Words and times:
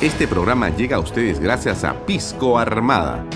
Este 0.00 0.28
programa 0.28 0.70
llega 0.70 0.96
a 0.96 1.00
ustedes 1.00 1.40
gracias 1.40 1.82
a 1.82 2.06
Pisco 2.06 2.58
Armada. 2.58 3.26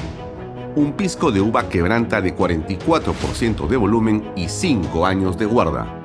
Un 0.77 0.93
pisco 0.93 1.31
de 1.31 1.41
uva 1.41 1.69
quebranta 1.69 2.21
de 2.21 2.35
44% 2.35 3.67
de 3.67 3.77
volumen 3.77 4.33
y 4.37 4.49
5 4.49 5.05
años 5.05 5.37
de 5.37 5.47
guarda. 5.47 6.00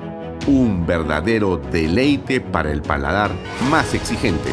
Un 0.46 0.86
verdadero 0.86 1.56
deleite 1.56 2.40
para 2.40 2.70
el 2.70 2.80
paladar 2.80 3.32
más 3.68 3.94
exigente. 3.94 4.50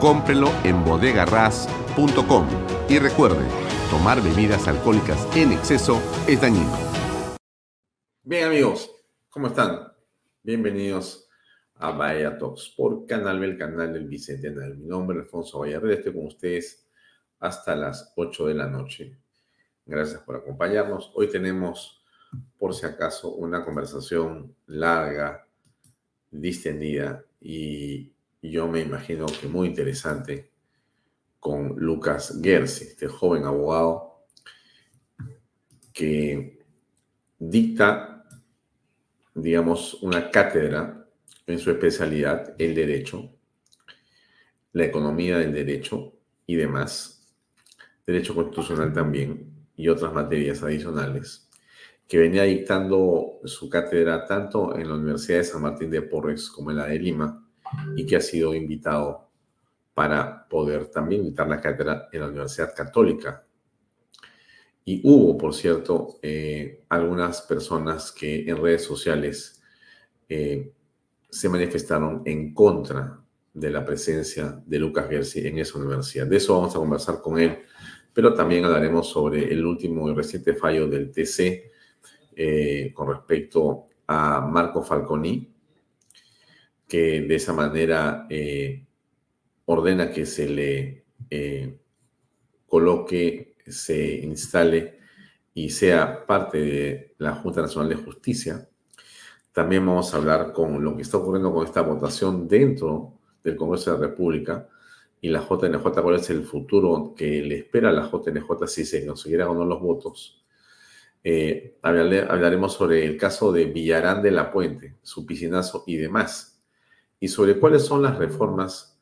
Cómprelo 0.00 0.50
en 0.64 0.84
bodegarras.com 0.84 2.48
y 2.88 2.98
recuerde, 2.98 3.46
tomar 3.90 4.20
bebidas 4.20 4.66
alcohólicas 4.66 5.24
en 5.36 5.52
exceso 5.52 6.02
es 6.26 6.40
dañino. 6.40 6.76
Bien 8.24 8.48
amigos, 8.48 8.90
¿cómo 9.30 9.46
están? 9.46 9.92
Bienvenidos 10.42 11.28
a 11.76 11.92
Bahía 11.92 12.36
Talks 12.36 12.74
por 12.76 13.06
Canal 13.06 13.38
B, 13.38 13.46
el 13.46 13.56
canal 13.56 13.92
del 13.92 14.08
Bicentenario. 14.08 14.74
Mi 14.74 14.86
nombre 14.86 15.18
es 15.18 15.26
Alfonso 15.26 15.60
Vallarreda, 15.60 15.94
estoy 15.94 16.12
con 16.12 16.26
ustedes 16.26 16.88
hasta 17.38 17.76
las 17.76 18.12
8 18.16 18.48
de 18.48 18.54
la 18.54 18.66
noche. 18.66 19.16
Gracias 19.86 20.20
por 20.22 20.34
acompañarnos. 20.34 21.12
Hoy 21.14 21.28
tenemos, 21.28 22.01
por 22.58 22.74
si 22.74 22.86
acaso, 22.86 23.34
una 23.34 23.64
conversación 23.64 24.54
larga, 24.66 25.46
distendida 26.30 27.24
y 27.40 28.12
yo 28.40 28.66
me 28.68 28.80
imagino 28.80 29.26
que 29.26 29.46
muy 29.46 29.68
interesante 29.68 30.50
con 31.38 31.74
Lucas 31.76 32.38
Gersi, 32.42 32.84
este 32.84 33.08
joven 33.08 33.44
abogado 33.44 34.24
que 35.92 36.64
dicta, 37.38 38.24
digamos, 39.34 39.94
una 40.02 40.30
cátedra 40.30 41.06
en 41.46 41.58
su 41.58 41.70
especialidad 41.70 42.54
el 42.58 42.74
derecho, 42.74 43.30
la 44.72 44.84
economía 44.84 45.38
del 45.38 45.52
derecho 45.52 46.14
y 46.46 46.56
demás, 46.56 47.26
derecho 48.06 48.34
constitucional 48.34 48.92
también 48.92 49.52
y 49.76 49.88
otras 49.88 50.12
materias 50.12 50.62
adicionales, 50.62 51.48
que 52.08 52.18
venía 52.18 52.42
dictando 52.44 53.40
su 53.44 53.68
cátedra 53.70 54.26
tanto 54.26 54.76
en 54.76 54.88
la 54.88 54.94
Universidad 54.94 55.38
de 55.38 55.44
San 55.44 55.62
Martín 55.62 55.90
de 55.90 56.02
Porres 56.02 56.50
como 56.50 56.70
en 56.70 56.76
la 56.76 56.86
de 56.86 56.98
Lima 56.98 57.48
y 57.96 58.04
que 58.04 58.16
ha 58.16 58.20
sido 58.20 58.54
invitado 58.54 59.30
para 59.94 60.46
poder 60.48 60.86
también 60.86 61.24
dictar 61.24 61.48
la 61.48 61.60
cátedra 61.60 62.08
en 62.12 62.20
la 62.20 62.28
Universidad 62.28 62.74
Católica. 62.74 63.46
Y 64.84 65.00
hubo, 65.04 65.38
por 65.38 65.54
cierto, 65.54 66.18
eh, 66.22 66.84
algunas 66.88 67.42
personas 67.42 68.10
que 68.10 68.48
en 68.48 68.60
redes 68.60 68.84
sociales 68.84 69.62
eh, 70.28 70.72
se 71.30 71.48
manifestaron 71.48 72.22
en 72.24 72.52
contra 72.52 73.20
de 73.54 73.70
la 73.70 73.84
presencia 73.84 74.60
de 74.66 74.78
Lucas 74.78 75.08
Gersi 75.08 75.46
en 75.46 75.58
esa 75.58 75.78
universidad. 75.78 76.26
De 76.26 76.36
eso 76.36 76.54
vamos 76.54 76.74
a 76.74 76.78
conversar 76.78 77.20
con 77.20 77.38
él, 77.38 77.58
pero 78.12 78.34
también 78.34 78.64
hablaremos 78.64 79.08
sobre 79.08 79.52
el 79.52 79.64
último 79.64 80.10
y 80.10 80.14
reciente 80.14 80.54
fallo 80.54 80.88
del 80.88 81.10
TC 81.10 81.71
eh, 82.36 82.92
con 82.94 83.08
respecto 83.08 83.88
a 84.06 84.40
Marco 84.40 84.82
Falconi, 84.82 85.52
que 86.88 87.22
de 87.22 87.34
esa 87.34 87.52
manera 87.52 88.26
eh, 88.28 88.84
ordena 89.66 90.10
que 90.10 90.26
se 90.26 90.48
le 90.48 91.04
eh, 91.30 91.78
coloque, 92.66 93.56
se 93.66 94.16
instale 94.18 94.98
y 95.54 95.70
sea 95.70 96.26
parte 96.26 96.58
de 96.58 97.14
la 97.18 97.34
Junta 97.34 97.62
Nacional 97.62 97.88
de 97.88 97.96
Justicia 97.96 98.68
también 99.52 99.84
vamos 99.84 100.12
a 100.12 100.16
hablar 100.16 100.52
con 100.52 100.82
lo 100.82 100.96
que 100.96 101.02
está 101.02 101.18
ocurriendo 101.18 101.52
con 101.52 101.66
esta 101.66 101.82
votación 101.82 102.48
dentro 102.48 103.18
del 103.44 103.54
Congreso 103.54 103.92
de 103.92 103.98
la 103.98 104.06
República 104.08 104.68
y 105.20 105.28
la 105.28 105.40
JNJ, 105.40 105.82
cuál 105.82 106.16
es 106.16 106.30
el 106.30 106.42
futuro 106.42 107.14
que 107.14 107.42
le 107.42 107.58
espera 107.58 107.90
a 107.90 107.92
la 107.92 108.10
JNJ 108.10 108.66
si 108.66 108.84
se 108.84 109.06
consiguiera 109.06 109.50
o 109.50 109.54
no 109.54 109.64
los 109.64 109.80
votos. 109.80 110.41
Eh, 111.24 111.78
hablaremos 111.82 112.74
sobre 112.74 113.04
el 113.04 113.16
caso 113.16 113.52
de 113.52 113.66
Villarán 113.66 114.22
de 114.22 114.30
la 114.30 114.50
Puente, 114.50 114.96
su 115.02 115.24
piscinazo 115.24 115.84
y 115.86 115.96
demás, 115.96 116.62
y 117.20 117.28
sobre 117.28 117.58
cuáles 117.58 117.84
son 117.84 118.02
las 118.02 118.18
reformas 118.18 118.98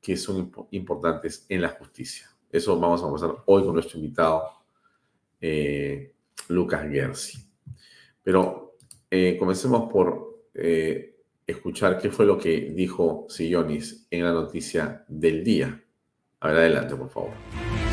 que 0.00 0.16
son 0.16 0.52
importantes 0.70 1.46
en 1.48 1.62
la 1.62 1.70
justicia. 1.70 2.28
Eso 2.50 2.78
vamos 2.78 3.00
a 3.00 3.04
conversar 3.04 3.42
hoy 3.46 3.64
con 3.64 3.72
nuestro 3.72 3.98
invitado, 3.98 4.44
eh, 5.40 6.12
Lucas 6.48 6.82
Gersi. 6.90 7.38
Pero 8.22 8.76
eh, 9.10 9.36
comencemos 9.38 9.90
por 9.90 10.44
eh, 10.54 11.16
escuchar 11.46 11.98
qué 11.98 12.10
fue 12.10 12.26
lo 12.26 12.38
que 12.38 12.72
dijo 12.74 13.26
Sillonis 13.28 14.06
en 14.10 14.24
la 14.24 14.32
noticia 14.32 15.04
del 15.08 15.42
día. 15.42 15.82
A 16.40 16.48
ver, 16.48 16.56
adelante, 16.58 16.96
por 16.96 17.08
favor. 17.08 17.83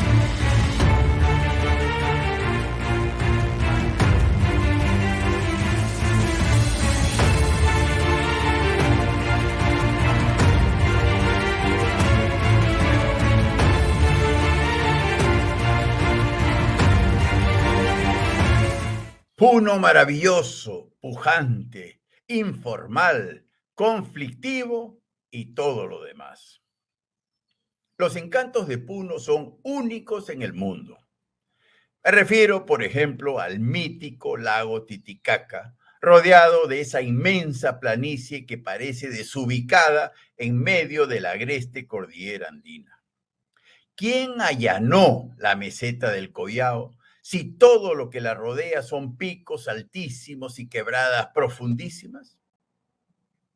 Puno 19.42 19.80
maravilloso, 19.80 20.94
pujante, 21.00 22.00
informal, 22.28 23.44
conflictivo 23.74 25.02
y 25.32 25.46
todo 25.54 25.88
lo 25.88 26.04
demás. 26.04 26.62
Los 27.96 28.14
encantos 28.14 28.68
de 28.68 28.78
Puno 28.78 29.18
son 29.18 29.58
únicos 29.64 30.30
en 30.30 30.42
el 30.42 30.52
mundo. 30.52 30.96
Me 32.04 32.12
refiero, 32.12 32.66
por 32.66 32.84
ejemplo, 32.84 33.40
al 33.40 33.58
mítico 33.58 34.36
lago 34.36 34.84
Titicaca, 34.84 35.74
rodeado 36.00 36.68
de 36.68 36.80
esa 36.80 37.02
inmensa 37.02 37.80
planicie 37.80 38.46
que 38.46 38.58
parece 38.58 39.10
desubicada 39.10 40.12
en 40.36 40.56
medio 40.56 41.08
de 41.08 41.18
la 41.18 41.32
agreste 41.32 41.88
cordillera 41.88 42.46
andina. 42.46 43.02
¿Quién 43.96 44.40
allanó 44.40 45.34
la 45.36 45.56
meseta 45.56 46.12
del 46.12 46.30
Collao 46.30 46.94
si 47.22 47.56
todo 47.56 47.94
lo 47.94 48.10
que 48.10 48.20
la 48.20 48.34
rodea 48.34 48.82
son 48.82 49.16
picos 49.16 49.68
altísimos 49.68 50.58
y 50.58 50.68
quebradas 50.68 51.28
profundísimas? 51.28 52.36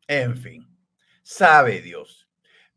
En 0.06 0.36
fin, 0.36 0.66
sabe 1.22 1.82
Dios. 1.82 2.28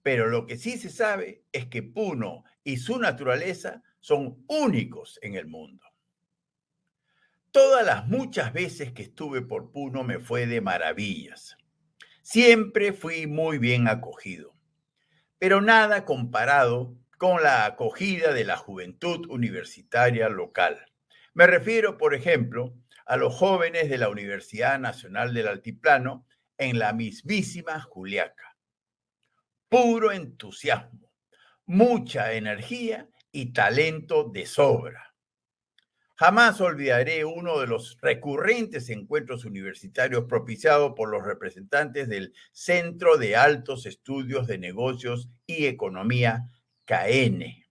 Pero 0.02 0.28
lo 0.28 0.48
que 0.48 0.58
sí 0.58 0.80
se 0.80 0.90
sabe 0.90 1.46
es 1.52 1.68
que 1.68 1.84
Puno 1.84 2.44
y 2.64 2.78
su 2.78 2.98
naturaleza 2.98 3.84
son 4.00 4.44
únicos 4.48 5.20
en 5.22 5.36
el 5.36 5.46
mundo. 5.46 5.86
Todas 7.52 7.86
las 7.86 8.08
muchas 8.08 8.52
veces 8.52 8.92
que 8.92 9.04
estuve 9.04 9.44
por 9.44 9.72
Puno 9.72 10.04
me 10.04 10.18
fue 10.18 10.48
de 10.48 10.60
maravillas. 10.60 11.56
Siempre 12.24 12.94
fui 12.94 13.28
muy 13.28 13.60
bien 13.60 13.88
acogido, 13.88 14.56
pero 15.38 15.62
nada 15.62 16.04
comparado 16.04 16.96
con 17.20 17.44
la 17.44 17.66
acogida 17.66 18.34
de 18.34 18.46
la 18.46 18.56
juventud 18.56 19.30
universitaria 19.30 20.30
local. 20.30 20.86
Me 21.34 21.48
refiero, 21.48 21.98
por 21.98 22.16
ejemplo, 22.16 22.74
a 23.06 23.18
los 23.18 23.36
jóvenes 23.36 23.90
de 23.90 23.98
la 23.98 24.08
Universidad 24.08 24.80
Nacional 24.80 25.34
del 25.34 25.50
Altiplano 25.50 26.26
en 26.58 26.80
la 26.80 26.94
mismísima 26.94 27.82
Juliaca. 27.82 28.56
Puro 29.68 30.14
entusiasmo, 30.14 31.12
mucha 31.66 32.32
energía 32.32 33.10
y 33.34 33.52
talento 33.52 34.24
de 34.24 34.46
sobra. 34.46 35.14
Jamás 36.16 36.62
olvidaré 36.62 37.26
uno 37.26 37.60
de 37.60 37.68
los 37.68 37.98
recurrentes 38.02 38.90
encuentros 38.90 39.44
universitarios 39.44 40.24
propiciados 40.24 40.94
por 40.96 41.10
los 41.10 41.26
representantes 41.26 42.08
del 42.08 42.34
Centro 42.54 43.18
de 43.18 43.36
Altos 43.36 43.86
Estudios 43.86 44.48
de 44.48 44.58
Negocios 44.58 45.30
y 45.46 45.66
Economía 45.66 46.50
CAEN, 46.90 47.68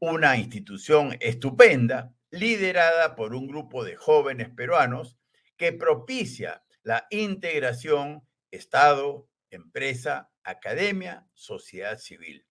una 0.00 0.36
institución 0.36 1.16
estupenda 1.18 2.14
liderada 2.28 3.16
por 3.16 3.34
un 3.34 3.46
grupo 3.46 3.84
de 3.84 3.96
jóvenes 3.96 4.50
peruanos 4.50 5.16
que 5.56 5.72
propicia 5.72 6.62
la 6.82 7.06
integración 7.08 8.28
Estado, 8.50 9.30
empresa, 9.48 10.30
academia, 10.42 11.26
sociedad 11.32 11.96
civil. 11.96 12.44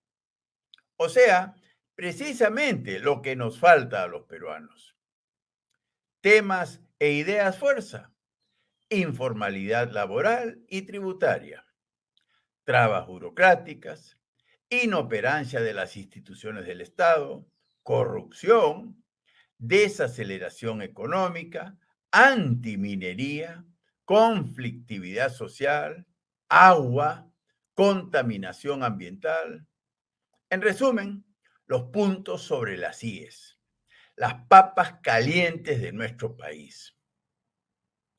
O 0.95 1.09
sea, 1.09 1.53
precisamente 1.93 2.97
lo 2.97 3.21
que 3.21 3.35
nos 3.35 3.59
falta 3.59 4.01
a 4.01 4.07
los 4.07 4.23
peruanos. 4.23 4.95
Temas 6.21 6.81
e 6.97 7.11
ideas 7.11 7.55
fuerza. 7.55 8.11
informalidad 8.89 9.91
laboral 9.91 10.59
y 10.67 10.87
tributaria, 10.87 11.67
trabas 12.63 13.05
burocráticas, 13.05 14.16
inoperancia 14.69 15.61
de 15.61 15.73
las 15.73 15.95
instituciones 15.97 16.65
del 16.65 16.81
Estado, 16.81 17.47
corrupción, 17.83 19.03
desaceleración 19.57 20.81
económica, 20.81 21.77
antiminería, 22.11 23.65
conflictividad 24.05 25.31
social, 25.31 26.05
agua, 26.49 27.29
contaminación 27.73 28.83
ambiental. 28.83 29.67
En 30.49 30.61
resumen, 30.61 31.25
los 31.65 31.83
puntos 31.83 32.41
sobre 32.41 32.77
las 32.77 33.03
IES, 33.03 33.59
las 34.15 34.33
papas 34.47 34.99
calientes 35.01 35.81
de 35.81 35.91
nuestro 35.91 36.35
país. 36.35 36.96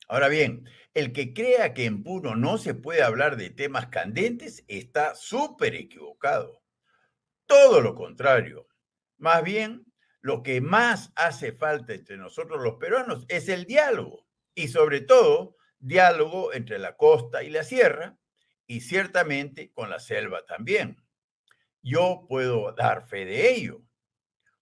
Ahora 0.09 0.27
bien, 0.27 0.67
el 0.95 1.13
que 1.13 1.35
crea 1.35 1.75
que 1.75 1.85
en 1.85 2.01
Puno 2.01 2.35
no 2.35 2.57
se 2.57 2.73
puede 2.73 3.03
hablar 3.03 3.37
de 3.37 3.51
temas 3.51 3.87
candentes 3.87 4.65
está 4.67 5.13
súper 5.13 5.75
equivocado. 5.75 6.63
Todo 7.45 7.79
lo 7.79 7.93
contrario. 7.93 8.67
Más 9.17 9.43
bien, 9.43 9.85
lo 10.21 10.41
que 10.41 10.61
más 10.61 11.13
hace 11.15 11.51
falta 11.51 11.93
entre 11.93 12.17
nosotros 12.17 12.59
los 12.61 12.75
peruanos 12.77 13.23
es 13.27 13.49
el 13.49 13.65
diálogo 13.65 14.25
y 14.55 14.69
sobre 14.69 15.01
todo 15.01 15.55
diálogo 15.77 16.53
entre 16.53 16.79
la 16.79 16.97
costa 16.97 17.43
y 17.43 17.51
la 17.51 17.63
sierra 17.63 18.17
y 18.65 18.81
ciertamente 18.81 19.71
con 19.71 19.91
la 19.91 19.99
selva 19.99 20.43
también. 20.47 20.97
Yo 21.83 22.25
puedo 22.27 22.71
dar 22.73 23.07
fe 23.07 23.25
de 23.25 23.51
ello. 23.51 23.83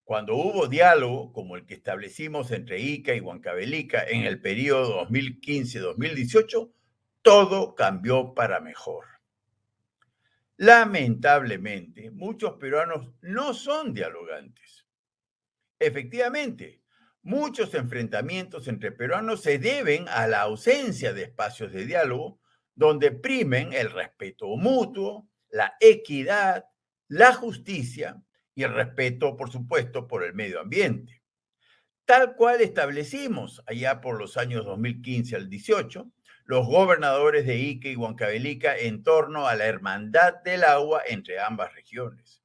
Cuando 0.07 0.38
hubo 0.38 0.68
diálogo 0.68 1.33
como 1.33 1.57
el 1.57 1.65
que 1.65 1.74
establecimos 1.74 2.51
entre 2.51 2.80
Ica 2.80 3.13
y 3.13 3.19
Huancavelica 3.19 4.06
en 4.07 4.21
el 4.21 4.39
periodo 4.39 5.06
2015-2018, 5.09 6.71
todo 7.21 7.75
cambió 7.75 8.33
para 8.33 8.62
mejor. 8.62 9.04
Lamentablemente, 10.56 12.09
muchos 12.12 12.54
peruanos 12.54 13.12
no 13.19 13.54
son 13.54 13.94
dialogantes. 13.94 14.88
Efectivamente, 15.77 16.81
muchos 17.21 17.74
enfrentamientos 17.74 18.69
entre 18.69 18.94
peruanos 18.94 19.42
se 19.42 19.59
deben 19.59 20.07
a 20.07 20.25
la 20.25 20.39
ausencia 20.44 21.12
de 21.12 21.24
espacios 21.24 21.74
de 21.74 21.86
diálogo 21.86 22.39
donde 22.75 23.12
primen 23.12 23.74
el 23.74 23.92
respeto 23.92 24.48
mutuo, 24.56 25.27
la 25.50 25.75
equidad, 25.81 26.63
la 27.09 27.33
justicia 27.33 28.24
y 28.57 28.63
el 28.63 28.74
respeto, 28.74 29.38
por 29.38 29.51
supuesto, 29.51 30.07
por 30.07 30.24
el 30.24 30.33
medio 30.33 30.59
ambiente. 30.59 31.21
Tal 32.06 32.36
cual 32.36 32.59
establecimos 32.62 33.62
allá 33.68 34.01
por 34.01 34.18
los 34.18 34.36
años 34.36 34.65
2015 34.65 35.36
al 35.36 35.48
18, 35.48 36.12
los 36.45 36.65
gobernadores 36.65 37.45
de 37.45 37.59
Ica 37.59 37.88
y 37.88 37.95
Huancavelica 37.95 38.75
en 38.75 39.04
torno 39.04 39.45
a 39.45 39.54
la 39.54 39.68
hermandad 39.68 40.42
del 40.44 40.63
agua 40.63 41.04
entre 41.07 41.39
ambas 41.39 41.71
regiones. 41.75 42.42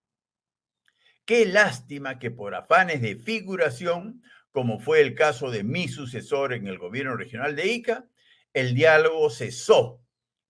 Qué 1.25 1.47
lástima 1.47 2.19
que 2.19 2.31
por 2.31 2.55
afanes 2.55 3.01
de 3.01 3.17
figuración, 3.17 4.23
como 4.51 4.81
fue 4.81 5.01
el 5.01 5.15
caso 5.15 5.51
de 5.51 5.65
mi 5.65 5.89
sucesor 5.89 6.53
en 6.53 6.67
el 6.67 6.77
gobierno 6.77 7.17
regional 7.17 7.57
de 7.57 7.69
Ica, 7.69 8.07
el 8.53 8.75
diálogo 8.75 9.31
cesó 9.31 10.05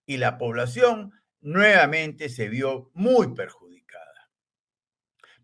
y 0.06 0.16
la 0.16 0.38
población 0.38 1.12
nuevamente 1.40 2.28
se 2.30 2.48
vio 2.48 2.90
muy 2.94 3.32
perjudicada. 3.32 3.61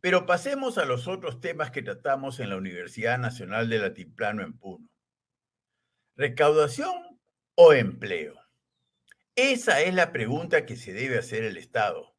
Pero 0.00 0.26
pasemos 0.26 0.78
a 0.78 0.84
los 0.84 1.08
otros 1.08 1.40
temas 1.40 1.70
que 1.70 1.82
tratamos 1.82 2.38
en 2.40 2.50
la 2.50 2.56
Universidad 2.56 3.18
Nacional 3.18 3.68
del 3.68 3.84
Altiplano 3.84 4.42
en 4.42 4.56
Puno. 4.56 4.88
¿Recaudación 6.16 7.20
o 7.54 7.72
empleo? 7.72 8.34
Esa 9.34 9.80
es 9.80 9.94
la 9.94 10.12
pregunta 10.12 10.66
que 10.66 10.76
se 10.76 10.92
debe 10.92 11.18
hacer 11.18 11.44
el 11.44 11.56
Estado. 11.56 12.14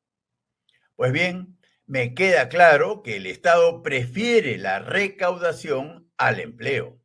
Pues 0.96 1.12
bien, 1.12 1.58
me 1.86 2.14
queda 2.14 2.50
claro 2.50 3.02
que 3.04 3.18
el 3.18 3.26
Estado 3.26 3.82
prefiere 3.82 4.58
la 4.58 4.80
recaudación 4.80 6.12
al 6.18 6.40
empleo. 6.40 7.00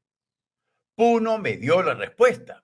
Puno 0.96 1.38
me 1.38 1.56
dio 1.56 1.82
la 1.82 1.94
respuesta 1.94 2.63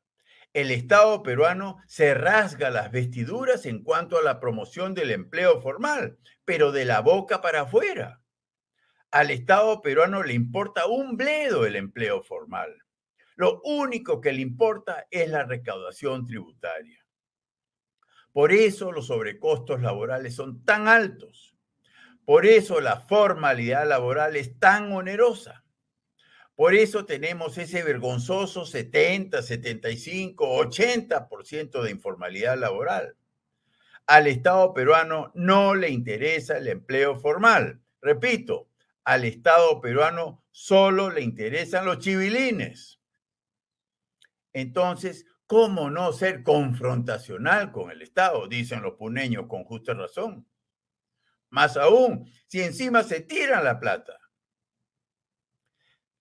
el 0.53 0.73
Estado 0.73 1.23
peruano 1.23 1.79
se 1.87 2.13
rasga 2.15 2.71
las 2.71 2.91
vestiduras 2.91 3.67
en 3.67 3.85
cuanto 3.85 4.19
a 4.19 4.23
la 4.23 4.41
promoción 4.41 4.95
del 4.95 5.13
empleo 5.13 5.61
formal, 5.61 6.19
pero 6.45 6.73
de 6.73 6.85
la 6.85 7.01
boca 7.01 7.41
para 7.41 7.63
afuera. 7.63 8.21
Al 9.13 9.31
Estado 9.31 9.81
peruano 9.81 10.23
le 10.23 10.35
importa 10.35 10.87
un 10.87 11.17
bledo 11.17 11.67
el 11.67 11.77
empleo 11.77 12.23
formal. 12.23 12.83
Lo 13.37 13.61
único 13.63 14.21
que 14.21 14.33
le 14.33 14.43
importa 14.43 15.07
es 15.11 15.29
la 15.29 15.45
recaudación 15.45 16.27
tributaria. 16.27 17.05
Por 18.33 18.53
eso 18.53 18.93
los 18.93 19.07
sobrecostos 19.07 19.81
laborales 19.81 20.35
son 20.35 20.65
tan 20.65 20.89
altos. 20.89 21.55
Por 22.25 22.45
eso 22.45 22.81
la 22.81 23.01
formalidad 23.01 23.89
laboral 23.89 24.37
es 24.37 24.59
tan 24.59 24.93
onerosa. 24.93 25.65
Por 26.61 26.75
eso 26.75 27.07
tenemos 27.07 27.57
ese 27.57 27.83
vergonzoso 27.83 28.67
70, 28.67 29.41
75, 29.41 30.59
80% 30.59 31.81
de 31.81 31.91
informalidad 31.91 32.59
laboral. 32.59 33.17
Al 34.05 34.27
Estado 34.27 34.75
peruano 34.75 35.33
no 35.35 35.75
le 35.75 35.89
interesa 35.89 36.59
el 36.59 36.69
empleo 36.69 37.19
formal. 37.19 37.81
Repito, 38.03 38.69
al 39.05 39.25
Estado 39.25 39.81
peruano 39.81 40.45
solo 40.51 41.09
le 41.09 41.23
interesan 41.23 41.87
los 41.87 41.99
chivilines. 42.01 43.01
Entonces, 44.53 45.25
¿cómo 45.47 45.89
no 45.89 46.13
ser 46.13 46.43
confrontacional 46.43 47.73
con 47.73 47.91
el 47.91 48.03
Estado? 48.03 48.47
Dicen 48.49 48.83
los 48.83 48.97
puneños 48.97 49.47
con 49.47 49.65
justa 49.65 49.95
razón. 49.95 50.47
Más 51.49 51.79
aún, 51.79 52.31
si 52.49 52.61
encima 52.61 53.03
se 53.03 53.23
tiran 53.23 53.65
la 53.65 53.81
plata. 53.81 54.20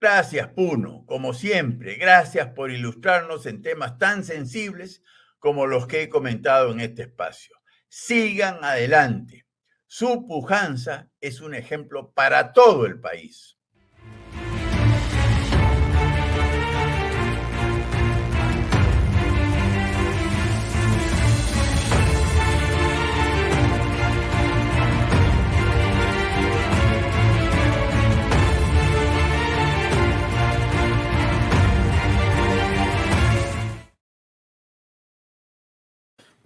Gracias, 0.01 0.47
Puno, 0.49 1.03
como 1.05 1.33
siempre. 1.33 1.95
Gracias 1.95 2.47
por 2.53 2.71
ilustrarnos 2.71 3.45
en 3.45 3.61
temas 3.61 3.97
tan 3.97 4.23
sensibles 4.23 5.03
como 5.39 5.67
los 5.67 5.87
que 5.87 6.03
he 6.03 6.09
comentado 6.09 6.71
en 6.71 6.79
este 6.79 7.01
espacio. 7.03 7.57
Sigan 7.89 8.63
adelante. 8.63 9.45
Su 9.87 10.25
pujanza 10.25 11.09
es 11.19 11.41
un 11.41 11.53
ejemplo 11.53 12.11
para 12.13 12.53
todo 12.53 12.85
el 12.85 13.01
país. 13.01 13.58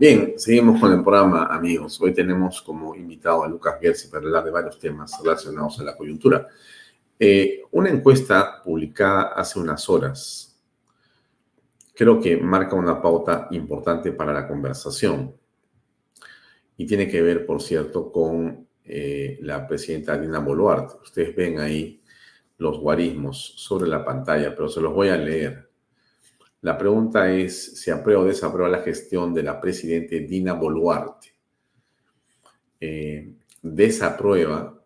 Bien, 0.04 0.34
seguimos 0.36 0.82
con 0.82 0.92
el 0.92 1.02
programa, 1.02 1.46
amigos. 1.46 1.98
Hoy 2.02 2.14
tenemos 2.14 2.62
como 2.62 2.94
invitado 2.94 3.42
a 3.42 3.48
Lucas 3.48 3.76
Gersi 3.80 4.10
para 4.10 4.26
hablar 4.26 4.44
de 4.44 4.52
varios 4.52 4.78
temas 4.78 5.18
relacionados 5.24 5.80
a 5.80 5.84
la 5.86 5.96
coyuntura. 5.96 6.46
Eh, 7.18 7.62
una 7.72 7.90
encuesta 7.90 8.62
publicada 8.62 9.32
hace 9.34 9.60
unas 9.60 9.88
horas 9.88 10.60
creo 11.96 12.20
que 12.20 12.36
marca 12.36 12.76
una 12.76 13.02
pauta 13.02 13.48
importante 13.52 14.12
para 14.12 14.34
la 14.34 14.46
conversación 14.46 15.38
y 16.76 16.86
tiene 16.86 17.08
que 17.08 17.22
ver, 17.22 17.46
por 17.46 17.62
cierto, 17.62 18.12
con 18.12 18.68
eh, 18.84 19.40
la 19.42 19.66
presidenta 19.66 20.18
Dina 20.18 20.40
Boluarte. 20.40 20.96
Ustedes 21.02 21.34
ven 21.34 21.62
ahí 21.62 22.02
los 22.58 22.78
guarismos 22.78 23.54
sobre 23.56 23.88
la 23.88 24.04
pantalla, 24.04 24.54
pero 24.54 24.68
se 24.68 24.82
los 24.82 24.94
voy 24.94 25.08
a 25.08 25.16
leer. 25.16 25.70
La 26.64 26.76
pregunta 26.78 27.30
es 27.30 27.82
si 27.82 27.92
aprueba 27.92 28.22
o 28.22 28.26
desaprueba 28.26 28.70
la 28.70 28.84
gestión 28.84 29.34
de 29.34 29.44
la 29.44 29.60
presidenta 29.60 30.16
Dina 30.16 30.54
Boluarte. 30.54 31.36
Eh, 32.80 33.34
desaprueba 33.62 34.82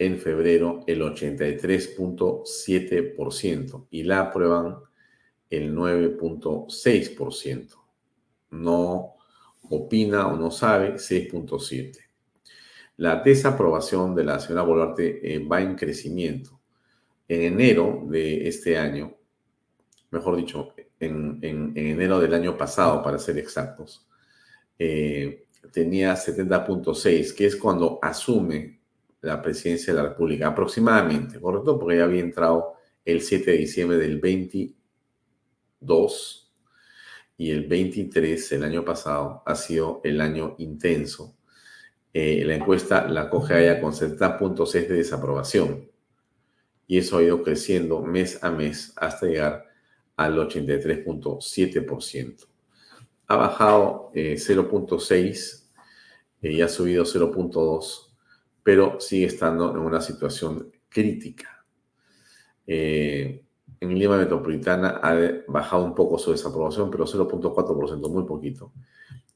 en 0.00 0.18
febrero 0.18 0.82
el 0.88 1.02
83.7% 1.02 3.86
y 3.88 4.02
la 4.02 4.22
aprueban 4.22 4.78
el 5.48 5.72
9.6%. 5.72 7.76
No 8.50 9.14
opina 9.70 10.26
o 10.26 10.36
no 10.36 10.50
sabe 10.50 10.94
6.7%. 10.94 12.00
La 12.96 13.22
desaprobación 13.22 14.16
de 14.16 14.24
la 14.24 14.40
señora 14.40 14.62
Boluarte 14.62 15.34
eh, 15.34 15.38
va 15.38 15.62
en 15.62 15.76
crecimiento. 15.76 16.58
En 17.28 17.42
enero 17.42 18.02
de 18.08 18.48
este 18.48 18.76
año, 18.76 19.14
mejor 20.10 20.36
dicho, 20.36 20.72
en, 21.00 21.40
enero 21.76 22.20
del 22.20 22.34
año 22.34 22.56
pasado, 22.56 23.02
para 23.02 23.18
ser 23.18 23.38
exactos, 23.38 24.06
eh, 24.78 25.46
tenía 25.72 26.14
70.6, 26.14 27.34
que 27.34 27.46
es 27.46 27.56
cuando 27.56 27.98
asume 28.02 28.80
la 29.20 29.42
presidencia 29.42 29.92
de 29.92 30.02
la 30.02 30.08
República, 30.10 30.48
aproximadamente, 30.48 31.40
¿correcto? 31.40 31.78
Porque 31.78 31.98
ya 31.98 32.04
había 32.04 32.20
entrado 32.20 32.74
el 33.04 33.20
7 33.20 33.50
de 33.50 33.56
diciembre 33.58 33.98
del 33.98 34.20
22 34.20 36.46
y 37.38 37.50
el 37.50 37.66
23, 37.66 38.52
el 38.52 38.64
año 38.64 38.84
pasado, 38.84 39.42
ha 39.44 39.54
sido 39.54 40.00
el 40.04 40.20
año 40.20 40.54
intenso. 40.58 41.36
Eh, 42.12 42.44
la 42.46 42.54
encuesta 42.54 43.06
la 43.08 43.28
coge 43.28 43.54
allá 43.54 43.80
con 43.80 43.92
70.6 43.92 44.88
de 44.88 44.94
desaprobación 44.94 45.90
y 46.86 46.98
eso 46.98 47.18
ha 47.18 47.22
ido 47.22 47.42
creciendo 47.42 48.02
mes 48.02 48.42
a 48.42 48.50
mes 48.50 48.92
hasta 48.96 49.26
llegar 49.26 49.65
al 50.16 50.36
83.7%. 50.36 52.46
Ha 53.28 53.36
bajado 53.36 54.10
0.6 54.14 55.64
eh, 56.42 56.52
y 56.52 56.62
ha 56.62 56.68
subido 56.68 57.04
0.2, 57.04 58.12
pero 58.62 59.00
sigue 59.00 59.26
estando 59.26 59.72
en 59.72 59.78
una 59.78 60.00
situación 60.00 60.70
crítica. 60.88 61.64
Eh, 62.66 63.42
en 63.80 63.98
Lima 63.98 64.16
Metropolitana 64.16 65.00
ha 65.02 65.14
bajado 65.48 65.84
un 65.84 65.94
poco 65.94 66.18
su 66.18 66.32
desaprobación, 66.32 66.90
pero 66.90 67.04
0.4%, 67.04 68.08
muy 68.08 68.24
poquito. 68.24 68.72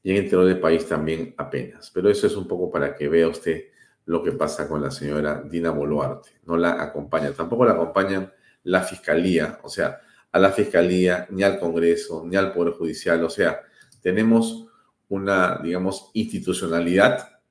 Y 0.03 0.11
en 0.11 0.17
el 0.17 0.23
interior 0.23 0.47
del 0.47 0.59
país 0.59 0.87
también 0.87 1.35
apenas. 1.37 1.91
Pero 1.91 2.09
eso 2.09 2.25
es 2.25 2.35
un 2.35 2.47
poco 2.47 2.71
para 2.71 2.95
que 2.95 3.07
vea 3.07 3.27
usted 3.27 3.65
lo 4.05 4.23
que 4.23 4.31
pasa 4.31 4.67
con 4.67 4.81
la 4.81 4.89
señora 4.89 5.43
Dina 5.43 5.69
Boluarte. 5.69 6.39
No 6.45 6.57
la 6.57 6.81
acompaña. 6.81 7.31
Tampoco 7.33 7.65
la 7.65 7.73
acompaña 7.73 8.33
la 8.63 8.81
fiscalía, 8.81 9.59
o 9.63 9.69
sea, 9.69 10.01
a 10.31 10.39
la 10.39 10.51
fiscalía, 10.51 11.27
ni 11.29 11.43
al 11.43 11.59
Congreso, 11.59 12.25
ni 12.25 12.35
al 12.35 12.53
Poder 12.53 12.73
Judicial. 12.73 13.23
O 13.23 13.29
sea, 13.29 13.61
tenemos 14.01 14.67
una, 15.09 15.59
digamos, 15.61 16.11
institucionalidad 16.13 17.41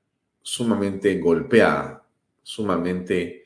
sumamente 0.43 1.19
golpeada, 1.19 2.03
sumamente, 2.43 3.45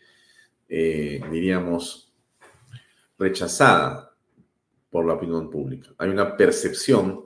eh, 0.68 1.20
diríamos, 1.30 2.12
rechazada 3.18 4.14
por 4.90 5.04
la 5.04 5.14
opinión 5.14 5.50
pública. 5.50 5.90
Hay 5.98 6.10
una 6.10 6.36
percepción 6.36 7.24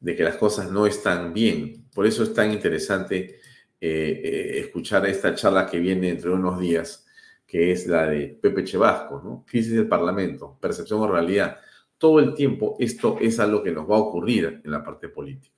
de 0.00 0.16
que 0.16 0.24
las 0.24 0.36
cosas 0.36 0.70
no 0.70 0.86
están 0.86 1.34
bien. 1.34 1.86
Por 1.94 2.06
eso 2.06 2.22
es 2.22 2.32
tan 2.32 2.50
interesante 2.50 3.40
eh, 3.80 4.20
eh, 4.24 4.60
escuchar 4.60 5.06
esta 5.06 5.34
charla 5.34 5.66
que 5.66 5.78
viene 5.78 6.08
entre 6.08 6.30
unos 6.30 6.58
días, 6.58 7.06
que 7.50 7.72
es 7.72 7.88
la 7.88 8.06
de 8.06 8.38
Pepe 8.40 8.62
Chevasco, 8.62 9.20
¿no? 9.24 9.44
Crisis 9.44 9.72
del 9.72 9.88
Parlamento, 9.88 10.56
percepción 10.60 11.00
o 11.00 11.10
realidad. 11.10 11.58
Todo 11.98 12.20
el 12.20 12.32
tiempo 12.32 12.76
esto 12.78 13.18
es 13.20 13.40
algo 13.40 13.60
que 13.64 13.72
nos 13.72 13.90
va 13.90 13.96
a 13.96 14.00
ocurrir 14.00 14.60
en 14.64 14.70
la 14.70 14.84
parte 14.84 15.08
política. 15.08 15.56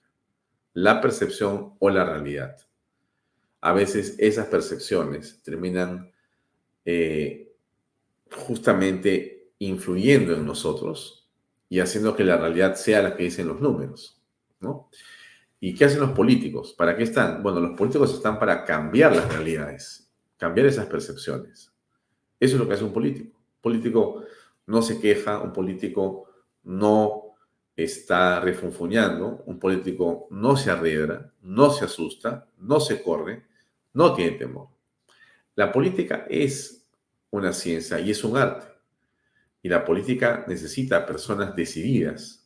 La 0.72 1.02
percepción 1.02 1.74
o 1.78 1.90
la 1.90 2.06
realidad. 2.06 2.56
A 3.60 3.74
veces 3.74 4.16
esas 4.18 4.46
percepciones 4.46 5.42
terminan 5.42 6.10
eh, 6.86 7.52
justamente 8.38 9.52
influyendo 9.58 10.32
en 10.32 10.46
nosotros 10.46 11.28
y 11.68 11.80
haciendo 11.80 12.16
que 12.16 12.24
la 12.24 12.38
realidad 12.38 12.74
sea 12.74 13.02
la 13.02 13.14
que 13.14 13.24
dicen 13.24 13.48
los 13.48 13.60
números, 13.60 14.18
¿no? 14.60 14.88
¿Y 15.60 15.74
qué 15.74 15.84
hacen 15.84 16.00
los 16.00 16.12
políticos? 16.12 16.72
¿Para 16.72 16.96
qué 16.96 17.02
están? 17.02 17.42
Bueno, 17.42 17.60
los 17.60 17.76
políticos 17.76 18.14
están 18.14 18.38
para 18.38 18.64
cambiar 18.64 19.14
las 19.14 19.30
realidades, 19.30 20.10
cambiar 20.38 20.66
esas 20.68 20.86
percepciones. 20.86 21.71
Eso 22.42 22.56
es 22.56 22.60
lo 22.60 22.66
que 22.66 22.74
hace 22.74 22.82
un 22.82 22.92
político. 22.92 23.38
Un 23.38 23.62
político 23.62 24.24
no 24.66 24.82
se 24.82 24.98
queja, 24.98 25.38
un 25.38 25.52
político 25.52 26.28
no 26.64 27.36
está 27.76 28.40
refunfuñando, 28.40 29.44
un 29.46 29.60
político 29.60 30.26
no 30.32 30.56
se 30.56 30.72
arredra, 30.72 31.32
no 31.42 31.70
se 31.70 31.84
asusta, 31.84 32.48
no 32.58 32.80
se 32.80 33.00
corre, 33.00 33.46
no 33.92 34.12
tiene 34.12 34.38
temor. 34.38 34.70
La 35.54 35.70
política 35.70 36.26
es 36.28 36.84
una 37.30 37.52
ciencia 37.52 38.00
y 38.00 38.10
es 38.10 38.24
un 38.24 38.36
arte. 38.36 38.66
Y 39.62 39.68
la 39.68 39.84
política 39.84 40.44
necesita 40.48 41.06
personas 41.06 41.54
decididas. 41.54 42.44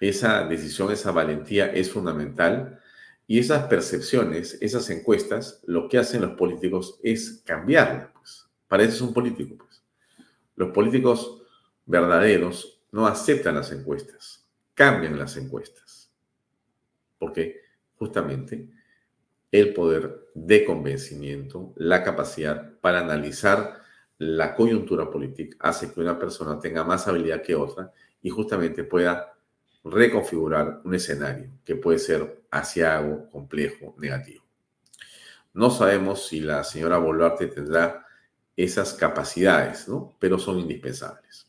Esa 0.00 0.48
decisión, 0.48 0.90
esa 0.90 1.10
valentía 1.10 1.66
es 1.66 1.92
fundamental. 1.92 2.80
Y 3.26 3.40
esas 3.40 3.66
percepciones, 3.66 4.56
esas 4.62 4.88
encuestas, 4.88 5.62
lo 5.66 5.86
que 5.86 5.98
hacen 5.98 6.22
los 6.22 6.30
políticos 6.30 6.98
es 7.02 7.42
cambiarlas. 7.44 8.17
Para 8.68 8.84
es 8.84 9.00
un 9.00 9.12
político. 9.12 9.56
Pues. 9.56 9.82
Los 10.54 10.70
políticos 10.70 11.42
verdaderos 11.86 12.82
no 12.92 13.06
aceptan 13.06 13.56
las 13.56 13.72
encuestas, 13.72 14.46
cambian 14.74 15.18
las 15.18 15.36
encuestas. 15.36 16.12
Porque 17.18 17.62
justamente 17.96 18.68
el 19.50 19.72
poder 19.72 20.28
de 20.34 20.64
convencimiento, 20.64 21.72
la 21.76 22.04
capacidad 22.04 22.78
para 22.80 23.00
analizar 23.00 23.80
la 24.18 24.54
coyuntura 24.54 25.10
política 25.10 25.56
hace 25.60 25.92
que 25.92 26.00
una 26.00 26.18
persona 26.18 26.58
tenga 26.58 26.84
más 26.84 27.08
habilidad 27.08 27.42
que 27.42 27.54
otra 27.54 27.92
y 28.20 28.30
justamente 28.30 28.84
pueda 28.84 29.34
reconfigurar 29.84 30.80
un 30.84 30.94
escenario 30.94 31.50
que 31.64 31.76
puede 31.76 31.98
ser 31.98 32.42
asiago, 32.50 33.30
complejo, 33.30 33.94
negativo. 33.98 34.44
No 35.54 35.70
sabemos 35.70 36.26
si 36.26 36.40
la 36.40 36.62
señora 36.64 36.98
Boluarte 36.98 37.46
tendrá 37.46 38.06
esas 38.58 38.92
capacidades, 38.94 39.88
¿no? 39.88 40.16
Pero 40.18 40.38
son 40.38 40.58
indispensables. 40.58 41.46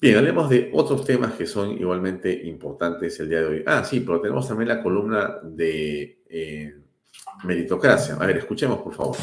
Bien, 0.00 0.16
hablemos 0.16 0.50
de 0.50 0.68
otros 0.74 1.04
temas 1.04 1.34
que 1.34 1.46
son 1.46 1.78
igualmente 1.78 2.32
importantes 2.46 3.20
el 3.20 3.28
día 3.28 3.40
de 3.40 3.46
hoy. 3.46 3.64
Ah, 3.64 3.84
sí, 3.84 4.00
pero 4.00 4.20
tenemos 4.20 4.48
también 4.48 4.68
la 4.68 4.82
columna 4.82 5.38
de 5.44 6.22
eh, 6.28 6.74
meritocracia. 7.44 8.16
A 8.16 8.26
ver, 8.26 8.38
escuchemos, 8.38 8.80
por 8.80 8.92
favor. 8.92 9.16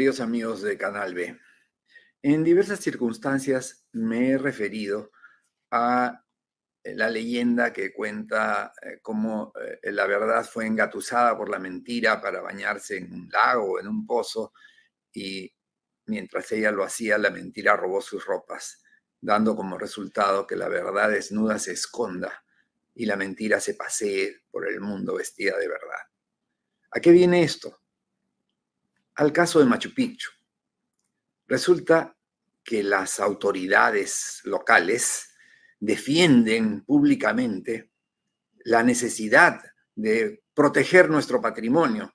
Queridos 0.00 0.20
amigos 0.20 0.62
de 0.62 0.78
Canal 0.78 1.12
B. 1.12 1.38
En 2.22 2.42
diversas 2.42 2.80
circunstancias 2.80 3.86
me 3.92 4.30
he 4.30 4.38
referido 4.38 5.10
a 5.70 6.24
la 6.84 7.10
leyenda 7.10 7.74
que 7.74 7.92
cuenta 7.92 8.72
eh, 8.80 9.00
cómo 9.02 9.52
eh, 9.60 9.92
la 9.92 10.06
verdad 10.06 10.42
fue 10.50 10.66
engatusada 10.66 11.36
por 11.36 11.50
la 11.50 11.58
mentira 11.58 12.18
para 12.18 12.40
bañarse 12.40 12.96
en 12.96 13.12
un 13.12 13.28
lago 13.28 13.72
o 13.72 13.78
en 13.78 13.88
un 13.88 14.06
pozo 14.06 14.54
y 15.12 15.54
mientras 16.06 16.50
ella 16.52 16.72
lo 16.72 16.82
hacía, 16.82 17.18
la 17.18 17.28
mentira 17.28 17.76
robó 17.76 18.00
sus 18.00 18.24
ropas, 18.24 18.82
dando 19.20 19.54
como 19.54 19.76
resultado 19.76 20.46
que 20.46 20.56
la 20.56 20.70
verdad 20.70 21.10
desnuda 21.10 21.58
se 21.58 21.72
esconda 21.72 22.42
y 22.94 23.04
la 23.04 23.16
mentira 23.16 23.60
se 23.60 23.74
pasee 23.74 24.44
por 24.50 24.66
el 24.66 24.80
mundo 24.80 25.16
vestida 25.16 25.58
de 25.58 25.68
verdad. 25.68 26.00
¿A 26.90 27.00
qué 27.00 27.10
viene 27.10 27.42
esto? 27.42 27.79
Al 29.14 29.32
caso 29.32 29.58
de 29.58 29.66
Machu 29.66 29.92
Picchu. 29.94 30.30
Resulta 31.46 32.16
que 32.62 32.82
las 32.82 33.20
autoridades 33.20 34.40
locales 34.44 35.30
defienden 35.78 36.84
públicamente 36.84 37.90
la 38.64 38.82
necesidad 38.82 39.60
de 39.94 40.42
proteger 40.54 41.08
nuestro 41.08 41.40
patrimonio. 41.40 42.12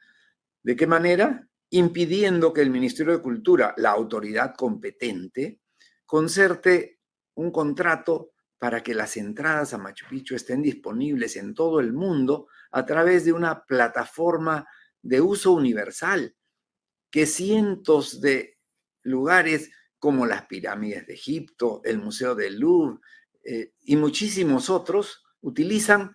¿De 0.61 0.75
qué 0.75 0.87
manera? 0.87 1.47
Impidiendo 1.71 2.53
que 2.53 2.61
el 2.61 2.69
Ministerio 2.69 3.13
de 3.13 3.21
Cultura, 3.21 3.73
la 3.77 3.91
autoridad 3.91 4.53
competente, 4.55 5.59
concerte 6.05 6.99
un 7.33 7.51
contrato 7.51 8.31
para 8.57 8.81
que 8.81 8.93
las 8.93 9.17
entradas 9.17 9.73
a 9.73 9.77
Machu 9.77 10.05
Picchu 10.07 10.35
estén 10.35 10.61
disponibles 10.61 11.35
en 11.35 11.53
todo 11.53 11.79
el 11.79 11.91
mundo 11.91 12.47
a 12.71 12.85
través 12.85 13.25
de 13.25 13.33
una 13.33 13.65
plataforma 13.65 14.67
de 15.01 15.21
uso 15.21 15.51
universal 15.51 16.34
que 17.15 17.25
cientos 17.25 18.19
de 18.19 18.59
lugares 19.03 19.71
como 19.99 20.25
las 20.25 20.47
pirámides 20.47 21.07
de 21.07 21.13
Egipto, 21.13 21.79
el 21.85 21.97
Museo 21.97 22.35
del 22.35 22.59
Louvre 22.59 22.99
eh, 23.45 23.73
y 23.83 23.95
muchísimos 23.95 24.69
otros 24.69 25.23
utilizan 25.39 26.13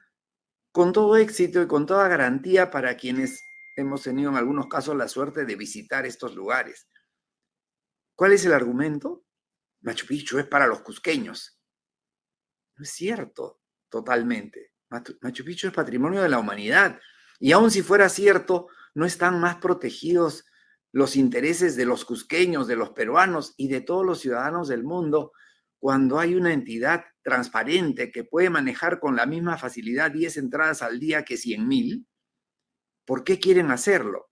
con 0.72 0.92
todo 0.92 1.16
éxito 1.16 1.62
y 1.62 1.66
con 1.66 1.86
toda 1.86 2.06
garantía 2.06 2.70
para 2.70 2.98
quienes 2.98 3.40
hemos 3.76 4.02
tenido 4.02 4.28
en 4.28 4.36
algunos 4.36 4.66
casos 4.66 4.94
la 4.94 5.08
suerte 5.08 5.46
de 5.46 5.56
visitar 5.56 6.04
estos 6.04 6.34
lugares. 6.34 6.86
¿Cuál 8.14 8.34
es 8.34 8.44
el 8.44 8.52
argumento? 8.52 9.24
Machu 9.80 10.06
Picchu 10.06 10.38
es 10.38 10.46
para 10.48 10.66
los 10.66 10.82
cusqueños. 10.82 11.62
No 12.76 12.84
es 12.84 12.90
cierto, 12.90 13.62
totalmente. 13.88 14.74
Machu 14.90 15.46
Picchu 15.46 15.68
es 15.68 15.72
patrimonio 15.72 16.20
de 16.20 16.28
la 16.28 16.38
humanidad. 16.38 17.00
Y 17.38 17.52
aun 17.52 17.70
si 17.70 17.80
fuera 17.80 18.10
cierto, 18.10 18.68
no 18.92 19.06
están 19.06 19.40
más 19.40 19.56
protegidos 19.56 20.44
los 20.92 21.16
intereses 21.16 21.76
de 21.76 21.84
los 21.86 22.04
cusqueños, 22.04 22.66
de 22.66 22.76
los 22.76 22.90
peruanos 22.90 23.54
y 23.56 23.68
de 23.68 23.80
todos 23.80 24.04
los 24.04 24.20
ciudadanos 24.20 24.68
del 24.68 24.82
mundo 24.82 25.32
cuando 25.78 26.18
hay 26.18 26.34
una 26.34 26.52
entidad 26.52 27.04
transparente 27.22 28.10
que 28.10 28.24
puede 28.24 28.50
manejar 28.50 29.00
con 29.00 29.16
la 29.16 29.26
misma 29.26 29.56
facilidad 29.56 30.10
10 30.10 30.36
entradas 30.36 30.82
al 30.82 31.00
día 31.00 31.24
que 31.24 31.36
100 31.36 31.66
mil. 31.66 32.06
¿Por 33.06 33.24
qué 33.24 33.38
quieren 33.38 33.70
hacerlo? 33.70 34.30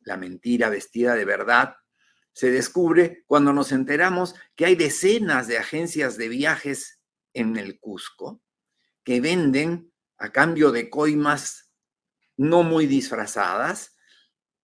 La 0.00 0.16
mentira 0.16 0.68
vestida 0.68 1.14
de 1.14 1.24
verdad 1.24 1.76
se 2.32 2.50
descubre 2.50 3.24
cuando 3.26 3.52
nos 3.52 3.72
enteramos 3.72 4.34
que 4.54 4.66
hay 4.66 4.76
decenas 4.76 5.48
de 5.48 5.58
agencias 5.58 6.16
de 6.16 6.28
viajes 6.28 7.00
en 7.32 7.56
el 7.56 7.80
Cusco 7.80 8.42
que 9.02 9.20
venden 9.20 9.92
a 10.18 10.30
cambio 10.30 10.72
de 10.72 10.90
coimas 10.90 11.72
no 12.36 12.62
muy 12.62 12.86
disfrazadas 12.86 13.96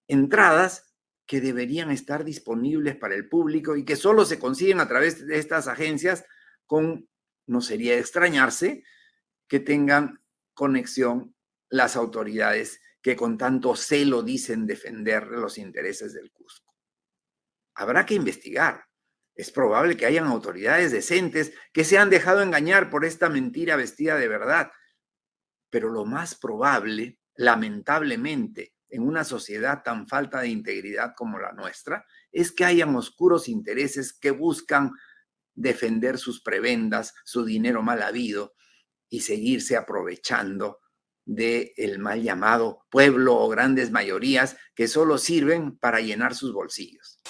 entradas 0.08 0.85
que 1.26 1.40
deberían 1.40 1.90
estar 1.90 2.24
disponibles 2.24 2.96
para 2.96 3.14
el 3.14 3.28
público 3.28 3.76
y 3.76 3.84
que 3.84 3.96
solo 3.96 4.24
se 4.24 4.38
consiguen 4.38 4.80
a 4.80 4.88
través 4.88 5.26
de 5.26 5.38
estas 5.38 5.66
agencias 5.66 6.24
con, 6.66 7.08
no 7.46 7.60
sería 7.60 7.98
extrañarse, 7.98 8.84
que 9.48 9.60
tengan 9.60 10.22
conexión 10.54 11.34
las 11.68 11.96
autoridades 11.96 12.80
que 13.02 13.16
con 13.16 13.38
tanto 13.38 13.76
celo 13.76 14.22
dicen 14.22 14.66
defender 14.66 15.26
los 15.28 15.58
intereses 15.58 16.12
del 16.12 16.32
Cusco. 16.32 16.74
Habrá 17.74 18.06
que 18.06 18.14
investigar. 18.14 18.86
Es 19.34 19.50
probable 19.50 19.96
que 19.96 20.06
hayan 20.06 20.26
autoridades 20.26 20.92
decentes 20.92 21.52
que 21.72 21.84
se 21.84 21.98
han 21.98 22.08
dejado 22.08 22.42
engañar 22.42 22.88
por 22.88 23.04
esta 23.04 23.28
mentira 23.28 23.76
vestida 23.76 24.16
de 24.16 24.28
verdad. 24.28 24.72
Pero 25.70 25.90
lo 25.90 26.06
más 26.06 26.34
probable, 26.34 27.18
lamentablemente, 27.34 28.72
en 28.88 29.02
una 29.02 29.24
sociedad 29.24 29.82
tan 29.82 30.06
falta 30.06 30.40
de 30.40 30.48
integridad 30.48 31.12
como 31.16 31.38
la 31.38 31.52
nuestra, 31.52 32.04
es 32.32 32.52
que 32.52 32.64
hayan 32.64 32.94
oscuros 32.96 33.48
intereses 33.48 34.12
que 34.12 34.30
buscan 34.30 34.92
defender 35.54 36.18
sus 36.18 36.42
prebendas, 36.42 37.14
su 37.24 37.44
dinero 37.44 37.82
mal 37.82 38.02
habido 38.02 38.54
y 39.08 39.20
seguirse 39.20 39.76
aprovechando 39.76 40.80
del 41.24 41.72
el 41.76 41.98
mal 41.98 42.22
llamado 42.22 42.86
pueblo 42.90 43.36
o 43.36 43.48
grandes 43.48 43.90
mayorías 43.90 44.56
que 44.74 44.86
solo 44.86 45.18
sirven 45.18 45.76
para 45.76 46.00
llenar 46.00 46.34
sus 46.34 46.52
bolsillos. 46.52 47.20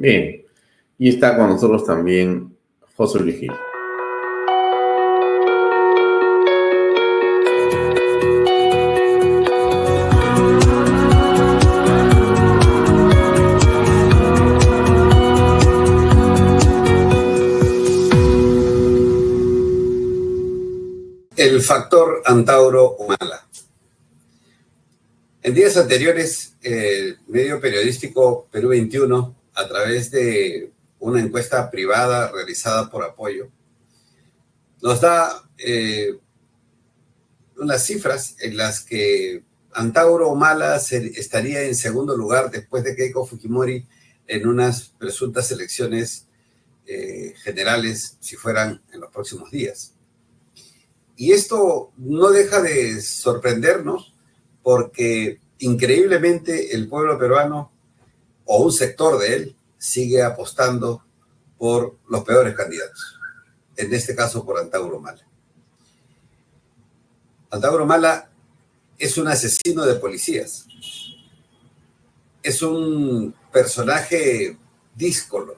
Bien, 0.00 0.46
y 0.96 1.10
está 1.10 1.36
con 1.36 1.50
nosotros 1.50 1.84
también 1.84 2.56
José 2.96 3.18
Luis 3.18 3.38
El 21.36 21.60
factor 21.60 22.22
Antauro 22.24 22.96
Humala. 22.96 23.46
En 25.42 25.52
días 25.52 25.76
anteriores, 25.76 26.56
el 26.62 27.18
medio 27.26 27.60
periodístico 27.60 28.48
Perú 28.50 28.70
21 28.70 29.39
a 29.54 29.68
través 29.68 30.10
de 30.10 30.72
una 30.98 31.20
encuesta 31.20 31.70
privada 31.70 32.30
realizada 32.30 32.90
por 32.90 33.04
apoyo, 33.04 33.48
nos 34.82 35.00
da 35.00 35.48
eh, 35.58 36.18
unas 37.56 37.84
cifras 37.84 38.36
en 38.40 38.56
las 38.56 38.80
que 38.80 39.44
Antauro 39.72 40.28
Humala 40.30 40.76
estaría 40.76 41.62
en 41.62 41.74
segundo 41.74 42.16
lugar 42.16 42.50
después 42.50 42.82
de 42.82 42.96
Keiko 42.96 43.26
Fujimori 43.26 43.86
en 44.26 44.46
unas 44.46 44.82
presuntas 44.98 45.50
elecciones 45.50 46.26
eh, 46.86 47.34
generales 47.42 48.16
si 48.20 48.36
fueran 48.36 48.82
en 48.92 49.00
los 49.00 49.10
próximos 49.12 49.50
días. 49.50 49.94
Y 51.16 51.32
esto 51.32 51.92
no 51.98 52.30
deja 52.30 52.62
de 52.62 53.00
sorprendernos 53.02 54.14
porque 54.62 55.40
increíblemente 55.58 56.74
el 56.74 56.88
pueblo 56.88 57.18
peruano 57.18 57.70
o 58.52 58.64
un 58.64 58.72
sector 58.72 59.16
de 59.16 59.36
él 59.36 59.56
sigue 59.78 60.24
apostando 60.24 61.04
por 61.56 61.96
los 62.08 62.24
peores 62.24 62.56
candidatos, 62.56 63.16
en 63.76 63.94
este 63.94 64.16
caso 64.16 64.44
por 64.44 64.58
Antauro 64.58 64.98
Mala. 64.98 65.24
Antauro 67.48 67.86
Mala 67.86 68.28
es 68.98 69.16
un 69.18 69.28
asesino 69.28 69.86
de 69.86 69.94
policías, 69.94 70.66
es 72.42 72.60
un 72.60 73.36
personaje 73.52 74.58
díscolo, 74.96 75.56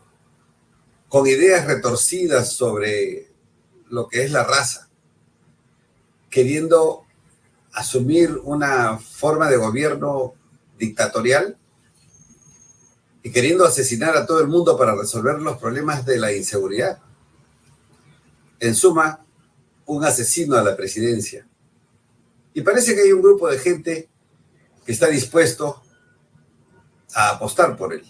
con 1.09 1.27
ideas 1.27 1.65
retorcidas 1.65 2.53
sobre 2.53 3.31
lo 3.89 4.07
que 4.07 4.23
es 4.23 4.31
la 4.33 4.45
raza, 4.45 4.91
queriendo 6.29 7.07
asumir 7.73 8.39
una 8.45 8.99
forma 8.99 9.49
de 9.49 9.57
gobierno 9.57 10.35
dictatorial 10.77 11.57
y 13.23 13.31
queriendo 13.31 13.65
asesinar 13.65 14.17
a 14.17 14.27
todo 14.27 14.41
el 14.41 14.49
mundo 14.49 14.77
para 14.77 14.95
resolver 14.95 15.41
los 15.41 15.59
problemas 15.59 16.05
de 16.05 16.19
la 16.19 16.33
inseguridad. 16.33 16.99
En 18.59 18.75
suma, 18.75 19.25
un 19.87 20.05
asesino 20.05 20.57
a 20.57 20.63
la 20.63 20.77
presidencia. 20.77 21.47
Y 22.55 22.63
parece 22.63 22.95
que 22.95 23.03
hay 23.03 23.13
un 23.13 23.23
grupo 23.23 23.49
de 23.49 23.59
gente 23.59 24.09
que 24.85 24.93
está 24.93 25.07
dispuesto 25.07 25.83
a 27.15 27.31
apostar 27.31 27.77
por 27.77 27.93
él. 27.93 28.05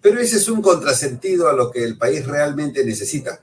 Pero 0.00 0.18
ese 0.20 0.36
es 0.36 0.48
un 0.48 0.62
contrasentido 0.62 1.48
a 1.48 1.52
lo 1.52 1.70
que 1.70 1.84
el 1.84 1.98
país 1.98 2.26
realmente 2.26 2.84
necesita. 2.84 3.42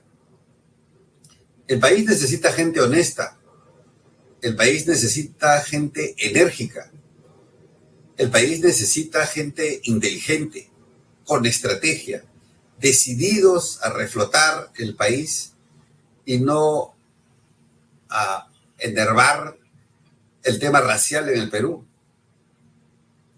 El 1.68 1.78
país 1.78 2.04
necesita 2.04 2.52
gente 2.52 2.80
honesta. 2.80 3.38
El 4.40 4.56
país 4.56 4.86
necesita 4.86 5.60
gente 5.60 6.14
enérgica, 6.18 6.90
el 8.18 8.30
país 8.30 8.60
necesita 8.60 9.26
gente 9.26 9.80
inteligente, 9.84 10.68
con 11.24 11.46
estrategia, 11.46 12.24
decididos 12.80 13.80
a 13.82 13.90
reflotar 13.90 14.70
el 14.76 14.96
país 14.96 15.52
y 16.24 16.38
no 16.38 16.96
a 18.08 18.48
enervar 18.78 19.56
el 20.42 20.58
tema 20.58 20.80
racial 20.80 21.28
en 21.28 21.38
el 21.38 21.48
Perú. 21.48 21.86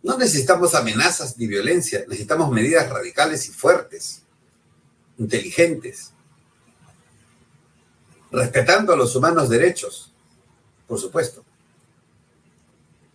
No 0.03 0.17
necesitamos 0.17 0.75
amenazas 0.75 1.37
ni 1.37 1.47
violencia, 1.47 2.05
necesitamos 2.09 2.51
medidas 2.51 2.89
radicales 2.89 3.49
y 3.49 3.53
fuertes, 3.53 4.23
inteligentes, 5.19 6.13
respetando 8.33 8.95
a 8.95 8.97
los 8.97 9.15
humanos 9.15 9.51
derechos, 9.51 10.11
por 10.87 10.99
supuesto. 10.99 11.45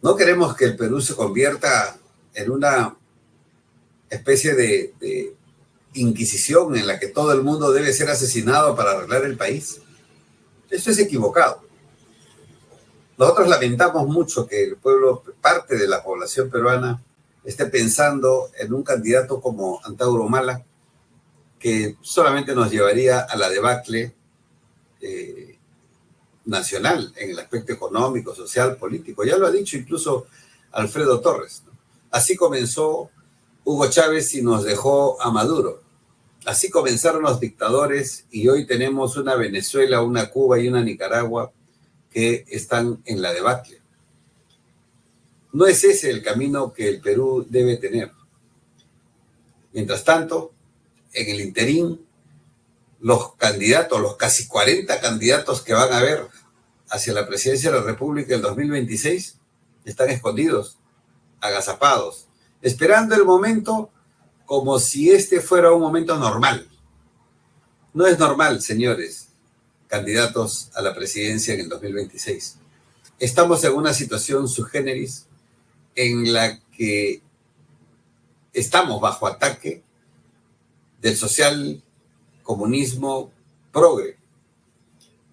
No 0.05 0.15
queremos 0.15 0.55
que 0.55 0.65
el 0.65 0.75
Perú 0.75 1.01
se 1.01 1.15
convierta 1.15 1.97
en 2.35 2.51
una 2.51 2.95
especie 4.07 4.53
de, 4.53 5.33
inquisición 5.95 6.75
en 6.75 6.85
la 6.85 6.99
que 6.99 7.07
todo 7.07 7.31
el 7.31 7.41
mundo 7.41 7.71
debe 7.71 7.91
ser 7.91 8.11
asesinado 8.11 8.75
para 8.75 8.91
arreglar 8.91 9.25
el 9.25 9.35
país. 9.35 9.81
Eso 10.69 10.91
es 10.91 10.99
equivocado. 10.99 11.61
Nosotros 13.17 13.47
lamentamos 13.47 14.07
mucho 14.07 14.45
que 14.45 14.65
el 14.65 14.77
pueblo, 14.77 15.23
parte 15.41 15.75
de 15.75 15.87
la 15.87 16.03
población 16.03 16.51
peruana, 16.51 17.01
esté 17.43 17.65
pensando 17.65 18.51
en 18.59 18.75
un 18.75 18.83
candidato 18.83 19.41
como 19.41 19.81
Antauro 19.85 20.29
Mala, 20.29 20.63
que 21.57 21.95
solamente 22.01 22.53
nos 22.53 22.69
llevaría 22.69 23.21
a 23.21 23.35
la 23.37 23.49
debacle 23.49 24.13
eh, 25.01 25.44
nacional 26.45 27.13
en 27.17 27.31
el 27.31 27.39
aspecto 27.39 27.73
económico, 27.73 28.35
social, 28.35 28.77
político. 28.77 29.23
Ya 29.23 29.37
lo 29.37 29.47
ha 29.47 29.51
dicho 29.51 29.77
incluso 29.77 30.27
Alfredo 30.71 31.19
Torres. 31.19 31.63
Así 32.11 32.35
comenzó 32.35 33.09
Hugo 33.63 33.89
Chávez 33.89 34.33
y 34.35 34.41
nos 34.41 34.63
dejó 34.63 35.21
a 35.21 35.31
Maduro. 35.31 35.81
Así 36.45 36.69
comenzaron 36.69 37.23
los 37.23 37.39
dictadores 37.39 38.25
y 38.29 38.47
hoy 38.47 38.67
tenemos 38.67 39.17
una 39.17 39.35
Venezuela, 39.35 40.01
una 40.01 40.29
Cuba 40.29 40.59
y 40.59 40.67
una 40.67 40.83
Nicaragua 40.83 41.51
que 42.11 42.45
están 42.49 43.01
en 43.05 43.21
la 43.21 43.33
debacle. 43.33 43.81
No 45.51 45.65
es 45.65 45.83
ese 45.83 46.11
el 46.11 46.21
camino 46.21 46.71
que 46.71 46.87
el 46.87 47.01
Perú 47.01 47.45
debe 47.49 47.77
tener. 47.77 48.11
Mientras 49.73 50.03
tanto, 50.03 50.53
en 51.13 51.29
el 51.29 51.41
interín, 51.41 52.05
los 52.99 53.35
candidatos, 53.35 53.99
los 54.01 54.15
casi 54.15 54.47
40 54.47 54.99
candidatos 55.01 55.61
que 55.61 55.73
van 55.73 55.91
a 55.91 55.97
haber 55.97 56.27
hacia 56.89 57.13
la 57.13 57.27
presidencia 57.27 57.71
de 57.71 57.79
la 57.79 57.83
República 57.83 58.35
en 58.35 58.41
2026, 58.41 59.37
están 59.85 60.09
escondidos, 60.09 60.77
agazapados, 61.41 62.27
esperando 62.61 63.15
el 63.15 63.25
momento 63.25 63.91
como 64.45 64.79
si 64.79 65.11
este 65.11 65.41
fuera 65.41 65.71
un 65.71 65.81
momento 65.81 66.17
normal. 66.17 66.69
No 67.93 68.05
es 68.05 68.19
normal, 68.19 68.61
señores, 68.61 69.29
candidatos 69.87 70.69
a 70.75 70.81
la 70.81 70.93
presidencia 70.93 71.53
en 71.53 71.61
el 71.61 71.69
2026. 71.69 72.57
Estamos 73.19 73.63
en 73.63 73.73
una 73.73 73.93
situación 73.93 74.47
subgéneris 74.47 75.27
en 75.95 76.33
la 76.33 76.59
que 76.71 77.21
estamos 78.53 78.99
bajo 78.99 79.27
ataque 79.27 79.83
del 81.01 81.15
social 81.15 81.81
comunismo 82.43 83.31
progre, 83.71 84.17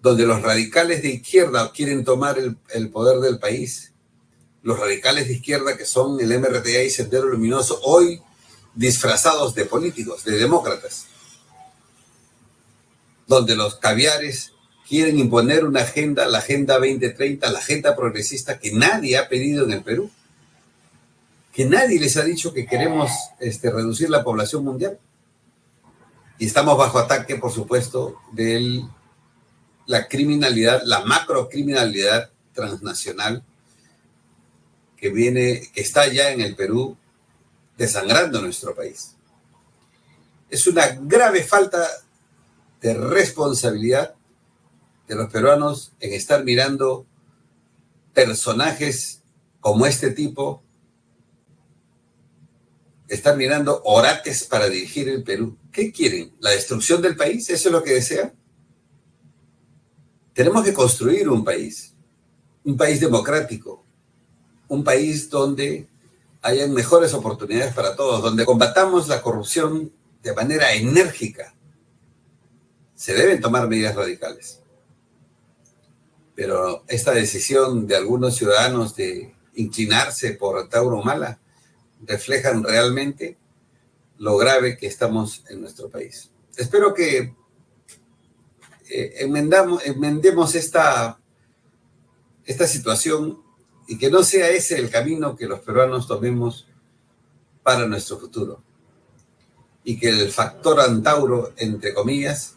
donde 0.03 0.25
los 0.25 0.41
radicales 0.41 1.01
de 1.01 1.13
izquierda 1.13 1.71
quieren 1.71 2.03
tomar 2.03 2.37
el, 2.37 2.89
poder 2.89 3.19
del 3.21 3.39
país. 3.39 3.93
Los 4.61 4.77
radicales 4.77 5.29
de 5.29 5.35
izquierda 5.35 5.77
que 5.77 5.85
son 5.85 6.19
el 6.19 6.37
MRTA 6.39 6.83
y 6.83 6.89
Sendero 6.89 7.29
Luminoso, 7.29 7.79
hoy 7.83 8.21
disfrazados 8.75 9.55
de 9.55 9.63
políticos, 9.63 10.25
de 10.25 10.33
demócratas, 10.33 11.05
donde 13.27 13.55
los 13.55 13.75
caviares 13.75 14.51
quieren 14.89 15.17
imponer 15.19 15.63
una 15.63 15.83
agenda, 15.83 16.27
la 16.27 16.39
Agenda 16.39 16.73
2030, 16.79 17.49
la 17.49 17.59
agenda 17.59 17.95
progresista 17.95 18.59
que 18.59 18.73
nadie 18.73 19.17
ha 19.17 19.29
pedido 19.29 19.63
en 19.63 19.71
el 19.71 19.83
Perú 19.83 20.11
que 21.53 21.65
nadie 21.65 21.99
les 21.99 22.17
ha 22.17 22.23
dicho 22.23 22.51
que 22.51 22.65
queremos 22.65 23.11
este, 23.39 23.69
reducir 23.69 24.09
la 24.09 24.23
población 24.23 24.63
mundial. 24.65 24.97
Y 26.39 26.47
estamos 26.47 26.75
bajo 26.79 26.97
ataque, 26.97 27.35
por 27.35 27.51
supuesto, 27.51 28.15
de 28.31 28.83
la 29.85 30.07
criminalidad, 30.07 30.81
la 30.85 31.03
macrocriminalidad 31.05 32.31
transnacional 32.53 33.43
que 34.97 35.09
viene, 35.09 35.69
que 35.73 35.81
está 35.81 36.07
ya 36.07 36.31
en 36.31 36.41
el 36.41 36.55
Perú 36.55 36.97
desangrando 37.77 38.41
nuestro 38.41 38.75
país. 38.75 39.15
Es 40.49 40.67
una 40.67 40.87
grave 41.01 41.43
falta 41.43 41.85
de 42.81 42.93
responsabilidad 42.93 44.15
de 45.07 45.15
los 45.15 45.29
peruanos 45.29 45.91
en 45.99 46.13
estar 46.13 46.43
mirando 46.43 47.05
personajes 48.13 49.21
como 49.59 49.85
este 49.85 50.11
tipo 50.11 50.63
están 53.07 53.37
mirando 53.37 53.81
orates 53.83 54.43
para 54.43 54.69
dirigir 54.69 55.07
el 55.09 55.23
Perú. 55.23 55.57
¿Qué 55.71 55.91
quieren? 55.91 56.33
¿La 56.39 56.51
destrucción 56.51 57.01
del 57.01 57.15
país? 57.15 57.49
¿Eso 57.49 57.69
es 57.69 57.73
lo 57.73 57.83
que 57.83 57.93
desean? 57.93 58.33
Tenemos 60.33 60.63
que 60.63 60.73
construir 60.73 61.29
un 61.29 61.43
país, 61.43 61.93
un 62.63 62.75
país 62.75 62.99
democrático, 62.99 63.83
un 64.67 64.83
país 64.83 65.29
donde 65.29 65.87
hayan 66.41 66.73
mejores 66.73 67.13
oportunidades 67.13 67.73
para 67.73 67.95
todos, 67.95 68.21
donde 68.21 68.45
combatamos 68.45 69.07
la 69.07 69.21
corrupción 69.21 69.91
de 70.21 70.33
manera 70.33 70.73
enérgica. 70.73 71.53
Se 72.95 73.13
deben 73.13 73.41
tomar 73.41 73.67
medidas 73.67 73.95
radicales. 73.95 74.61
Pero 76.35 76.83
esta 76.87 77.11
decisión 77.11 77.85
de 77.85 77.95
algunos 77.95 78.35
ciudadanos 78.35 78.95
de 78.95 79.35
inclinarse 79.55 80.31
por 80.31 80.67
Tauro 80.67 81.03
Mala 81.03 81.39
reflejan 82.01 82.63
realmente 82.63 83.37
lo 84.17 84.35
grave 84.37 84.77
que 84.77 84.87
estamos 84.87 85.43
en 85.49 85.61
nuestro 85.61 85.89
país. 85.89 86.31
Espero 86.55 86.93
que 86.93 87.35
eh, 88.89 89.15
enmendamos, 89.19 89.85
enmendemos 89.85 90.55
esta, 90.55 91.19
esta 92.45 92.67
situación 92.67 93.41
y 93.87 93.97
que 93.97 94.09
no 94.09 94.23
sea 94.23 94.49
ese 94.49 94.79
el 94.79 94.89
camino 94.89 95.35
que 95.35 95.47
los 95.47 95.59
peruanos 95.59 96.07
tomemos 96.07 96.67
para 97.61 97.87
nuestro 97.87 98.17
futuro. 98.17 98.61
Y 99.83 99.99
que 99.99 100.09
el 100.09 100.31
factor 100.31 100.79
antauro, 100.79 101.53
entre 101.57 101.93
comillas, 101.93 102.55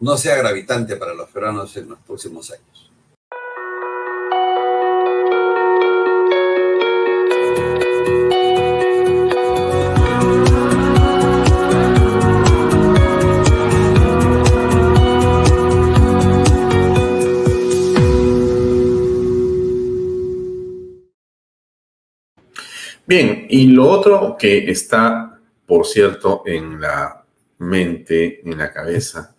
no 0.00 0.16
sea 0.16 0.36
gravitante 0.36 0.96
para 0.96 1.14
los 1.14 1.30
peruanos 1.30 1.76
en 1.76 1.88
los 1.88 1.98
próximos 2.00 2.50
años. 2.50 2.91
Bien, 23.14 23.46
y 23.50 23.66
lo 23.66 23.90
otro 23.90 24.36
que 24.38 24.70
está, 24.70 25.38
por 25.66 25.84
cierto, 25.84 26.44
en 26.46 26.80
la 26.80 27.26
mente, 27.58 28.40
en 28.42 28.56
la 28.56 28.72
cabeza 28.72 29.36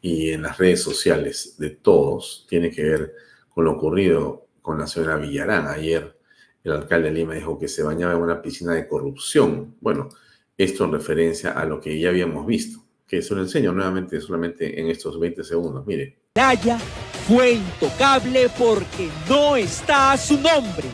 y 0.00 0.30
en 0.30 0.42
las 0.42 0.56
redes 0.56 0.84
sociales 0.84 1.56
de 1.58 1.70
todos, 1.70 2.46
tiene 2.48 2.70
que 2.70 2.84
ver 2.84 3.12
con 3.48 3.64
lo 3.64 3.72
ocurrido 3.72 4.46
con 4.62 4.78
la 4.78 4.86
señora 4.86 5.16
Villarán. 5.16 5.66
Ayer 5.66 6.16
el 6.62 6.70
alcalde 6.70 7.08
de 7.08 7.14
Lima 7.16 7.34
dijo 7.34 7.58
que 7.58 7.66
se 7.66 7.82
bañaba 7.82 8.12
en 8.12 8.20
una 8.20 8.40
piscina 8.40 8.72
de 8.72 8.86
corrupción. 8.86 9.74
Bueno, 9.80 10.08
esto 10.56 10.84
en 10.84 10.92
referencia 10.92 11.50
a 11.50 11.64
lo 11.64 11.80
que 11.80 11.98
ya 11.98 12.10
habíamos 12.10 12.46
visto, 12.46 12.84
que 13.04 13.20
se 13.20 13.34
lo 13.34 13.42
enseño 13.42 13.72
nuevamente 13.72 14.20
solamente 14.20 14.80
en 14.80 14.86
estos 14.86 15.18
20 15.18 15.42
segundos. 15.42 15.84
Mire. 15.84 16.20
Playa 16.34 16.78
fue 17.26 17.54
intocable 17.54 18.48
porque 18.56 19.08
no 19.28 19.56
está 19.56 20.12
a 20.12 20.16
su 20.16 20.34
nombre 20.34 20.86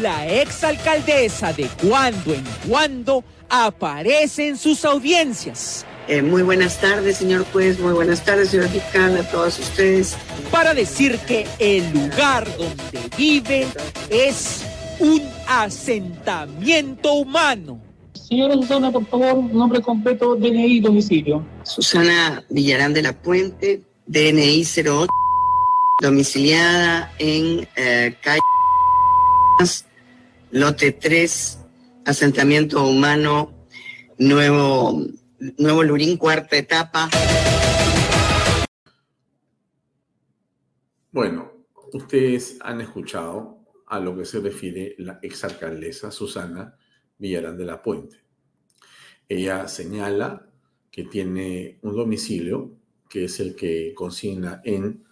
la 0.00 0.26
exalcaldesa 0.26 1.52
de 1.52 1.68
cuando 1.82 2.34
en 2.34 2.44
cuando 2.68 3.24
aparece 3.48 4.48
en 4.48 4.56
sus 4.56 4.84
audiencias. 4.84 5.86
Eh, 6.06 6.20
muy 6.20 6.42
buenas 6.42 6.80
tardes, 6.80 7.16
señor 7.16 7.46
juez, 7.50 7.78
muy 7.78 7.94
buenas 7.94 8.22
tardes, 8.24 8.50
señor 8.50 8.68
fiscal, 8.68 9.16
a 9.16 9.22
todos 9.30 9.58
ustedes. 9.58 10.16
Para 10.50 10.74
decir 10.74 11.18
que 11.20 11.46
el 11.58 11.90
lugar 11.92 12.46
donde 12.58 13.08
vive 13.16 13.66
es 14.10 14.62
un 15.00 15.22
asentamiento 15.48 17.14
humano. 17.14 17.80
Señora 18.12 18.54
Susana, 18.54 18.92
por 18.92 19.06
favor, 19.06 19.44
nombre 19.44 19.80
completo, 19.80 20.34
DNI, 20.36 20.80
domicilio. 20.80 21.44
Susana 21.62 22.44
Villarán 22.50 22.92
de 22.92 23.02
la 23.02 23.12
Puente, 23.12 23.82
DNI 24.06 24.62
08, 24.62 25.06
domiciliada 26.02 27.12
en 27.18 27.66
eh, 27.76 28.14
calle 28.20 28.40
lote 30.50 30.92
3, 30.92 31.58
asentamiento 32.04 32.86
humano, 32.86 33.52
nuevo, 34.18 35.02
nuevo 35.58 35.82
Lurín, 35.82 36.16
cuarta 36.16 36.56
etapa. 36.56 37.08
Bueno, 41.10 41.52
ustedes 41.92 42.58
han 42.60 42.80
escuchado 42.80 43.58
a 43.86 44.00
lo 44.00 44.16
que 44.16 44.24
se 44.24 44.40
refiere 44.40 44.94
la 44.98 45.18
exalcaldesa 45.22 46.10
Susana 46.10 46.76
Villarán 47.18 47.56
de 47.56 47.64
la 47.64 47.82
Puente. 47.82 48.16
Ella 49.28 49.68
señala 49.68 50.48
que 50.90 51.04
tiene 51.04 51.78
un 51.82 51.94
domicilio 51.96 52.76
que 53.08 53.24
es 53.24 53.38
el 53.40 53.54
que 53.54 53.94
consigna 53.94 54.60
en 54.64 55.04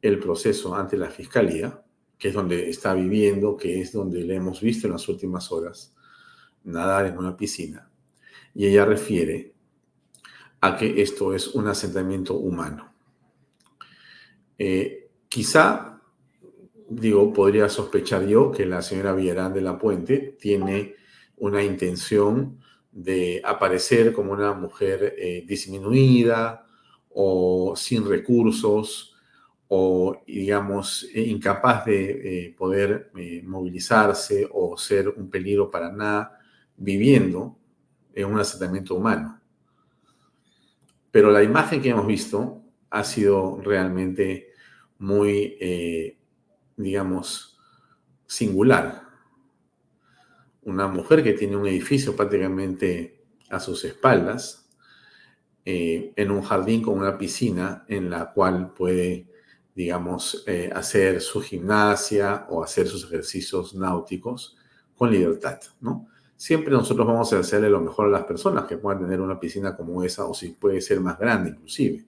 el 0.00 0.18
proceso 0.18 0.74
ante 0.74 0.96
la 0.96 1.10
fiscalía 1.10 1.82
que 2.20 2.28
es 2.28 2.34
donde 2.34 2.68
está 2.68 2.92
viviendo, 2.92 3.56
que 3.56 3.80
es 3.80 3.92
donde 3.92 4.22
le 4.22 4.36
hemos 4.36 4.60
visto 4.60 4.86
en 4.86 4.92
las 4.92 5.08
últimas 5.08 5.50
horas 5.50 5.94
nadar 6.64 7.06
en 7.06 7.16
una 7.16 7.34
piscina. 7.34 7.90
Y 8.54 8.66
ella 8.66 8.84
refiere 8.84 9.54
a 10.60 10.76
que 10.76 11.00
esto 11.00 11.34
es 11.34 11.48
un 11.48 11.66
asentamiento 11.66 12.34
humano. 12.34 12.92
Eh, 14.58 15.08
quizá, 15.30 16.02
digo, 16.90 17.32
podría 17.32 17.70
sospechar 17.70 18.26
yo 18.26 18.52
que 18.52 18.66
la 18.66 18.82
señora 18.82 19.14
Villarán 19.14 19.54
de 19.54 19.62
la 19.62 19.78
Puente 19.78 20.36
tiene 20.38 20.96
una 21.38 21.62
intención 21.62 22.60
de 22.92 23.40
aparecer 23.42 24.12
como 24.12 24.32
una 24.32 24.52
mujer 24.52 25.14
eh, 25.16 25.42
disminuida 25.46 26.66
o 27.08 27.74
sin 27.76 28.06
recursos 28.06 29.16
o, 29.72 30.20
digamos, 30.26 31.08
eh, 31.14 31.20
incapaz 31.22 31.84
de 31.84 32.46
eh, 32.46 32.54
poder 32.58 33.12
eh, 33.16 33.40
movilizarse 33.44 34.48
o 34.52 34.76
ser 34.76 35.08
un 35.08 35.30
peligro 35.30 35.70
para 35.70 35.92
nada 35.92 36.40
viviendo 36.76 37.56
en 38.12 38.26
un 38.26 38.40
asentamiento 38.40 38.96
humano. 38.96 39.40
Pero 41.12 41.30
la 41.30 41.44
imagen 41.44 41.80
que 41.80 41.90
hemos 41.90 42.04
visto 42.04 42.64
ha 42.90 43.04
sido 43.04 43.60
realmente 43.62 44.48
muy, 44.98 45.56
digamos, 46.76 47.58
singular. 48.26 49.02
Una 50.62 50.88
mujer 50.88 51.22
que 51.22 51.32
tiene 51.34 51.56
un 51.56 51.68
edificio 51.68 52.16
prácticamente 52.16 53.22
a 53.48 53.60
sus 53.60 53.84
espaldas, 53.84 54.68
en 55.64 56.30
un 56.30 56.42
jardín 56.42 56.82
con 56.82 56.98
una 56.98 57.16
piscina 57.16 57.84
en 57.88 58.10
la 58.10 58.32
cual 58.32 58.72
puede 58.74 59.29
digamos, 59.74 60.44
eh, 60.46 60.70
hacer 60.74 61.20
su 61.20 61.40
gimnasia 61.40 62.46
o 62.50 62.62
hacer 62.62 62.86
sus 62.88 63.04
ejercicios 63.04 63.74
náuticos 63.74 64.56
con 64.96 65.10
libertad, 65.10 65.58
¿no? 65.80 66.08
Siempre 66.36 66.72
nosotros 66.72 67.06
vamos 67.06 67.32
a 67.32 67.38
hacerle 67.38 67.68
lo 67.68 67.80
mejor 67.80 68.06
a 68.06 68.10
las 68.10 68.24
personas 68.24 68.64
que 68.64 68.78
puedan 68.78 69.02
tener 69.02 69.20
una 69.20 69.38
piscina 69.38 69.76
como 69.76 70.02
esa 70.02 70.24
o 70.24 70.34
si 70.34 70.50
puede 70.50 70.80
ser 70.80 71.00
más 71.00 71.18
grande 71.18 71.50
inclusive. 71.50 72.06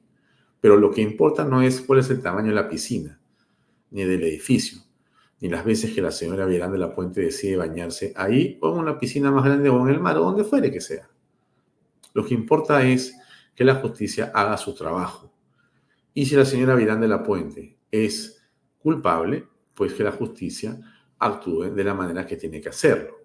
Pero 0.61 0.77
lo 0.77 0.91
que 0.91 1.03
importa 1.03 1.45
no 1.45 1.61
es 1.61 1.81
cuál 1.83 1.99
es 1.99 2.09
el 2.11 2.23
tamaño 2.23 2.49
de 2.49 2.55
la 2.55 2.69
piscina, 2.69 3.21
ni 3.91 4.05
del 4.05 4.23
edificio, 4.23 4.79
ni 5.41 5.49
las 5.49 5.65
veces 5.65 5.93
que 5.93 6.01
la 6.01 6.11
señora 6.11 6.47
Virán 6.47 6.73
de 6.73 6.79
la 6.79 6.95
Puente 6.95 7.21
decide 7.21 7.57
bañarse 7.57 8.13
ahí 8.17 8.59
o 8.63 8.73
en 8.73 8.79
una 8.79 8.99
piscina 8.99 9.31
más 9.31 9.45
grande 9.45 9.69
o 9.69 9.87
en 9.87 9.95
el 9.95 10.01
mar 10.01 10.17
o 10.17 10.25
donde 10.25 10.45
fuere 10.45 10.71
que 10.71 10.81
sea. 10.81 11.09
Lo 12.15 12.25
que 12.25 12.35
importa 12.35 12.83
es 12.87 13.15
que 13.55 13.65
la 13.65 13.75
justicia 13.77 14.31
haga 14.35 14.57
su 14.57 14.75
trabajo 14.75 15.33
y 16.15 16.27
si 16.27 16.37
la 16.37 16.45
señora 16.45 16.75
Virán 16.75 17.01
de 17.01 17.09
la 17.09 17.23
Puente 17.23 17.79
es 17.91 18.43
culpable, 18.79 19.47
pues 19.75 19.95
que 19.95 20.05
la 20.05 20.13
justicia 20.13 20.79
actúe 21.19 21.71
de 21.71 21.85
la 21.85 21.95
manera 21.95 22.27
que 22.27 22.37
tiene 22.37 22.61
que 22.61 22.69
hacerlo. 22.69 23.19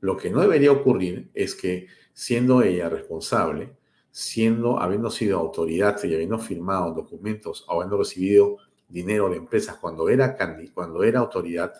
Lo 0.00 0.16
que 0.16 0.30
no 0.30 0.40
debería 0.40 0.70
ocurrir 0.70 1.30
es 1.34 1.54
que, 1.54 1.86
siendo 2.12 2.62
ella 2.62 2.88
responsable, 2.88 3.76
siendo, 4.10 4.80
habiendo 4.80 5.10
sido 5.10 5.38
autoridad 5.38 6.02
y 6.04 6.14
habiendo 6.14 6.38
firmado 6.38 6.94
documentos 6.94 7.66
habiendo 7.68 7.98
recibido 7.98 8.56
dinero 8.88 9.28
de 9.28 9.36
empresas 9.36 9.76
cuando 9.76 10.08
era, 10.08 10.36
cuando 10.72 11.02
era 11.02 11.20
autoridad, 11.20 11.72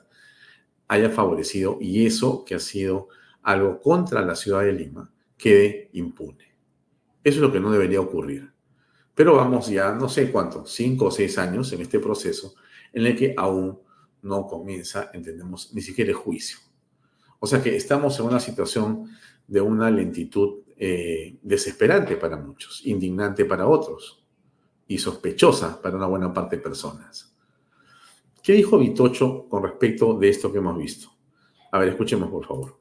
haya 0.89 1.11
favorecido 1.11 1.79
y 1.81 2.07
eso 2.07 2.45
que 2.45 2.55
ha 2.55 2.59
sido 2.59 3.09
algo 3.43 3.81
contra 3.81 4.23
la 4.23 4.35
ciudad 4.35 4.62
de 4.62 4.73
Lima 4.73 5.11
quede 5.37 5.89
impune. 5.93 6.57
Eso 7.23 7.37
es 7.37 7.43
lo 7.43 7.53
que 7.53 7.61
no 7.61 7.71
debería 7.71 8.01
ocurrir. 8.01 8.53
Pero 9.16 9.35
vamos 9.35 9.68
ya, 9.68 9.92
no 9.92 10.11
sé 10.11 10.31
cuánto, 10.31 10.66
cinco 10.66 11.07
o 11.07 11.11
seis 11.11 11.38
años 11.38 11.72
en 11.72 11.81
este 11.81 11.98
proceso 11.98 12.55
en 12.92 13.07
el 13.07 13.16
que 13.16 13.33
aún 13.35 13.81
no 14.20 14.46
comienza, 14.46 15.11
entendemos, 15.14 15.72
ni 15.72 15.81
siquiera 15.81 16.11
el 16.11 16.16
juicio. 16.16 16.59
O 17.38 17.46
sea 17.46 17.62
que 17.62 17.74
estamos 17.74 18.20
en 18.20 18.26
una 18.26 18.40
situación 18.40 19.09
de 19.46 19.62
una 19.62 19.90
lentitud 19.90 20.64
eh, 20.76 21.38
desesperante 21.40 22.16
para 22.16 22.37
muchos, 22.37 22.85
indignante 22.85 23.46
para 23.46 23.66
otros 23.66 24.22
y 24.87 24.98
sospechosa 24.98 25.81
para 25.81 25.96
una 25.96 26.07
buena 26.07 26.35
parte 26.35 26.57
de 26.57 26.62
personas. 26.62 27.35
¿Qué 28.42 28.52
dijo 28.52 28.79
Vitocho 28.79 29.48
con 29.48 29.62
respecto 29.62 30.18
de 30.18 30.29
esto 30.29 30.52
que 30.52 30.59
hemos 30.59 30.76
visto? 30.76 31.09
A 31.72 31.79
ver, 31.79 31.88
escuchemos 31.88 32.29
por 32.29 32.46
favor. 32.46 32.79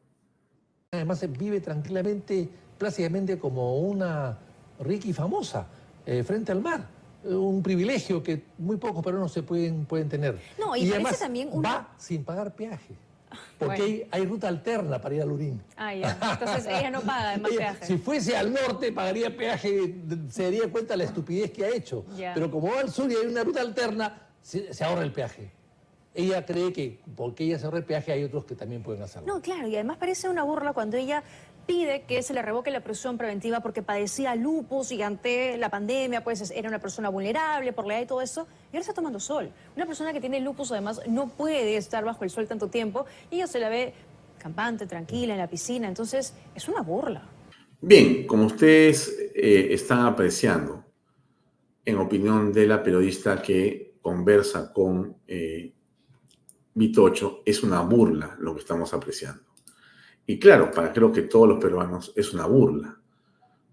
Además 0.91 1.25
vive 1.39 1.61
tranquilamente, 1.61 2.49
plácidamente 2.77 3.39
como 3.39 3.79
una 3.79 4.37
rica 4.81 5.07
y 5.07 5.13
famosa 5.13 5.69
eh, 6.05 6.23
frente 6.23 6.51
al 6.51 6.61
mar. 6.61 6.87
Un 7.23 7.63
privilegio 7.63 8.21
que 8.21 8.43
muy 8.57 8.77
pocos 8.77 9.03
peruanos 9.03 9.31
se 9.31 9.41
pueden, 9.41 9.85
pueden 9.85 10.07
tener. 10.07 10.39
No, 10.59 10.75
y, 10.75 10.89
además 10.91 11.19
también 11.19 11.49
va 11.49 11.89
sin 11.97 12.23
pagar 12.23 12.53
peaje. 12.53 12.93
Porque 13.59 14.07
hay, 14.11 14.25
ruta 14.25 14.47
alterna 14.47 15.01
para 15.01 15.15
ir 15.15 15.21
a 15.23 15.25
Lurín. 15.25 15.61
Ah, 15.75 15.93
ya. 15.93 16.17
Entonces 16.39 16.67
ella 16.67 16.91
no 16.91 17.01
paga 17.01 17.29
además 17.29 17.51
peaje. 17.57 17.85
Si 17.85 17.97
fuese 17.97 18.37
al 18.37 18.53
norte, 18.53 18.91
pagaría 18.91 19.35
peaje, 19.35 19.95
se 20.29 20.43
daría 20.43 20.69
cuenta 20.69 20.93
de 20.93 20.97
la 20.97 21.03
estupidez 21.05 21.51
que 21.51 21.65
ha 21.65 21.69
hecho. 21.69 22.05
Pero 22.15 22.51
como 22.51 22.71
va 22.71 22.81
al 22.81 22.91
sur 22.91 23.11
y 23.11 23.15
hay 23.15 23.25
una 23.25 23.43
ruta 23.43 23.61
alterna, 23.61 24.21
se, 24.41 24.71
se 24.73 24.83
ahorra 24.83 25.01
el 25.03 25.11
peaje 25.11 25.51
ella 26.15 26.45
cree 26.45 26.71
que 26.71 26.99
porque 27.15 27.43
ella 27.43 27.59
se 27.59 27.65
ahorra 27.65 27.79
el 27.79 27.83
peaje 27.83 28.11
hay 28.11 28.23
otros 28.23 28.45
que 28.45 28.55
también 28.55 28.81
pueden 28.81 29.03
hacerlo. 29.03 29.27
No, 29.27 29.41
claro, 29.41 29.67
y 29.67 29.75
además 29.75 29.97
parece 29.97 30.29
una 30.29 30.43
burla 30.43 30.73
cuando 30.73 30.97
ella 30.97 31.23
pide 31.65 32.03
que 32.03 32.21
se 32.23 32.33
le 32.33 32.41
revoque 32.41 32.71
la 32.71 32.81
prisión 32.81 33.17
preventiva 33.17 33.59
porque 33.59 33.81
padecía 33.81 34.35
lupus 34.35 34.91
y 34.91 35.01
ante 35.01 35.57
la 35.57 35.69
pandemia 35.69 36.23
pues 36.23 36.51
era 36.51 36.69
una 36.69 36.79
persona 36.79 37.09
vulnerable 37.09 37.73
por 37.73 37.85
la 37.85 37.95
edad 37.95 38.03
y 38.03 38.07
todo 38.07 38.21
eso, 38.21 38.47
y 38.71 38.75
ahora 38.75 38.81
está 38.81 38.93
tomando 38.93 39.19
sol. 39.19 39.51
Una 39.75 39.85
persona 39.85 40.13
que 40.13 40.19
tiene 40.19 40.39
lupus 40.39 40.71
además 40.71 41.01
no 41.07 41.27
puede 41.27 41.77
estar 41.77 42.03
bajo 42.03 42.23
el 42.23 42.29
sol 42.29 42.47
tanto 42.47 42.67
tiempo 42.67 43.05
y 43.31 43.35
ella 43.35 43.47
se 43.47 43.59
la 43.59 43.69
ve 43.69 43.93
campante, 44.37 44.85
tranquila, 44.85 45.33
en 45.33 45.39
la 45.39 45.47
piscina, 45.47 45.87
entonces 45.87 46.33
es 46.53 46.67
una 46.67 46.81
burla. 46.81 47.27
Bien, 47.81 48.25
como 48.27 48.45
ustedes 48.45 49.15
eh, 49.33 49.67
están 49.71 50.05
apreciando, 50.05 50.83
en 51.83 51.97
opinión 51.97 52.51
de 52.51 52.67
la 52.67 52.81
periodista 52.81 53.41
que 53.41 53.95
conversa 54.01 54.71
con 54.73 55.17
eh, 55.27 55.71
Vitocho, 56.73 57.41
es 57.45 57.63
una 57.63 57.81
burla 57.81 58.35
lo 58.39 58.53
que 58.53 58.61
estamos 58.61 58.93
apreciando. 58.93 59.43
Y 60.25 60.39
claro, 60.39 60.71
para 60.71 60.91
creo 60.91 61.11
que 61.11 61.23
todos 61.23 61.47
los 61.47 61.59
peruanos 61.59 62.11
es 62.15 62.33
una 62.33 62.45
burla, 62.45 62.99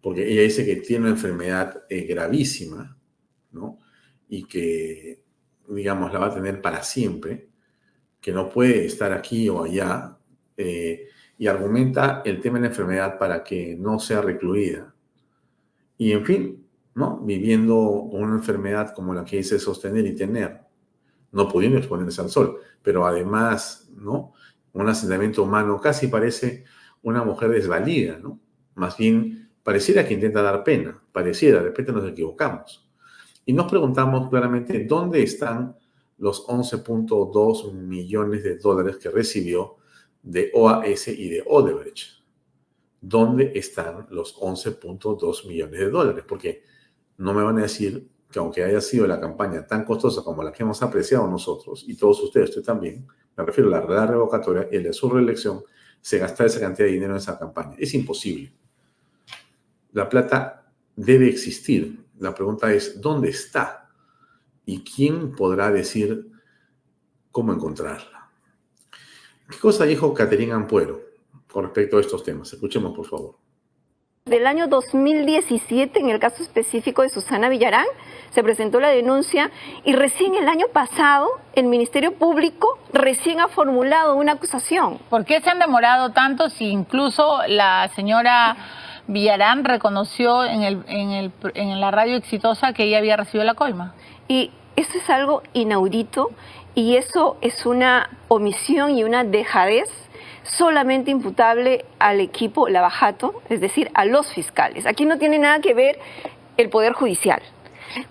porque 0.00 0.30
ella 0.30 0.42
dice 0.42 0.66
que 0.66 0.76
tiene 0.76 1.04
una 1.04 1.14
enfermedad 1.14 1.84
eh, 1.88 2.02
gravísima, 2.02 2.96
¿no? 3.52 3.78
Y 4.28 4.44
que, 4.44 5.22
digamos, 5.68 6.12
la 6.12 6.18
va 6.18 6.26
a 6.26 6.34
tener 6.34 6.60
para 6.60 6.82
siempre, 6.82 7.48
que 8.20 8.32
no 8.32 8.48
puede 8.48 8.84
estar 8.86 9.12
aquí 9.12 9.48
o 9.48 9.64
allá, 9.64 10.18
eh, 10.56 11.08
y 11.38 11.46
argumenta 11.46 12.22
el 12.24 12.40
tema 12.40 12.58
de 12.58 12.62
la 12.62 12.68
enfermedad 12.68 13.18
para 13.18 13.42
que 13.42 13.74
no 13.76 13.98
sea 13.98 14.20
recluida. 14.20 14.94
Y 15.98 16.12
en 16.12 16.24
fin, 16.24 16.66
¿no? 16.94 17.18
Viviendo 17.20 17.78
una 17.78 18.34
enfermedad 18.34 18.94
como 18.94 19.14
la 19.14 19.24
que 19.24 19.38
dice 19.38 19.58
sostener 19.58 20.06
y 20.06 20.14
tener, 20.14 20.60
no 21.32 21.48
pudiendo 21.48 21.78
exponerse 21.78 22.20
al 22.20 22.28
sol, 22.28 22.58
pero 22.82 23.06
además, 23.06 23.90
¿no? 23.96 24.34
Un 24.72 24.88
asentamiento 24.88 25.42
humano, 25.42 25.80
casi 25.80 26.08
parece 26.08 26.64
una 27.02 27.24
mujer 27.24 27.50
desvalida, 27.50 28.18
¿no? 28.18 28.40
Más 28.74 28.96
bien, 28.96 29.50
pareciera 29.62 30.06
que 30.06 30.14
intenta 30.14 30.42
dar 30.42 30.64
pena, 30.64 31.00
pareciera, 31.12 31.58
de 31.58 31.66
repente 31.66 31.92
nos 31.92 32.08
equivocamos. 32.08 32.88
Y 33.44 33.52
nos 33.52 33.68
preguntamos 33.68 34.30
claramente 34.30 34.84
dónde 34.84 35.22
están 35.22 35.76
los 36.18 36.46
11.2 36.46 37.72
millones 37.72 38.44
de 38.44 38.56
dólares 38.56 38.96
que 38.96 39.10
recibió 39.10 39.76
de 40.22 40.50
OAS 40.54 41.08
y 41.08 41.28
de 41.28 41.42
Odebrecht. 41.46 42.22
¿Dónde 43.00 43.52
están 43.56 44.06
los 44.10 44.38
11.2 44.38 45.48
millones 45.48 45.80
de 45.80 45.90
dólares? 45.90 46.24
Porque 46.26 46.62
no 47.18 47.34
me 47.34 47.42
van 47.42 47.58
a 47.58 47.62
decir 47.62 48.08
que 48.32 48.38
aunque 48.38 48.64
haya 48.64 48.80
sido 48.80 49.06
la 49.06 49.20
campaña 49.20 49.66
tan 49.66 49.84
costosa 49.84 50.22
como 50.24 50.42
la 50.42 50.50
que 50.50 50.62
hemos 50.62 50.82
apreciado 50.82 51.28
nosotros, 51.28 51.84
y 51.86 51.94
todos 51.94 52.20
ustedes, 52.22 52.48
usted 52.48 52.62
también, 52.62 53.06
me 53.36 53.44
refiero 53.44 53.68
a 53.68 53.72
la 53.72 53.80
realidad 53.82 54.08
revocatoria 54.08 54.68
y 54.72 54.76
el 54.76 54.84
de 54.84 54.92
su 54.92 55.08
reelección, 55.10 55.62
se 56.00 56.18
gasta 56.18 56.44
esa 56.44 56.58
cantidad 56.58 56.86
de 56.86 56.94
dinero 56.94 57.12
en 57.12 57.18
esa 57.18 57.38
campaña. 57.38 57.76
Es 57.78 57.94
imposible. 57.94 58.52
La 59.92 60.08
plata 60.08 60.72
debe 60.96 61.28
existir. 61.28 62.04
La 62.18 62.34
pregunta 62.34 62.72
es, 62.72 63.00
¿dónde 63.00 63.28
está? 63.28 63.90
¿Y 64.64 64.82
quién 64.82 65.32
podrá 65.32 65.70
decir 65.70 66.32
cómo 67.30 67.52
encontrarla? 67.52 68.30
¿Qué 69.48 69.58
cosa 69.58 69.84
dijo 69.84 70.14
Caterina 70.14 70.54
Ampuero 70.54 71.00
con 71.50 71.64
respecto 71.64 71.98
a 71.98 72.00
estos 72.00 72.24
temas? 72.24 72.52
Escuchemos, 72.52 72.96
por 72.96 73.06
favor. 73.06 73.41
Del 74.24 74.46
año 74.46 74.68
2017, 74.68 75.98
en 75.98 76.08
el 76.08 76.20
caso 76.20 76.44
específico 76.44 77.02
de 77.02 77.08
Susana 77.08 77.48
Villarán, 77.48 77.86
se 78.30 78.44
presentó 78.44 78.78
la 78.78 78.90
denuncia 78.90 79.50
y 79.82 79.94
recién 79.94 80.36
el 80.36 80.46
año 80.46 80.66
pasado 80.72 81.28
el 81.56 81.66
Ministerio 81.66 82.14
Público 82.14 82.78
recién 82.92 83.40
ha 83.40 83.48
formulado 83.48 84.14
una 84.14 84.34
acusación. 84.34 84.98
¿Por 85.10 85.24
qué 85.24 85.40
se 85.40 85.50
han 85.50 85.58
demorado 85.58 86.10
tanto 86.10 86.50
si 86.50 86.66
incluso 86.66 87.40
la 87.48 87.90
señora 87.96 88.56
Villarán 89.08 89.64
reconoció 89.64 90.44
en, 90.44 90.62
el, 90.62 90.84
en, 90.86 91.10
el, 91.10 91.32
en 91.54 91.80
la 91.80 91.90
radio 91.90 92.14
exitosa 92.14 92.72
que 92.72 92.84
ella 92.84 92.98
había 92.98 93.16
recibido 93.16 93.44
la 93.44 93.54
coima? 93.54 93.92
Y 94.28 94.52
eso 94.76 94.98
es 94.98 95.10
algo 95.10 95.42
inaudito 95.52 96.30
y 96.76 96.94
eso 96.94 97.38
es 97.40 97.66
una 97.66 98.08
omisión 98.28 98.96
y 98.96 99.02
una 99.02 99.24
dejadez 99.24 100.01
solamente 100.56 101.10
imputable 101.10 101.84
al 101.98 102.20
equipo 102.20 102.68
Lavajato, 102.68 103.42
es 103.48 103.60
decir, 103.60 103.90
a 103.94 104.04
los 104.04 104.32
fiscales. 104.32 104.86
Aquí 104.86 105.04
no 105.04 105.18
tiene 105.18 105.38
nada 105.38 105.60
que 105.60 105.74
ver 105.74 105.98
el 106.56 106.68
Poder 106.68 106.92
Judicial. 106.92 107.42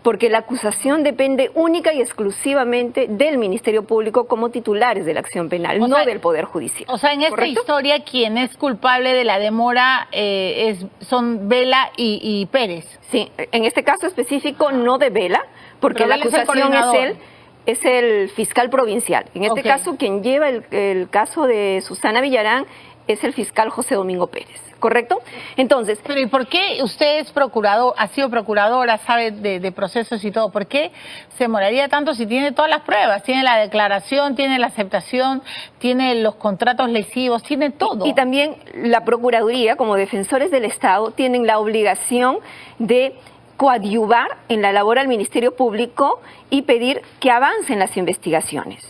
Porque 0.04 0.30
la 0.30 0.40
acusación 0.40 1.02
depende 1.02 1.50
única 1.56 1.92
y 1.92 2.02
exclusivamente 2.02 3.08
del 3.10 3.40
Ministerio 3.40 3.84
Público 3.84 4.28
como 4.28 4.50
titulares 4.50 5.06
de 5.06 5.16
la 5.16 5.22
acción 5.22 5.50
penal, 5.50 5.80
no 5.80 6.06
del 6.06 6.20
Poder 6.20 6.46
Judicial. 6.46 6.86
O 6.88 7.00
sea, 7.00 7.14
en 7.14 7.24
esta 7.24 7.48
historia, 7.48 8.04
quien 8.04 8.38
es 8.38 8.56
culpable 8.58 9.14
de 9.16 9.24
la 9.24 9.40
demora 9.40 10.08
eh, 10.12 10.68
es, 10.70 11.08
son 11.08 11.50
Vela 11.50 11.92
y, 11.98 12.46
Pérez. 12.52 12.86
Sí, 13.10 13.32
en 13.38 13.66
este 13.66 13.84
caso 13.84 14.06
específico 14.06 14.72
no 14.72 15.00
de 15.00 15.10
Vela, 15.10 15.42
porque 15.80 16.06
la 16.06 16.16
acusación 16.16 16.74
es, 16.76 16.86
él 16.94 17.18
es 17.66 17.84
el 17.86 18.30
fiscal 18.30 18.70
provincial. 18.70 19.26
En 19.34 19.44
este 19.44 19.64
caso, 19.64 19.96
quien 19.98 20.24
lleva 20.24 20.50
el, 20.50 21.10
caso 21.10 21.46
de 21.46 21.84
Susana 21.86 22.22
Villarán 22.22 22.66
es 23.08 23.24
el 23.24 23.34
fiscal 23.34 23.70
José 23.70 23.96
Domingo 23.96 24.28
Pérez. 24.28 24.72
¿correcto? 24.82 25.22
Entonces. 25.56 26.00
Pero 26.06 26.20
¿y 26.20 26.26
por 26.26 26.48
qué 26.48 26.80
usted 26.84 27.20
es 27.20 27.32
procurador, 27.32 27.94
ha 27.98 28.08
sido 28.08 28.30
procuradora, 28.30 28.98
sabe 28.98 29.32
de, 29.32 29.72
procesos 29.72 30.26
y 30.26 30.32
todo? 30.32 30.52
¿Por 30.52 30.66
qué 30.66 30.92
se 31.38 31.48
moraría 31.48 31.88
tanto 31.88 32.14
si 32.16 32.26
tiene 32.26 32.52
todas 32.52 32.70
las 32.70 32.82
pruebas? 32.82 33.24
Tiene 33.24 33.44
la 33.44 33.58
declaración, 33.58 34.36
tiene 34.36 34.60
la 34.60 34.68
aceptación, 34.68 35.44
tiene 35.78 36.16
los 36.16 36.36
contratos 36.36 36.90
lesivos, 36.90 37.44
tiene 37.44 37.70
todo. 37.70 38.06
y 38.06 38.14
también 38.14 38.58
la 38.74 39.06
Procuraduría, 39.06 39.76
como 39.76 39.96
defensores 39.96 40.52
del 40.52 40.66
Estado, 40.66 41.12
tienen 41.12 41.46
la 41.46 41.60
obligación 41.60 42.40
de 42.80 43.16
coadyuvar 43.62 44.40
en 44.50 44.64
la 44.64 44.72
labor 44.72 44.98
al 44.98 45.08
Ministerio 45.08 45.56
Público 45.56 46.20
y 46.50 46.64
pedir 46.64 47.02
que 47.20 47.30
avancen 47.30 47.78
las 47.78 47.96
investigaciones. 47.96 48.84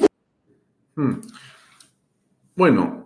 Hmm. 0.96 1.16
Bueno, 2.56 3.06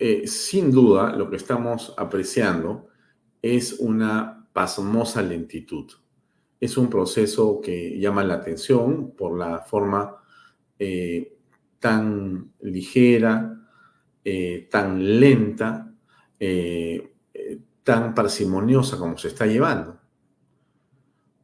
eh, 0.00 0.26
sin 0.26 0.72
duda 0.72 1.14
lo 1.14 1.30
que 1.30 1.36
estamos 1.36 1.94
apreciando 1.96 2.88
es 3.40 3.74
una 3.74 4.48
pasmosa 4.52 5.22
lentitud. 5.22 5.92
Es 6.58 6.76
un 6.76 6.90
proceso 6.90 7.60
que 7.60 8.00
llama 8.00 8.24
la 8.24 8.34
atención 8.34 9.12
por 9.16 9.38
la 9.38 9.60
forma 9.60 10.16
eh, 10.76 11.36
tan 11.78 12.50
ligera, 12.62 13.64
eh, 14.24 14.66
tan 14.68 15.20
lenta, 15.20 15.88
tan 17.84 18.12
parsimoniosa 18.12 18.98
como 18.98 19.16
se 19.16 19.28
está 19.28 19.46
llevando 19.46 19.95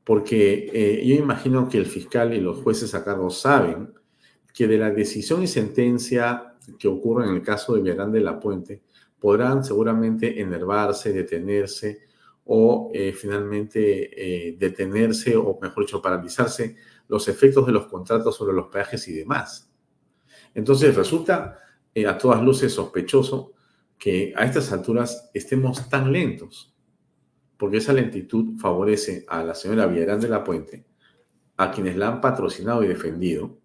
porque 0.04 0.70
eh, 0.72 1.06
yo 1.06 1.14
imagino 1.14 1.68
que 1.68 1.78
el 1.78 1.86
fiscal 1.86 2.34
y 2.34 2.40
los 2.40 2.58
jueces 2.58 2.94
a 2.94 3.04
cargo 3.04 3.30
saben 3.30 3.92
que 4.52 4.66
de 4.66 4.78
la 4.78 4.90
decisión 4.90 5.42
y 5.42 5.46
sentencia 5.46 6.54
que 6.78 6.88
ocurre 6.88 7.26
en 7.26 7.34
el 7.34 7.42
caso 7.42 7.74
de 7.74 7.82
Villarán 7.82 8.12
de 8.12 8.20
la 8.20 8.38
Puente, 8.38 8.82
podrán 9.18 9.64
seguramente 9.64 10.40
enervarse, 10.40 11.12
detenerse 11.12 12.00
o 12.44 12.90
eh, 12.92 13.12
finalmente 13.12 14.48
eh, 14.48 14.56
detenerse 14.58 15.36
o, 15.36 15.58
mejor 15.60 15.84
dicho, 15.84 16.02
paralizarse 16.02 16.76
los 17.08 17.28
efectos 17.28 17.66
de 17.66 17.72
los 17.72 17.86
contratos 17.86 18.36
sobre 18.36 18.54
los 18.54 18.66
peajes 18.66 19.06
y 19.08 19.12
demás. 19.12 19.70
Entonces 20.54 20.94
resulta 20.94 21.58
a 22.06 22.18
todas 22.18 22.42
luces 22.42 22.72
sospechoso 22.72 23.52
que 23.98 24.32
a 24.36 24.44
estas 24.44 24.72
alturas 24.72 25.30
estemos 25.32 25.88
tan 25.88 26.10
lentos 26.10 26.71
porque 27.62 27.77
esa 27.77 27.92
lentitud 27.92 28.59
favorece 28.59 29.25
a 29.29 29.44
la 29.44 29.55
señora 29.55 29.87
Villarán 29.87 30.18
de 30.18 30.29
la 30.29 30.42
Puente, 30.42 30.85
a 31.57 31.70
quienes 31.70 31.96
la 31.96 32.09
han 32.09 32.20
patrocinado 32.20 32.83
y 32.83 32.88
defendido, 32.88 33.57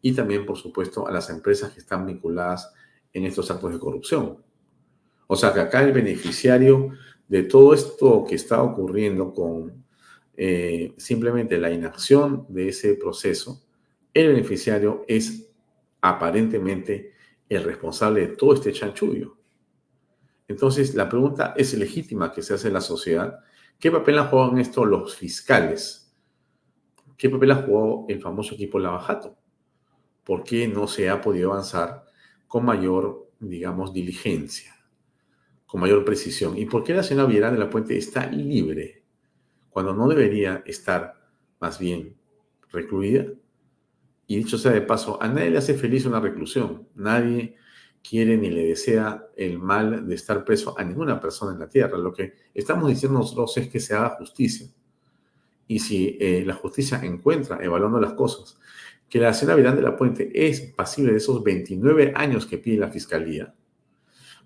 y 0.00 0.12
también, 0.12 0.46
por 0.46 0.56
supuesto, 0.56 1.08
a 1.08 1.10
las 1.10 1.30
empresas 1.30 1.72
que 1.72 1.80
están 1.80 2.06
vinculadas 2.06 2.72
en 3.12 3.24
estos 3.24 3.50
actos 3.50 3.72
de 3.72 3.80
corrupción. 3.80 4.38
O 5.26 5.34
sea 5.34 5.52
que 5.52 5.58
acá 5.58 5.82
el 5.82 5.90
beneficiario 5.90 6.90
de 7.26 7.42
todo 7.42 7.74
esto 7.74 8.24
que 8.24 8.36
está 8.36 8.62
ocurriendo 8.62 9.34
con 9.34 9.84
eh, 10.36 10.94
simplemente 10.96 11.58
la 11.58 11.72
inacción 11.72 12.46
de 12.48 12.68
ese 12.68 12.94
proceso, 12.94 13.64
el 14.14 14.28
beneficiario 14.28 15.04
es 15.08 15.50
aparentemente 16.00 17.14
el 17.48 17.64
responsable 17.64 18.28
de 18.28 18.36
todo 18.36 18.54
este 18.54 18.72
chanchullo. 18.72 19.36
Entonces, 20.48 20.94
la 20.94 21.08
pregunta 21.08 21.54
es 21.56 21.74
legítima 21.74 22.32
que 22.32 22.42
se 22.42 22.54
hace 22.54 22.68
en 22.68 22.74
la 22.74 22.80
sociedad. 22.80 23.40
¿Qué 23.78 23.90
papel 23.90 24.18
han 24.18 24.28
jugado 24.28 24.52
en 24.52 24.58
esto 24.58 24.84
los 24.84 25.16
fiscales? 25.16 26.14
¿Qué 27.16 27.30
papel 27.30 27.50
ha 27.52 27.62
jugado 27.62 28.06
el 28.08 28.20
famoso 28.20 28.54
equipo 28.54 28.78
Lavajato? 28.78 29.36
¿Por 30.24 30.42
qué 30.42 30.68
no 30.68 30.86
se 30.86 31.08
ha 31.08 31.20
podido 31.20 31.52
avanzar 31.52 32.04
con 32.46 32.64
mayor, 32.64 33.30
digamos, 33.40 33.92
diligencia, 33.92 34.74
con 35.66 35.80
mayor 35.80 36.04
precisión? 36.04 36.58
¿Y 36.58 36.66
por 36.66 36.84
qué 36.84 36.94
la 36.94 37.02
señora 37.02 37.28
Villarán 37.28 37.54
de 37.54 37.60
la 37.60 37.70
Puente 37.70 37.96
está 37.96 38.26
libre 38.26 39.02
cuando 39.70 39.94
no 39.94 40.08
debería 40.08 40.62
estar 40.66 41.14
más 41.60 41.78
bien 41.78 42.16
recluida? 42.70 43.26
Y 44.26 44.36
dicho 44.36 44.58
sea 44.58 44.72
de 44.72 44.80
paso, 44.80 45.22
a 45.22 45.28
nadie 45.28 45.50
le 45.50 45.58
hace 45.58 45.74
feliz 45.74 46.06
una 46.06 46.20
reclusión. 46.20 46.88
Nadie 46.94 47.56
quiere 48.06 48.36
ni 48.36 48.50
le 48.50 48.66
desea 48.66 49.28
el 49.34 49.58
mal 49.58 50.06
de 50.06 50.14
estar 50.14 50.44
preso 50.44 50.78
a 50.78 50.84
ninguna 50.84 51.18
persona 51.18 51.52
en 51.52 51.58
la 51.58 51.68
tierra. 51.68 51.96
Lo 51.96 52.12
que 52.12 52.34
estamos 52.52 52.88
diciendo 52.88 53.18
nosotros 53.18 53.56
es 53.56 53.68
que 53.68 53.80
se 53.80 53.94
haga 53.94 54.10
justicia. 54.10 54.68
Y 55.66 55.78
si 55.78 56.18
eh, 56.20 56.44
la 56.46 56.54
justicia 56.54 57.00
encuentra, 57.02 57.58
evaluando 57.62 57.98
las 57.98 58.12
cosas, 58.12 58.58
que 59.08 59.18
la 59.18 59.32
señora 59.32 59.56
Vilán 59.56 59.76
de 59.76 59.82
la 59.82 59.96
Puente 59.96 60.30
es 60.34 60.60
pasible 60.60 61.12
de 61.12 61.18
esos 61.18 61.42
29 61.42 62.12
años 62.14 62.44
que 62.44 62.58
pide 62.58 62.76
la 62.76 62.90
fiscalía, 62.90 63.54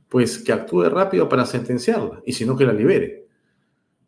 pues 0.08 0.38
que 0.38 0.52
actúe 0.52 0.84
rápido 0.84 1.28
para 1.28 1.44
sentenciarla 1.44 2.22
y 2.24 2.32
si 2.32 2.46
no 2.46 2.56
que 2.56 2.64
la 2.64 2.72
libere. 2.72 3.26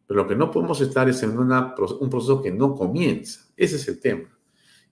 Pero 0.07 0.23
lo 0.23 0.29
que 0.29 0.37
no 0.37 0.51
podemos 0.51 0.81
estar 0.81 1.09
es 1.09 1.23
en 1.25 1.37
un 1.37 1.75
proceso 2.11 2.41
que 2.41 2.53
no 2.53 2.75
comienza. 2.75 3.49
Ese 3.57 3.77
es 3.77 3.89
el 3.89 4.01
tema. 4.01 4.29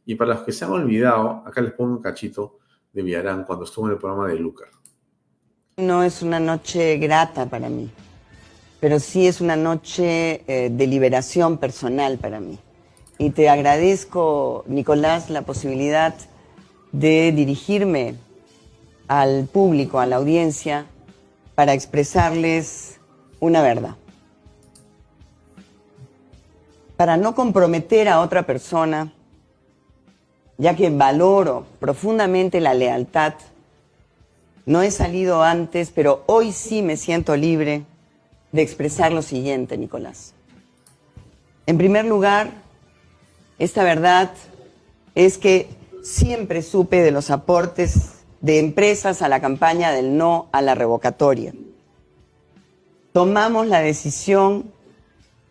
Y 0.05 0.17
para 0.17 0.35
los 0.35 0.43
que 0.43 0.53
se 0.53 0.65
han 0.65 0.73
olvidado, 0.73 1.43
acá 1.47 1.61
les 1.61 1.73
pongo 1.73 1.93
un 1.93 2.03
cachito 2.03 2.59
de 2.93 3.03
Villarán 3.03 3.45
cuando 3.45 3.65
estuvo 3.65 3.87
en 3.87 3.93
el 3.93 3.99
programa 3.99 4.29
de 4.29 4.39
Lucar. 4.39 4.69
No 5.77 6.03
es 6.03 6.23
una 6.23 6.41
noche 6.41 6.97
grata 6.99 7.47
para 7.47 7.69
mí, 7.69 7.91
pero 8.81 8.99
sí 8.99 9.27
es 9.27 9.41
una 9.41 9.57
noche 9.57 10.43
eh, 10.47 10.71
de 10.71 10.87
liberación 10.87 11.59
personal 11.59 12.19
para 12.19 12.41
mí. 12.41 12.59
Y 13.19 13.31
te 13.31 13.49
agradezco, 13.49 14.65
Nicolás, 14.67 15.31
la 15.31 15.43
posibilidad 15.43 16.15
de 16.93 17.33
dirigirme 17.33 18.15
al 19.09 19.49
público, 19.53 20.01
a 20.01 20.07
la 20.07 20.17
audiencia, 20.17 20.87
para 21.55 21.75
expresarles 21.75 23.01
una 23.41 23.63
verdad. 23.63 23.97
Para 26.97 27.17
no 27.17 27.35
comprometer 27.35 28.09
a 28.09 28.21
otra 28.21 28.45
persona, 28.45 29.13
ya 30.59 30.75
que 30.75 30.91
valoro 30.91 31.65
profundamente 31.79 32.61
la 32.61 32.75
lealtad. 32.75 33.35
No 34.67 34.83
he 34.83 34.91
salido 34.91 35.43
antes, 35.43 35.91
pero 35.95 36.25
hoy 36.27 36.53
sí 36.53 36.83
me 36.83 36.97
siento 36.97 37.37
libre 37.37 37.85
de 38.53 38.63
expresar 38.63 39.13
lo 39.13 39.23
siguiente, 39.23 39.79
Nicolás. 39.79 40.35
En 41.67 41.79
primer 41.79 42.05
lugar, 42.05 42.51
esta 43.59 43.85
verdad 43.85 44.33
es 45.15 45.39
que 45.39 45.69
siempre 46.03 46.63
supe 46.63 47.03
de 47.03 47.13
los 47.13 47.31
aportes 47.31 48.15
de 48.41 48.59
empresas 48.59 49.23
a 49.23 49.29
la 49.29 49.41
campaña 49.41 49.93
del 49.93 50.17
no 50.17 50.49
a 50.53 50.61
la 50.61 50.75
revocatoria. 50.75 51.53
Tomamos 53.13 53.67
la 53.67 53.81
decisión, 53.81 54.73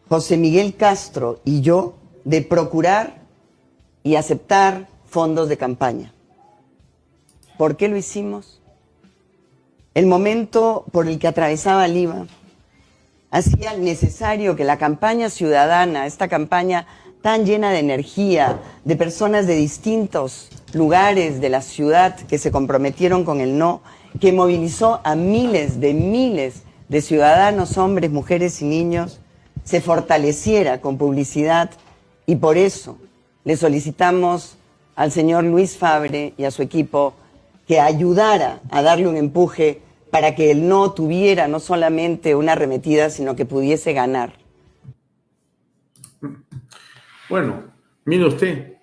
José 0.10 0.38
Miguel 0.38 0.76
Castro 0.76 1.40
y 1.44 1.62
yo, 1.62 1.96
de 2.24 2.42
procurar 2.42 3.22
y 4.04 4.16
aceptar 4.16 4.88
fondos 5.08 5.50
de 5.50 5.58
campaña. 5.58 6.14
¿Por 7.58 7.78
qué 7.78 7.88
lo 7.88 7.98
hicimos? 7.98 8.62
El 9.94 10.06
momento 10.06 10.86
por 10.92 11.08
el 11.08 11.18
que 11.18 11.28
atravesaba 11.28 11.86
el 11.86 11.98
IVA 11.98 12.28
hacía 13.32 13.74
necesario 13.74 14.56
que 14.56 14.64
la 14.64 14.78
campaña 14.78 15.30
ciudadana, 15.30 16.06
esta 16.06 16.28
campaña 16.28 16.86
tan 17.22 17.46
llena 17.46 17.72
de 17.72 17.80
energía, 17.80 18.60
de 18.86 18.96
personas 18.96 19.48
de 19.48 19.56
distintos 19.56 20.50
lugares 20.74 21.42
de 21.42 21.50
la 21.50 21.62
ciudad 21.62 22.16
que 22.16 22.38
se 22.38 22.52
comprometieron 22.52 23.24
con 23.26 23.42
el 23.42 23.58
no, 23.58 23.82
que 24.20 24.32
movilizó 24.32 25.02
a 25.04 25.16
miles 25.16 25.80
de 25.80 25.94
miles 25.94 26.64
de 26.90 27.02
ciudadanos, 27.02 27.78
hombres, 27.78 28.12
mujeres 28.12 28.62
y 28.62 28.66
niños, 28.66 29.20
se 29.64 29.82
fortaleciera 29.82 30.80
con 30.80 30.98
publicidad 30.98 31.72
y 32.26 32.36
por 32.36 32.58
eso 32.58 32.98
le 33.44 33.58
solicitamos 33.58 34.57
al 34.98 35.12
señor 35.12 35.44
Luis 35.44 35.78
Fabre 35.78 36.34
y 36.38 36.44
a 36.44 36.52
su 36.52 36.64
equipo 36.64 37.14
que 37.68 37.80
ayudara 37.80 38.62
a 38.72 38.82
darle 38.82 39.08
un 39.08 39.16
empuje 39.16 39.80
para 40.10 40.34
que 40.34 40.50
él 40.50 40.68
no 40.68 40.92
tuviera 40.94 41.48
no 41.48 41.60
solamente 41.60 42.34
una 42.34 42.54
arremetida, 42.54 43.12
sino 43.12 43.36
que 43.36 43.46
pudiese 43.46 43.94
ganar. 43.94 44.34
Bueno, 47.30 47.72
mire 48.06 48.26
usted, 48.26 48.78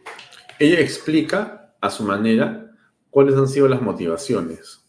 ella 0.60 0.78
explica 0.78 1.74
a 1.80 1.90
su 1.90 2.04
manera 2.04 2.70
cuáles 3.10 3.34
han 3.34 3.48
sido 3.48 3.66
las 3.66 3.82
motivaciones. 3.82 4.86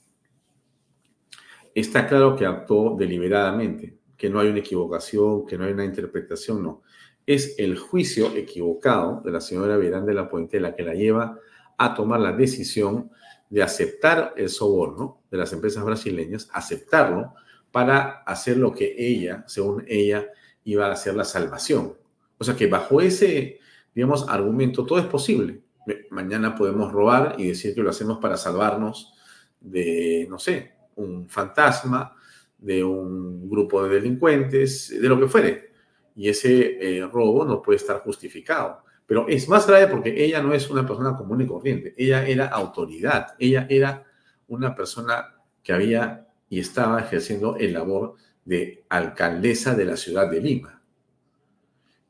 Está 1.74 2.08
claro 2.08 2.36
que 2.36 2.46
actuó 2.46 2.96
deliberadamente, 2.96 3.98
que 4.16 4.30
no 4.30 4.40
hay 4.40 4.50
una 4.50 4.60
equivocación, 4.60 5.48
que 5.48 5.58
no 5.58 5.66
hay 5.66 5.74
una 5.74 5.86
interpretación, 5.86 6.62
no. 6.62 6.84
Es 7.26 7.56
el 7.58 7.78
juicio 7.78 8.36
equivocado 8.36 9.22
de 9.24 9.32
la 9.32 9.42
señora 9.42 9.78
Virán 9.78 10.06
de 10.06 10.14
la 10.14 10.30
Puente 10.30 10.60
la 10.60 10.76
que 10.76 10.84
la 10.84 10.94
lleva 10.94 11.40
a 11.78 11.94
tomar 11.94 12.20
la 12.20 12.32
decisión 12.32 13.12
de 13.50 13.64
aceptar 13.64 14.34
el 14.38 14.50
soborno 14.50 15.22
de 15.32 15.38
las 15.38 15.54
empresas 15.54 15.84
brasileñas, 15.84 16.50
aceptarlo 16.54 17.34
para 17.72 18.24
hacer 18.24 18.58
lo 18.58 18.74
que 18.74 18.96
ella, 18.98 19.44
según 19.48 19.84
ella, 19.88 20.28
iba 20.64 20.88
a 20.88 20.92
hacer 20.94 21.16
la 21.16 21.26
salvación. 21.26 21.98
O 22.38 22.44
sea 22.44 22.56
que 22.56 22.68
bajo 22.68 23.02
ese, 23.02 23.60
digamos, 23.94 24.28
argumento 24.30 24.86
todo 24.86 25.00
es 25.00 25.06
posible. 25.06 25.62
Mañana 26.10 26.56
podemos 26.56 26.92
robar 26.92 27.36
y 27.38 27.48
decir 27.48 27.76
que 27.76 27.82
lo 27.82 27.90
hacemos 27.90 28.18
para 28.20 28.38
salvarnos 28.38 29.14
de, 29.60 30.26
no 30.30 30.40
sé, 30.40 30.74
un 30.96 31.30
fantasma, 31.30 32.16
de 32.58 32.84
un 32.84 33.50
grupo 33.50 33.84
de 33.84 33.96
delincuentes, 33.96 34.90
de 34.90 35.10
lo 35.10 35.20
que 35.20 35.28
fuere. 35.28 35.75
Y 36.16 36.30
ese 36.30 36.78
eh, 36.80 37.06
robo 37.06 37.46
no 37.46 37.62
puede 37.62 37.78
estar 37.78 38.00
justificado. 38.00 38.84
Pero 39.06 39.28
es 39.28 39.48
más 39.48 39.68
grave 39.68 39.88
porque 39.88 40.24
ella 40.24 40.42
no 40.42 40.54
es 40.54 40.70
una 40.70 40.86
persona 40.86 41.16
común 41.16 41.42
y 41.42 41.48
corriente. 41.48 41.94
Ella 41.98 42.26
era 42.26 42.48
autoridad. 42.48 43.36
Ella 43.38 43.68
era 43.70 44.04
una 44.48 44.76
persona 44.76 45.36
que 45.62 45.74
había 45.74 46.28
y 46.50 46.60
estaba 46.60 47.00
ejerciendo 47.02 47.58
el 47.58 47.74
labor 47.74 48.16
de 48.46 48.86
alcaldesa 48.90 49.76
de 49.76 49.86
la 49.86 49.98
ciudad 49.98 50.30
de 50.30 50.40
Lima. 50.40 50.82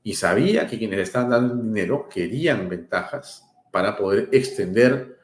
Y 0.04 0.14
sabía 0.14 0.68
que 0.68 0.78
quienes 0.78 1.00
estaban 1.00 1.32
dando 1.32 1.56
dinero 1.56 2.08
querían 2.08 2.70
ventajas 2.70 3.44
para 3.72 3.98
poder 3.98 4.30
extender 4.32 5.18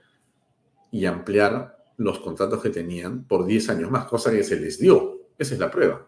y 0.92 1.06
ampliar 1.06 1.78
los 1.98 2.20
contratos 2.20 2.62
que 2.62 2.70
tenían 2.70 3.26
por 3.26 3.46
10 3.46 3.70
años 3.70 3.92
más, 3.92 4.06
cosa 4.06 4.32
que 4.32 4.44
se 4.44 4.60
les 4.60 4.80
dio. 4.80 5.30
Esa 5.38 5.54
es 5.54 5.60
la 5.60 5.70
prueba. 5.70 6.06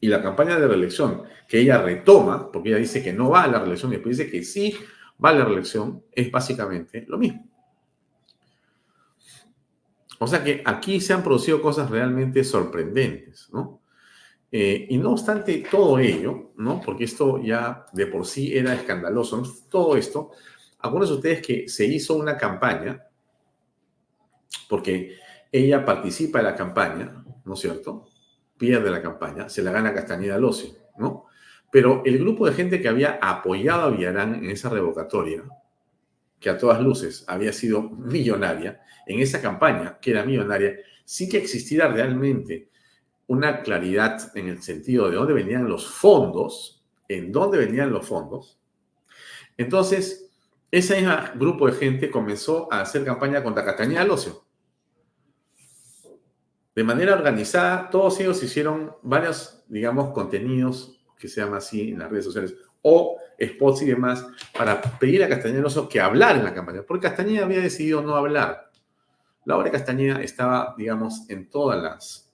Y 0.00 0.08
la 0.08 0.22
campaña 0.22 0.58
de 0.58 0.68
reelección 0.68 1.22
que 1.48 1.60
ella 1.60 1.80
retoma, 1.82 2.50
porque 2.52 2.70
ella 2.70 2.78
dice 2.78 3.02
que 3.02 3.12
no 3.12 3.30
va 3.30 3.44
a 3.44 3.48
la 3.48 3.58
reelección 3.58 3.92
y 3.92 3.96
después 3.96 4.18
dice 4.18 4.30
que 4.30 4.42
sí 4.42 4.76
va 5.22 5.30
a 5.30 5.34
la 5.34 5.44
reelección, 5.44 6.02
es 6.12 6.30
básicamente 6.30 7.04
lo 7.08 7.18
mismo. 7.18 7.48
O 10.18 10.26
sea 10.26 10.42
que 10.42 10.62
aquí 10.64 11.00
se 11.00 11.12
han 11.12 11.22
producido 11.22 11.60
cosas 11.60 11.90
realmente 11.90 12.42
sorprendentes, 12.44 13.48
¿no? 13.52 13.82
Eh, 14.50 14.86
y 14.90 14.96
no 14.96 15.12
obstante 15.12 15.64
todo 15.70 15.98
ello, 15.98 16.52
¿no? 16.56 16.80
Porque 16.80 17.04
esto 17.04 17.42
ya 17.42 17.86
de 17.92 18.06
por 18.06 18.24
sí 18.26 18.56
era 18.56 18.74
escandaloso, 18.74 19.42
todo 19.68 19.96
esto, 19.96 20.30
de 20.90 21.12
ustedes 21.12 21.42
que 21.42 21.68
se 21.68 21.84
hizo 21.86 22.14
una 22.14 22.36
campaña, 22.36 23.04
porque 24.68 25.16
ella 25.50 25.84
participa 25.84 26.38
en 26.38 26.44
la 26.44 26.54
campaña, 26.54 27.24
¿no 27.44 27.54
es 27.54 27.60
cierto? 27.60 28.06
Pierde 28.58 28.90
la 28.90 29.02
campaña, 29.02 29.48
se 29.48 29.62
la 29.62 29.72
gana 29.72 29.92
Castañeda 29.92 30.38
Locio, 30.38 30.70
¿no? 30.98 31.26
Pero 31.70 32.02
el 32.04 32.18
grupo 32.18 32.46
de 32.46 32.54
gente 32.54 32.80
que 32.80 32.88
había 32.88 33.18
apoyado 33.20 33.82
a 33.82 33.90
Villarán 33.90 34.36
en 34.36 34.50
esa 34.50 34.70
revocatoria, 34.70 35.42
que 36.40 36.50
a 36.50 36.58
todas 36.58 36.80
luces 36.80 37.24
había 37.28 37.52
sido 37.52 37.82
millonaria, 37.82 38.80
en 39.06 39.20
esa 39.20 39.40
campaña, 39.40 39.98
que 40.00 40.12
era 40.12 40.24
millonaria, 40.24 40.76
sí 41.04 41.28
que 41.28 41.38
existiera 41.38 41.88
realmente 41.88 42.70
una 43.26 43.62
claridad 43.62 44.32
en 44.36 44.48
el 44.48 44.62
sentido 44.62 45.10
de 45.10 45.16
dónde 45.16 45.34
venían 45.34 45.68
los 45.68 45.86
fondos, 45.86 46.84
en 47.08 47.32
dónde 47.32 47.58
venían 47.58 47.90
los 47.90 48.06
fondos. 48.06 48.58
Entonces, 49.56 50.30
ese 50.70 51.06
grupo 51.34 51.66
de 51.66 51.72
gente 51.72 52.10
comenzó 52.10 52.72
a 52.72 52.80
hacer 52.80 53.04
campaña 53.04 53.42
contra 53.42 53.64
Castañeda 53.64 54.04
Locio. 54.04 54.45
De 56.76 56.84
manera 56.84 57.14
organizada, 57.14 57.88
todos 57.88 58.20
ellos 58.20 58.42
hicieron 58.42 58.94
varios, 59.02 59.64
digamos, 59.66 60.12
contenidos 60.12 61.00
que 61.18 61.26
se 61.26 61.40
llama 61.40 61.56
así 61.56 61.92
en 61.92 62.00
las 62.00 62.10
redes 62.10 62.26
sociales, 62.26 62.54
o 62.82 63.16
spots 63.42 63.80
y 63.80 63.86
demás, 63.86 64.26
para 64.56 64.80
pedir 64.82 65.24
a 65.24 65.28
Castañeda 65.28 65.68
que 65.88 66.00
hablara 66.00 66.38
en 66.38 66.44
la 66.44 66.52
campaña, 66.52 66.82
porque 66.86 67.08
Castañeda 67.08 67.46
había 67.46 67.60
decidido 67.60 68.02
no 68.02 68.14
hablar. 68.14 68.70
Laura 69.46 69.70
Castañeda 69.70 70.20
estaba, 70.20 70.74
digamos, 70.76 71.30
en 71.30 71.48
todas 71.48 71.82
las 71.82 72.30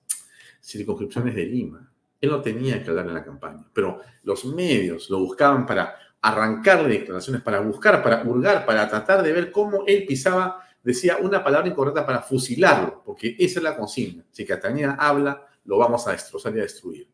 circunscripciones 0.60 1.36
de 1.36 1.46
Lima. 1.46 1.88
Él 2.20 2.30
no 2.30 2.42
tenía 2.42 2.82
que 2.82 2.90
hablar 2.90 3.06
en 3.06 3.14
la 3.14 3.24
campaña, 3.24 3.64
pero 3.72 4.00
los 4.24 4.44
medios 4.44 5.08
lo 5.08 5.20
buscaban 5.20 5.66
para 5.66 5.94
arrancarle 6.20 6.88
declaraciones, 6.88 7.42
para 7.42 7.60
buscar, 7.60 8.02
para 8.02 8.24
hurgar, 8.24 8.66
para 8.66 8.88
tratar 8.88 9.22
de 9.22 9.32
ver 9.32 9.52
cómo 9.52 9.84
él 9.86 10.04
pisaba, 10.04 10.64
decía 10.82 11.18
una 11.20 11.42
palabra 11.42 11.68
incorrecta 11.68 12.04
para 12.04 12.22
fusilarlo, 12.22 13.02
porque 13.04 13.36
esa 13.38 13.60
es 13.60 13.62
la 13.62 13.76
consigna. 13.76 14.24
Si 14.30 14.44
Castañeda 14.44 14.96
habla, 14.98 15.46
lo 15.64 15.78
vamos 15.78 16.06
a 16.06 16.12
destrozar 16.12 16.54
y 16.56 16.60
a 16.60 16.62
destruir. 16.62 17.08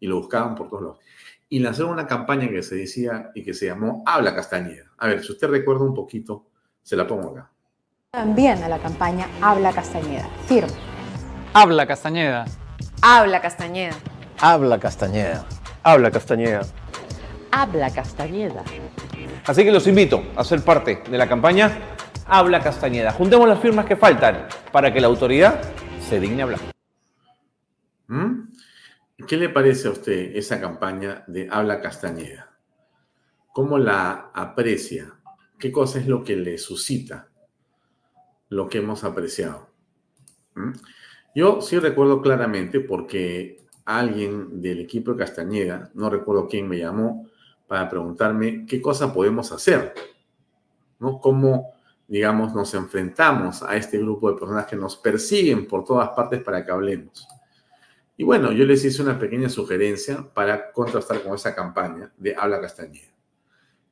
Y 0.00 0.06
lo 0.06 0.16
buscaban 0.16 0.54
por 0.54 0.68
todos 0.68 0.82
lados. 0.82 0.98
Y 1.48 1.60
lanzaron 1.60 1.92
una 1.92 2.06
campaña 2.06 2.48
que 2.48 2.62
se 2.62 2.74
decía 2.74 3.30
y 3.34 3.42
que 3.42 3.54
se 3.54 3.66
llamó 3.66 4.02
Habla 4.06 4.34
Castañeda. 4.34 4.92
A 4.98 5.06
ver, 5.06 5.22
si 5.22 5.32
usted 5.32 5.48
recuerda 5.48 5.84
un 5.84 5.94
poquito, 5.94 6.46
se 6.82 6.96
la 6.96 7.06
pongo 7.06 7.30
acá. 7.30 7.50
También 8.10 8.62
a 8.62 8.68
la 8.68 8.78
campaña 8.78 9.28
Habla 9.40 9.72
Castañeda. 9.72 10.28
Firme. 10.46 10.72
Habla 11.52 11.86
Castañeda. 11.86 12.44
Habla 13.02 13.40
Castañeda. 13.40 13.96
Habla 14.40 14.80
Castañeda. 14.80 15.46
Habla 15.82 16.10
Castañeda. 16.10 16.66
Habla 17.52 17.90
Castañeda. 17.90 18.64
Así 19.46 19.62
que 19.62 19.70
los 19.70 19.86
invito 19.86 20.22
a 20.36 20.42
ser 20.42 20.62
parte 20.62 21.02
de 21.08 21.18
la 21.18 21.28
campaña 21.28 21.93
Habla 22.26 22.60
Castañeda. 22.60 23.12
Juntemos 23.12 23.48
las 23.48 23.60
firmas 23.60 23.86
que 23.86 23.96
faltan 23.96 24.46
para 24.72 24.92
que 24.92 25.00
la 25.00 25.06
autoridad 25.08 25.60
se 26.00 26.20
digne 26.20 26.42
hablar. 26.42 26.60
¿Mm? 28.06 28.48
¿Qué 29.26 29.36
le 29.36 29.48
parece 29.48 29.88
a 29.88 29.92
usted 29.92 30.36
esa 30.36 30.60
campaña 30.60 31.24
de 31.26 31.48
Habla 31.50 31.80
Castañeda? 31.80 32.50
¿Cómo 33.52 33.78
la 33.78 34.30
aprecia? 34.34 35.14
¿Qué 35.58 35.70
cosa 35.70 35.98
es 35.98 36.06
lo 36.06 36.24
que 36.24 36.36
le 36.36 36.58
suscita? 36.58 37.28
lo 38.54 38.68
que 38.68 38.78
hemos 38.78 39.04
apreciado. 39.04 39.68
¿Mm? 40.54 40.72
Yo 41.34 41.60
sí 41.60 41.78
recuerdo 41.78 42.22
claramente 42.22 42.80
porque 42.80 43.64
alguien 43.84 44.60
del 44.60 44.80
equipo 44.80 45.12
de 45.12 45.18
Castañeda, 45.18 45.90
no 45.94 46.08
recuerdo 46.08 46.48
quién 46.48 46.68
me 46.68 46.78
llamó, 46.78 47.28
para 47.66 47.88
preguntarme 47.88 48.64
qué 48.66 48.80
cosa 48.80 49.12
podemos 49.12 49.50
hacer, 49.50 49.94
¿no? 51.00 51.18
Cómo, 51.18 51.73
digamos, 52.06 52.54
nos 52.54 52.74
enfrentamos 52.74 53.62
a 53.62 53.76
este 53.76 53.98
grupo 53.98 54.30
de 54.30 54.38
personas 54.38 54.66
que 54.66 54.76
nos 54.76 54.96
persiguen 54.96 55.66
por 55.66 55.84
todas 55.84 56.10
partes 56.10 56.42
para 56.42 56.64
que 56.64 56.70
hablemos. 56.72 57.26
Y 58.16 58.24
bueno, 58.24 58.52
yo 58.52 58.64
les 58.64 58.84
hice 58.84 59.02
una 59.02 59.18
pequeña 59.18 59.48
sugerencia 59.48 60.28
para 60.32 60.70
contrastar 60.70 61.22
con 61.22 61.34
esa 61.34 61.54
campaña 61.54 62.12
de 62.16 62.36
Habla 62.36 62.60
Castañeda. 62.60 63.12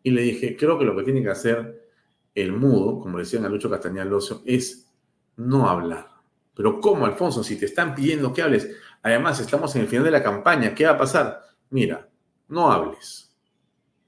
Y 0.03 0.11
le 0.11 0.23
dije, 0.23 0.57
creo 0.57 0.79
que 0.79 0.85
lo 0.85 0.97
que 0.97 1.03
tiene 1.03 1.23
que 1.23 1.31
hacer 1.31 1.89
el 2.35 2.53
mudo, 2.53 3.01
como 3.01 3.19
decían 3.19 3.45
a 3.45 3.49
Lucho 3.49 3.71
Castañeda 3.71 4.05
Locio, 4.05 4.43
es 4.45 4.89
no 5.37 5.69
hablar. 5.69 6.09
Pero 6.55 6.81
¿cómo, 6.81 7.07
Alfonso? 7.07 7.43
Si 7.43 7.59
te 7.59 7.67
están 7.67 7.95
pidiendo 7.95 8.33
que 8.33 8.43
hables, 8.43 8.71
además 9.03 9.41
estamos 9.41 9.75
en 9.75 9.83
el 9.83 9.89
final 9.89 10.05
de 10.05 10.11
la 10.11 10.23
campaña, 10.23 10.75
¿qué 10.75 10.85
va 10.85 10.93
a 10.93 10.99
pasar? 10.99 11.43
Mira, 11.71 12.09
no 12.49 12.71
hables. 12.71 13.35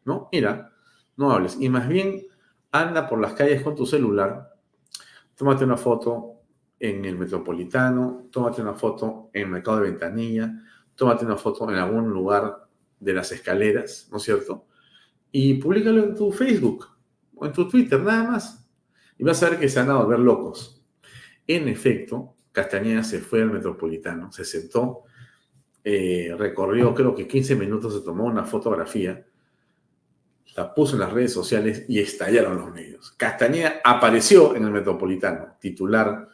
¿No? 0.05 0.29
Mira, 0.31 0.73
no 1.17 1.31
hables. 1.33 1.57
Y 1.59 1.69
más 1.69 1.89
bien 1.89 2.27
anda 2.75 3.09
por 3.09 3.20
las 3.20 3.35
calles 3.35 3.62
con 3.62 3.77
tu 3.77 3.87
celular, 3.87 4.53
tómate 5.37 5.64
una 5.64 5.77
foto 5.77 6.41
en 6.81 7.05
el 7.05 7.16
metropolitano, 7.16 8.27
tómate 8.33 8.62
una 8.62 8.75
foto 8.75 9.31
en 9.33 9.43
el 9.43 9.49
mercado 9.49 9.79
de 9.79 9.91
ventanilla, 9.91 10.53
tómate 10.97 11.25
una 11.25 11.37
foto 11.37 11.70
en 11.70 11.77
algún 11.77 12.11
lugar 12.11 12.66
de 12.99 13.12
las 13.12 13.31
escaleras, 13.31 14.09
¿no 14.11 14.16
es 14.16 14.25
cierto? 14.25 14.66
Y 15.31 15.55
públicalo 15.55 16.03
en 16.03 16.16
tu 16.16 16.33
Facebook 16.33 16.89
o 17.37 17.47
en 17.47 17.53
tu 17.53 17.68
Twitter, 17.68 18.01
nada 18.01 18.33
más. 18.33 18.68
Y 19.18 19.22
vas 19.22 19.41
a 19.45 19.51
ver 19.51 19.61
que 19.61 19.68
se 19.68 19.79
van 19.79 19.91
a 19.91 20.03
volver 20.03 20.18
locos. 20.18 20.85
En 21.47 21.68
efecto, 21.68 22.35
Castañeda 22.51 23.05
se 23.05 23.20
fue 23.20 23.43
al 23.43 23.53
metropolitano, 23.53 24.33
se 24.33 24.45
sentó, 24.45 25.05
eh, 25.85 26.35
recorrió 26.37 26.93
creo 26.93 27.14
que 27.14 27.29
15 27.29 27.55
minutos, 27.55 27.95
se 27.95 28.01
tomó 28.01 28.25
una 28.25 28.45
fotografía, 28.45 29.25
la 30.57 30.73
puso 30.73 30.95
en 30.95 31.01
las 31.01 31.13
redes 31.13 31.33
sociales 31.33 31.85
y 31.89 32.01
estallaron 32.01 32.57
los 32.57 32.73
medios. 32.73 33.13
Castañeda 33.13 33.81
apareció 33.85 34.55
en 34.55 34.65
el 34.65 34.71
metropolitano, 34.71 35.57
titular 35.61 36.29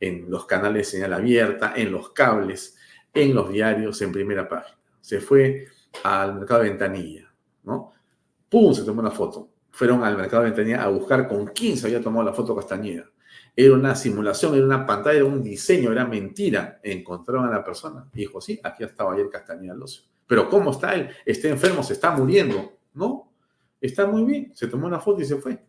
en 0.00 0.30
los 0.30 0.46
canales 0.46 0.86
de 0.86 0.98
señal 0.98 1.12
abierta, 1.12 1.74
en 1.76 1.92
los 1.92 2.10
cables, 2.10 2.76
en 3.12 3.34
los 3.34 3.50
diarios, 3.50 4.00
en 4.02 4.12
primera 4.12 4.48
página. 4.48 4.78
Se 5.00 5.20
fue 5.20 5.66
al 6.04 6.36
mercado 6.36 6.62
de 6.62 6.70
ventanilla, 6.70 7.32
¿no? 7.64 7.92
¡Pum! 8.48 8.72
Se 8.72 8.84
tomó 8.84 9.00
una 9.00 9.10
foto 9.10 9.50
fueron 9.78 10.02
al 10.02 10.16
mercado 10.16 10.42
de 10.42 10.50
ventanilla 10.50 10.82
a 10.82 10.88
buscar 10.88 11.28
con 11.28 11.46
quién 11.46 11.76
se 11.76 11.86
había 11.86 12.02
tomado 12.02 12.24
la 12.24 12.32
foto 12.32 12.56
Castañeda. 12.56 13.04
Era 13.54 13.74
una 13.74 13.94
simulación, 13.94 14.56
era 14.56 14.64
una 14.64 14.84
pantalla, 14.84 15.18
era 15.18 15.24
un 15.24 15.40
diseño, 15.40 15.92
era 15.92 16.04
mentira. 16.04 16.80
Encontraron 16.82 17.46
a 17.46 17.50
la 17.50 17.62
persona. 17.62 18.04
dijo, 18.12 18.40
sí, 18.40 18.58
aquí 18.64 18.82
estaba 18.82 19.12
ayer 19.12 19.30
Castañeda 19.30 19.76
Locio. 19.76 20.02
Pero 20.26 20.48
¿cómo 20.50 20.72
está 20.72 20.96
él? 20.96 21.10
Está 21.24 21.46
enfermo, 21.46 21.84
se 21.84 21.92
está 21.92 22.10
muriendo. 22.10 22.72
No, 22.94 23.27
está 23.80 24.06
muy 24.06 24.24
bien. 24.24 24.52
Se 24.54 24.66
tomó 24.68 24.86
una 24.86 25.00
foto 25.00 25.20
y 25.20 25.24
se 25.24 25.36
fue. 25.36 25.64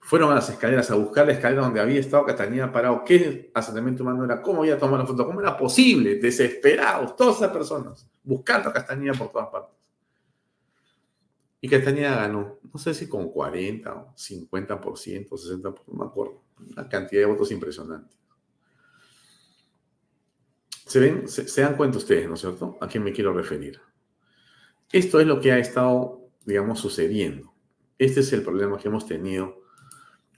Fueron 0.00 0.32
a 0.32 0.36
las 0.36 0.48
escaleras 0.48 0.90
a 0.90 0.94
buscar 0.94 1.26
la 1.26 1.32
escalera 1.32 1.62
donde 1.62 1.80
había 1.80 2.00
estado 2.00 2.24
Castañeda 2.24 2.72
parado. 2.72 3.04
¿Qué 3.04 3.50
asentamiento 3.52 4.02
humano 4.02 4.24
era? 4.24 4.40
¿Cómo 4.40 4.62
había 4.62 4.78
tomado 4.78 4.98
la 4.98 5.06
foto? 5.06 5.26
¿Cómo 5.26 5.40
era 5.40 5.56
posible? 5.56 6.16
Desesperados, 6.16 7.14
todas 7.14 7.36
esas 7.36 7.52
personas, 7.52 8.08
buscando 8.22 8.70
a 8.70 8.72
Castañeda 8.72 9.12
por 9.12 9.30
todas 9.30 9.48
partes. 9.48 9.76
Y 11.60 11.68
Castañeda 11.68 12.16
ganó, 12.16 12.58
no 12.72 12.78
sé 12.78 12.94
si 12.94 13.08
con 13.08 13.30
40, 13.30 14.14
50%, 14.14 15.28
60%, 15.28 15.82
no 15.88 15.94
me 15.94 16.06
acuerdo. 16.06 16.42
Una 16.70 16.88
cantidad 16.88 17.22
de 17.22 17.26
votos 17.26 17.50
impresionante. 17.50 18.16
¿Se, 20.88 21.00
ven, 21.00 21.28
se, 21.28 21.60
dan 21.60 21.76
cuenta 21.76 21.98
ustedes, 21.98 22.26
¿no 22.26 22.34
es 22.34 22.40
cierto? 22.40 22.78
¿A 22.80 22.88
quién 22.88 23.04
me 23.04 23.12
quiero 23.12 23.34
referir? 23.34 23.78
Esto 24.90 25.20
es 25.20 25.26
lo 25.26 25.38
que 25.38 25.52
ha 25.52 25.58
estado, 25.58 26.17
digamos, 26.48 26.80
sucediendo. 26.80 27.52
Este 27.98 28.20
es 28.20 28.32
el 28.32 28.42
problema 28.42 28.78
que 28.78 28.88
hemos 28.88 29.06
tenido 29.06 29.62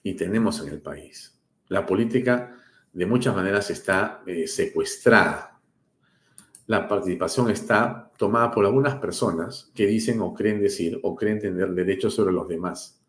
y 0.03 0.15
tenemos 0.15 0.61
en 0.61 0.73
el 0.73 0.81
país. 0.81 1.41
La 1.69 1.87
política, 1.87 2.57
de 2.93 3.07
muchas 3.07 3.35
maneras, 3.35 3.71
está 3.71 4.23
eh, 4.27 4.47
secuestrada. 4.49 5.61
La 6.67 6.89
participación 6.89 7.51
está 7.51 8.11
tomada 8.17 8.51
por 8.51 8.67
algunas 8.67 8.97
personas 8.97 9.71
que 9.75 9.87
dicen 9.87 10.21
o 10.21 10.35
creen 10.35 10.61
decir 10.61 10.99
o 11.03 11.15
creen 11.15 11.39
tener 11.39 11.71
derechos 11.71 12.15
sobre 12.15 12.33
los 12.33 12.49
demás. 12.49 13.01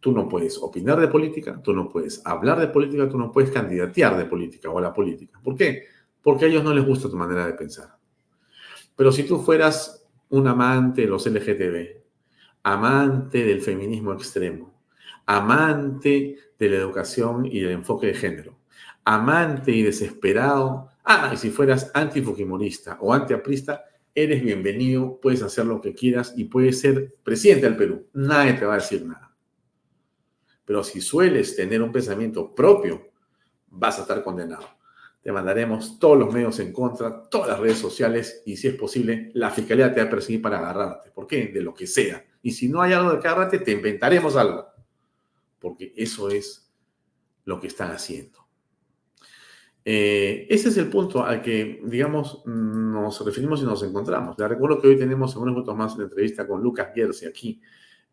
Tú 0.00 0.12
no 0.12 0.28
puedes 0.28 0.56
opinar 0.58 0.98
de 1.00 1.08
política, 1.08 1.60
tú 1.62 1.74
no 1.74 1.88
puedes 1.88 2.24
hablar 2.24 2.60
de 2.60 2.68
política, 2.68 3.08
tú 3.08 3.18
no 3.18 3.30
puedes 3.30 3.50
candidatear 3.50 4.16
de 4.16 4.24
política 4.24 4.70
o 4.70 4.78
a 4.78 4.82
la 4.82 4.94
política. 4.94 5.40
¿Por 5.42 5.56
qué? 5.56 5.86
porque 6.22 6.44
a 6.44 6.48
ellos 6.48 6.64
no 6.64 6.74
les 6.74 6.84
gusta 6.84 7.08
tu 7.08 7.16
manera 7.16 7.46
de 7.46 7.54
pensar. 7.54 7.96
Pero 8.96 9.12
si 9.12 9.22
tú 9.22 9.40
fueras 9.40 10.06
un 10.28 10.46
amante 10.46 11.02
de 11.02 11.06
los 11.06 11.26
LGTB, 11.26 11.97
amante 12.62 13.44
del 13.44 13.60
feminismo 13.60 14.12
extremo, 14.12 14.74
amante 15.26 16.36
de 16.58 16.68
la 16.68 16.76
educación 16.76 17.46
y 17.46 17.60
del 17.60 17.72
enfoque 17.72 18.08
de 18.08 18.14
género, 18.14 18.58
amante 19.04 19.72
y 19.72 19.82
desesperado, 19.82 20.90
ah, 21.04 21.30
y 21.32 21.36
si 21.36 21.50
fueras 21.50 21.90
antifujimorista 21.94 22.98
o 23.00 23.12
antiaprista, 23.12 23.84
eres 24.14 24.42
bienvenido, 24.42 25.20
puedes 25.20 25.42
hacer 25.42 25.66
lo 25.66 25.80
que 25.80 25.94
quieras 25.94 26.34
y 26.36 26.44
puedes 26.44 26.80
ser 26.80 27.14
presidente 27.22 27.66
del 27.66 27.76
Perú. 27.76 28.08
Nadie 28.14 28.54
te 28.54 28.64
va 28.64 28.74
a 28.74 28.78
decir 28.78 29.04
nada. 29.04 29.34
Pero 30.64 30.82
si 30.82 31.00
sueles 31.00 31.56
tener 31.56 31.80
un 31.80 31.92
pensamiento 31.92 32.54
propio, 32.54 33.10
vas 33.68 33.98
a 33.98 34.02
estar 34.02 34.22
condenado. 34.22 34.66
Te 35.22 35.32
mandaremos 35.32 35.98
todos 35.98 36.18
los 36.18 36.32
medios 36.32 36.58
en 36.58 36.72
contra, 36.72 37.22
todas 37.22 37.48
las 37.48 37.60
redes 37.60 37.78
sociales 37.78 38.42
y 38.44 38.56
si 38.56 38.68
es 38.68 38.74
posible, 38.74 39.30
la 39.34 39.50
fiscalía 39.50 39.92
te 39.92 40.00
va 40.00 40.06
a 40.06 40.10
perseguir 40.10 40.42
para 40.42 40.58
agarrarte. 40.58 41.10
¿Por 41.10 41.26
qué? 41.26 41.46
De 41.46 41.62
lo 41.62 41.72
que 41.72 41.86
sea. 41.86 42.24
Y 42.42 42.52
si 42.52 42.68
no 42.68 42.80
hay 42.82 42.92
algo 42.92 43.10
de 43.12 43.18
agarrarte, 43.18 43.58
te 43.58 43.72
inventaremos 43.72 44.36
algo. 44.36 44.66
Porque 45.58 45.92
eso 45.96 46.30
es 46.30 46.72
lo 47.44 47.60
que 47.60 47.66
están 47.66 47.90
haciendo. 47.90 48.38
Eh, 49.84 50.46
ese 50.50 50.68
es 50.68 50.76
el 50.76 50.88
punto 50.88 51.24
al 51.24 51.40
que, 51.40 51.80
digamos, 51.84 52.42
nos 52.46 53.24
referimos 53.24 53.62
y 53.62 53.64
nos 53.64 53.82
encontramos. 53.82 54.38
Les 54.38 54.48
recuerdo 54.48 54.80
que 54.80 54.88
hoy 54.88 54.98
tenemos 54.98 55.34
en 55.34 55.42
unos 55.42 55.54
minutos 55.54 55.76
más 55.76 55.94
una 55.94 56.04
entrevista 56.04 56.46
con 56.46 56.62
Lucas 56.62 56.90
Gersi 56.94 57.26
aquí 57.26 57.60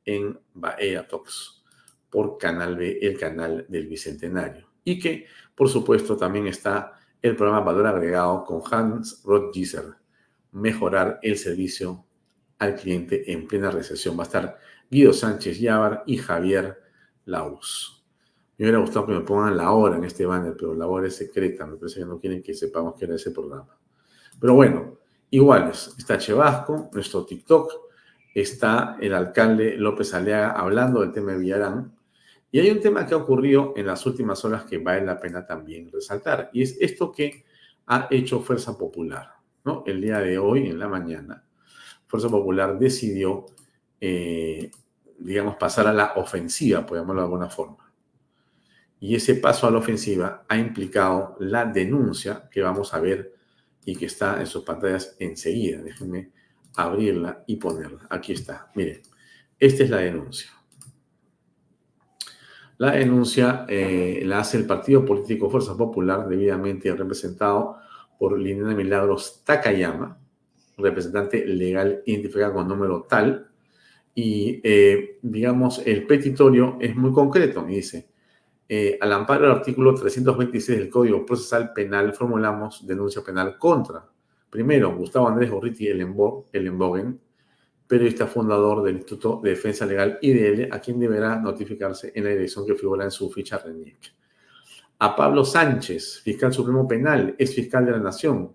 en 0.05 0.39
Bahía 0.53 1.07
Talks 1.07 1.63
por 2.09 2.37
Canal 2.37 2.77
B, 2.77 2.99
el 3.01 3.17
canal 3.17 3.65
del 3.67 3.87
Bicentenario. 3.87 4.69
Y 4.85 4.99
que 4.99 5.25
por 5.55 5.69
supuesto, 5.69 6.17
también 6.17 6.47
está 6.47 6.99
el 7.21 7.35
programa 7.35 7.61
Valor 7.61 7.87
Agregado 7.87 8.43
con 8.43 8.61
Hans 8.69 9.23
Rodgiser, 9.23 9.95
mejorar 10.51 11.19
el 11.23 11.37
servicio 11.37 12.04
al 12.59 12.75
cliente 12.75 13.31
en 13.31 13.47
plena 13.47 13.71
recesión. 13.71 14.17
Va 14.17 14.23
a 14.23 14.27
estar 14.27 14.57
Guido 14.89 15.13
Sánchez 15.13 15.59
Llávar 15.59 16.03
y 16.05 16.17
Javier 16.17 16.81
Laus. 17.25 18.05
Me 18.57 18.65
hubiera 18.65 18.79
gustado 18.79 19.07
que 19.07 19.13
me 19.13 19.21
pongan 19.21 19.57
la 19.57 19.71
hora 19.71 19.97
en 19.97 20.05
este 20.05 20.25
banner, 20.25 20.55
pero 20.57 20.73
la 20.73 20.87
hora 20.87 21.07
es 21.07 21.15
secreta. 21.15 21.65
Me 21.65 21.77
parece 21.77 21.99
que 21.99 22.05
no 22.05 22.19
quieren 22.19 22.41
que 22.41 22.53
sepamos 22.53 22.95
que 22.95 23.05
era 23.05 23.15
ese 23.15 23.31
programa. 23.31 23.77
Pero 24.39 24.53
bueno, 24.53 24.99
iguales. 25.29 25.93
Está 25.97 26.17
Chevasco, 26.17 26.89
nuestro 26.93 27.25
TikTok. 27.25 27.71
Está 28.33 28.97
el 29.01 29.13
alcalde 29.13 29.75
López 29.77 30.13
Aleaga 30.13 30.51
hablando 30.51 31.01
del 31.01 31.11
tema 31.11 31.33
de 31.33 31.39
Villarán. 31.39 31.95
Y 32.55 32.59
hay 32.59 32.71
un 32.71 32.79
tema 32.79 33.05
que 33.05 33.13
ha 33.13 33.17
ocurrido 33.17 33.73
en 33.75 33.87
las 33.87 34.05
últimas 34.05 34.45
horas 34.45 34.63
que 34.63 34.77
vale 34.77 35.05
la 35.05 35.19
pena 35.19 35.45
también 35.45 35.91
resaltar, 35.91 36.51
y 36.53 36.61
es 36.61 36.77
esto 36.79 37.11
que 37.11 37.43
ha 37.87 38.07
hecho 38.09 38.39
Fuerza 38.39 38.77
Popular. 38.77 39.33
¿no? 39.65 39.83
El 39.85 39.99
día 39.99 40.19
de 40.19 40.37
hoy, 40.37 40.69
en 40.69 40.79
la 40.79 40.87
mañana, 40.87 41.44
Fuerza 42.07 42.29
Popular 42.29 42.77
decidió, 42.77 43.45
eh, 43.99 44.71
digamos, 45.19 45.55
pasar 45.55 45.87
a 45.87 45.93
la 45.93 46.13
ofensiva, 46.15 46.85
podemos 46.85 47.15
de 47.15 47.21
alguna 47.21 47.49
forma. 47.49 47.91
Y 48.99 49.15
ese 49.15 49.35
paso 49.35 49.67
a 49.67 49.71
la 49.71 49.77
ofensiva 49.77 50.45
ha 50.47 50.57
implicado 50.57 51.35
la 51.39 51.65
denuncia 51.65 52.47
que 52.49 52.61
vamos 52.61 52.93
a 52.93 52.99
ver 52.99 53.35
y 53.83 53.95
que 53.95 54.05
está 54.05 54.39
en 54.39 54.47
sus 54.47 54.63
pantallas 54.63 55.15
enseguida. 55.19 55.81
Déjenme 55.81 56.31
abrirla 56.75 57.43
y 57.45 57.57
ponerla. 57.57 58.07
Aquí 58.09 58.33
está. 58.33 58.71
Miren, 58.75 59.01
esta 59.59 59.83
es 59.83 59.89
la 59.89 59.97
denuncia. 59.97 60.49
La 62.77 62.91
denuncia 62.91 63.65
eh, 63.69 64.23
la 64.25 64.39
hace 64.39 64.57
el 64.57 64.65
partido 64.65 65.05
político 65.05 65.49
Fuerza 65.49 65.77
Popular, 65.77 66.27
debidamente 66.27 66.93
representado 66.93 67.77
por 68.19 68.37
Liliana 68.37 68.75
Milagros 68.75 69.43
Takayama, 69.45 70.19
representante 70.77 71.45
legal 71.45 72.01
identificado 72.05 72.53
con 72.53 72.67
número 72.67 73.05
tal. 73.09 73.49
Y, 74.13 74.61
eh, 74.63 75.19
digamos, 75.21 75.81
el 75.85 76.07
petitorio 76.07 76.77
es 76.79 76.95
muy 76.95 77.11
concreto 77.11 77.65
y 77.67 77.75
dice, 77.75 78.09
eh, 78.67 78.97
al 78.99 79.13
amparo 79.13 79.43
del 79.43 79.51
artículo 79.51 79.93
326 79.93 80.79
del 80.79 80.89
Código 80.89 81.25
Procesal 81.25 81.73
Penal, 81.73 82.13
formulamos 82.13 82.87
denuncia 82.87 83.21
penal 83.23 83.57
contra, 83.57 84.03
primero, 84.49 84.95
Gustavo 84.95 85.27
Andrés 85.27 85.51
Gorriti 85.51 85.87
Ellenbogen, 85.87 87.19
periodista 87.87 88.25
fundador 88.25 88.83
del 88.83 88.95
Instituto 88.95 89.39
de 89.43 89.51
Defensa 89.51 89.85
Legal 89.85 90.17
IDL, 90.21 90.69
a 90.71 90.79
quien 90.79 90.99
deberá 90.99 91.39
notificarse 91.39 92.11
en 92.15 92.23
la 92.23 92.31
dirección 92.31 92.65
que 92.65 92.75
figura 92.75 93.03
en 93.03 93.11
su 93.11 93.29
ficha 93.29 93.59
RENIEC. 93.59 94.13
A 94.99 95.15
Pablo 95.15 95.45
Sánchez, 95.45 96.21
fiscal 96.21 96.53
supremo 96.53 96.87
penal, 96.87 97.35
ex 97.37 97.53
fiscal 97.53 97.85
de 97.85 97.91
la 97.91 97.99
Nación. 97.99 98.51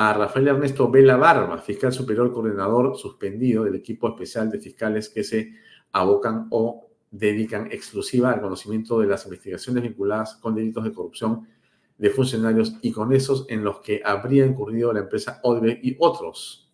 A 0.00 0.12
Rafael 0.12 0.46
Ernesto 0.46 0.88
Vela 0.88 1.16
Barba, 1.16 1.58
fiscal 1.58 1.92
superior 1.92 2.32
coordinador 2.32 2.96
suspendido 2.96 3.64
del 3.64 3.74
equipo 3.74 4.06
especial 4.06 4.48
de 4.48 4.60
fiscales 4.60 5.08
que 5.08 5.24
se 5.24 5.54
abocan 5.90 6.46
o 6.50 6.86
dedican 7.10 7.66
exclusiva 7.72 8.30
al 8.30 8.40
conocimiento 8.40 9.00
de 9.00 9.08
las 9.08 9.24
investigaciones 9.24 9.82
vinculadas 9.82 10.36
con 10.36 10.54
delitos 10.54 10.84
de 10.84 10.92
corrupción 10.92 11.48
de 11.96 12.10
funcionarios 12.10 12.76
y 12.80 12.92
con 12.92 13.12
esos 13.12 13.46
en 13.48 13.64
los 13.64 13.80
que 13.80 14.00
habría 14.04 14.46
incurrido 14.46 14.92
la 14.92 15.00
empresa 15.00 15.40
Odebrecht 15.42 15.84
y 15.84 15.96
otros. 15.98 16.70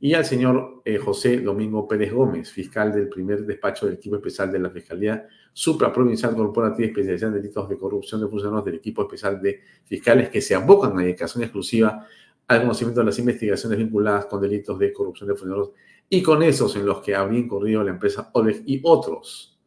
Y 0.00 0.14
al 0.14 0.24
señor 0.24 0.80
eh, 0.86 0.96
José 0.96 1.40
Domingo 1.42 1.86
Pérez 1.86 2.14
Gómez, 2.14 2.50
fiscal 2.50 2.94
del 2.94 3.10
primer 3.10 3.44
despacho 3.44 3.84
del 3.84 3.96
equipo 3.96 4.16
especial 4.16 4.50
de 4.50 4.58
la 4.60 4.70
Fiscalía 4.70 5.26
Supraprovincial 5.52 6.34
Corporativa 6.34 6.86
Especializada 6.86 7.36
en 7.36 7.42
Delitos 7.42 7.68
de 7.68 7.76
Corrupción 7.76 8.22
de 8.22 8.28
Funcionarios 8.28 8.64
del 8.64 8.76
equipo 8.76 9.02
especial 9.02 9.42
de 9.42 9.60
fiscales 9.84 10.30
que 10.30 10.40
se 10.40 10.54
abocan 10.54 10.96
a 10.96 11.02
dedicación 11.02 11.42
exclusiva 11.42 12.06
al 12.48 12.62
conocimiento 12.62 13.00
de 13.00 13.06
las 13.06 13.18
investigaciones 13.18 13.78
vinculadas 13.78 14.26
con 14.26 14.40
delitos 14.40 14.78
de 14.78 14.92
corrupción 14.92 15.28
de 15.28 15.34
funcionarios 15.34 15.70
y 16.08 16.22
con 16.22 16.42
esos 16.42 16.74
en 16.76 16.86
los 16.86 17.00
que 17.00 17.14
habría 17.14 17.40
incurrido 17.40 17.84
la 17.84 17.90
empresa 17.90 18.30
OLEG 18.32 18.62
y 18.66 18.80
otros. 18.82 19.58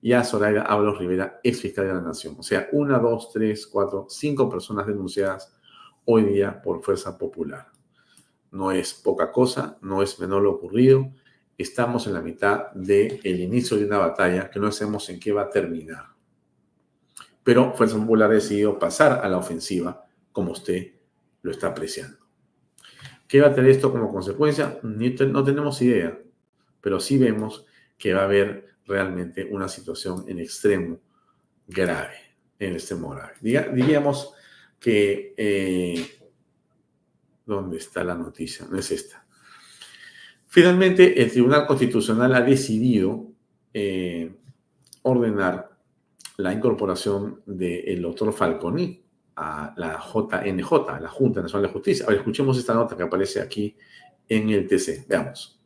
Y 0.00 0.12
a 0.12 0.24
Zoraida 0.24 0.62
Ábalos 0.62 0.98
Rivera, 0.98 1.40
ex 1.42 1.60
fiscal 1.60 1.86
de 1.86 1.92
la 1.92 2.00
Nación. 2.00 2.36
O 2.38 2.42
sea, 2.42 2.68
una, 2.72 2.98
dos, 2.98 3.30
tres, 3.32 3.66
cuatro, 3.66 4.06
cinco 4.08 4.48
personas 4.48 4.86
denunciadas 4.86 5.52
hoy 6.06 6.24
día 6.24 6.62
por 6.62 6.82
Fuerza 6.82 7.18
Popular 7.18 7.70
no 8.50 8.72
es 8.72 8.94
poca 8.94 9.30
cosa, 9.30 9.78
no 9.80 10.02
es 10.02 10.18
menor 10.18 10.42
lo 10.42 10.52
ocurrido. 10.52 11.12
Estamos 11.56 12.06
en 12.06 12.14
la 12.14 12.22
mitad 12.22 12.70
del 12.72 13.40
inicio 13.40 13.76
de 13.76 13.84
una 13.84 13.98
batalla 13.98 14.50
que 14.50 14.58
no 14.58 14.72
sabemos 14.72 15.08
en 15.10 15.20
qué 15.20 15.32
va 15.32 15.42
a 15.42 15.50
terminar. 15.50 16.06
Pero 17.42 17.74
Fuerza 17.74 17.96
Popular 17.96 18.30
ha 18.30 18.34
decidido 18.34 18.78
pasar 18.78 19.24
a 19.24 19.28
la 19.28 19.38
ofensiva, 19.38 20.06
como 20.32 20.52
usted 20.52 20.94
lo 21.42 21.50
está 21.50 21.68
apreciando. 21.68 22.19
¿Qué 23.30 23.40
va 23.40 23.46
a 23.46 23.54
tener 23.54 23.70
esto 23.70 23.92
como 23.92 24.12
consecuencia? 24.12 24.80
No 24.82 25.44
tenemos 25.44 25.80
idea, 25.82 26.18
pero 26.80 26.98
sí 26.98 27.16
vemos 27.16 27.64
que 27.96 28.12
va 28.12 28.22
a 28.22 28.24
haber 28.24 28.66
realmente 28.86 29.46
una 29.48 29.68
situación 29.68 30.24
en 30.26 30.40
extremo 30.40 30.98
grave, 31.68 32.16
en 32.58 32.72
extremo 32.72 33.10
grave. 33.10 33.34
diríamos 33.40 34.34
que 34.80 35.32
eh, 35.36 36.20
¿Dónde 37.50 37.78
está 37.78 38.04
la 38.04 38.14
noticia? 38.14 38.64
No 38.70 38.78
es 38.78 38.92
esta. 38.92 39.26
Finalmente, 40.46 41.20
el 41.20 41.32
Tribunal 41.32 41.66
Constitucional 41.66 42.32
ha 42.34 42.42
decidido 42.42 43.26
eh, 43.74 44.36
ordenar 45.02 45.76
la 46.36 46.52
incorporación 46.52 47.42
del 47.46 48.02
doctor 48.02 48.32
Falconi 48.32 49.02
a 49.40 49.72
la 49.76 49.98
JNJ, 49.98 51.00
la 51.00 51.08
Junta 51.08 51.40
Nacional 51.40 51.68
de 51.68 51.72
Justicia. 51.72 52.04
A 52.04 52.10
ver, 52.10 52.18
escuchemos 52.18 52.58
esta 52.58 52.74
nota 52.74 52.94
que 52.96 53.02
aparece 53.02 53.40
aquí 53.40 53.74
en 54.28 54.50
el 54.50 54.68
TC. 54.68 55.06
Veamos. 55.08 55.59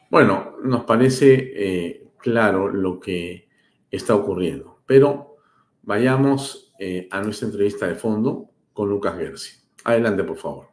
Bueno, 0.10 0.56
nos 0.64 0.86
parece 0.86 1.34
eh, 1.56 2.08
claro 2.18 2.70
lo 2.70 3.00
que 3.00 3.50
está 3.92 4.16
ocurriendo, 4.16 4.80
pero 4.86 5.36
vayamos 5.82 6.74
eh, 6.80 7.10
a 7.12 7.22
nuestra 7.22 7.48
entrevista 7.48 7.88
de 7.88 7.96
fondo 7.96 8.50
con 8.72 8.90
Lucas 8.90 9.18
Gersi. 9.18 9.58
Adelante, 9.84 10.24
por 10.24 10.38
favor. 10.38 10.73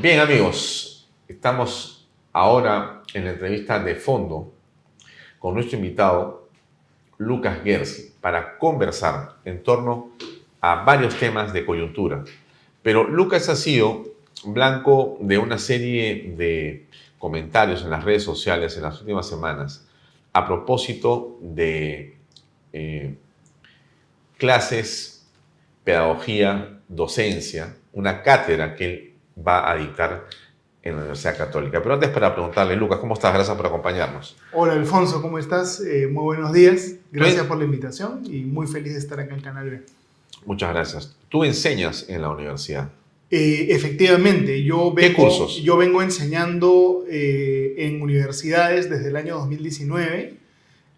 Bien 0.00 0.20
amigos, 0.20 1.08
estamos 1.26 2.06
ahora 2.32 3.02
en 3.14 3.24
la 3.24 3.32
entrevista 3.32 3.80
de 3.80 3.96
fondo 3.96 4.54
con 5.40 5.54
nuestro 5.54 5.76
invitado 5.76 6.48
Lucas 7.16 7.58
Gersi 7.64 8.14
para 8.20 8.58
conversar 8.58 9.38
en 9.44 9.60
torno 9.64 10.12
a 10.60 10.84
varios 10.84 11.16
temas 11.16 11.52
de 11.52 11.66
coyuntura. 11.66 12.22
Pero 12.80 13.02
Lucas 13.02 13.48
ha 13.48 13.56
sido 13.56 14.04
blanco 14.44 15.18
de 15.20 15.36
una 15.36 15.58
serie 15.58 16.32
de 16.36 16.86
comentarios 17.18 17.82
en 17.82 17.90
las 17.90 18.04
redes 18.04 18.22
sociales 18.22 18.76
en 18.76 18.84
las 18.84 19.00
últimas 19.00 19.28
semanas 19.28 19.84
a 20.32 20.46
propósito 20.46 21.38
de 21.40 22.16
eh, 22.72 23.16
clases, 24.36 25.26
pedagogía, 25.82 26.78
docencia, 26.86 27.74
una 27.92 28.22
cátedra 28.22 28.76
que 28.76 28.84
él 28.84 29.07
va 29.46 29.70
a 29.70 29.76
dictar 29.76 30.26
en 30.82 30.92
la 30.92 30.98
Universidad 30.98 31.36
Católica. 31.36 31.82
Pero 31.82 31.94
antes 31.94 32.10
para 32.10 32.32
preguntarle, 32.34 32.76
Lucas, 32.76 32.98
¿cómo 32.98 33.14
estás? 33.14 33.34
Gracias 33.34 33.56
por 33.56 33.66
acompañarnos. 33.66 34.36
Hola 34.52 34.74
Alfonso, 34.74 35.20
¿cómo 35.20 35.38
estás? 35.38 35.80
Eh, 35.80 36.06
muy 36.06 36.24
buenos 36.24 36.52
días. 36.52 36.94
Gracias 37.12 37.46
por 37.46 37.58
la 37.58 37.64
invitación 37.64 38.22
y 38.24 38.44
muy 38.44 38.66
feliz 38.66 38.92
de 38.92 38.98
estar 38.98 39.20
acá 39.20 39.34
en 39.34 39.40
Canal 39.40 39.70
B. 39.70 39.82
Muchas 40.46 40.72
gracias. 40.72 41.16
Tú 41.28 41.44
enseñas 41.44 42.06
en 42.08 42.22
la 42.22 42.30
universidad. 42.30 42.90
Eh, 43.30 43.66
efectivamente, 43.70 44.62
yo 44.62 44.92
vengo, 44.92 45.08
¿Qué 45.08 45.14
cursos? 45.14 45.62
Yo 45.62 45.76
vengo 45.76 46.00
enseñando 46.00 47.04
eh, 47.10 47.74
en 47.78 48.00
universidades 48.00 48.88
desde 48.88 49.08
el 49.08 49.16
año 49.16 49.36
2019. 49.36 50.38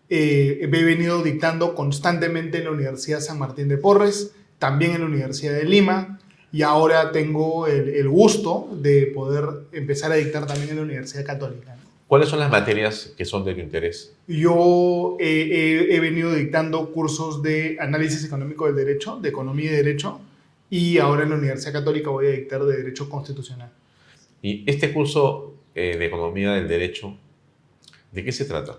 he 0.08 0.66
venido 0.66 1.22
dictando 1.22 1.74
constantemente 1.74 2.58
en 2.58 2.64
la 2.64 2.70
Universidad 2.70 3.20
San 3.20 3.38
Martín 3.38 3.68
de 3.68 3.78
Porres, 3.78 4.32
también 4.58 4.92
en 4.92 5.00
la 5.00 5.06
Universidad 5.06 5.54
de 5.54 5.64
Lima, 5.64 6.19
y 6.52 6.62
ahora 6.62 7.12
tengo 7.12 7.66
el, 7.66 8.08
gusto 8.08 8.68
de 8.72 9.06
poder 9.14 9.44
empezar 9.72 10.12
a 10.12 10.16
dictar 10.16 10.46
también 10.46 10.70
en 10.70 10.76
la 10.76 10.82
Universidad 10.82 11.24
Católica. 11.24 11.76
¿Cuáles 12.06 12.28
son 12.28 12.40
las 12.40 12.50
materias 12.50 13.12
que 13.16 13.24
son 13.24 13.44
de 13.44 13.54
tu 13.54 13.60
interés? 13.60 14.12
Yo 14.26 15.16
he 15.20 15.98
venido 16.00 16.34
dictando 16.34 16.90
cursos 16.92 17.42
de 17.42 17.76
análisis 17.80 18.24
económico 18.24 18.66
del 18.66 18.74
derecho, 18.74 19.18
de 19.20 19.28
economía 19.28 19.70
y 19.70 19.76
derecho, 19.76 20.20
y 20.70 20.98
ahora 20.98 21.24
en 21.24 21.30
la 21.30 21.36
Universidad 21.36 21.72
Católica 21.72 22.10
voy 22.10 22.26
a 22.26 22.30
dictar 22.30 22.64
de 22.64 22.76
derecho 22.76 23.08
constitucional. 23.08 23.70
¿Y 24.42 24.64
este 24.70 24.92
curso 24.92 25.54
eh, 25.74 25.96
de 25.98 26.06
economía 26.06 26.52
del 26.52 26.66
derecho, 26.66 27.16
de 28.12 28.24
qué 28.24 28.32
se 28.32 28.44
trata? 28.44 28.78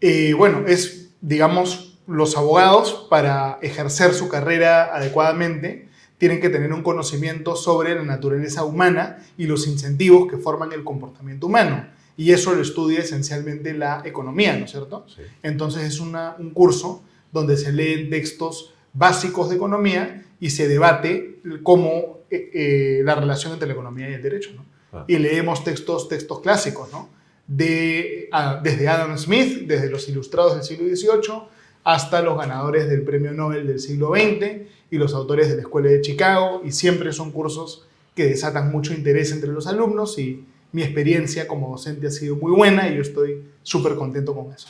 Eh, 0.00 0.34
bueno, 0.34 0.64
es, 0.66 1.10
digamos, 1.20 1.98
los 2.06 2.36
abogados 2.36 3.06
para 3.08 3.58
ejercer 3.62 4.12
su 4.12 4.28
carrera 4.28 4.94
adecuadamente 4.94 5.88
tienen 6.22 6.40
que 6.40 6.50
tener 6.50 6.72
un 6.72 6.84
conocimiento 6.84 7.56
sobre 7.56 7.96
la 7.96 8.04
naturaleza 8.04 8.62
humana 8.62 9.18
y 9.36 9.46
los 9.46 9.66
incentivos 9.66 10.30
que 10.30 10.36
forman 10.36 10.70
el 10.70 10.84
comportamiento 10.84 11.48
humano. 11.48 11.84
Y 12.16 12.30
eso 12.30 12.54
lo 12.54 12.62
estudia 12.62 13.00
esencialmente 13.00 13.74
la 13.74 14.02
economía, 14.04 14.56
¿no 14.56 14.66
es 14.66 14.70
cierto? 14.70 15.04
Entonces 15.42 15.82
es 15.82 15.98
un 15.98 16.14
curso 16.54 17.02
donde 17.32 17.56
se 17.56 17.72
leen 17.72 18.08
textos 18.08 18.72
básicos 18.92 19.50
de 19.50 19.56
economía 19.56 20.24
y 20.38 20.50
se 20.50 20.68
debate 20.68 21.40
cómo 21.64 22.20
eh, 22.30 22.50
eh, 22.54 23.00
la 23.02 23.16
relación 23.16 23.54
entre 23.54 23.66
la 23.66 23.74
economía 23.74 24.08
y 24.08 24.14
el 24.14 24.22
derecho. 24.22 24.52
¿no? 24.54 24.64
Ah. 24.92 25.04
Y 25.08 25.18
leemos 25.18 25.64
textos, 25.64 26.08
textos 26.08 26.38
clásicos, 26.38 26.92
¿no? 26.92 27.08
De, 27.48 28.30
desde 28.62 28.86
Adam 28.86 29.18
Smith, 29.18 29.66
desde 29.66 29.90
los 29.90 30.08
ilustrados 30.08 30.54
del 30.54 30.62
siglo 30.62 30.86
XVIII, 30.86 31.48
hasta 31.82 32.22
los 32.22 32.38
ganadores 32.38 32.88
del 32.88 33.02
Premio 33.02 33.32
Nobel 33.32 33.66
del 33.66 33.80
siglo 33.80 34.12
XX 34.14 34.70
y 34.92 34.98
los 34.98 35.14
autores 35.14 35.48
de 35.48 35.56
la 35.56 35.62
Escuela 35.62 35.88
de 35.88 36.02
Chicago, 36.02 36.60
y 36.62 36.70
siempre 36.70 37.12
son 37.14 37.32
cursos 37.32 37.86
que 38.14 38.26
desatan 38.26 38.70
mucho 38.70 38.92
interés 38.92 39.32
entre 39.32 39.50
los 39.50 39.66
alumnos 39.66 40.18
y 40.18 40.44
mi 40.70 40.82
experiencia 40.82 41.48
como 41.48 41.70
docente 41.70 42.06
ha 42.06 42.10
sido 42.10 42.36
muy 42.36 42.52
buena 42.52 42.90
y 42.90 42.96
yo 42.96 43.00
estoy 43.00 43.42
súper 43.62 43.94
contento 43.94 44.34
con 44.34 44.52
eso. 44.52 44.68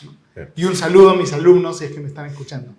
Y 0.55 0.65
un 0.65 0.77
saludo 0.77 1.11
a 1.11 1.17
mis 1.17 1.33
alumnos 1.33 1.79
si 1.79 1.87
es 1.87 1.91
que 1.91 1.99
me 1.99 2.07
están 2.07 2.27
escuchando. 2.27 2.73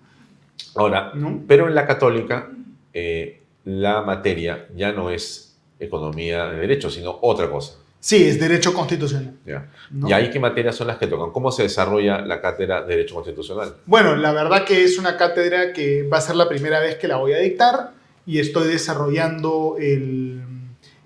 Ahora, 0.74 1.12
pero 1.46 1.68
en 1.68 1.74
la 1.74 1.86
católica 1.86 2.50
eh, 2.94 3.42
la 3.64 4.00
materia 4.00 4.66
ya 4.74 4.92
no 4.92 5.10
es 5.10 5.54
economía 5.78 6.46
de 6.46 6.60
derecho, 6.60 6.88
sino 6.88 7.18
otra 7.20 7.50
cosa. 7.50 7.74
Sí, 8.04 8.22
es 8.22 8.38
derecho 8.38 8.74
constitucional. 8.74 9.32
¿Y 10.06 10.12
ahí 10.12 10.28
qué 10.28 10.38
materias 10.38 10.76
son 10.76 10.88
las 10.88 10.98
que 10.98 11.06
tocan? 11.06 11.30
¿Cómo 11.30 11.50
se 11.50 11.62
desarrolla 11.62 12.20
la 12.20 12.38
cátedra 12.38 12.82
de 12.82 12.96
Derecho 12.96 13.14
Constitucional? 13.14 13.76
Bueno, 13.86 14.14
la 14.14 14.30
verdad 14.32 14.66
que 14.66 14.84
es 14.84 14.98
una 14.98 15.16
cátedra 15.16 15.72
que 15.72 16.02
va 16.02 16.18
a 16.18 16.20
ser 16.20 16.36
la 16.36 16.46
primera 16.46 16.80
vez 16.80 16.96
que 16.96 17.08
la 17.08 17.16
voy 17.16 17.32
a 17.32 17.38
dictar 17.38 17.92
y 18.26 18.40
estoy 18.40 18.68
desarrollando 18.68 19.76
el, 19.80 20.42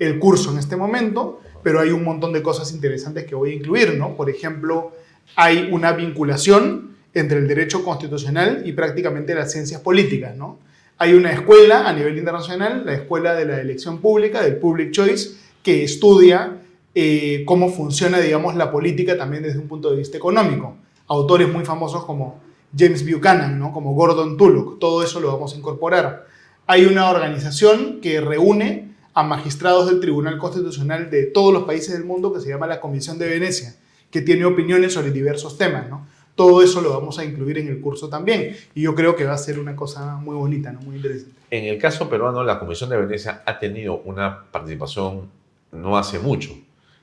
el 0.01 0.19
curso 0.19 0.51
en 0.51 0.59
este 0.59 0.75
momento, 0.75 1.41
pero 1.63 1.79
hay 1.79 1.91
un 1.91 2.03
montón 2.03 2.33
de 2.33 2.43
cosas 2.43 2.73
interesantes 2.73 3.27
que 3.27 3.37
voy 3.37 3.53
a 3.53 3.55
incluir, 3.55 3.95
¿no? 3.95 4.17
Por 4.17 4.29
ejemplo, 4.29 4.91
hay 5.37 5.69
una 5.71 5.93
vinculación 5.93 6.97
entre 7.15 7.39
el 7.39 7.47
derecho 7.47 7.85
constitucional 7.85 8.63
y 8.65 8.73
prácticamente 8.73 9.37
las 9.37 9.53
ciencias 9.53 9.81
políticas, 9.83 10.35
¿no? 10.35 10.59
Hay 10.97 11.15
una 11.15 11.31
escuela 11.31 11.89
a 11.89 11.93
nivel 11.93 12.19
internacional, 12.19 12.83
la 12.85 12.95
Escuela 12.95 13.37
de 13.37 13.45
la 13.45 13.61
Elección 13.61 14.01
Pública, 14.01 14.43
del 14.43 14.57
Public 14.57 14.91
Choice, 14.91 15.37
que 15.63 15.85
estudia 15.85 16.59
eh, 16.95 17.45
cómo 17.47 17.71
funciona, 17.71 18.19
digamos, 18.19 18.57
la 18.57 18.71
política 18.71 19.17
también 19.17 19.43
desde 19.43 19.59
un 19.59 19.69
punto 19.69 19.91
de 19.91 19.97
vista 19.97 20.17
económico. 20.17 20.77
Autores 21.07 21.53
muy 21.53 21.65
famosos 21.65 22.05
como 22.05 22.41
James 22.77 23.09
Buchanan, 23.09 23.59
¿no? 23.59 23.73
como 23.73 23.95
Gordon 23.95 24.37
Tullock, 24.37 24.79
todo 24.79 25.03
eso 25.03 25.21
lo 25.21 25.33
vamos 25.33 25.55
a 25.55 25.59
incorporar. 25.59 26.27
Hay 26.67 26.85
una 26.85 27.09
organización 27.11 28.01
que 28.01 28.21
reúne 28.21 28.89
a 29.15 29.23
magistrados 29.23 29.87
del 29.87 30.01
Tribunal 30.01 30.39
Constitucional 30.39 31.11
de 31.11 31.25
todos 31.25 31.53
los 31.53 31.65
países 31.65 31.93
del 31.93 32.05
mundo 32.05 32.33
que 32.33 32.41
se 32.41 32.49
llama 32.49 32.67
la 32.67 32.81
Comisión 32.81 33.19
de 33.19 33.29
Venecia, 33.29 33.75
que 34.11 34.21
tiene 34.21 34.45
opiniones 34.45 34.93
sobre 34.93 35.11
diversos 35.11 35.57
temas. 35.57 35.89
¿no? 35.89 36.07
Todo 36.35 36.63
eso 36.63 36.81
lo 36.81 36.91
vamos 36.91 37.19
a 37.19 37.25
incluir 37.25 37.59
en 37.59 37.69
el 37.69 37.81
curso 37.81 38.09
también. 38.09 38.55
Y 38.75 38.83
yo 38.83 38.95
creo 38.95 39.17
que 39.17 39.25
va 39.25 39.33
a 39.33 39.39
ser 39.39 39.59
una 39.59 39.75
cosa 39.75 40.17
muy 40.17 40.37
bonita, 40.37 40.73
¿no? 40.73 40.81
muy 40.83 40.97
interesante. 40.97 41.35
En 41.51 41.65
el 41.65 41.79
caso 41.79 42.09
peruano, 42.09 42.45
la 42.45 42.59
Comisión 42.59 42.91
de 42.91 42.99
Venecia 42.99 43.43
ha 43.45 43.59
tenido 43.59 44.03
una 44.05 44.45
participación 44.53 45.31
no 45.73 45.99
hace 45.99 46.19
mucho, 46.19 46.57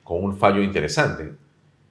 con 0.06 0.22
un 0.22 0.38
fallo 0.38 0.62
interesante. 0.62 1.32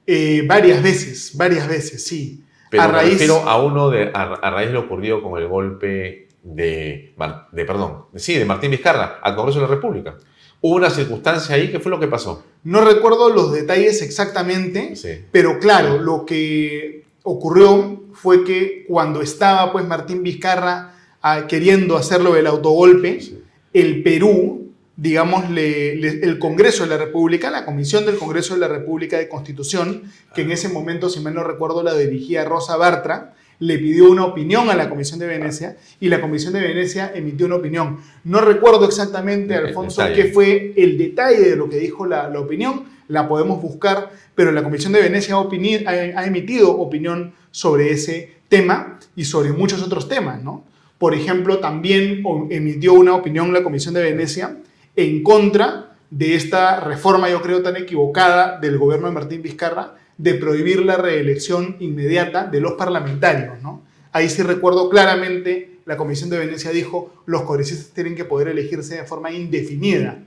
Eh, 0.07 0.43
varias 0.47 0.81
veces, 0.81 1.31
varias 1.35 1.67
veces, 1.67 2.03
sí. 2.03 2.43
Pero 2.71 2.83
a 2.83 2.87
raíz... 2.87 3.29
a 3.29 3.61
uno 3.61 3.89
de, 3.89 4.09
a, 4.13 4.23
a, 4.35 4.49
raíz 4.51 4.69
de 4.69 4.73
lo 4.73 4.81
ocurrido 4.81 5.21
con 5.21 5.39
el 5.39 5.47
golpe 5.47 6.29
de, 6.41 7.13
de, 7.51 7.65
perdón, 7.65 8.05
sí, 8.15 8.35
de 8.35 8.45
Martín 8.45 8.71
Vizcarra 8.71 9.19
al 9.21 9.35
Congreso 9.35 9.59
de 9.59 9.67
la 9.67 9.73
República. 9.75 10.15
¿Hubo 10.61 10.75
una 10.75 10.89
circunstancia 10.89 11.55
ahí? 11.55 11.71
¿Qué 11.71 11.79
fue 11.79 11.91
lo 11.91 11.99
que 11.99 12.07
pasó? 12.07 12.43
No 12.63 12.81
recuerdo 12.81 13.29
los 13.29 13.51
detalles 13.51 14.01
exactamente, 14.01 14.95
sí. 14.95 15.25
pero 15.31 15.59
claro, 15.59 15.99
lo 15.99 16.25
que 16.25 17.03
ocurrió 17.23 18.03
fue 18.13 18.45
que 18.45 18.85
cuando 18.87 19.21
estaba 19.21 19.73
pues 19.73 19.85
Martín 19.85 20.23
Vizcarra 20.23 20.93
a, 21.21 21.47
queriendo 21.47 21.97
hacerlo 21.97 22.33
del 22.33 22.47
autogolpe, 22.47 23.19
sí. 23.19 23.43
el 23.73 24.01
Perú 24.03 24.64
digamos, 24.97 25.49
le, 25.49 25.95
le, 25.95 26.07
el 26.23 26.39
Congreso 26.39 26.83
de 26.83 26.89
la 26.89 26.97
República, 26.97 27.51
la 27.51 27.65
Comisión 27.65 28.05
del 28.05 28.17
Congreso 28.17 28.53
de 28.53 28.61
la 28.61 28.67
República 28.67 29.17
de 29.17 29.27
Constitución, 29.27 30.03
que 30.33 30.41
en 30.41 30.51
ese 30.51 30.69
momento, 30.69 31.09
si 31.09 31.19
mal 31.19 31.33
no 31.33 31.43
recuerdo, 31.43 31.83
la 31.83 31.95
dirigía 31.95 32.45
Rosa 32.45 32.77
Bartra, 32.77 33.33
le 33.59 33.77
pidió 33.77 34.09
una 34.09 34.25
opinión 34.25 34.69
a 34.69 34.75
la 34.75 34.89
Comisión 34.89 35.19
de 35.19 35.27
Venecia 35.27 35.77
y 35.99 36.09
la 36.09 36.21
Comisión 36.21 36.53
de 36.53 36.61
Venecia 36.61 37.11
emitió 37.13 37.45
una 37.45 37.55
opinión. 37.55 37.99
No 38.23 38.41
recuerdo 38.41 38.85
exactamente, 38.85 39.55
Alfonso, 39.55 40.03
qué 40.13 40.25
fue 40.25 40.73
el 40.75 40.97
detalle 40.97 41.49
de 41.49 41.55
lo 41.55 41.69
que 41.69 41.77
dijo 41.77 42.05
la, 42.05 42.29
la, 42.29 42.39
opinión, 42.39 42.83
la 43.07 43.27
podemos 43.27 43.61
buscar, 43.61 44.11
pero 44.33 44.51
la 44.51 44.63
Comisión 44.63 44.91
de 44.93 45.01
Venecia 45.01 45.35
ha, 45.35 45.39
ha, 45.39 46.19
ha 46.19 46.25
emitido 46.25 46.71
opinión 46.71 47.33
sobre 47.51 47.91
ese 47.91 48.35
tema 48.49 48.99
y 49.15 49.25
sobre 49.25 49.53
muchos 49.53 49.81
otros 49.81 50.07
temas, 50.07 50.43
¿no? 50.43 50.65
Por 50.97 51.13
ejemplo, 51.13 51.59
también 51.59 52.23
emitió 52.49 52.93
una 52.93 53.15
opinión 53.15 53.51
la 53.53 53.63
Comisión 53.63 53.93
de 53.93 54.01
Venecia 54.01 54.57
en 54.95 55.23
contra 55.23 55.95
de 56.09 56.35
esta 56.35 56.79
reforma, 56.79 57.29
yo 57.29 57.41
creo, 57.41 57.61
tan 57.61 57.75
equivocada 57.75 58.59
del 58.59 58.77
gobierno 58.77 59.07
de 59.07 59.13
Martín 59.13 59.41
Vizcarra 59.41 59.95
de 60.17 60.35
prohibir 60.35 60.85
la 60.85 60.95
reelección 60.95 61.75
inmediata 61.79 62.45
de 62.45 62.61
los 62.61 62.73
parlamentarios. 62.73 63.61
¿no? 63.61 63.83
Ahí 64.11 64.29
sí 64.29 64.41
recuerdo 64.43 64.89
claramente, 64.89 65.79
la 65.85 65.97
Comisión 65.97 66.29
de 66.29 66.37
Venecia 66.37 66.71
dijo, 66.71 67.13
los 67.25 67.41
congresistas 67.41 67.93
tienen 67.93 68.15
que 68.15 68.25
poder 68.25 68.47
elegirse 68.47 68.95
de 68.95 69.03
forma 69.03 69.31
indefinida. 69.31 70.19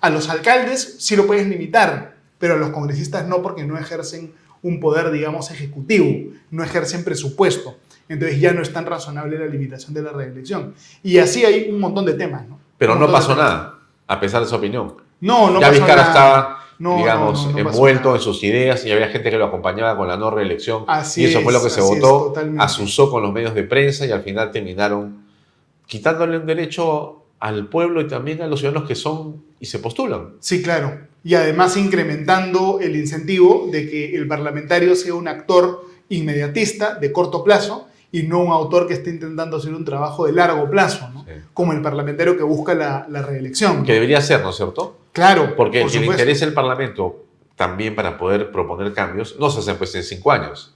A 0.00 0.10
los 0.10 0.28
alcaldes 0.28 0.96
sí 0.98 1.16
lo 1.16 1.26
puedes 1.26 1.46
limitar, 1.46 2.16
pero 2.38 2.54
a 2.54 2.58
los 2.58 2.70
congresistas 2.70 3.26
no 3.26 3.42
porque 3.42 3.64
no 3.64 3.78
ejercen 3.78 4.32
un 4.62 4.78
poder, 4.78 5.10
digamos, 5.10 5.50
ejecutivo, 5.50 6.32
no 6.50 6.62
ejercen 6.62 7.02
presupuesto. 7.02 7.78
Entonces 8.08 8.40
ya 8.40 8.52
no 8.52 8.62
es 8.62 8.72
tan 8.72 8.86
razonable 8.86 9.38
la 9.38 9.46
limitación 9.46 9.92
de 9.92 10.02
la 10.02 10.12
reelección. 10.12 10.74
Y 11.02 11.18
así 11.18 11.44
hay 11.44 11.68
un 11.68 11.80
montón 11.80 12.04
de 12.04 12.14
temas. 12.14 12.46
¿no? 12.48 12.60
Pero 12.78 12.94
no 12.94 13.10
pasó 13.10 13.34
nada 13.34 13.71
a 14.06 14.20
pesar 14.20 14.42
de 14.42 14.48
su 14.48 14.54
opinión. 14.54 14.94
No, 15.20 15.50
no 15.50 15.60
ya 15.60 15.68
pasó 15.68 15.80
Vizcarra 15.80 16.02
nada. 16.02 16.08
estaba, 16.08 16.58
No, 16.78 16.96
digamos, 16.96 17.46
no, 17.46 17.52
no, 17.52 17.58
envuelto 17.58 18.04
nada. 18.06 18.16
en 18.16 18.22
sus 18.22 18.42
ideas 18.42 18.84
y 18.84 18.90
había 18.92 19.08
gente 19.08 19.30
que 19.30 19.38
lo 19.38 19.46
acompañaba 19.46 19.96
con 19.96 20.08
la 20.08 20.16
no 20.16 20.30
reelección. 20.30 20.84
Así 20.88 21.22
y 21.22 21.24
eso 21.26 21.40
fue 21.42 21.52
lo 21.52 21.62
que 21.62 21.70
se 21.70 21.80
es, 21.80 21.86
votó, 21.86 22.34
asusó 22.58 23.10
con 23.10 23.22
los 23.22 23.32
medios 23.32 23.54
de 23.54 23.62
prensa 23.62 24.04
y 24.06 24.10
al 24.10 24.22
final 24.22 24.50
terminaron 24.50 25.24
quitándole 25.86 26.38
un 26.38 26.46
derecho 26.46 27.24
al 27.38 27.66
pueblo 27.68 28.00
y 28.00 28.08
también 28.08 28.40
a 28.42 28.46
los 28.46 28.60
ciudadanos 28.60 28.88
que 28.88 28.94
son 28.94 29.44
y 29.60 29.66
se 29.66 29.78
postulan. 29.78 30.34
Sí, 30.40 30.62
claro. 30.62 30.98
Y 31.24 31.34
además 31.34 31.76
incrementando 31.76 32.78
el 32.80 32.96
incentivo 32.96 33.68
de 33.70 33.88
que 33.88 34.16
el 34.16 34.26
parlamentario 34.26 34.94
sea 34.96 35.14
un 35.14 35.28
actor 35.28 35.84
inmediatista, 36.08 36.94
de 36.96 37.12
corto 37.12 37.42
plazo, 37.44 37.86
y 38.12 38.24
no 38.24 38.40
un 38.40 38.52
autor 38.52 38.86
que 38.86 38.92
esté 38.94 39.10
intentando 39.10 39.56
hacer 39.56 39.72
un 39.74 39.84
trabajo 39.84 40.26
de 40.26 40.32
largo 40.32 40.68
plazo, 40.70 41.08
¿no? 41.12 41.24
como 41.54 41.72
el 41.72 41.80
parlamentario 41.80 42.36
que 42.36 42.42
busca 42.42 42.74
la, 42.74 43.06
la 43.08 43.22
reelección. 43.22 43.84
Que 43.84 43.94
debería 43.94 44.20
ser, 44.20 44.42
¿no 44.42 44.50
es 44.50 44.56
cierto? 44.56 44.98
Claro, 45.12 45.54
Porque 45.56 45.80
por 45.82 45.94
interesa 45.94 46.44
el 46.44 46.52
Parlamento 46.52 47.24
también 47.56 47.94
para 47.94 48.18
poder 48.18 48.50
proponer 48.52 48.92
cambios, 48.92 49.36
no 49.40 49.50
se 49.50 49.60
hacen 49.60 49.76
pues 49.76 49.94
en 49.94 50.02
cinco 50.02 50.30
años. 50.30 50.74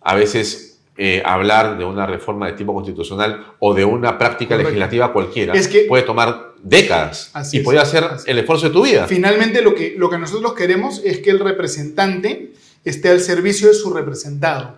A 0.00 0.14
veces 0.14 0.80
eh, 0.96 1.22
hablar 1.24 1.78
de 1.78 1.84
una 1.84 2.06
reforma 2.06 2.46
de 2.46 2.52
tipo 2.54 2.74
constitucional 2.74 3.46
o 3.60 3.72
de 3.72 3.84
una 3.84 4.18
práctica 4.18 4.54
Correcto. 4.54 4.70
legislativa 4.70 5.12
cualquiera 5.12 5.54
Es 5.54 5.68
que- 5.68 5.82
puede 5.88 6.02
tomar 6.02 6.54
décadas 6.62 7.30
Así 7.34 7.58
y 7.58 7.60
puede 7.60 7.78
hacer 7.78 8.04
el 8.26 8.38
esfuerzo 8.38 8.66
de 8.66 8.72
tu 8.72 8.82
vida. 8.84 9.06
Finalmente, 9.06 9.62
lo 9.62 9.74
que, 9.76 9.94
lo 9.96 10.10
que 10.10 10.18
nosotros 10.18 10.54
queremos 10.54 11.00
es 11.04 11.18
que 11.18 11.30
el 11.30 11.38
representante 11.38 12.52
esté 12.84 13.10
al 13.10 13.20
servicio 13.20 13.68
de 13.68 13.74
su 13.74 13.92
representado. 13.92 14.76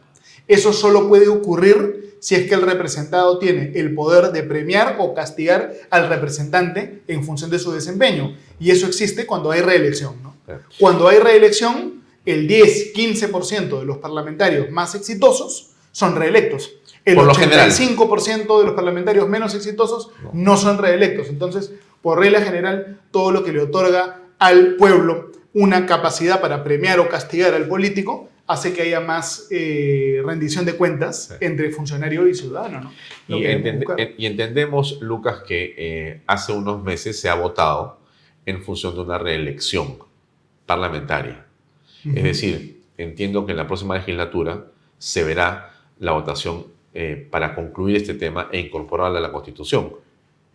Eso 0.49 0.73
solo 0.73 1.09
puede 1.09 1.29
ocurrir 1.29 2.17
si 2.21 2.35
es 2.35 2.49
que 2.49 2.55
el 2.55 2.63
representado 2.63 3.39
tiene 3.39 3.73
el 3.75 3.95
poder 3.95 4.31
de 4.33 4.43
premiar 4.43 4.97
o 4.99 5.15
castigar 5.15 5.73
al 5.91 6.09
representante 6.09 7.03
en 7.09 7.25
función 7.25 7.51
de 7.51 7.59
su 7.59 7.73
desempeño. 7.73 8.37
Y 8.59 8.71
eso 8.71 8.87
existe 8.87 9.27
cuando 9.27 9.51
hay 9.51 9.63
reelección. 9.63 10.15
¿no? 10.23 10.37
Cuando 10.79 11.09
hay 11.09 11.19
reelección, 11.19 12.03
el 12.27 12.47
10, 12.47 12.93
15% 12.95 13.81
de 13.81 13.87
los 13.87 13.99
parlamentarios 13.99 14.71
más 14.71 14.95
exitosos 14.95 15.71
son 15.93 16.17
reelectos. 16.17 16.73
El 17.05 17.17
Por 17.17 17.27
lo 17.27 17.35
general. 17.35 17.71
85% 17.71 18.59
de 18.59 18.67
los 18.67 18.75
parlamentarios 18.75 19.27
menos 19.29 19.55
exitosos 19.55 20.11
no 20.35 20.57
son 20.59 20.79
reelectos. 20.79 21.29
Entonces, 21.29 21.73
por 22.03 22.19
regla 22.19 22.43
general, 22.43 23.01
todo 23.11 23.31
lo 23.31 23.43
que 23.43 23.53
le 23.53 23.63
otorga 23.63 24.21
al 24.39 24.77
pueblo 24.77 25.33
una 25.53 25.87
capacidad 25.87 26.41
para 26.41 26.63
premiar 26.63 27.01
o 27.01 27.09
castigar 27.09 27.55
al 27.55 27.67
político 27.67 28.29
hace 28.51 28.73
que 28.75 28.83
haya 28.83 29.01
más 29.01 29.47
eh, 29.51 30.23
rendición 30.25 30.65
de 30.65 30.75
cuentas 30.75 31.37
entre 31.41 31.71
funcionario 31.71 32.27
y 32.29 32.35
ciudadano. 32.35 32.81
¿no? 33.29 33.37
Y, 33.39 33.45
entende- 33.45 34.15
entendemos, 34.19 35.01
Lucas, 35.01 35.43
que 35.47 35.75
eh, 35.79 36.21
hace 36.27 36.53
unos 36.53 36.83
meses 36.83 37.21
se 37.21 37.29
ha 37.29 37.35
votado 37.35 38.01
en 38.47 38.63
función 38.63 38.95
de 38.95 39.01
una 39.03 39.19
reelección 39.19 39.99
parlamentaria. 40.67 41.47
Es 42.05 42.23
decir, 42.25 42.83
entiendo 42.99 43.45
que 43.45 43.53
en 43.53 43.59
la 43.59 43.67
próxima 43.67 43.95
legislatura 43.97 44.67
se 44.99 45.23
verá 45.23 45.73
la 45.99 46.13
votación 46.13 46.65
eh, 46.95 47.29
para 47.31 47.55
concluir 47.55 47.97
este 47.97 48.15
tema 48.15 48.49
e 48.53 48.59
incorporarla 48.61 49.19
a 49.19 49.23
la 49.23 49.33
Constitución. 49.33 49.93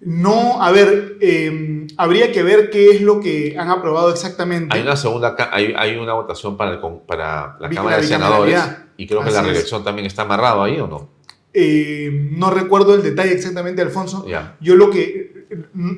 No, 0.05 0.61
a 0.61 0.71
ver, 0.71 1.17
eh, 1.19 1.87
habría 1.97 2.31
que 2.31 2.43
ver 2.43 2.69
qué 2.69 2.91
es 2.91 3.01
lo 3.01 3.19
que 3.19 3.55
han 3.57 3.69
aprobado 3.69 4.11
exactamente. 4.11 4.75
Hay 4.75 4.83
una 4.83 4.95
segunda, 4.95 5.35
hay, 5.51 5.73
hay 5.75 5.95
una 5.97 6.13
votación 6.13 6.55
para, 6.57 6.71
el 6.73 6.79
con- 6.79 6.99
para 7.07 7.57
la 7.59 7.69
Cámara 7.71 7.97
de 7.97 8.03
Senadores 8.03 8.59
y 8.97 9.07
creo 9.07 9.21
que 9.23 9.31
la 9.31 9.39
es. 9.39 9.45
reelección 9.45 9.83
también 9.83 10.05
está 10.05 10.21
amarrado 10.21 10.61
ahí 10.63 10.79
o 10.79 10.85
no. 10.87 11.09
Eh, 11.53 12.29
no 12.33 12.51
recuerdo 12.51 12.93
el 12.93 13.01
detalle 13.01 13.31
exactamente, 13.33 13.81
Alfonso. 13.81 14.25
Yo 14.61 14.75
lo 14.75 14.91
que, 14.91 15.47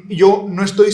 yo 0.08 0.46
no 0.48 0.64
estoy, 0.64 0.90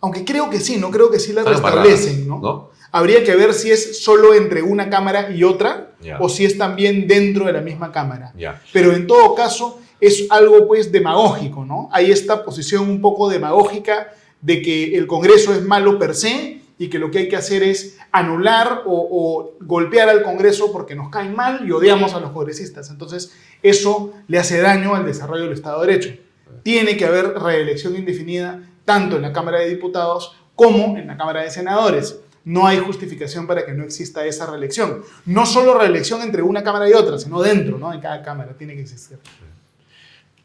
aunque 0.00 0.24
creo 0.24 0.48
que 0.48 0.60
sí, 0.60 0.76
no 0.76 0.90
creo 0.92 1.10
que 1.10 1.18
sí 1.18 1.32
la 1.32 1.42
restablecen, 1.42 2.30
amarradas, 2.30 2.42
¿no? 2.42 2.70
Habría 2.92 3.24
que 3.24 3.34
ver 3.34 3.52
si 3.54 3.72
es 3.72 4.04
solo 4.04 4.32
entre 4.34 4.62
una 4.62 4.88
cámara 4.88 5.30
y 5.30 5.42
otra 5.42 5.90
o 6.20 6.28
si 6.28 6.44
es 6.44 6.56
también 6.56 7.08
dentro 7.08 7.46
de 7.46 7.52
la 7.52 7.62
misma 7.62 7.90
cámara. 7.90 8.32
Pero 8.72 8.92
en 8.92 9.08
todo 9.08 9.34
caso 9.34 9.80
es 10.00 10.26
algo 10.30 10.66
pues 10.66 10.92
demagógico, 10.92 11.64
¿no? 11.64 11.88
Hay 11.92 12.10
esta 12.10 12.44
posición 12.44 12.88
un 12.88 13.00
poco 13.00 13.28
demagógica 13.28 14.12
de 14.40 14.60
que 14.62 14.96
el 14.96 15.06
Congreso 15.06 15.54
es 15.54 15.62
malo 15.62 15.98
per 15.98 16.14
se 16.14 16.60
y 16.78 16.88
que 16.88 16.98
lo 16.98 17.10
que 17.10 17.18
hay 17.20 17.28
que 17.28 17.36
hacer 17.36 17.62
es 17.62 17.98
anular 18.12 18.82
o, 18.86 19.08
o 19.10 19.64
golpear 19.64 20.08
al 20.08 20.22
Congreso 20.22 20.72
porque 20.72 20.94
nos 20.94 21.08
caen 21.08 21.34
mal 21.34 21.66
y 21.66 21.70
odiamos 21.70 22.14
a 22.14 22.20
los 22.20 22.32
congresistas. 22.32 22.90
Entonces 22.90 23.32
eso 23.62 24.12
le 24.28 24.38
hace 24.38 24.60
daño 24.60 24.94
al 24.94 25.06
desarrollo 25.06 25.44
del 25.44 25.52
Estado 25.52 25.80
de 25.80 25.86
Derecho. 25.86 26.20
Tiene 26.62 26.96
que 26.96 27.04
haber 27.04 27.34
reelección 27.38 27.96
indefinida 27.96 28.62
tanto 28.84 29.16
en 29.16 29.22
la 29.22 29.32
Cámara 29.32 29.60
de 29.60 29.68
Diputados 29.68 30.36
como 30.54 30.96
en 30.96 31.06
la 31.06 31.16
Cámara 31.16 31.42
de 31.42 31.50
Senadores. 31.50 32.20
No 32.44 32.66
hay 32.66 32.78
justificación 32.78 33.46
para 33.46 33.64
que 33.64 33.72
no 33.72 33.84
exista 33.84 34.26
esa 34.26 34.46
reelección. 34.46 35.02
No 35.24 35.46
solo 35.46 35.78
reelección 35.78 36.20
entre 36.22 36.42
una 36.42 36.62
Cámara 36.62 36.88
y 36.88 36.92
otra, 36.92 37.18
sino 37.18 37.40
dentro, 37.40 37.78
¿no? 37.78 37.92
En 37.92 38.00
cada 38.00 38.22
Cámara 38.22 38.54
tiene 38.56 38.74
que 38.74 38.82
existir. 38.82 39.18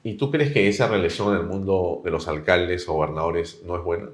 ¿Y 0.04 0.14
tú 0.16 0.32
crees 0.32 0.52
que 0.54 0.68
esa 0.68 0.88
reelección 0.88 1.36
en 1.36 1.42
el 1.42 1.48
mundo 1.48 2.02
de 2.04 2.12
los 2.12 2.28
alcaldes 2.28 2.88
o 2.88 2.94
gobernadores 2.94 3.62
no 3.66 3.76
es 3.78 3.84
buena? 3.84 4.06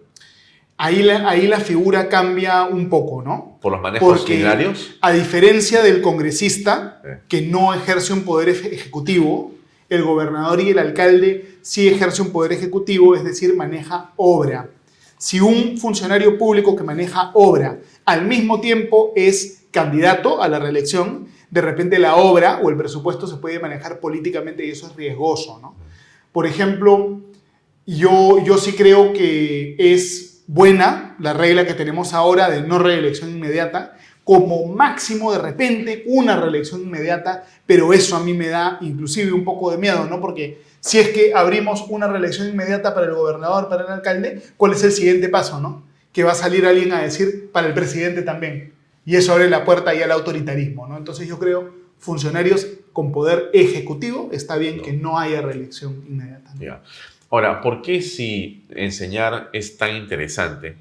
Ahí 0.77 1.03
la, 1.03 1.29
ahí 1.29 1.47
la 1.47 1.59
figura 1.59 2.09
cambia 2.09 2.63
un 2.65 2.89
poco, 2.89 3.21
¿no? 3.21 3.57
¿Por 3.61 3.71
los 3.71 3.81
manejos 3.81 4.17
Porque 4.19 4.37
diarios? 4.37 4.97
a 4.99 5.11
diferencia 5.13 5.81
del 5.81 6.01
congresista, 6.01 7.01
que 7.29 7.41
no 7.43 7.73
ejerce 7.73 8.11
un 8.13 8.23
poder 8.23 8.49
eje- 8.49 8.73
ejecutivo, 8.73 9.53
el 9.87 10.03
gobernador 10.03 10.59
y 10.59 10.71
el 10.71 10.79
alcalde 10.79 11.57
sí 11.61 11.87
ejerce 11.87 12.21
un 12.23 12.31
poder 12.31 12.51
ejecutivo, 12.51 13.15
es 13.15 13.23
decir, 13.23 13.55
maneja 13.55 14.11
obra. 14.17 14.69
Si 15.17 15.39
un 15.39 15.77
funcionario 15.77 16.37
público 16.37 16.75
que 16.75 16.83
maneja 16.83 17.31
obra 17.35 17.79
al 18.03 18.25
mismo 18.25 18.59
tiempo 18.59 19.13
es 19.15 19.65
candidato 19.71 20.41
a 20.41 20.49
la 20.49 20.59
reelección, 20.59 21.27
de 21.49 21.61
repente 21.61 21.99
la 21.99 22.15
obra 22.15 22.59
o 22.61 22.69
el 22.69 22.77
presupuesto 22.77 23.27
se 23.27 23.37
puede 23.37 23.59
manejar 23.59 23.99
políticamente 23.99 24.65
y 24.65 24.71
eso 24.71 24.87
es 24.87 24.95
riesgoso. 24.95 25.59
¿no? 25.61 25.75
Por 26.31 26.45
ejemplo, 26.45 27.21
yo, 27.85 28.43
yo 28.43 28.57
sí 28.57 28.73
creo 28.73 29.13
que 29.13 29.75
es 29.77 30.43
buena 30.47 31.15
la 31.19 31.33
regla 31.33 31.65
que 31.65 31.73
tenemos 31.73 32.13
ahora 32.13 32.49
de 32.49 32.61
no 32.61 32.79
reelección 32.79 33.31
inmediata, 33.31 33.97
como 34.23 34.65
máximo 34.65 35.31
de 35.31 35.37
repente 35.37 36.03
una 36.07 36.35
reelección 36.35 36.81
inmediata, 36.81 37.45
pero 37.65 37.93
eso 37.93 38.15
a 38.15 38.23
mí 38.23 38.33
me 38.33 38.47
da 38.47 38.79
inclusive 38.81 39.31
un 39.31 39.43
poco 39.43 39.71
de 39.71 39.77
miedo, 39.77 40.05
¿no? 40.05 40.19
Porque 40.19 40.61
si 40.79 40.99
es 40.99 41.09
que 41.09 41.33
abrimos 41.33 41.85
una 41.89 42.07
reelección 42.07 42.47
inmediata 42.47 42.93
para 42.93 43.07
el 43.07 43.13
gobernador, 43.13 43.69
para 43.69 43.85
el 43.85 43.91
alcalde, 43.91 44.41
¿cuál 44.57 44.73
es 44.73 44.83
el 44.83 44.91
siguiente 44.91 45.29
paso, 45.29 45.59
no? 45.59 45.83
Que 46.11 46.23
va 46.23 46.31
a 46.31 46.35
salir 46.35 46.65
alguien 46.65 46.91
a 46.91 47.01
decir 47.01 47.49
para 47.51 47.67
el 47.67 47.73
presidente 47.73 48.23
también. 48.23 48.74
Y 49.05 49.15
eso 49.15 49.33
abre 49.33 49.49
la 49.49 49.65
puerta 49.65 49.91
ahí 49.91 50.01
al 50.01 50.11
autoritarismo, 50.11 50.87
¿no? 50.87 50.97
Entonces 50.97 51.27
yo 51.27 51.37
creo, 51.37 51.73
funcionarios 51.99 52.67
con 52.91 53.11
poder 53.11 53.49
ejecutivo, 53.53 54.29
está 54.31 54.57
bien 54.57 54.81
que 54.81 54.93
no 54.93 55.19
haya 55.19 55.41
reelección 55.41 56.03
inmediata. 56.07 56.53
Ahora, 57.29 57.61
¿por 57.61 57.81
qué 57.81 58.01
si 58.01 58.65
enseñar 58.69 59.49
es 59.53 59.77
tan 59.77 59.95
interesante 59.95 60.77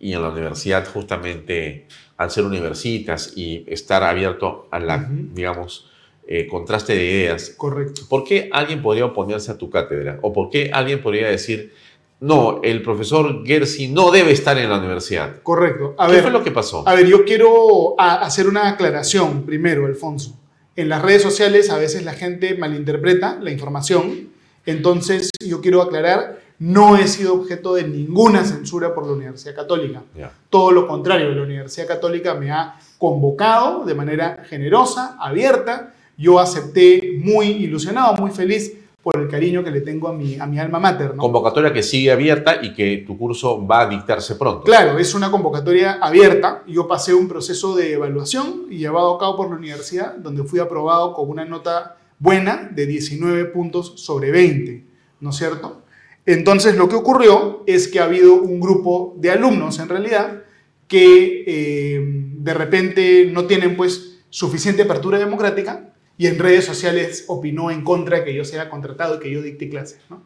y 0.00 0.12
en 0.12 0.22
la 0.22 0.30
universidad 0.30 0.86
justamente 0.86 1.86
al 2.16 2.30
ser 2.30 2.44
universitas 2.44 3.32
y 3.36 3.64
estar 3.68 4.02
abierto 4.02 4.68
a 4.70 4.80
la, 4.80 5.08
digamos, 5.08 5.88
eh, 6.26 6.46
contraste 6.46 6.94
de 6.94 7.04
ideas. 7.04 7.54
Correcto. 7.56 8.02
¿Por 8.06 8.22
qué 8.22 8.50
alguien 8.52 8.82
podría 8.82 9.06
oponerse 9.06 9.50
a 9.50 9.56
tu 9.56 9.70
cátedra? 9.70 10.18
¿O 10.20 10.30
por 10.32 10.50
qué 10.50 10.70
alguien 10.72 11.00
podría 11.00 11.28
decir, 11.28 11.72
no, 12.20 12.60
el 12.62 12.82
profesor 12.82 13.46
Gersi 13.46 13.88
no 13.88 14.10
debe 14.10 14.32
estar 14.32 14.58
en 14.58 14.68
la 14.68 14.78
universidad? 14.78 15.40
Correcto. 15.42 15.94
A 15.98 16.08
¿Qué 16.08 16.20
fue 16.22 16.30
lo 16.30 16.42
que 16.42 16.50
pasó? 16.50 16.82
A 16.86 16.94
ver, 16.94 17.06
yo 17.06 17.24
quiero 17.24 17.94
hacer 17.98 18.48
una 18.48 18.68
aclaración 18.68 19.44
primero, 19.44 19.86
Alfonso. 19.86 20.36
En 20.74 20.88
las 20.88 21.02
redes 21.02 21.22
sociales 21.22 21.70
a 21.70 21.78
veces 21.78 22.04
la 22.04 22.12
gente 22.12 22.56
malinterpreta 22.56 23.38
la 23.40 23.50
información. 23.50 24.28
Entonces 24.66 25.30
yo 25.40 25.60
quiero 25.60 25.82
aclarar 25.82 26.38
no 26.58 26.96
he 26.96 27.06
sido 27.06 27.34
objeto 27.34 27.74
de 27.74 27.84
ninguna 27.86 28.44
censura 28.44 28.92
por 28.92 29.06
la 29.06 29.12
Universidad 29.12 29.54
Católica. 29.54 30.02
Todo 30.50 30.72
lo 30.72 30.88
contrario, 30.88 31.30
la 31.30 31.42
Universidad 31.42 31.86
Católica 31.86 32.34
me 32.34 32.50
ha 32.50 32.76
convocado 32.98 33.84
de 33.84 33.94
manera 33.94 34.44
generosa, 34.48 35.16
abierta. 35.20 35.94
Yo 36.16 36.40
acepté 36.40 37.20
muy 37.22 37.46
ilusionado, 37.46 38.14
muy 38.14 38.32
feliz 38.32 38.72
por 39.02 39.16
el 39.16 39.28
cariño 39.28 39.62
que 39.62 39.70
le 39.70 39.80
tengo 39.80 40.08
a 40.08 40.12
mi, 40.12 40.36
a 40.38 40.46
mi 40.46 40.58
alma 40.58 40.78
mater. 40.78 41.14
Convocatoria 41.16 41.72
que 41.72 41.82
sigue 41.82 42.10
abierta 42.10 42.58
y 42.62 42.74
que 42.74 43.04
tu 43.06 43.16
curso 43.16 43.66
va 43.66 43.82
a 43.82 43.88
dictarse 43.88 44.34
pronto. 44.34 44.64
Claro, 44.64 44.98
es 44.98 45.14
una 45.14 45.30
convocatoria 45.30 45.98
abierta. 46.00 46.62
Yo 46.66 46.88
pasé 46.88 47.14
un 47.14 47.28
proceso 47.28 47.76
de 47.76 47.94
evaluación 47.94 48.66
y 48.70 48.78
llevado 48.78 49.14
a 49.14 49.18
cabo 49.18 49.36
por 49.36 49.50
la 49.50 49.56
universidad, 49.56 50.16
donde 50.16 50.42
fui 50.44 50.58
aprobado 50.58 51.14
con 51.14 51.30
una 51.30 51.44
nota 51.44 51.96
buena 52.18 52.68
de 52.72 52.86
19 52.86 53.46
puntos 53.46 53.94
sobre 53.96 54.30
20, 54.30 54.84
¿no 55.20 55.30
es 55.30 55.36
cierto? 55.36 55.82
Entonces 56.26 56.76
lo 56.76 56.88
que 56.88 56.96
ocurrió 56.96 57.62
es 57.66 57.88
que 57.88 58.00
ha 58.00 58.04
habido 58.04 58.34
un 58.34 58.60
grupo 58.60 59.14
de 59.16 59.30
alumnos 59.30 59.78
en 59.78 59.88
realidad 59.88 60.42
que 60.86 61.44
eh, 61.46 62.00
de 62.02 62.54
repente 62.54 63.30
no 63.32 63.46
tienen 63.46 63.76
pues 63.76 64.18
suficiente 64.28 64.82
apertura 64.82 65.18
democrática 65.18 65.94
y 66.18 66.26
en 66.26 66.38
redes 66.38 66.64
sociales 66.64 67.24
opinó 67.28 67.70
en 67.70 67.82
contra 67.82 68.18
de 68.18 68.24
que 68.24 68.34
yo 68.34 68.44
sea 68.44 68.68
contratado 68.68 69.16
y 69.16 69.20
que 69.20 69.30
yo 69.30 69.40
dicte 69.40 69.70
clases, 69.70 70.00
¿no? 70.10 70.22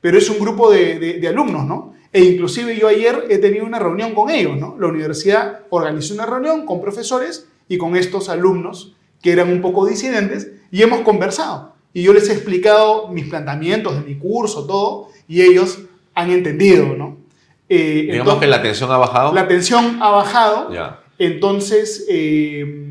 Pero 0.00 0.18
es 0.18 0.28
un 0.30 0.38
grupo 0.38 0.70
de, 0.70 1.22
alumnos, 1.28 1.66
¿no? 1.66 1.94
E 2.12 2.24
inclusive 2.24 2.76
yo 2.78 2.88
ayer 2.88 3.26
he 3.28 3.38
tenido 3.38 3.66
una 3.66 3.78
reunión 3.78 4.14
con 4.14 4.30
ellos, 4.30 4.56
¿no? 4.56 4.76
La 4.78 4.86
universidad 4.86 5.60
organizó 5.68 6.14
una 6.14 6.24
reunión 6.24 6.64
con 6.64 6.80
profesores 6.80 7.48
y 7.68 7.76
con 7.76 7.96
estos 7.96 8.30
alumnos 8.30 8.94
que 9.20 9.32
eran 9.32 9.52
un 9.52 9.60
poco 9.60 9.86
disidentes 9.86 10.50
y 10.70 10.82
hemos 10.82 11.00
conversado. 11.00 11.74
Y 11.92 12.02
yo 12.02 12.14
les 12.14 12.28
he 12.30 12.32
explicado 12.32 13.08
mis 13.08 13.28
planteamientos 13.28 13.94
de 13.94 14.08
mi 14.08 14.18
curso, 14.18 14.66
todo, 14.66 15.08
y 15.28 15.42
ellos 15.42 15.80
han 16.14 16.30
entendido, 16.30 16.94
¿no? 16.96 17.18
Eh, 17.68 18.08
Digamos 18.10 18.38
que 18.38 18.46
la 18.46 18.62
tensión 18.62 18.90
ha 18.90 18.96
bajado. 18.96 19.34
La 19.34 19.48
tensión 19.48 19.98
ha 20.00 20.10
bajado. 20.10 20.72
Ya. 20.72 21.00
Entonces, 21.18 22.06
eh, 22.08 22.85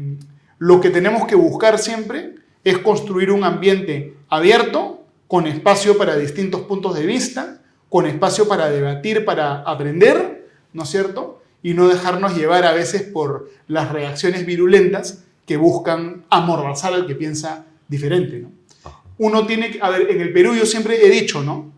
lo 0.59 0.81
que 0.81 0.89
tenemos 0.89 1.27
que 1.27 1.35
buscar 1.35 1.79
siempre 1.79 2.35
es 2.63 2.77
construir 2.79 3.31
un 3.31 3.43
ambiente 3.43 4.15
abierto, 4.29 5.03
con 5.27 5.47
espacio 5.47 5.97
para 5.97 6.15
distintos 6.15 6.61
puntos 6.61 6.95
de 6.95 7.05
vista, 7.05 7.61
con 7.89 8.05
espacio 8.05 8.47
para 8.47 8.69
debatir, 8.69 9.25
para 9.25 9.61
aprender, 9.61 10.47
¿no 10.73 10.83
es 10.83 10.89
cierto? 10.89 11.41
Y 11.63 11.73
no 11.73 11.87
dejarnos 11.87 12.35
llevar 12.35 12.65
a 12.65 12.73
veces 12.73 13.03
por 13.03 13.49
las 13.67 13.91
reacciones 13.91 14.45
virulentas 14.45 15.23
que 15.45 15.57
buscan 15.57 16.25
amordazar 16.29 16.93
al 16.93 17.07
que 17.07 17.15
piensa 17.15 17.65
diferente, 17.87 18.39
¿no? 18.39 18.51
Uno 19.17 19.45
tiene 19.45 19.71
que, 19.71 19.79
a 19.81 19.89
ver, 19.89 20.11
en 20.11 20.19
el 20.19 20.33
Perú 20.33 20.53
yo 20.55 20.65
siempre 20.65 21.05
he 21.05 21.09
dicho, 21.09 21.41
¿no? 21.41 21.71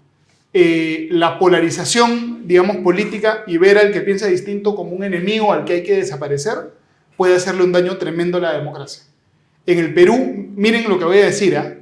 Eh, 0.53 1.07
la 1.11 1.37
polarización, 1.37 2.47
digamos, 2.47 2.77
política 2.77 3.43
y 3.45 3.57
ver 3.57 3.77
al 3.77 3.91
que 3.91 4.01
piensa 4.01 4.25
distinto 4.27 4.75
como 4.75 4.91
un 4.91 5.03
enemigo 5.03 5.53
al 5.53 5.65
que 5.65 5.73
hay 5.73 5.83
que 5.83 5.97
desaparecer, 5.97 6.71
puede 7.17 7.35
hacerle 7.35 7.63
un 7.63 7.71
daño 7.71 7.97
tremendo 7.97 8.37
a 8.37 8.41
la 8.41 8.57
democracia. 8.57 9.03
En 9.65 9.79
el 9.79 9.93
Perú, 9.93 10.15
miren 10.55 10.87
lo 10.87 10.97
que 10.97 11.05
voy 11.05 11.17
a 11.17 11.25
decir, 11.25 11.57
¿ah? 11.57 11.75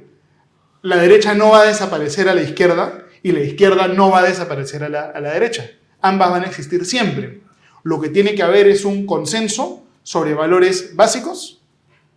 la 0.82 0.96
derecha 0.96 1.34
no 1.34 1.50
va 1.50 1.60
a 1.60 1.66
desaparecer 1.66 2.28
a 2.28 2.34
la 2.34 2.42
izquierda 2.42 3.06
y 3.22 3.32
la 3.32 3.40
izquierda 3.40 3.86
no 3.86 4.10
va 4.10 4.20
a 4.20 4.24
desaparecer 4.24 4.82
a 4.82 4.88
la, 4.88 5.02
a 5.02 5.20
la 5.20 5.32
derecha. 5.32 5.70
Ambas 6.00 6.30
van 6.30 6.42
a 6.42 6.46
existir 6.46 6.84
siempre. 6.84 7.40
Lo 7.84 8.00
que 8.00 8.08
tiene 8.08 8.34
que 8.34 8.42
haber 8.42 8.66
es 8.66 8.84
un 8.84 9.06
consenso 9.06 9.84
sobre 10.02 10.34
valores 10.34 10.96
básicos, 10.96 11.60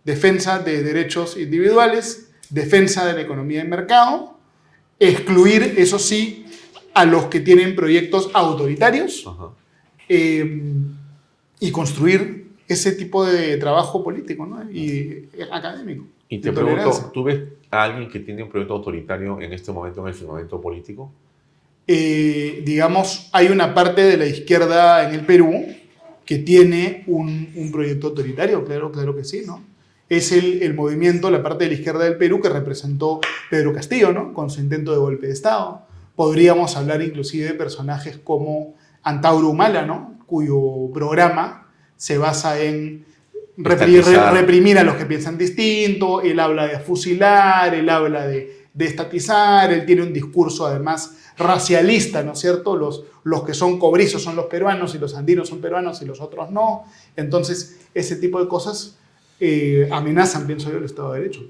defensa 0.04 0.58
de 0.58 0.82
derechos 0.82 1.36
individuales, 1.36 2.30
defensa 2.48 3.06
de 3.06 3.14
la 3.14 3.20
economía 3.20 3.62
de 3.62 3.68
mercado, 3.68 4.38
excluir, 4.98 5.74
eso 5.76 5.98
sí, 5.98 6.46
a 6.94 7.04
los 7.04 7.26
que 7.26 7.40
tienen 7.40 7.74
proyectos 7.74 8.30
autoritarios 8.34 9.24
eh, 10.08 10.62
y 11.60 11.70
construir 11.70 12.39
ese 12.74 12.92
tipo 12.92 13.24
de 13.24 13.56
trabajo 13.56 14.02
político 14.02 14.48
y 14.72 15.28
académico. 15.50 16.04
Y 16.28 16.38
te 16.38 16.52
pregunto, 16.52 17.10
¿tú 17.12 17.24
ves 17.24 17.42
a 17.70 17.82
alguien 17.82 18.08
que 18.08 18.20
tiene 18.20 18.42
un 18.42 18.48
proyecto 18.48 18.74
autoritario 18.74 19.40
en 19.40 19.52
este 19.52 19.72
momento, 19.72 20.02
en 20.02 20.08
el 20.08 20.14
firmamento 20.14 20.60
político? 20.60 21.12
Eh, 21.86 22.62
digamos, 22.64 23.28
hay 23.32 23.48
una 23.48 23.74
parte 23.74 24.02
de 24.02 24.16
la 24.16 24.26
izquierda 24.26 25.08
en 25.08 25.14
el 25.14 25.26
Perú 25.26 25.66
que 26.24 26.38
tiene 26.38 27.02
un, 27.08 27.52
un 27.56 27.72
proyecto 27.72 28.08
autoritario, 28.08 28.64
claro, 28.64 28.92
claro 28.92 29.16
que 29.16 29.24
sí, 29.24 29.42
¿no? 29.44 29.70
es 30.10 30.32
el, 30.32 30.74
movimiento, 30.74 31.30
la 31.30 31.40
parte 31.40 31.64
de 31.64 31.70
la 31.70 31.74
izquierda 31.74 32.04
del 32.04 32.16
Perú 32.16 32.40
que 32.40 32.48
representó 32.48 33.20
Pedro 33.48 33.72
Castillo, 33.72 34.12
¿no? 34.12 34.34
Con 34.34 34.50
su 34.50 34.60
intento 34.60 34.90
de 34.90 34.98
golpe 34.98 35.28
de 35.28 35.32
Estado. 35.32 35.82
Podríamos 36.16 36.76
hablar 36.76 37.00
inclusive 37.00 37.46
de 37.46 37.54
personajes 37.54 38.18
como 38.18 38.74
Antauro 39.04 39.48
Humala, 39.48 39.86
¿no? 39.86 40.18
Cuyo 40.26 40.90
programa 40.92 41.68
se 42.00 42.16
basa 42.16 42.58
en 42.58 43.04
reprimir, 43.58 44.78
a 44.78 44.84
los 44.84 44.94
que 44.94 45.04
piensan 45.04 45.36
distinto, 45.36 46.22
él 46.22 46.40
habla 46.40 46.66
de 46.66 46.78
fusilar, 46.78 47.74
él 47.74 47.90
habla 47.90 48.26
de, 48.26 48.68
de 48.72 48.86
estatizar, 48.86 49.70
él 49.70 49.84
tiene 49.84 50.00
un 50.00 50.10
discurso 50.10 50.66
además 50.66 51.18
racialista, 51.36 52.22
¿no 52.22 52.32
es 52.32 52.38
cierto? 52.38 52.74
Los, 52.74 53.04
los 53.24 53.42
que 53.42 53.52
son 53.52 53.78
cobrizos 53.78 54.22
son 54.22 54.34
los 54.34 54.46
peruanos 54.46 54.94
y 54.94 54.98
los 54.98 55.14
andinos 55.14 55.50
son 55.50 55.60
peruanos 55.60 56.00
y 56.00 56.06
los 56.06 56.22
otros 56.22 56.50
no. 56.50 56.84
Entonces, 57.16 57.80
ese 57.92 58.16
tipo 58.16 58.40
de 58.40 58.48
cosas 58.48 58.96
eh, 59.38 59.86
amenazan, 59.92 60.46
pienso 60.46 60.70
yo, 60.70 60.78
el 60.78 60.84
Estado 60.84 61.12
de 61.12 61.20
Derecho. 61.20 61.42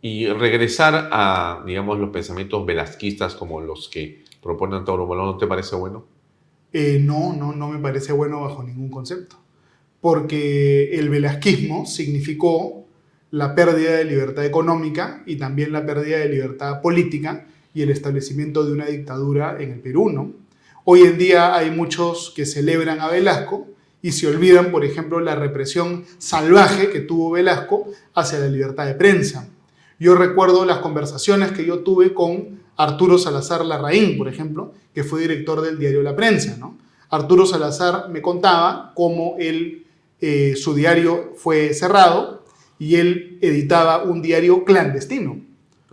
Y 0.00 0.28
regresar 0.28 1.08
a, 1.10 1.64
digamos, 1.66 1.98
los 1.98 2.10
pensamientos 2.10 2.64
velasquistas 2.64 3.34
como 3.34 3.60
los 3.60 3.88
que 3.88 4.22
proponen 4.40 4.84
Tauro 4.84 5.06
Molón, 5.06 5.26
¿no 5.26 5.38
te 5.38 5.48
parece 5.48 5.74
bueno? 5.74 6.04
Eh, 6.72 7.00
no, 7.00 7.32
no, 7.34 7.52
no 7.52 7.68
me 7.68 7.78
parece 7.78 8.12
bueno 8.12 8.40
bajo 8.40 8.62
ningún 8.62 8.90
concepto. 8.90 9.36
Porque 10.00 10.98
el 10.98 11.08
velasquismo 11.08 11.86
significó 11.86 12.84
la 13.30 13.54
pérdida 13.54 13.92
de 13.92 14.04
libertad 14.04 14.44
económica 14.44 15.22
y 15.26 15.36
también 15.36 15.72
la 15.72 15.84
pérdida 15.84 16.18
de 16.18 16.28
libertad 16.28 16.80
política 16.80 17.46
y 17.74 17.82
el 17.82 17.90
establecimiento 17.90 18.64
de 18.64 18.72
una 18.72 18.86
dictadura 18.86 19.56
en 19.60 19.72
el 19.72 19.80
Perú, 19.80 20.10
¿no? 20.10 20.32
Hoy 20.84 21.02
en 21.02 21.18
día 21.18 21.54
hay 21.54 21.70
muchos 21.70 22.32
que 22.34 22.46
celebran 22.46 23.00
a 23.00 23.08
Velasco, 23.08 23.68
y 24.02 24.12
se 24.12 24.26
olvidan, 24.26 24.70
por 24.70 24.84
ejemplo, 24.84 25.20
la 25.20 25.34
represión 25.34 26.04
salvaje 26.18 26.90
que 26.90 27.00
tuvo 27.00 27.30
Velasco 27.30 27.88
hacia 28.14 28.38
la 28.38 28.46
libertad 28.46 28.86
de 28.86 28.94
prensa. 28.94 29.48
Yo 29.98 30.14
recuerdo 30.14 30.64
las 30.64 30.78
conversaciones 30.78 31.52
que 31.52 31.66
yo 31.66 31.80
tuve 31.80 32.14
con 32.14 32.59
Arturo 32.80 33.18
Salazar 33.18 33.62
Larraín, 33.64 34.16
por 34.16 34.26
ejemplo, 34.26 34.72
que 34.94 35.04
fue 35.04 35.20
director 35.20 35.60
del 35.60 35.78
diario 35.78 36.02
La 36.02 36.16
Prensa. 36.16 36.56
¿no? 36.58 36.78
Arturo 37.10 37.44
Salazar 37.44 38.08
me 38.08 38.22
contaba 38.22 38.92
cómo 38.94 39.36
él, 39.38 39.84
eh, 40.18 40.54
su 40.56 40.74
diario 40.74 41.34
fue 41.36 41.74
cerrado 41.74 42.42
y 42.78 42.96
él 42.96 43.38
editaba 43.42 44.04
un 44.04 44.22
diario 44.22 44.64
clandestino. 44.64 45.38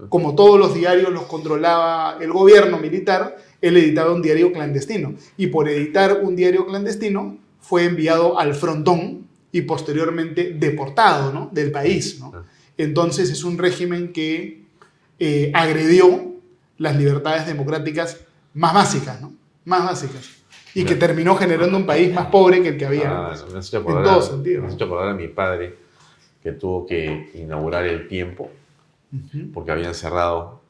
Como 0.07 0.35
todos 0.35 0.57
los 0.57 0.75
diarios 0.75 1.11
los 1.11 1.23
controlaba 1.23 2.19
el 2.21 2.31
gobierno 2.31 2.77
militar, 2.77 3.35
él 3.61 3.75
editaba 3.75 4.13
un 4.13 4.21
diario 4.21 4.53
clandestino. 4.53 5.15
Y 5.35 5.47
por 5.47 5.67
editar 5.67 6.21
un 6.23 6.37
diario 6.37 6.65
clandestino 6.67 7.37
fue 7.59 7.83
enviado 7.83 8.39
al 8.39 8.55
frontón 8.55 9.27
y 9.51 9.63
posteriormente 9.63 10.53
deportado 10.53 11.33
¿no? 11.33 11.49
del 11.51 11.71
país. 11.71 12.17
¿no? 12.21 12.31
Entonces 12.77 13.29
es 13.29 13.43
un 13.43 13.57
régimen 13.57 14.13
que 14.13 14.63
eh, 15.19 15.51
agredió 15.53 16.36
las 16.77 16.95
libertades 16.95 17.45
democráticas 17.45 18.19
más 18.53 18.73
básicas, 18.73 19.21
¿no? 19.21 19.33
Más 19.65 19.83
básicas. 19.83 20.29
Y 20.73 20.83
que 20.85 20.95
terminó 20.95 21.35
generando 21.35 21.75
un 21.77 21.85
país 21.85 22.13
más 22.13 22.27
pobre 22.27 22.61
que 22.61 22.69
el 22.69 22.77
que 22.77 22.85
había 22.85 23.09
Ah, 23.09 23.27
antes. 23.31 23.51
me 23.51 23.59
hace 23.59 23.77
en 23.77 23.83
acordar- 23.83 24.03
todo 24.03 24.21
sentido. 24.21 24.61
me 24.61 24.67
hace 24.67 24.83
acordar 24.83 25.09
a 25.09 25.13
mi 25.13 25.27
padre 25.27 25.75
que 26.43 26.51
tuvo 26.51 26.85
que 26.85 27.31
inaugurar 27.35 27.85
el 27.85 28.07
tiempo 28.07 28.51
porque 29.53 29.71
habían 29.71 29.95
cerrado 29.95 30.61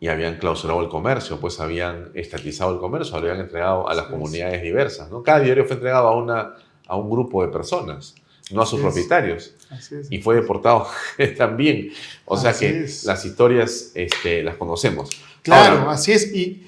y 0.00 0.08
habían 0.08 0.36
clausurado 0.38 0.82
el 0.82 0.88
comercio, 0.88 1.38
pues 1.40 1.60
habían 1.60 2.10
estatizado 2.14 2.72
el 2.74 2.78
comercio, 2.80 3.12
lo 3.18 3.22
habían 3.28 3.40
entregado 3.40 3.88
a 3.88 3.94
las 3.94 4.06
comunidades 4.06 4.60
diversas. 4.62 5.10
¿no? 5.10 5.22
Cada 5.22 5.40
diario 5.40 5.64
fue 5.64 5.74
entregado 5.76 6.08
a, 6.08 6.16
una, 6.16 6.54
a 6.88 6.96
un 6.96 7.08
grupo 7.08 7.42
de 7.46 7.52
personas, 7.52 8.14
no 8.52 8.62
a 8.62 8.66
sus 8.66 8.80
propietarios. 8.80 9.52
Así 9.70 9.94
es. 9.96 10.06
Y 10.10 10.18
fue 10.18 10.36
deportado 10.36 10.86
también. 11.36 11.92
O 12.24 12.36
sea 12.36 12.50
Así 12.50 12.66
que 12.66 12.84
es. 12.84 13.04
las 13.04 13.24
historias 13.24 13.90
este, 13.94 14.42
las 14.42 14.56
conocemos. 14.56 15.10
Claro, 15.42 15.78
Ahora, 15.80 15.92
así 15.92 16.12
es. 16.12 16.32
Y, 16.34 16.64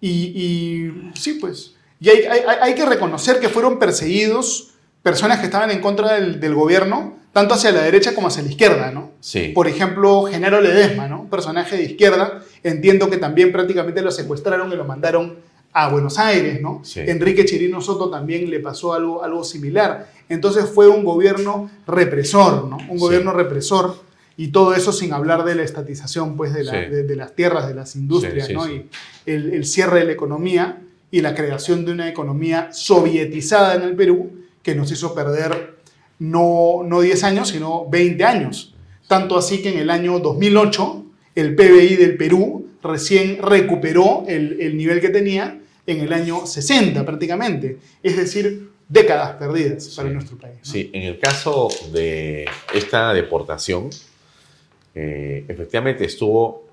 y, 0.00 0.10
y 0.10 1.10
sí, 1.14 1.34
pues. 1.34 1.74
Y 2.00 2.08
hay, 2.10 2.24
hay- 2.24 2.42
hay 2.60 2.74
que 2.74 2.84
reconocer 2.84 3.38
que 3.40 3.48
fueron 3.48 3.78
perseguidos 3.78 4.70
personas 5.02 5.38
que 5.40 5.46
estaban 5.46 5.70
en 5.70 5.80
contra 5.80 6.14
del, 6.14 6.38
del 6.40 6.54
gobierno, 6.54 7.16
tanto 7.32 7.54
hacia 7.54 7.72
la 7.72 7.82
derecha 7.82 8.14
como 8.14 8.28
hacia 8.28 8.42
la 8.42 8.50
izquierda, 8.50 8.90
¿no? 8.92 9.10
sí. 9.20 9.48
Por 9.54 9.66
ejemplo, 9.68 10.24
Genaro 10.30 10.60
Ledesma, 10.60 11.08
¿no? 11.08 11.22
Un 11.22 11.30
personaje 11.30 11.76
de 11.76 11.84
izquierda. 11.84 12.42
Entiendo 12.62 13.08
que 13.10 13.16
también 13.16 13.52
prácticamente 13.52 14.02
lo 14.02 14.10
secuestraron 14.10 14.70
y 14.72 14.76
lo 14.76 14.84
mandaron 14.84 15.38
a 15.74 15.88
Buenos 15.88 16.18
Aires, 16.18 16.60
¿no? 16.60 16.80
Sí. 16.84 17.00
Enrique 17.00 17.44
Chirino 17.44 17.80
Soto 17.80 18.10
también 18.10 18.50
le 18.50 18.60
pasó 18.60 18.92
algo, 18.92 19.24
algo 19.24 19.42
similar. 19.44 20.10
Entonces 20.28 20.66
fue 20.66 20.88
un 20.88 21.02
gobierno 21.04 21.70
represor, 21.86 22.68
¿no? 22.68 22.76
Un 22.88 22.98
Sí. 22.98 23.04
gobierno 23.04 23.32
represor 23.32 23.96
y 24.36 24.48
todo 24.48 24.74
eso 24.74 24.92
sin 24.92 25.12
hablar 25.12 25.44
de 25.44 25.54
la 25.54 25.62
estatización, 25.62 26.36
pues, 26.36 26.52
de, 26.52 26.64
la- 26.64 26.72
Sí. 26.84 26.90
de- 26.90 27.02
de 27.04 27.16
las 27.16 27.34
tierras, 27.34 27.66
de 27.68 27.74
las 27.74 27.96
industrias, 27.96 28.50
¿no? 28.50 28.68
Y 28.70 28.86
el, 29.26 29.54
el 29.54 29.64
cierre 29.64 30.00
de 30.00 30.04
la 30.06 30.12
economía 30.12 30.78
y 31.10 31.20
la 31.20 31.34
creación 31.34 31.84
de 31.84 31.92
una 31.92 32.08
economía 32.08 32.68
sovietizada 32.72 33.74
en 33.74 33.82
el 33.82 33.94
Perú 33.96 34.30
que 34.62 34.74
nos 34.74 34.90
hizo 34.92 35.14
perder 35.14 35.76
no, 36.18 36.82
no 36.84 37.00
10 37.00 37.24
años, 37.24 37.48
sino 37.48 37.86
20 37.90 38.24
años. 38.24 38.74
Tanto 39.08 39.36
así 39.36 39.60
que 39.62 39.70
en 39.72 39.78
el 39.78 39.90
año 39.90 40.18
2008 40.20 41.04
el 41.34 41.54
PBI 41.54 41.96
del 41.96 42.16
Perú 42.16 42.66
recién 42.82 43.38
recuperó 43.42 44.24
el, 44.28 44.60
el 44.60 44.76
nivel 44.76 45.00
que 45.00 45.08
tenía 45.08 45.58
en 45.86 46.00
el 46.00 46.12
año 46.12 46.46
60 46.46 47.04
prácticamente. 47.04 47.78
Es 48.02 48.16
decir, 48.16 48.70
décadas 48.88 49.36
perdidas 49.36 49.88
para 49.96 50.10
nuestro 50.10 50.36
país. 50.36 50.58
Sí, 50.62 50.90
en 50.92 51.02
el 51.02 51.18
caso 51.18 51.68
de 51.92 52.46
esta 52.74 53.12
deportación, 53.12 53.90
eh, 54.94 55.44
efectivamente 55.48 56.04
estuvo 56.04 56.68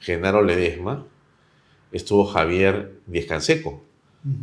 Genaro 0.00 0.42
Ledesma, 0.42 1.06
estuvo 1.92 2.24
Javier 2.24 2.92
Díez 3.06 3.26
Canseco, 3.26 3.82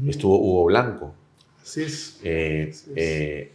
estuvo 0.07 0.37
Hugo 0.39 0.65
Blanco, 0.65 1.15
Así 1.61 1.83
es. 1.83 2.19
eh, 2.23 2.73
eh, 2.95 3.51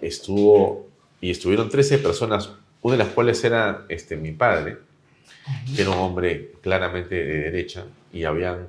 estuvo 0.00 0.88
y 1.20 1.30
estuvieron 1.30 1.68
13 1.68 1.98
personas, 1.98 2.50
una 2.82 2.96
de 2.96 3.04
las 3.04 3.12
cuales 3.12 3.42
era 3.44 3.84
este, 3.88 4.16
mi 4.16 4.32
padre, 4.32 4.78
que 5.74 5.82
era 5.82 5.90
un 5.90 5.98
hombre 5.98 6.52
claramente 6.62 7.14
de 7.14 7.38
derecha, 7.38 7.84
y 8.12 8.24
habían, 8.24 8.68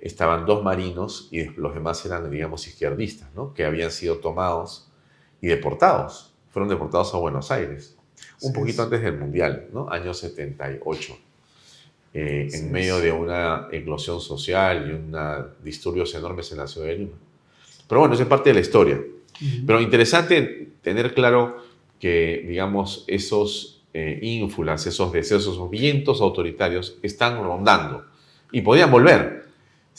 estaban 0.00 0.46
dos 0.46 0.62
marinos 0.62 1.28
y 1.30 1.44
los 1.44 1.74
demás 1.74 2.04
eran, 2.06 2.30
digamos, 2.30 2.66
izquierdistas, 2.66 3.28
¿no? 3.34 3.54
que 3.54 3.64
habían 3.64 3.90
sido 3.90 4.18
tomados 4.18 4.90
y 5.40 5.48
deportados. 5.48 6.34
Fueron 6.50 6.68
deportados 6.68 7.14
a 7.14 7.18
Buenos 7.18 7.50
Aires, 7.50 7.96
un 8.42 8.52
poquito 8.52 8.82
es. 8.82 8.86
antes 8.86 9.02
del 9.02 9.18
Mundial, 9.18 9.68
¿no? 9.72 9.88
año 9.90 10.14
78, 10.14 11.18
eh, 12.12 12.46
Así 12.48 12.58
en 12.58 12.72
medio 12.72 12.98
de 12.98 13.12
una 13.12 13.68
eclosión 13.70 14.20
social 14.20 14.90
y 14.90 14.94
una, 14.94 15.46
disturbios 15.62 16.14
enormes 16.14 16.50
en 16.52 16.58
la 16.58 16.66
ciudad 16.66 16.88
de 16.88 16.98
Lima. 16.98 17.16
Pero 17.88 18.00
bueno, 18.00 18.14
es 18.14 18.24
parte 18.26 18.50
de 18.50 18.54
la 18.54 18.60
historia. 18.60 19.00
Pero 19.66 19.80
interesante 19.80 20.72
tener 20.82 21.14
claro 21.14 21.56
que, 21.98 22.44
digamos, 22.46 23.04
esos 23.06 23.82
eh, 23.94 24.18
ínfulas, 24.22 24.86
esos 24.86 25.12
deseos, 25.12 25.42
esos 25.42 25.70
vientos 25.70 26.20
autoritarios 26.20 26.98
están 27.02 27.42
rondando 27.42 28.04
y 28.52 28.60
podían 28.60 28.90
volver. 28.90 29.49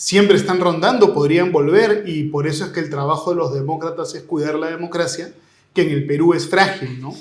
Siempre 0.02 0.36
están 0.36 0.60
rondando, 0.60 1.14
podrían 1.14 1.52
volver 1.52 2.06
y 2.08 2.24
por 2.24 2.47
eso 2.47 2.66
es 2.66 2.72
que 2.72 2.80
el 2.80 2.89
trabajo 2.89 3.30
de 3.30 3.36
los 3.36 3.54
demócratas 3.54 4.16
es 4.16 4.24
cuidar 4.24 4.56
la 4.56 4.72
democracia, 4.72 5.32
que 5.76 5.84
en 5.84 5.91
el 5.91 6.08
Perú 6.08 6.34
es 6.34 6.49
frágil, 6.49 6.99
¿no? 6.99 7.14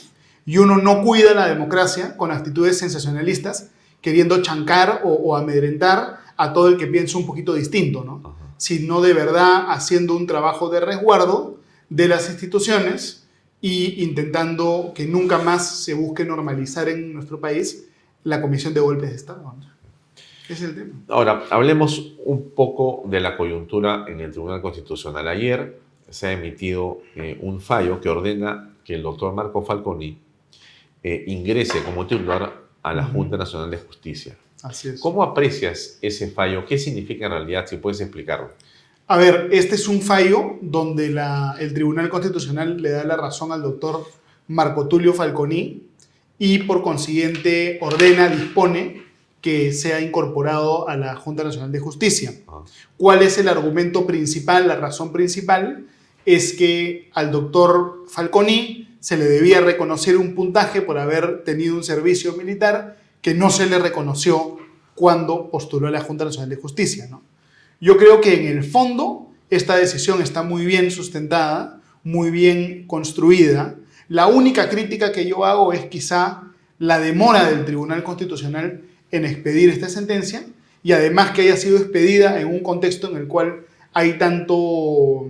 Y 0.46 0.56
uno 0.56 0.78
no 0.78 1.02
cuida 1.02 1.34
la 1.34 1.46
democracia 1.46 2.16
con 2.16 2.30
actitudes 2.30 2.78
sensacionalistas, 2.78 3.68
queriendo 4.00 4.40
chancar 4.40 5.02
o, 5.04 5.10
o 5.10 5.36
amedrentar 5.36 6.20
a 6.38 6.54
todo 6.54 6.68
el 6.68 6.78
que 6.78 6.86
piensa 6.86 7.18
un 7.18 7.26
poquito 7.26 7.52
distinto, 7.52 8.02
¿no? 8.02 8.34
Sino 8.56 9.02
de 9.02 9.12
verdad 9.12 9.66
haciendo 9.68 10.16
un 10.16 10.26
trabajo 10.26 10.70
de 10.70 10.80
resguardo 10.80 11.58
de 11.90 12.08
las 12.08 12.30
instituciones 12.30 13.26
y 13.60 14.02
intentando 14.02 14.92
que 14.94 15.04
nunca 15.04 15.36
más 15.36 15.84
se 15.84 15.92
busque 15.92 16.24
normalizar 16.24 16.88
en 16.88 17.12
nuestro 17.12 17.40
país 17.40 17.88
la 18.24 18.40
comisión 18.40 18.72
de 18.72 18.80
golpes 18.80 19.10
de 19.10 19.16
Estado. 19.16 19.42
¿no? 19.42 19.69
Es 20.50 20.62
el 20.62 20.74
tema. 20.74 20.94
Ahora, 21.08 21.44
hablemos 21.50 22.14
un 22.24 22.50
poco 22.50 23.02
de 23.08 23.20
la 23.20 23.36
coyuntura 23.36 24.04
en 24.08 24.20
el 24.20 24.32
Tribunal 24.32 24.60
Constitucional. 24.60 25.28
Ayer 25.28 25.78
se 26.08 26.26
ha 26.26 26.32
emitido 26.32 27.02
eh, 27.14 27.38
un 27.40 27.60
fallo 27.60 28.00
que 28.00 28.08
ordena 28.08 28.74
que 28.84 28.94
el 28.96 29.02
doctor 29.02 29.32
Marco 29.32 29.62
Falconi 29.62 30.18
eh, 31.02 31.24
ingrese 31.28 31.82
como 31.84 32.06
titular 32.06 32.52
a 32.82 32.92
la. 32.94 33.04
Junta 33.04 33.36
Nacional 33.36 33.70
de 33.70 33.76
Justicia. 33.76 34.36
Así 34.62 34.88
es. 34.88 35.00
¿Cómo 35.00 35.22
aprecias 35.22 35.98
ese 36.02 36.30
fallo? 36.30 36.64
¿Qué 36.66 36.78
significa 36.78 37.26
en 37.26 37.32
realidad? 37.32 37.66
Si 37.68 37.76
puedes 37.76 38.00
explicarlo. 38.00 38.50
A 39.06 39.16
ver, 39.16 39.48
este 39.52 39.74
es 39.76 39.86
un 39.88 40.00
fallo 40.02 40.56
donde 40.62 41.10
la- 41.10 41.56
el 41.60 41.72
Tribunal 41.74 42.08
Constitucional 42.08 42.80
le 42.82 42.90
da 42.90 43.04
la 43.04 43.16
razón 43.16 43.52
al 43.52 43.62
doctor 43.62 44.04
Marco 44.48 44.88
Tulio 44.88 45.12
Falconi 45.14 45.82
y 46.38 46.58
por 46.60 46.82
consiguiente 46.82 47.78
ordena, 47.82 48.28
dispone 48.28 49.02
que 49.40 49.72
sea 49.72 50.00
incorporado 50.00 50.88
a 50.88 50.96
la 50.96 51.16
Junta 51.16 51.44
Nacional 51.44 51.72
de 51.72 51.80
Justicia. 51.80 52.34
¿Cuál 52.96 53.22
es 53.22 53.38
el 53.38 53.48
argumento 53.48 54.06
principal? 54.06 54.68
La 54.68 54.76
razón 54.76 55.12
principal 55.12 55.86
es 56.26 56.52
que 56.52 57.10
al 57.14 57.30
doctor 57.30 58.04
Falconi 58.08 58.96
se 59.00 59.16
le 59.16 59.24
debía 59.24 59.60
reconocer 59.60 60.18
un 60.18 60.34
puntaje 60.34 60.82
por 60.82 60.98
haber 60.98 61.42
tenido 61.44 61.74
un 61.74 61.84
servicio 61.84 62.34
militar 62.34 62.98
que 63.22 63.34
no 63.34 63.48
se 63.50 63.66
le 63.66 63.78
reconoció 63.78 64.58
cuando 64.94 65.50
postuló 65.50 65.88
a 65.88 65.90
la 65.90 66.02
Junta 66.02 66.26
Nacional 66.26 66.50
de 66.50 66.56
Justicia. 66.56 67.06
¿no? 67.10 67.22
Yo 67.80 67.96
creo 67.96 68.20
que 68.20 68.34
en 68.34 68.46
el 68.46 68.62
fondo 68.62 69.30
esta 69.48 69.76
decisión 69.76 70.20
está 70.20 70.42
muy 70.42 70.66
bien 70.66 70.90
sustentada, 70.90 71.80
muy 72.04 72.30
bien 72.30 72.86
construida. 72.86 73.76
La 74.08 74.26
única 74.26 74.68
crítica 74.68 75.12
que 75.12 75.26
yo 75.26 75.46
hago 75.46 75.72
es 75.72 75.86
quizá 75.86 76.42
la 76.78 76.98
demora 76.98 77.48
del 77.48 77.64
Tribunal 77.64 78.02
Constitucional 78.02 78.82
en 79.10 79.24
expedir 79.24 79.70
esta 79.70 79.88
sentencia 79.88 80.44
y 80.82 80.92
además 80.92 81.32
que 81.32 81.42
haya 81.42 81.56
sido 81.56 81.78
expedida 81.78 82.40
en 82.40 82.48
un 82.48 82.62
contexto 82.62 83.10
en 83.10 83.16
el 83.16 83.26
cual 83.26 83.66
hay 83.92 84.18
tanto, 84.18 85.26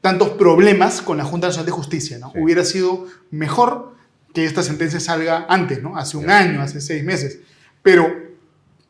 tantos 0.00 0.30
problemas 0.30 1.02
con 1.02 1.18
la 1.18 1.24
Junta 1.24 1.48
Nacional 1.48 1.66
de 1.66 1.72
Justicia. 1.72 2.18
¿no? 2.18 2.32
Hubiera 2.36 2.64
sido 2.64 3.06
mejor 3.30 3.94
que 4.34 4.44
esta 4.44 4.62
sentencia 4.62 5.00
salga 5.00 5.46
antes, 5.48 5.82
¿no? 5.82 5.96
hace 5.96 6.16
un 6.16 6.30
año, 6.30 6.60
hace 6.60 6.80
seis 6.80 7.02
meses. 7.02 7.40
Pero, 7.82 8.14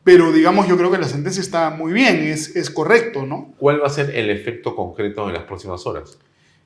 pero 0.03 0.31
digamos, 0.31 0.67
yo 0.67 0.77
creo 0.77 0.91
que 0.91 0.97
la 0.97 1.07
sentencia 1.07 1.41
está 1.41 1.69
muy 1.69 1.93
bien, 1.93 2.17
es, 2.17 2.55
es 2.55 2.69
correcto, 2.69 3.25
¿no? 3.25 3.53
¿Cuál 3.57 3.81
va 3.81 3.87
a 3.87 3.89
ser 3.89 4.15
el 4.15 4.29
efecto 4.29 4.75
concreto 4.75 5.27
en 5.27 5.33
las 5.33 5.43
próximas 5.43 5.85
horas? 5.85 6.19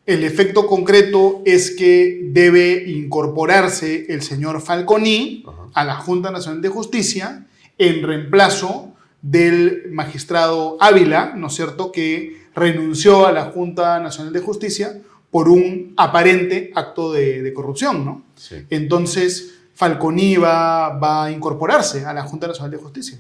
El 0.06 0.26
efecto 0.26 0.68
concreto 0.68 1.42
es 1.46 1.72
que 1.72 2.20
debe 2.32 2.90
incorporarse 2.90 4.06
el 4.10 4.22
señor 4.22 4.62
Falconi 4.62 5.46
a 5.74 5.86
la 5.86 5.96
Junta 5.96 6.30
Nacional 6.30 6.62
de 6.62 6.70
Justicia 6.70 7.48
en 7.78 8.04
reemplazo 8.04 8.94
del 9.22 9.86
magistrado 9.92 10.76
Ávila, 10.82 11.34
¿no 11.38 11.48
es 11.48 11.54
cierto?, 11.54 11.92
que 11.92 12.44
renunció 12.54 13.26
a 13.26 13.32
la 13.32 13.46
Junta 13.46 14.00
Nacional 14.02 14.34
de 14.34 14.42
Justicia 14.42 15.02
por 15.32 15.48
un 15.48 15.94
aparente 15.96 16.72
acto 16.76 17.14
de, 17.14 17.42
de 17.42 17.54
corrupción, 17.54 18.04
¿no? 18.04 18.24
Sí. 18.36 18.58
Entonces, 18.70 19.56
Falconi 19.74 20.36
va, 20.36 20.90
va 21.00 21.26
a 21.26 21.32
incorporarse 21.32 22.06
a 22.06 22.14
la 22.14 22.24
Junta 22.24 22.48
Nacional 22.48 22.72
de 22.72 22.78
Justicia 22.78 23.20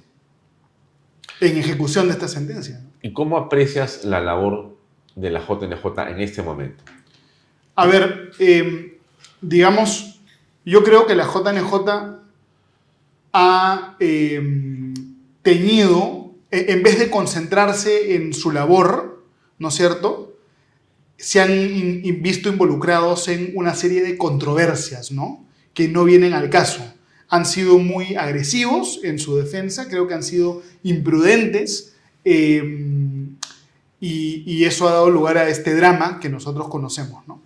en 1.39 1.57
ejecución 1.57 2.07
de 2.07 2.13
esta 2.13 2.27
sentencia. 2.27 2.81
¿Y 3.01 3.13
cómo 3.13 3.38
aprecias 3.38 4.03
la 4.03 4.19
labor 4.19 4.72
de 5.16 5.30
la 5.30 5.39
JNJ 5.39 6.09
en 6.09 6.22
este 6.22 6.41
momento? 6.41 6.84
A 7.76 7.86
ver, 7.88 8.32
eh, 8.39 8.99
digamos, 9.41 10.20
yo 10.66 10.84
creo 10.84 11.05
que 11.07 11.16
la 11.16 11.26
JNJ 11.26 12.20
ha 13.34 13.95
eh, 13.99 14.93
tenido, 15.41 16.32
e- 16.51 16.66
en 16.70 16.84
vez 16.84 16.99
de 16.99 17.09
concentrarse 17.09 18.16
en 18.16 18.34
su 18.34 18.51
labor, 18.51 19.24
¿no 19.59 19.70
es 19.70 19.76
cierto? 19.76 20.30
se 21.16 21.39
han 21.39 21.51
in- 21.51 22.22
visto 22.22 22.49
involucrados 22.49 23.30
en 23.30 23.51
una 23.55 23.76
serie 23.76 24.01
de 24.01 24.18
controversias, 24.18 25.11
¿no? 25.11 25.45
Que 25.74 25.88
no 25.88 26.03
vienen 26.03 26.34
al 26.34 26.49
caso. 26.49 26.82
Han 27.30 27.45
sido 27.45 27.78
muy 27.80 28.16
agresivos 28.16 28.99
en 29.03 29.20
su 29.20 29.38
defensa, 29.38 29.88
creo 29.88 30.05
que 30.07 30.16
han 30.16 30.24
sido 30.24 30.61
imprudentes 30.84 31.93
eh, 32.26 32.61
y, 34.04 34.43
y 34.45 34.66
eso 34.66 34.88
ha 34.88 34.91
dado 34.91 35.10
lugar 35.10 35.38
a 35.38 35.47
este 35.47 35.74
drama 35.76 36.20
que 36.20 36.28
nosotros 36.30 36.68
conocemos, 36.68 37.26
¿no? 37.28 37.41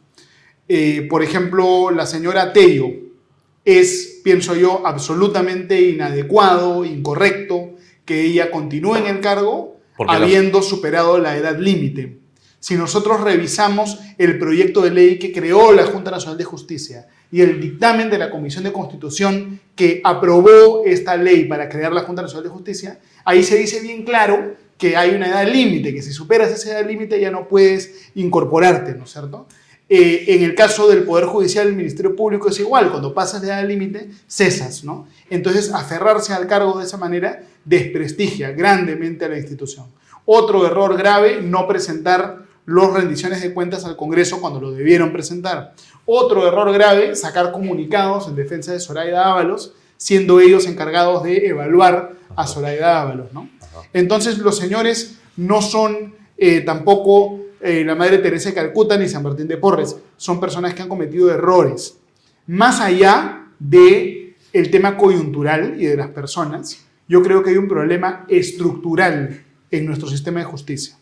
Eh, 0.68 1.06
por 1.10 1.22
ejemplo, 1.24 1.92
la 1.92 2.06
señora 2.06 2.52
Tello 2.52 2.88
es, 3.64 4.22
pienso 4.24 4.56
yo, 4.56 4.86
absolutamente 4.86 5.80
inadecuado, 5.82 6.84
incorrecto 6.86 7.72
que 8.06 8.22
ella 8.22 8.50
continúe 8.52 8.96
en 8.98 9.08
el 9.08 9.20
cargo 9.22 9.78
la- 10.08 10.14
habiendo 10.14 10.62
superado 10.62 11.20
la 11.20 11.38
edad 11.38 11.58
límite. 11.60 12.20
Si 12.60 12.76
nosotros 12.76 13.22
revisamos 13.22 14.00
el 14.18 14.40
proyecto 14.40 14.82
de 14.82 14.92
ley 14.92 15.20
que 15.20 15.32
creó 15.32 15.72
la 15.74 15.86
Junta 15.86 16.12
Nacional 16.12 16.38
de 16.38 16.44
Justicia 16.44 17.08
y 17.32 17.42
el 17.42 17.62
dictamen 17.62 18.10
de 18.10 18.18
la 18.18 18.30
Comisión 18.32 18.64
de 18.64 18.72
Constitución 18.74 19.60
que 19.76 20.02
aprobó 20.04 20.84
esta 20.86 21.16
ley 21.18 21.46
para 21.46 21.70
crear 21.70 21.94
la 21.94 22.02
Junta 22.02 22.24
Nacional 22.24 22.44
de 22.46 22.50
Justicia, 22.50 23.00
ahí 23.26 23.44
se 23.44 23.58
dice 23.58 23.80
bien 23.82 24.04
claro 24.04 24.56
que 24.78 24.96
hay 24.96 25.16
una 25.16 25.28
edad 25.28 25.48
límite, 25.48 25.94
que 25.94 26.02
si 26.02 26.14
superas 26.14 26.52
esa 26.52 26.72
edad 26.72 26.88
límite 26.88 27.20
ya 27.20 27.32
no 27.32 27.48
puedes 27.48 28.10
incorporarte, 28.16 28.94
¿no 28.94 29.06
es 29.06 29.12
cierto? 29.12 29.48
Eh, 29.90 30.26
en 30.28 30.44
el 30.44 30.54
caso 30.54 30.88
del 30.90 31.04
Poder 31.04 31.26
Judicial, 31.26 31.68
el 31.68 31.76
Ministerio 31.76 32.16
Público 32.16 32.50
es 32.50 32.60
igual, 32.60 32.92
cuando 32.92 33.14
pasas 33.14 33.42
de 33.42 33.48
edad 33.48 33.66
límite, 33.66 34.10
cesas, 34.28 34.84
¿no? 34.84 35.08
Entonces, 35.30 35.72
aferrarse 35.74 36.34
al 36.34 36.46
cargo 36.46 36.78
de 36.78 36.86
esa 36.86 36.98
manera 36.98 37.44
desprestigia 37.64 38.52
grandemente 38.52 39.26
a 39.26 39.30
la 39.30 39.38
institución. 39.38 39.86
Otro 40.26 40.66
error 40.66 40.98
grave, 40.98 41.42
no 41.42 41.68
presentar 41.68 42.48
los 42.66 42.94
rendiciones 42.94 43.42
de 43.42 43.54
cuentas 43.54 43.86
al 43.86 43.96
Congreso 43.96 44.42
cuando 44.42 44.60
lo 44.60 44.72
debieron 44.72 45.14
presentar. 45.14 45.74
Otro 46.06 46.46
error 46.46 46.74
grave, 46.74 47.16
sacar 47.16 47.54
comunicados 47.54 48.28
en 48.28 48.36
defensa 48.36 48.74
de 48.74 48.82
Zoraida 48.82 49.32
Ábalos, 49.32 49.74
siendo 49.96 50.42
ellos 50.42 50.68
encargados 50.68 51.24
de 51.24 51.48
evaluar 51.48 52.18
a 52.36 52.46
Zoraida 52.46 53.02
Ábalos, 53.02 53.32
¿no? 53.32 53.50
Entonces, 53.94 54.38
los 54.38 54.58
señores 54.58 55.20
no 55.36 55.62
son 55.62 56.16
eh, 56.38 56.62
tampoco 56.62 57.40
eh, 57.60 57.84
la 57.84 57.96
Madre 57.96 58.20
Teresa 58.20 58.50
de 58.50 58.56
Calcuta 58.56 58.98
ni 58.98 59.10
San 59.10 59.24
Martín 59.24 59.48
de 59.48 59.58
Porres, 59.58 59.96
son 60.16 60.40
personas 60.40 60.74
que 60.74 60.84
han 60.84 60.90
cometido 60.90 61.32
errores. 61.32 61.98
Más 62.46 62.80
allá 62.80 63.48
de 63.60 64.36
el 64.54 64.72
tema 64.72 64.98
coyuntural 64.98 65.76
y 65.82 65.86
de 65.86 65.98
las 65.98 66.10
personas, 66.10 66.86
yo 67.08 67.24
creo 67.24 67.44
que 67.44 67.52
hay 67.52 67.58
un 67.58 67.68
problema 67.68 68.26
estructural 68.28 69.44
en 69.72 69.86
nuestro 69.86 70.08
sistema 70.08 70.40
de 70.40 70.46
justicia. 70.46 70.98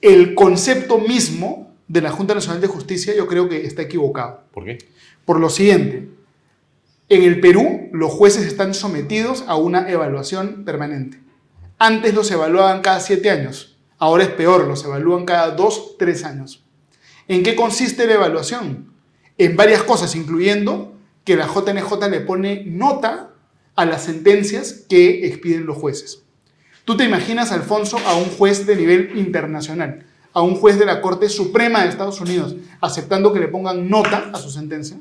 El 0.00 0.34
concepto 0.34 0.98
mismo 0.98 1.74
de 1.86 2.00
la 2.00 2.10
Junta 2.10 2.34
Nacional 2.34 2.60
de 2.60 2.66
Justicia 2.66 3.14
yo 3.14 3.26
creo 3.26 3.48
que 3.48 3.66
está 3.66 3.82
equivocado. 3.82 4.42
¿Por 4.52 4.64
qué? 4.64 4.78
Por 5.24 5.38
lo 5.38 5.50
siguiente, 5.50 6.08
en 7.08 7.22
el 7.22 7.40
Perú 7.40 7.90
los 7.92 8.10
jueces 8.10 8.46
están 8.46 8.74
sometidos 8.74 9.44
a 9.46 9.56
una 9.56 9.90
evaluación 9.90 10.64
permanente. 10.64 11.21
Antes 11.84 12.14
los 12.14 12.30
evaluaban 12.30 12.80
cada 12.80 13.00
siete 13.00 13.28
años, 13.28 13.76
ahora 13.98 14.22
es 14.22 14.28
peor, 14.28 14.68
los 14.68 14.84
evalúan 14.84 15.24
cada 15.24 15.50
dos, 15.50 15.96
tres 15.98 16.22
años. 16.22 16.62
¿En 17.26 17.42
qué 17.42 17.56
consiste 17.56 18.06
la 18.06 18.14
evaluación? 18.14 18.92
En 19.36 19.56
varias 19.56 19.82
cosas, 19.82 20.14
incluyendo 20.14 20.94
que 21.24 21.34
la 21.34 21.48
JNJ 21.48 22.08
le 22.08 22.20
pone 22.20 22.62
nota 22.66 23.30
a 23.74 23.84
las 23.84 24.04
sentencias 24.04 24.84
que 24.88 25.26
expiden 25.26 25.66
los 25.66 25.76
jueces. 25.76 26.22
Tú 26.84 26.96
te 26.96 27.02
imaginas, 27.02 27.50
Alfonso, 27.50 27.98
a 28.06 28.14
un 28.14 28.26
juez 28.26 28.64
de 28.64 28.76
nivel 28.76 29.18
internacional, 29.18 30.06
a 30.32 30.40
un 30.40 30.54
juez 30.54 30.78
de 30.78 30.86
la 30.86 31.00
Corte 31.00 31.28
Suprema 31.28 31.82
de 31.82 31.88
Estados 31.88 32.20
Unidos, 32.20 32.54
aceptando 32.80 33.32
que 33.32 33.40
le 33.40 33.48
pongan 33.48 33.90
nota 33.90 34.30
a 34.32 34.38
su 34.38 34.50
sentencia. 34.50 34.98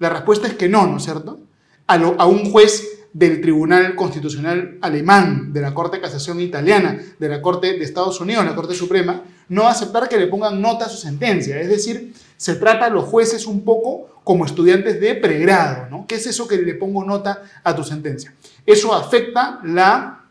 La 0.00 0.10
respuesta 0.10 0.48
es 0.48 0.54
que 0.54 0.68
no, 0.68 0.84
¿no 0.84 0.96
es 0.96 1.04
cierto? 1.04 1.38
A, 1.86 1.94
a 1.94 2.26
un 2.26 2.50
juez 2.50 2.97
del 3.12 3.40
Tribunal 3.40 3.94
Constitucional 3.94 4.78
alemán, 4.80 5.52
de 5.52 5.60
la 5.60 5.74
Corte 5.74 5.96
de 5.96 6.02
Casación 6.02 6.40
italiana, 6.40 7.00
de 7.18 7.28
la 7.28 7.40
Corte 7.40 7.78
de 7.78 7.84
Estados 7.84 8.20
Unidos, 8.20 8.44
la 8.44 8.54
Corte 8.54 8.74
Suprema, 8.74 9.22
no 9.48 9.62
va 9.62 9.68
a 9.68 9.72
aceptar 9.72 10.08
que 10.08 10.18
le 10.18 10.26
pongan 10.26 10.60
nota 10.60 10.86
a 10.86 10.88
su 10.88 10.98
sentencia. 10.98 11.60
Es 11.60 11.68
decir, 11.68 12.12
se 12.36 12.54
trata 12.56 12.86
a 12.86 12.90
los 12.90 13.04
jueces 13.04 13.46
un 13.46 13.64
poco 13.64 14.20
como 14.24 14.44
estudiantes 14.44 15.00
de 15.00 15.14
pregrado, 15.14 15.88
¿no? 15.90 16.06
¿Qué 16.06 16.16
es 16.16 16.26
eso 16.26 16.46
que 16.46 16.58
le 16.58 16.74
pongo 16.74 17.04
nota 17.04 17.42
a 17.64 17.74
tu 17.74 17.82
sentencia? 17.82 18.34
Eso 18.66 18.94
afecta 18.94 19.60
la 19.64 20.24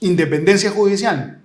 independencia 0.00 0.70
judicial. 0.70 1.40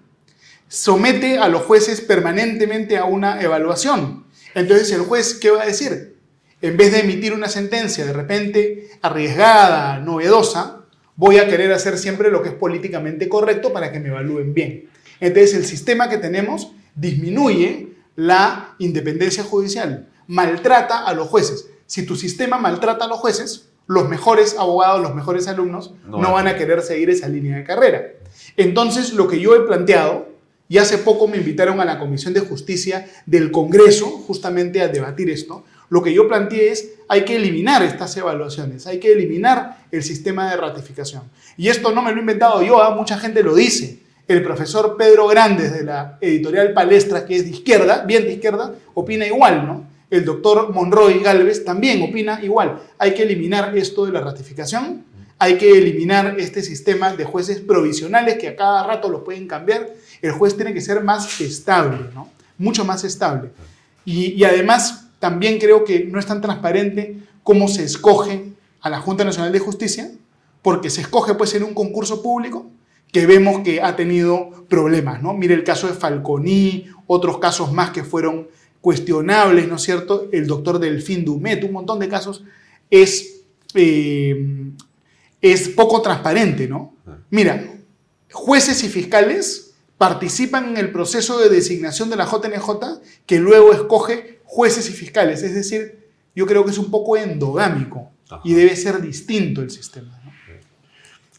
Somete 0.67 1.39
a 1.39 1.47
los 1.47 1.63
jueces 1.63 2.01
permanentemente 2.01 2.97
a 2.97 3.05
una 3.05 3.41
evaluación. 3.41 4.25
Entonces, 4.53 4.91
el 4.91 5.01
juez, 5.01 5.35
¿qué 5.35 5.49
va 5.49 5.63
a 5.63 5.65
decir? 5.65 6.16
En 6.61 6.75
vez 6.75 6.91
de 6.91 7.01
emitir 7.01 7.33
una 7.33 7.49
sentencia 7.49 8.05
de 8.05 8.13
repente 8.13 8.89
arriesgada, 9.01 9.99
novedosa, 9.99 10.85
voy 11.15 11.37
a 11.37 11.47
querer 11.47 11.71
hacer 11.71 11.97
siempre 11.97 12.31
lo 12.31 12.41
que 12.41 12.49
es 12.49 12.55
políticamente 12.55 13.29
correcto 13.29 13.71
para 13.71 13.91
que 13.91 13.99
me 13.99 14.09
evalúen 14.09 14.53
bien. 14.53 14.89
Entonces, 15.19 15.53
el 15.53 15.65
sistema 15.65 16.09
que 16.09 16.17
tenemos 16.17 16.71
disminuye 16.95 17.89
la 18.15 18.75
independencia 18.79 19.43
judicial, 19.43 20.09
maltrata 20.27 21.05
a 21.05 21.13
los 21.13 21.27
jueces. 21.27 21.69
Si 21.85 22.05
tu 22.05 22.15
sistema 22.15 22.57
maltrata 22.57 23.05
a 23.05 23.07
los 23.07 23.19
jueces, 23.19 23.69
los 23.85 24.09
mejores 24.09 24.55
abogados, 24.57 25.01
los 25.01 25.15
mejores 25.15 25.47
alumnos 25.47 25.93
No 26.05 26.17
no, 26.17 26.17
van 26.17 26.25
a 26.25 26.31
van 26.31 26.47
a 26.47 26.55
querer 26.57 26.81
seguir 26.81 27.09
esa 27.09 27.29
línea 27.29 27.57
de 27.57 27.63
carrera. 27.63 28.13
Entonces, 28.57 29.13
lo 29.13 29.27
que 29.27 29.39
yo 29.39 29.55
he 29.55 29.61
planteado, 29.61 30.27
y 30.67 30.79
hace 30.79 30.97
poco 30.97 31.27
me 31.27 31.37
invitaron 31.37 31.79
a 31.79 31.85
la 31.85 31.99
Comisión 31.99 32.33
de 32.33 32.41
Justicia 32.41 33.07
del 33.25 33.51
Congreso 33.51 34.07
justamente 34.07 34.81
a 34.81 34.87
debatir 34.89 35.29
esto, 35.29 35.63
lo 35.89 36.03
que 36.03 36.13
yo 36.13 36.27
planteé 36.27 36.71
es, 36.71 36.89
hay 37.07 37.23
que 37.23 37.35
eliminar 37.35 37.81
estas 37.83 38.15
evaluaciones, 38.17 38.85
hay 38.87 38.99
que 38.99 39.13
eliminar 39.13 39.85
el 39.91 40.03
sistema 40.03 40.49
de 40.49 40.57
ratificación. 40.57 41.23
Y 41.55 41.69
esto 41.69 41.91
no 41.91 42.01
me 42.01 42.11
lo 42.11 42.17
he 42.17 42.21
inventado 42.21 42.61
yo, 42.61 42.81
¿ah? 42.81 42.93
mucha 42.93 43.17
gente 43.17 43.43
lo 43.43 43.55
dice. 43.55 43.99
El 44.27 44.43
profesor 44.43 44.97
Pedro 44.97 45.27
Grandes 45.27 45.71
de 45.71 45.85
la 45.85 46.17
editorial 46.19 46.73
Palestra, 46.73 47.25
que 47.25 47.37
es 47.37 47.45
de 47.45 47.51
izquierda, 47.51 48.03
bien 48.05 48.23
de 48.23 48.33
izquierda, 48.33 48.75
opina 48.93 49.25
igual, 49.25 49.65
¿no? 49.65 49.87
El 50.09 50.25
doctor 50.25 50.73
Monroy 50.73 51.19
Galvez 51.19 51.63
también 51.63 52.01
opina 52.01 52.41
igual. 52.43 52.81
Hay 52.97 53.13
que 53.13 53.23
eliminar 53.23 53.77
esto 53.77 54.05
de 54.05 54.11
la 54.11 54.19
ratificación, 54.19 55.05
hay 55.39 55.57
que 55.57 55.71
eliminar 55.71 56.35
este 56.39 56.61
sistema 56.61 57.15
de 57.15 57.23
jueces 57.23 57.59
provisionales 57.59 58.37
que 58.37 58.49
a 58.49 58.55
cada 58.55 58.85
rato 58.85 59.09
los 59.09 59.21
pueden 59.21 59.47
cambiar. 59.47 59.93
El 60.21 60.31
juez 60.31 60.55
tiene 60.57 60.73
que 60.73 60.81
ser 60.81 61.03
más 61.03 61.39
estable, 61.39 61.99
¿no? 62.13 62.29
Mucho 62.57 62.83
más 62.83 63.05
estable. 63.05 63.51
Y 64.03 64.43
además, 64.43 65.06
también 65.19 65.59
creo 65.59 65.83
que 65.83 66.05
no 66.05 66.19
es 66.19 66.25
tan 66.25 66.41
transparente 66.41 67.17
cómo 67.43 67.67
se 67.67 67.83
escoge 67.83 68.53
a 68.81 68.89
la 68.89 68.99
Junta 68.99 69.23
Nacional 69.23 69.51
de 69.51 69.59
Justicia, 69.59 70.11
porque 70.61 70.89
se 70.89 71.01
escoge 71.01 71.33
pues 71.35 71.53
en 71.55 71.63
un 71.63 71.73
concurso 71.73 72.21
público 72.21 72.69
que 73.11 73.25
vemos 73.25 73.61
que 73.63 73.81
ha 73.81 73.95
tenido 73.95 74.65
problemas, 74.67 75.21
¿no? 75.21 75.33
Mire 75.33 75.53
el 75.53 75.63
caso 75.63 75.87
de 75.87 75.93
Falconi, 75.93 76.87
otros 77.07 77.39
casos 77.39 77.71
más 77.71 77.91
que 77.91 78.03
fueron 78.03 78.47
cuestionables, 78.81 79.67
¿no 79.67 79.75
es 79.75 79.81
cierto? 79.81 80.27
El 80.31 80.45
doctor 80.45 80.79
Delfín 80.79 81.25
Dumet, 81.25 81.63
un 81.63 81.71
montón 81.71 81.99
de 81.99 82.09
casos, 82.09 82.43
es, 82.89 83.41
eh, 83.73 84.71
es 85.41 85.69
poco 85.69 86.01
transparente, 86.01 86.67
¿no? 86.67 86.95
Mira, 87.29 87.63
jueces 88.31 88.83
y 88.83 88.89
fiscales 88.89 89.75
participan 89.97 90.69
en 90.69 90.77
el 90.77 90.91
proceso 90.91 91.39
de 91.39 91.49
designación 91.49 92.09
de 92.09 92.17
la 92.17 92.25
JNJ 92.25 93.01
que 93.25 93.39
luego 93.39 93.73
escoge 93.73 94.36
jueces 94.47 94.89
y 94.89 94.93
fiscales, 94.93 95.43
es 95.43 95.53
decir, 95.53 96.07
yo 96.33 96.45
creo 96.45 96.63
que 96.63 96.71
es 96.71 96.77
un 96.77 96.89
poco 96.89 97.17
endogámico 97.17 98.11
y 98.43 98.53
debe 98.53 98.75
ser 98.75 99.01
distinto 99.01 99.61
el 99.61 99.69
sistema. 99.69 100.19
¿no? 100.23 100.31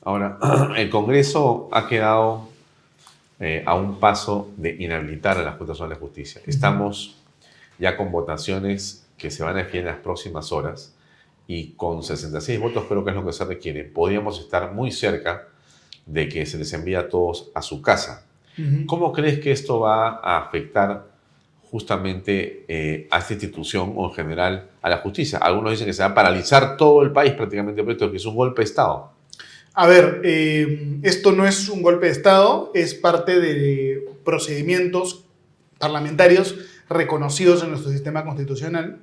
Ahora, 0.03 0.39
el 0.77 0.91
Congreso 0.91 1.69
ha 1.73 1.89
quedado 1.89 2.49
eh, 3.41 3.63
a 3.67 3.75
un 3.75 3.99
paso 3.99 4.51
de 4.57 4.77
inhabilitar 4.79 5.39
a 5.39 5.43
la 5.43 5.53
Junta 5.53 5.73
Nacional 5.73 5.95
de 5.95 6.01
Justicia. 6.01 6.43
Estamos 6.47 7.17
ya 7.79 7.97
con 7.97 8.13
votaciones 8.13 9.07
que 9.17 9.31
se 9.31 9.43
van 9.43 9.57
a 9.57 9.61
definir 9.61 9.81
en 9.81 9.87
las 9.87 10.01
próximas 10.01 10.53
horas 10.53 10.95
y 11.47 11.71
con 11.73 12.03
66 12.03 12.61
votos 12.61 12.85
creo 12.89 13.05
que 13.05 13.11
es 13.11 13.17
lo 13.17 13.25
que 13.25 13.33
se 13.33 13.45
requiere. 13.45 13.85
Podríamos 13.85 14.39
estar 14.39 14.73
muy 14.73 14.91
cerca 14.91 15.49
de 16.05 16.29
que 16.29 16.45
se 16.45 16.59
les 16.59 16.73
envíe 16.75 16.95
a 16.95 17.09
todos 17.09 17.51
a 17.55 17.63
su 17.63 17.81
casa. 17.81 18.25
¿Cómo 18.87 19.13
crees 19.13 19.39
que 19.39 19.53
esto 19.53 19.81
va 19.81 20.19
a 20.21 20.39
afectar 20.39 21.07
justamente 21.71 22.65
eh, 22.69 23.07
a 23.11 23.19
esta 23.19 23.35
institución 23.35 23.93
o 23.97 24.09
en 24.09 24.15
general 24.15 24.71
a 24.81 24.89
la 24.89 24.99
justicia? 24.99 25.39
Algunos 25.39 25.73
dicen 25.73 25.87
que 25.87 25.93
se 25.93 26.03
va 26.03 26.09
a 26.09 26.15
paralizar 26.15 26.77
todo 26.77 27.03
el 27.03 27.13
país 27.13 27.33
prácticamente 27.33 27.83
por 27.83 27.93
esto, 27.93 28.11
que 28.11 28.17
es 28.17 28.27
un 28.27 28.35
golpe 28.35 28.63
de 28.63 28.67
Estado. 28.67 29.13
A 29.75 29.87
ver, 29.87 30.23
eh, 30.25 30.99
esto 31.03 31.33
no 31.33 31.47
es 31.47 31.69
un 31.69 31.83
golpe 31.83 32.07
de 32.07 32.13
Estado, 32.13 32.73
es 32.75 32.95
parte 32.95 33.39
de 33.39 34.03
procedimientos 34.25 35.25
parlamentarios 35.79 36.57
reconocidos 36.89 37.63
en 37.63 37.71
nuestro 37.71 37.93
sistema 37.93 38.25
constitucional. 38.25 39.01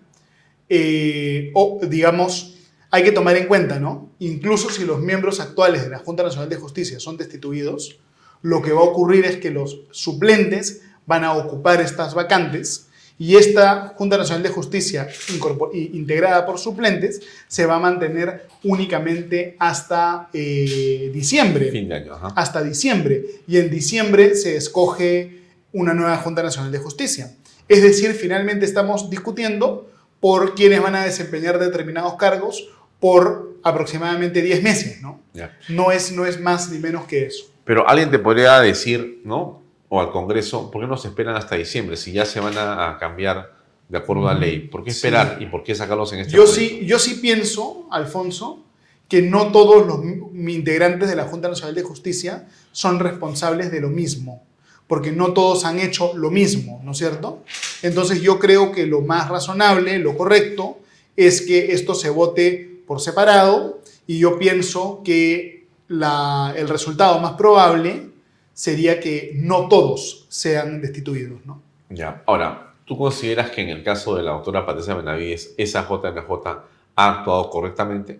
Eh, 0.68 1.52
o, 1.54 1.80
digamos, 1.88 2.58
hay 2.92 3.04
que 3.04 3.12
tomar 3.12 3.38
en 3.38 3.48
cuenta, 3.48 3.80
¿no? 3.80 4.10
Incluso 4.20 4.70
si 4.70 4.86
los 4.86 5.00
miembros 5.00 5.40
actuales 5.40 5.84
de 5.84 5.90
la 5.90 6.00
Junta 6.00 6.24
Nacional 6.24 6.50
de 6.50 6.56
Justicia 6.58 7.00
son 7.00 7.18
destituidos, 7.18 8.00
lo 8.42 8.62
que 8.62 8.74
va 8.74 8.82
a 8.82 8.86
ocurrir 8.86 9.26
es 9.26 9.38
que 9.38 9.52
los 9.52 9.82
suplentes 9.92 10.82
van 11.06 11.24
a 11.24 11.34
ocupar 11.34 11.82
estas 11.82 12.14
vacantes 12.14 12.88
Y 13.18 13.38
esta 13.38 13.94
Junta 13.96 14.18
Nacional 14.18 14.44
de 14.44 14.50
Justicia, 14.50 15.08
integrada 15.74 16.46
por 16.46 16.60
suplentes, 16.60 17.22
se 17.48 17.66
va 17.66 17.76
a 17.76 17.80
mantener 17.80 18.48
únicamente 18.64 19.56
hasta 19.58 20.28
eh, 20.34 21.12
diciembre. 21.14 21.72
Fin 21.72 21.88
de 21.88 21.96
año, 21.96 22.14
ajá. 22.14 22.34
Hasta 22.36 22.62
diciembre. 22.62 23.24
Y 23.48 23.58
en 23.58 23.70
diciembre 23.70 24.36
se 24.36 24.58
escoge 24.58 25.44
una 25.72 25.94
nueva 25.94 26.18
Junta 26.18 26.44
Nacional 26.44 26.74
de 26.74 26.80
Justicia. 26.80 27.32
Es 27.70 27.82
decir, 27.82 28.12
finalmente 28.12 28.66
estamos 28.66 29.10
discutiendo 29.10 29.90
por 30.20 30.54
quienes 30.54 30.82
van 30.82 30.96
a 30.96 31.06
desempeñar 31.06 31.58
determinados 31.58 32.16
cargos 32.16 32.68
por 33.00 33.56
aproximadamente 33.64 34.42
10 34.42 34.62
meses, 34.62 35.02
¿no? 35.02 35.22
Ya. 35.34 35.58
No 35.70 35.92
es, 35.92 36.12
no 36.12 36.26
es 36.26 36.40
más 36.42 36.70
ni 36.70 36.80
menos 36.80 37.06
que 37.06 37.26
eso. 37.28 37.46
Pero 37.64 37.88
alguien 37.88 38.12
te 38.12 38.20
podría 38.20 38.60
decir, 38.60 39.22
¿no? 39.24 39.65
O 39.96 40.02
al 40.02 40.12
Congreso, 40.12 40.70
¿por 40.72 40.82
qué 40.82 40.88
no 40.88 40.98
se 40.98 41.08
esperan 41.08 41.38
hasta 41.38 41.56
diciembre 41.56 41.96
si 41.96 42.12
ya 42.12 42.26
se 42.26 42.42
van 42.42 42.58
a, 42.58 42.90
a 42.90 42.98
cambiar 42.98 43.54
de 43.88 43.98
acuerdo 43.98 44.28
a 44.28 44.34
la 44.34 44.40
ley? 44.42 44.60
¿Por 44.68 44.84
qué 44.84 44.92
Sí. 44.92 44.98
esperar 44.98 45.38
y 45.40 45.46
por 45.46 45.64
qué 45.64 45.74
sacarlos 45.74 46.12
en 46.12 46.20
este 46.20 46.34
Yo 46.34 46.40
momento? 46.42 46.54
sí, 46.60 46.82
yo 46.86 47.00
sí 47.00 47.14
pienso, 47.22 47.88
Alfonso, 47.92 48.60
que 49.08 49.22
no 49.22 49.54
todos 49.54 49.88
los 49.88 50.04
integrantes 50.36 51.08
de 51.08 51.16
la 51.16 51.24
Junta 51.24 51.48
Nacional 51.48 51.76
de 51.76 51.84
Justicia 51.84 52.46
son 52.74 53.00
responsables 53.00 53.72
de 53.72 53.80
lo 53.80 53.88
mismo, 53.90 54.44
porque 54.88 55.14
no 55.14 55.32
todos 55.32 55.64
han 55.64 55.80
hecho 55.80 56.12
lo 56.14 56.30
mismo, 56.30 56.82
¿no 56.84 56.92
es 56.92 56.98
cierto? 56.98 57.44
Entonces 57.82 58.22
yo 58.22 58.38
creo 58.38 58.74
que 58.74 58.86
lo 58.88 59.00
más 59.00 59.30
razonable, 59.30 59.98
lo 60.00 60.18
correcto, 60.18 60.78
es 61.16 61.42
que 61.42 61.72
esto 61.72 61.96
se 61.96 62.10
vote 62.10 62.82
por 62.86 63.00
separado 63.00 63.80
y 64.08 64.20
yo 64.20 64.38
pienso 64.40 65.02
que 65.06 65.68
la- 65.88 66.54
el 66.58 66.68
resultado 66.68 67.18
más 67.20 67.34
probable 67.34 68.10
sería 68.56 69.00
que 69.00 69.34
no 69.36 69.68
todos 69.68 70.26
sean 70.30 70.82
destituidos, 70.82 71.46
¿no? 71.46 71.62
Ya. 71.90 72.24
Ahora, 72.26 72.74
¿tú 72.86 72.98
consideras 72.98 73.52
que 73.52 73.62
en 73.62 73.70
el 73.70 73.84
caso 73.84 74.16
de 74.16 74.24
la 74.24 74.32
doctora 74.32 74.66
Patricia 74.66 74.96
Benavides, 74.96 75.54
esa 75.58 75.84
JNJ 75.88 76.30
ha 76.96 77.10
actuado 77.12 77.50
correctamente, 77.52 78.20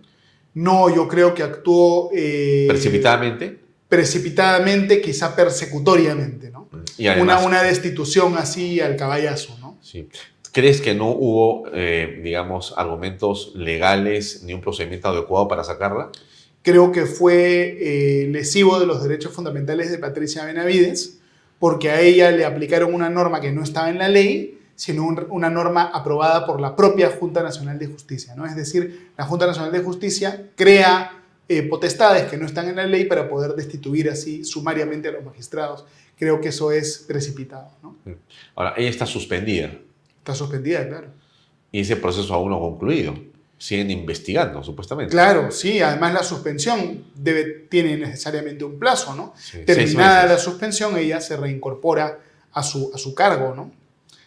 No, 0.54 0.94
yo 0.94 1.08
creo 1.08 1.34
que 1.34 1.42
actuó... 1.42 2.10
eh, 2.14 2.66
precipitadamente? 2.68 3.58
precipitadamente, 3.88 5.00
quizá 5.00 5.34
persecutoriamente, 5.36 6.50
¿no? 6.50 6.68
Y 6.98 7.06
además, 7.06 7.38
una, 7.38 7.46
una 7.46 7.62
destitución 7.62 8.36
así 8.36 8.80
al 8.80 8.96
caballazo, 8.96 9.56
¿no? 9.60 9.78
sí. 9.80 10.08
¿crees 10.52 10.80
que 10.80 10.94
no 10.94 11.10
hubo, 11.10 11.64
eh, 11.74 12.20
digamos, 12.24 12.72
argumentos 12.78 13.52
legales 13.54 14.42
ni 14.42 14.54
un 14.54 14.62
procedimiento 14.62 15.08
adecuado 15.08 15.48
para 15.48 15.62
sacarla? 15.64 16.10
Creo 16.66 16.90
que 16.90 17.06
fue 17.06 17.78
eh, 17.80 18.26
lesivo 18.28 18.80
de 18.80 18.86
los 18.86 19.00
derechos 19.00 19.32
fundamentales 19.32 19.88
de 19.88 19.98
Patricia 19.98 20.44
Benavides, 20.44 21.20
porque 21.60 21.90
a 21.90 22.00
ella 22.00 22.32
le 22.32 22.44
aplicaron 22.44 22.92
una 22.92 23.08
norma 23.08 23.40
que 23.40 23.52
no 23.52 23.62
estaba 23.62 23.88
en 23.88 23.98
la 23.98 24.08
ley, 24.08 24.58
sino 24.74 25.06
un- 25.06 25.24
una 25.30 25.48
norma 25.48 25.84
aprobada 25.94 26.44
por 26.44 26.60
la 26.60 26.74
propia 26.74 27.08
Junta 27.10 27.40
Nacional 27.44 27.78
de 27.78 27.86
Justicia, 27.86 28.34
¿no? 28.34 28.44
Es 28.46 28.56
decir, 28.56 29.10
la 29.16 29.24
Junta 29.24 29.46
Nacional 29.46 29.70
de 29.70 29.78
Justicia 29.78 30.50
crea 30.56 31.12
eh, 31.48 31.62
potestades 31.62 32.24
que 32.24 32.36
no 32.36 32.46
están 32.46 32.68
en 32.68 32.74
la 32.74 32.86
ley 32.86 33.04
para 33.04 33.28
poder 33.28 33.52
destituir 33.54 34.10
así 34.10 34.44
sumariamente 34.44 35.06
a 35.06 35.12
los 35.12 35.24
magistrados. 35.24 35.84
Creo 36.18 36.40
que 36.40 36.48
eso 36.48 36.72
es 36.72 37.04
precipitado, 37.06 37.70
¿no? 37.84 37.94
Ahora, 38.56 38.74
ella 38.76 38.90
está 38.90 39.06
suspendida 39.06 39.70
Está 40.18 40.34
suspendida, 40.34 40.88
claro. 40.88 41.06
y 41.70 41.78
ese 41.82 41.94
proceso 41.94 42.34
aún 42.34 42.50
no 42.50 42.58
concluido. 42.58 43.14
Siguen 43.58 43.90
investigando, 43.90 44.62
supuestamente. 44.62 45.10
Claro, 45.10 45.50
sí, 45.50 45.80
además 45.80 46.12
la 46.12 46.22
suspensión 46.22 47.04
debe, 47.14 47.44
tiene 47.70 47.96
necesariamente 47.96 48.64
un 48.64 48.78
plazo, 48.78 49.14
¿no? 49.14 49.32
Sí, 49.38 49.60
Terminada 49.64 50.26
la 50.26 50.38
suspensión, 50.38 50.96
ella 50.98 51.20
se 51.22 51.36
reincorpora 51.36 52.18
a 52.52 52.62
su, 52.62 52.90
a 52.94 52.98
su 52.98 53.14
cargo, 53.14 53.54
¿no? 53.54 53.72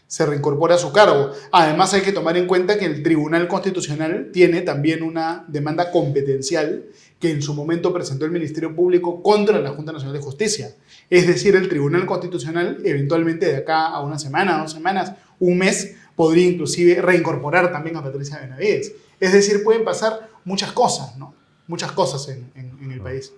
Se 0.07 0.25
reincorpora 0.25 0.75
a 0.75 0.77
su 0.79 0.91
cargo. 0.91 1.31
Además 1.51 1.93
hay 1.93 2.01
que 2.01 2.11
tomar 2.11 2.37
en 2.37 2.47
cuenta 2.47 2.79
que 2.79 2.85
el 2.85 3.03
Tribunal 3.03 3.47
Constitucional 3.47 4.31
tiene 4.33 4.61
también 4.61 5.03
una 5.03 5.45
demanda 5.47 5.91
competencial 5.91 6.85
que 7.19 7.29
en 7.29 7.43
su 7.43 7.53
momento 7.53 7.93
presentó 7.93 8.25
el 8.25 8.31
Ministerio 8.31 8.75
Público 8.75 9.21
contra 9.21 9.59
la 9.59 9.69
Junta 9.71 9.91
Nacional 9.91 10.15
de 10.15 10.23
Justicia. 10.23 10.73
Es 11.09 11.27
decir, 11.27 11.55
el 11.55 11.69
Tribunal 11.69 12.05
Constitucional 12.05 12.79
eventualmente 12.83 13.45
de 13.45 13.57
acá 13.57 13.87
a 13.87 14.01
una 14.01 14.17
semana, 14.17 14.59
dos 14.59 14.71
semanas, 14.71 15.13
un 15.39 15.57
mes, 15.57 15.95
podría 16.15 16.47
inclusive 16.47 17.01
reincorporar 17.01 17.71
también 17.71 17.97
a 17.97 18.03
Patricia 18.03 18.39
Benavides. 18.39 18.93
Es 19.19 19.33
decir, 19.33 19.63
pueden 19.63 19.83
pasar 19.83 20.29
muchas 20.45 20.71
cosas, 20.71 21.17
¿no? 21.17 21.33
Muchas 21.67 21.91
cosas 21.91 22.27
en, 22.29 22.51
en- 22.55 22.77
en 22.83 22.91
el 22.91 23.01
país. 23.01 23.33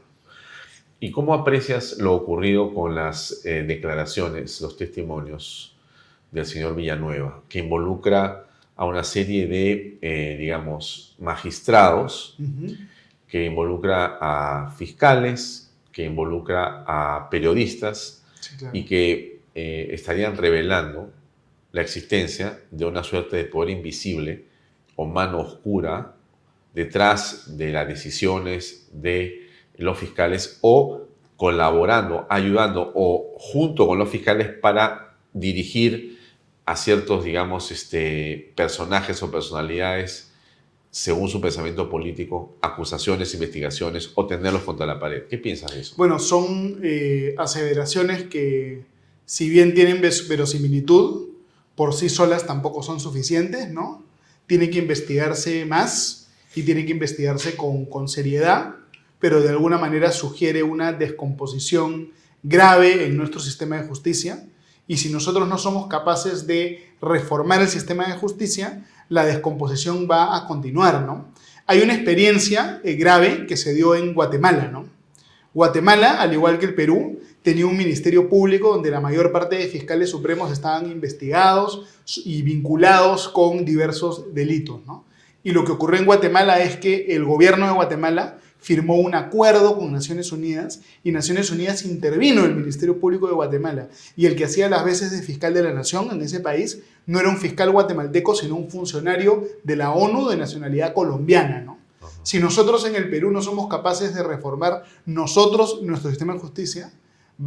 ¿Y 1.00 1.12
cómo 1.12 1.34
aprecias 1.34 1.98
lo 1.98 2.14
ocurrido 2.14 2.74
con 2.74 2.94
las 2.96 3.44
eh, 3.46 3.64
declaraciones, 3.64 4.62
los 4.62 4.78
testimonios 4.78 5.76
del 6.32 6.46
señor 6.46 6.76
Villanueva, 6.76 7.42
que 7.50 7.60
involucra 7.60 8.46
a 8.76 8.86
una 8.86 9.04
serie 9.04 9.48
de, 9.48 9.98
eh, 10.02 10.38
digamos, 10.40 11.16
magistrados, 11.20 12.38
que 13.28 13.46
involucra 13.46 14.18
a 14.22 14.72
fiscales, 14.72 15.72
que 15.92 16.06
involucra 16.06 16.84
a 16.88 17.30
periodistas 17.30 18.24
Sí, 18.40 18.56
claro. 18.58 18.76
y 18.78 18.86
que 18.86 19.40
eh, 19.54 19.90
estarían 19.92 20.36
revelando 20.38 21.12
la 21.74 21.82
existencia 21.82 22.60
de 22.72 22.86
una 22.86 23.04
suerte 23.04 23.38
de 23.38 23.46
poder 23.46 23.70
invisible 23.72 24.46
mano 25.06 25.42
oscura 25.42 26.16
detrás 26.74 27.58
de 27.58 27.72
las 27.72 27.88
decisiones 27.88 28.90
de 28.94 29.48
los 29.76 29.98
fiscales 29.98 30.60
o 30.62 31.08
colaborando, 31.38 32.26
ayudando 32.30 32.92
o 32.94 33.34
junto 33.38 33.88
con 33.88 33.98
los 33.98 34.10
fiscales 34.10 34.48
para 34.48 35.18
dirigir 35.34 36.20
a 36.66 36.76
ciertos, 36.76 37.24
digamos, 37.24 37.72
este, 37.72 38.54
personajes 38.56 39.22
o 39.24 39.32
personalidades 39.32 40.32
según 40.92 41.30
su 41.30 41.40
pensamiento 41.40 41.90
político, 41.90 42.58
acusaciones, 42.62 43.34
investigaciones 43.34 44.12
o 44.16 44.28
tenerlos 44.28 44.64
contra 44.64 44.86
la 44.86 45.00
pared. 45.00 45.24
¿Qué 45.30 45.38
piensas 45.38 45.74
de 45.74 45.80
eso? 45.80 45.96
Bueno, 45.98 46.20
son 46.20 46.80
eh, 46.84 47.34
aseveraciones 47.38 48.24
que, 48.24 48.84
si 49.26 49.50
bien 49.50 49.74
tienen 49.74 50.02
verosimilitud, 50.02 51.30
por 51.76 51.94
sí 51.94 52.10
solas 52.10 52.46
tampoco 52.46 52.84
son 52.84 53.00
suficientes, 53.00 53.70
¿no? 53.70 54.04
Tiene 54.52 54.70
que 54.70 54.80
investigarse 54.80 55.64
más 55.64 56.28
y 56.54 56.64
tiene 56.64 56.86
que 56.86 56.92
investigarse 56.92 57.56
con, 57.56 57.86
con 57.86 58.10
seriedad, 58.10 58.76
pero 59.18 59.40
de 59.40 59.48
alguna 59.48 59.78
manera 59.78 60.12
sugiere 60.12 60.62
una 60.62 60.92
descomposición 60.92 62.12
grave 62.44 63.06
en 63.06 63.16
nuestro 63.16 63.40
sistema 63.40 63.78
de 63.78 63.88
justicia. 63.88 64.46
Y 64.90 64.98
si 64.98 65.10
nosotros 65.10 65.48
no 65.48 65.58
somos 65.58 65.88
capaces 65.88 66.48
de 66.48 66.92
reformar 67.02 67.62
el 67.62 67.70
sistema 67.70 68.08
de 68.08 68.18
justicia, 68.18 68.86
la 69.08 69.24
descomposición 69.24 70.06
va 70.12 70.36
a 70.36 70.48
continuar, 70.48 71.06
¿no? 71.06 71.32
Hay 71.66 71.82
una 71.82 71.94
experiencia 71.94 72.82
eh, 72.84 72.96
grave 72.96 73.46
que 73.48 73.56
se 73.56 73.74
dio 73.74 73.96
en 73.96 74.14
Guatemala, 74.14 74.68
¿no? 74.68 74.86
Guatemala, 75.54 76.20
al 76.22 76.34
igual 76.34 76.60
que 76.60 76.66
el 76.66 76.76
Perú, 76.76 77.22
tenía 77.44 77.66
un 77.66 77.78
ministerio 77.78 78.30
público 78.30 78.70
donde 78.74 78.92
la 78.92 79.02
mayor 79.02 79.32
parte 79.32 79.56
de 79.56 79.68
fiscales 79.68 80.10
supremos 80.10 80.52
estaban 80.52 80.90
investigados 80.92 81.88
y 82.24 82.42
vinculados 82.42 83.30
con 83.30 83.66
diversos 83.66 84.34
delitos. 84.34 84.82
¿no? 84.86 85.06
Y 85.44 85.52
lo 85.52 85.66
que 85.66 85.72
ocurrió 85.72 86.00
en 86.00 86.06
Guatemala 86.06 86.62
es 86.62 86.78
que 86.78 87.16
el 87.16 87.26
gobierno 87.26 87.66
de 87.66 87.74
Guatemala 87.74 88.38
firmó 88.60 89.00
un 89.00 89.16
acuerdo 89.16 89.76
con 89.76 89.92
Naciones 89.92 90.32
Unidas 90.32 90.82
y 91.04 91.12
Naciones 91.12 91.50
Unidas 91.50 91.84
intervino 91.84 92.42
en 92.46 92.52
el 92.52 92.58
Ministerio 92.58 93.00
Público 93.00 93.26
de 93.28 93.34
Guatemala. 93.34 93.90
Y 94.16 94.28
el 94.28 94.36
que 94.36 94.46
hacía 94.46 94.70
las 94.70 94.86
veces 94.86 95.10
de 95.12 95.24
fiscal 95.24 95.56
de 95.56 95.64
la 95.64 95.74
nación 95.74 96.10
en 96.12 96.22
ese 96.22 96.42
país 96.42 96.80
no 97.08 97.20
era 97.20 97.30
un 97.30 97.38
fiscal 97.38 97.72
guatemalteco, 97.72 98.36
sino 98.36 98.56
un 98.56 98.70
funcionario 98.70 99.48
de 99.64 99.76
la 99.76 99.92
ONU 99.92 100.30
de 100.30 100.38
nacionalidad 100.38 100.94
colombiana. 100.94 101.62
¿no? 101.62 101.80
Si 102.22 102.40
nosotros 102.40 102.86
en 102.86 102.96
el 102.96 103.10
Perú 103.10 103.32
no 103.32 103.42
somos 103.42 103.68
capaces 103.68 104.14
de 104.14 104.22
reformar 104.22 104.84
nosotros 105.08 105.82
nuestro 105.82 106.12
sistema 106.12 106.34
de 106.34 106.40
justicia, 106.40 106.94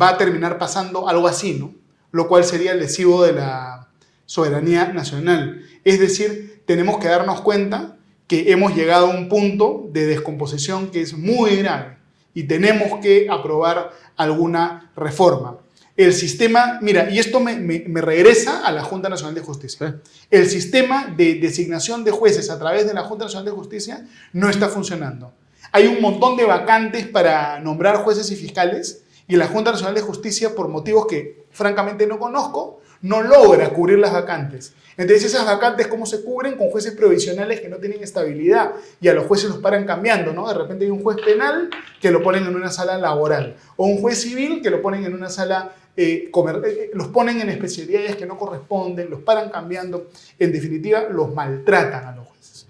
va 0.00 0.10
a 0.10 0.18
terminar 0.18 0.58
pasando 0.58 1.08
algo 1.08 1.26
así, 1.28 1.54
¿no? 1.54 1.72
Lo 2.12 2.28
cual 2.28 2.44
sería 2.44 2.74
lesivo 2.74 3.24
de 3.24 3.32
la 3.32 3.88
soberanía 4.26 4.86
nacional. 4.92 5.62
Es 5.84 6.00
decir, 6.00 6.62
tenemos 6.66 6.98
que 6.98 7.08
darnos 7.08 7.40
cuenta 7.42 7.96
que 8.26 8.50
hemos 8.52 8.74
llegado 8.74 9.06
a 9.06 9.10
un 9.16 9.28
punto 9.28 9.88
de 9.92 10.06
descomposición 10.06 10.90
que 10.90 11.02
es 11.02 11.12
muy 11.16 11.56
grave 11.56 11.98
y 12.32 12.44
tenemos 12.44 13.00
que 13.00 13.26
aprobar 13.30 13.90
alguna 14.16 14.90
reforma. 14.96 15.58
El 15.96 16.12
sistema, 16.12 16.78
mira, 16.82 17.08
y 17.10 17.18
esto 17.20 17.38
me, 17.38 17.54
me- 17.56 17.84
me 17.86 18.00
regresa 18.00 18.66
a 18.66 18.72
la 18.72 18.82
Junta 18.82 19.08
Nacional 19.08 19.34
de 19.34 19.42
Justicia. 19.42 20.00
El 20.30 20.48
sistema 20.48 21.06
de 21.16 21.34
designación 21.36 22.02
de 22.02 22.10
jueces 22.10 22.50
a 22.50 22.58
través 22.58 22.86
de 22.86 22.94
la 22.94 23.02
Junta 23.02 23.26
Nacional 23.26 23.44
de 23.44 23.50
Justicia 23.52 24.04
no 24.32 24.48
está 24.50 24.68
funcionando. 24.68 25.32
Hay 25.70 25.86
un 25.86 26.00
montón 26.00 26.36
de 26.36 26.44
vacantes 26.44 27.06
para 27.06 27.60
nombrar 27.60 27.98
jueces 27.98 28.28
y 28.32 28.36
fiscales 28.36 29.03
y 29.26 29.36
la 29.36 29.46
Junta 29.46 29.72
Nacional 29.72 29.94
de 29.94 30.02
Justicia, 30.02 30.54
por 30.54 30.68
motivos 30.68 31.06
que 31.06 31.44
francamente 31.50 32.06
no 32.06 32.18
conozco, 32.18 32.80
no 33.02 33.22
logra 33.22 33.70
cubrir 33.70 33.98
las 33.98 34.12
vacantes. 34.12 34.72
Entonces 34.96 35.24
esas 35.26 35.44
vacantes, 35.44 35.88
¿cómo 35.88 36.06
se 36.06 36.22
cubren? 36.22 36.56
Con 36.56 36.70
jueces 36.70 36.92
provisionales 36.94 37.60
que 37.60 37.68
no 37.68 37.76
tienen 37.76 38.02
estabilidad 38.02 38.72
y 39.00 39.08
a 39.08 39.14
los 39.14 39.26
jueces 39.26 39.50
los 39.50 39.58
paran 39.58 39.84
cambiando, 39.84 40.32
¿no? 40.32 40.48
De 40.48 40.54
repente 40.54 40.84
hay 40.84 40.90
un 40.90 41.02
juez 41.02 41.18
penal 41.24 41.68
que 42.00 42.10
lo 42.10 42.22
ponen 42.22 42.44
en 42.46 42.54
una 42.54 42.70
sala 42.70 42.96
laboral, 42.96 43.56
o 43.76 43.86
un 43.86 43.98
juez 43.98 44.20
civil 44.20 44.62
que 44.62 44.70
lo 44.70 44.80
ponen 44.80 45.04
en 45.04 45.14
una 45.14 45.28
sala, 45.28 45.74
eh, 45.96 46.28
comer- 46.30 46.62
eh, 46.66 46.90
los 46.94 47.08
ponen 47.08 47.40
en 47.40 47.50
especialidades 47.50 48.16
que 48.16 48.24
no 48.26 48.38
corresponden, 48.38 49.10
los 49.10 49.20
paran 49.20 49.50
cambiando, 49.50 50.10
en 50.38 50.52
definitiva, 50.52 51.04
los 51.10 51.34
maltratan 51.34 52.04
a 52.06 52.16
los 52.16 52.26
jueces. 52.28 52.66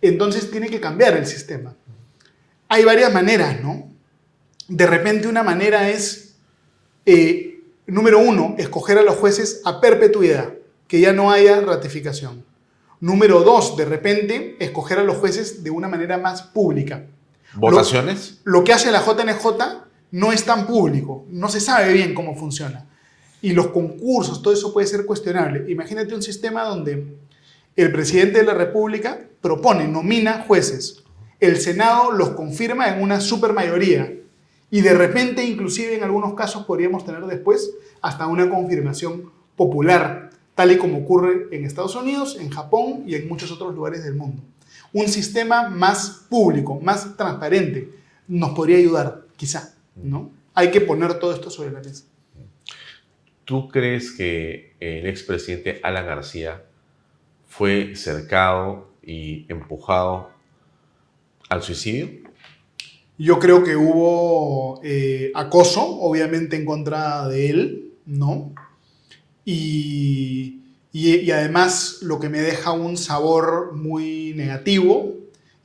Entonces 0.00 0.50
tiene 0.50 0.68
que 0.68 0.80
cambiar 0.80 1.16
el 1.16 1.26
sistema. 1.26 1.74
Hay 2.68 2.84
varias 2.84 3.12
maneras, 3.12 3.60
¿no? 3.60 3.88
De 4.70 4.86
repente 4.86 5.26
una 5.26 5.42
manera 5.42 5.90
es, 5.90 6.36
eh, 7.04 7.60
número 7.88 8.20
uno, 8.20 8.54
escoger 8.56 8.98
a 8.98 9.02
los 9.02 9.16
jueces 9.16 9.62
a 9.64 9.80
perpetuidad, 9.80 10.54
que 10.86 11.00
ya 11.00 11.12
no 11.12 11.32
haya 11.32 11.60
ratificación. 11.60 12.44
Número 13.00 13.42
dos, 13.42 13.76
de 13.76 13.84
repente, 13.84 14.56
escoger 14.60 15.00
a 15.00 15.02
los 15.02 15.16
jueces 15.16 15.64
de 15.64 15.70
una 15.70 15.88
manera 15.88 16.18
más 16.18 16.42
pública. 16.42 17.04
¿Votaciones? 17.54 18.38
Lo, 18.44 18.58
lo 18.60 18.64
que 18.64 18.72
hace 18.72 18.92
la 18.92 19.02
JNJ 19.04 19.44
no 20.12 20.30
es 20.30 20.44
tan 20.44 20.68
público, 20.68 21.24
no 21.30 21.48
se 21.48 21.58
sabe 21.58 21.92
bien 21.92 22.14
cómo 22.14 22.36
funciona. 22.36 22.86
Y 23.42 23.54
los 23.54 23.68
concursos, 23.68 24.40
todo 24.40 24.54
eso 24.54 24.72
puede 24.72 24.86
ser 24.86 25.04
cuestionable. 25.04 25.68
Imagínate 25.68 26.14
un 26.14 26.22
sistema 26.22 26.62
donde 26.62 27.16
el 27.74 27.90
presidente 27.90 28.38
de 28.38 28.44
la 28.44 28.54
República 28.54 29.18
propone, 29.40 29.88
nomina 29.88 30.44
jueces, 30.46 31.02
el 31.40 31.58
Senado 31.58 32.12
los 32.12 32.30
confirma 32.30 32.88
en 32.94 33.02
una 33.02 33.20
supermayoría 33.20 34.14
y 34.70 34.82
de 34.82 34.94
repente, 34.94 35.44
inclusive 35.44 35.96
en 35.96 36.04
algunos 36.04 36.34
casos, 36.34 36.64
podríamos 36.64 37.04
tener 37.04 37.22
después 37.26 37.72
hasta 38.00 38.26
una 38.26 38.48
confirmación 38.48 39.32
popular, 39.56 40.30
tal 40.54 40.72
y 40.72 40.78
como 40.78 40.98
ocurre 40.98 41.48
en 41.50 41.64
Estados 41.64 41.96
Unidos, 41.96 42.36
en 42.40 42.50
Japón 42.50 43.02
y 43.06 43.16
en 43.16 43.28
muchos 43.28 43.50
otros 43.50 43.74
lugares 43.74 44.04
del 44.04 44.14
mundo. 44.14 44.42
Un 44.92 45.08
sistema 45.08 45.68
más 45.68 46.26
público, 46.28 46.78
más 46.80 47.16
transparente, 47.16 47.90
nos 48.28 48.50
podría 48.50 48.78
ayudar, 48.78 49.22
quizá, 49.36 49.74
¿no? 49.96 50.30
Hay 50.54 50.70
que 50.70 50.80
poner 50.80 51.14
todo 51.18 51.34
esto 51.34 51.50
sobre 51.50 51.72
la 51.72 51.80
mesa. 51.80 52.04
¿Tú 53.44 53.68
crees 53.68 54.12
que 54.12 54.76
el 54.78 55.06
expresidente 55.08 55.80
Alan 55.82 56.06
García 56.06 56.62
fue 57.48 57.96
cercado 57.96 58.90
y 59.02 59.46
empujado 59.48 60.30
al 61.48 61.62
suicidio? 61.62 62.29
Yo 63.22 63.38
creo 63.38 63.62
que 63.62 63.76
hubo 63.76 64.80
eh, 64.82 65.30
acoso, 65.34 65.82
obviamente, 66.00 66.56
en 66.56 66.64
contra 66.64 67.28
de 67.28 67.50
él, 67.50 67.92
¿no? 68.06 68.54
Y, 69.44 70.62
y- 70.90 71.30
además 71.30 71.98
lo 72.00 72.18
que 72.18 72.30
me 72.30 72.40
deja 72.40 72.72
un 72.72 72.96
sabor 72.96 73.72
muy 73.74 74.32
negativo 74.34 75.16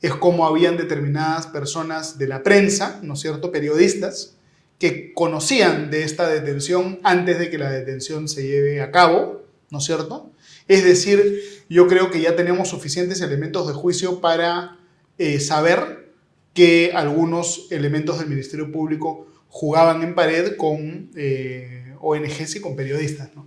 es 0.02 0.14
cómo 0.14 0.46
habían 0.46 0.76
determinadas 0.76 1.46
personas 1.46 2.18
de 2.18 2.28
la 2.28 2.42
prensa, 2.42 3.00
¿no 3.02 3.14
es 3.14 3.20
cierto?, 3.20 3.50
periodistas, 3.50 4.36
que 4.78 5.14
conocían 5.14 5.90
de 5.90 6.02
esta 6.02 6.28
detención 6.28 7.00
antes 7.02 7.38
de 7.38 7.48
que 7.48 7.56
la 7.56 7.70
detención 7.70 8.28
se 8.28 8.46
lleve 8.46 8.82
a 8.82 8.90
cabo, 8.90 9.46
¿no 9.70 9.78
es 9.78 9.84
cierto? 9.84 10.30
Es 10.68 10.84
decir, 10.84 11.42
yo 11.70 11.86
creo 11.86 12.10
que 12.10 12.20
ya 12.20 12.36
tenemos 12.36 12.68
suficientes 12.68 13.22
elementos 13.22 13.66
de 13.66 13.72
juicio 13.72 14.20
para 14.20 14.76
eh, 15.16 15.40
saber 15.40 16.05
que 16.56 16.90
algunos 16.92 17.70
elementos 17.70 18.18
del 18.18 18.28
Ministerio 18.28 18.72
Público 18.72 19.28
jugaban 19.48 20.02
en 20.02 20.14
pared 20.16 20.56
con 20.56 21.10
eh, 21.14 21.94
ONGs 22.00 22.56
y 22.56 22.60
con 22.60 22.74
periodistas, 22.74 23.30
¿no? 23.36 23.46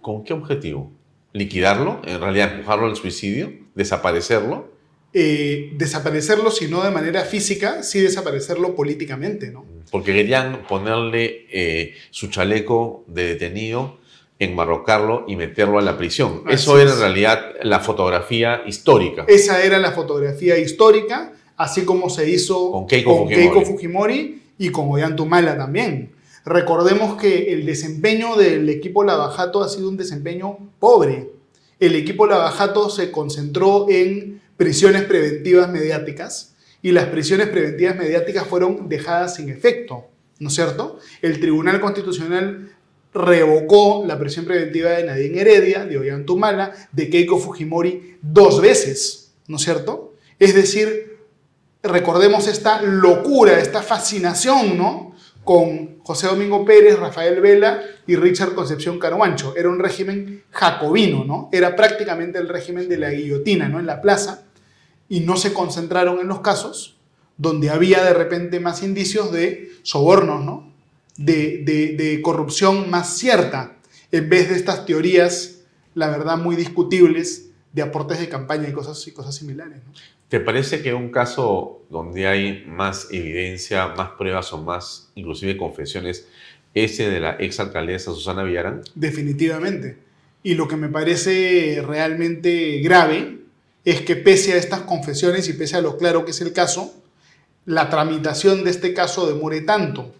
¿Con 0.00 0.24
qué 0.24 0.32
objetivo? 0.32 0.90
¿Liquidarlo? 1.34 2.00
¿En 2.06 2.20
realidad 2.20 2.54
empujarlo 2.54 2.86
al 2.86 2.96
suicidio? 2.96 3.52
¿Desaparecerlo? 3.74 4.72
Eh, 5.12 5.72
desaparecerlo, 5.76 6.50
si 6.52 6.68
no 6.68 6.82
de 6.84 6.90
manera 6.92 7.24
física, 7.24 7.82
sí 7.82 8.00
desaparecerlo 8.00 8.76
políticamente, 8.76 9.50
¿no? 9.50 9.66
Porque 9.90 10.12
querían 10.14 10.62
ponerle 10.68 11.46
eh, 11.50 11.94
su 12.10 12.28
chaleco 12.28 13.04
de 13.08 13.26
detenido, 13.26 13.98
enmarrocarlo 14.38 15.24
y 15.26 15.34
meterlo 15.34 15.78
a 15.78 15.82
la 15.82 15.98
prisión. 15.98 16.42
Así 16.46 16.54
Eso 16.54 16.78
era 16.78 16.90
es. 16.90 16.96
en 16.96 17.00
realidad 17.02 17.56
la 17.62 17.80
fotografía 17.80 18.62
histórica. 18.66 19.24
Esa 19.28 19.62
era 19.64 19.78
la 19.78 19.90
fotografía 19.90 20.58
histórica, 20.58 21.32
así 21.60 21.84
como 21.84 22.08
se 22.08 22.30
hizo 22.30 22.70
Con 22.70 22.86
Keiko 22.86 23.18
Fujimori. 23.18 23.34
Keiko 23.34 23.64
Fujimori 23.66 24.42
y 24.56 24.70
con 24.70 24.88
Ollantumala 24.88 25.58
también. 25.58 26.12
Recordemos 26.46 27.20
que 27.20 27.52
el 27.52 27.66
desempeño 27.66 28.36
del 28.36 28.66
equipo 28.70 29.04
Lavajato 29.04 29.62
ha 29.62 29.68
sido 29.68 29.90
un 29.90 29.98
desempeño 29.98 30.56
pobre. 30.78 31.28
El 31.78 31.96
equipo 31.96 32.26
Lavajato 32.26 32.88
se 32.88 33.10
concentró 33.10 33.86
en 33.90 34.40
prisiones 34.56 35.02
preventivas 35.02 35.70
mediáticas 35.70 36.54
y 36.80 36.92
las 36.92 37.06
prisiones 37.06 37.48
preventivas 37.48 37.94
mediáticas 37.94 38.46
fueron 38.46 38.88
dejadas 38.88 39.34
sin 39.34 39.50
efecto, 39.50 40.06
¿no 40.38 40.48
es 40.48 40.54
cierto? 40.54 40.98
El 41.20 41.40
Tribunal 41.40 41.78
Constitucional 41.78 42.74
revocó 43.12 44.04
la 44.06 44.18
prisión 44.18 44.46
preventiva 44.46 44.92
de 44.92 45.04
Nadine 45.04 45.42
Heredia, 45.42 45.84
de 45.84 45.98
Ollantumala, 45.98 46.72
de 46.92 47.10
Keiko 47.10 47.38
Fujimori 47.38 48.16
dos 48.22 48.62
veces, 48.62 49.32
¿no 49.46 49.56
es 49.56 49.62
cierto? 49.62 50.14
Es 50.38 50.54
decir, 50.54 51.09
recordemos 51.82 52.46
esta 52.46 52.82
locura, 52.82 53.58
esta 53.58 53.82
fascinación, 53.82 54.76
¿no? 54.76 55.14
Con 55.44 55.98
José 56.02 56.26
Domingo 56.26 56.64
Pérez, 56.64 56.98
Rafael 56.98 57.40
Vela 57.40 57.82
y 58.06 58.16
Richard 58.16 58.54
Concepción 58.54 58.98
Caruancho. 58.98 59.54
Era 59.56 59.68
un 59.68 59.78
régimen 59.78 60.44
jacobino, 60.50 61.24
¿no? 61.24 61.48
Era 61.52 61.74
prácticamente 61.76 62.38
el 62.38 62.48
régimen 62.48 62.88
de 62.88 62.98
la 62.98 63.10
guillotina, 63.10 63.68
¿no? 63.68 63.80
En 63.80 63.86
la 63.86 64.00
plaza. 64.02 64.44
Y 65.08 65.20
no 65.20 65.36
se 65.36 65.52
concentraron 65.52 66.20
en 66.20 66.28
los 66.28 66.40
casos 66.40 66.96
donde 67.36 67.70
había 67.70 68.04
de 68.04 68.12
repente 68.12 68.60
más 68.60 68.82
indicios 68.82 69.32
de 69.32 69.70
sobornos, 69.82 70.44
¿no? 70.44 70.70
De, 71.16 71.62
de- 71.64 72.20
corrupción 72.22 72.90
más 72.90 73.16
cierta, 73.16 73.76
en 74.12 74.28
vez 74.28 74.50
de 74.50 74.56
estas 74.56 74.84
teorías, 74.84 75.62
la 75.94 76.08
verdad, 76.08 76.36
muy 76.36 76.54
discutibles 76.54 77.46
de 77.72 77.82
aportes 77.82 78.20
de 78.20 78.28
campaña 78.28 78.68
y 78.68 78.72
cosas, 78.72 79.06
y 79.06 79.12
cosas 79.12 79.34
similares. 79.34 79.78
¿Te 80.30 80.38
parece 80.38 80.80
que 80.80 80.94
un 80.94 81.10
caso 81.10 81.82
donde 81.90 82.28
hay 82.28 82.64
más 82.64 83.08
evidencia, 83.10 83.88
más 83.88 84.10
pruebas 84.10 84.52
o 84.52 84.62
más, 84.62 85.10
inclusive 85.16 85.56
confesiones, 85.56 86.28
ese 86.72 87.10
de 87.10 87.18
la 87.18 87.32
exalcaldesa 87.32 88.12
Susana 88.12 88.44
Villarán? 88.44 88.82
Definitivamente. 88.94 89.96
Y 90.44 90.54
lo 90.54 90.68
que 90.68 90.76
me 90.76 90.88
parece 90.88 91.82
realmente 91.84 92.78
grave 92.78 93.40
es 93.84 94.02
que 94.02 94.14
pese 94.14 94.52
a 94.52 94.56
estas 94.56 94.82
confesiones 94.82 95.48
y 95.48 95.54
pese 95.54 95.76
a 95.76 95.80
lo 95.80 95.98
claro 95.98 96.24
que 96.24 96.30
es 96.30 96.40
el 96.40 96.52
caso, 96.52 96.94
la 97.66 97.90
tramitación 97.90 98.62
de 98.62 98.70
este 98.70 98.94
caso 98.94 99.26
demore 99.26 99.62
tanto. 99.62 100.14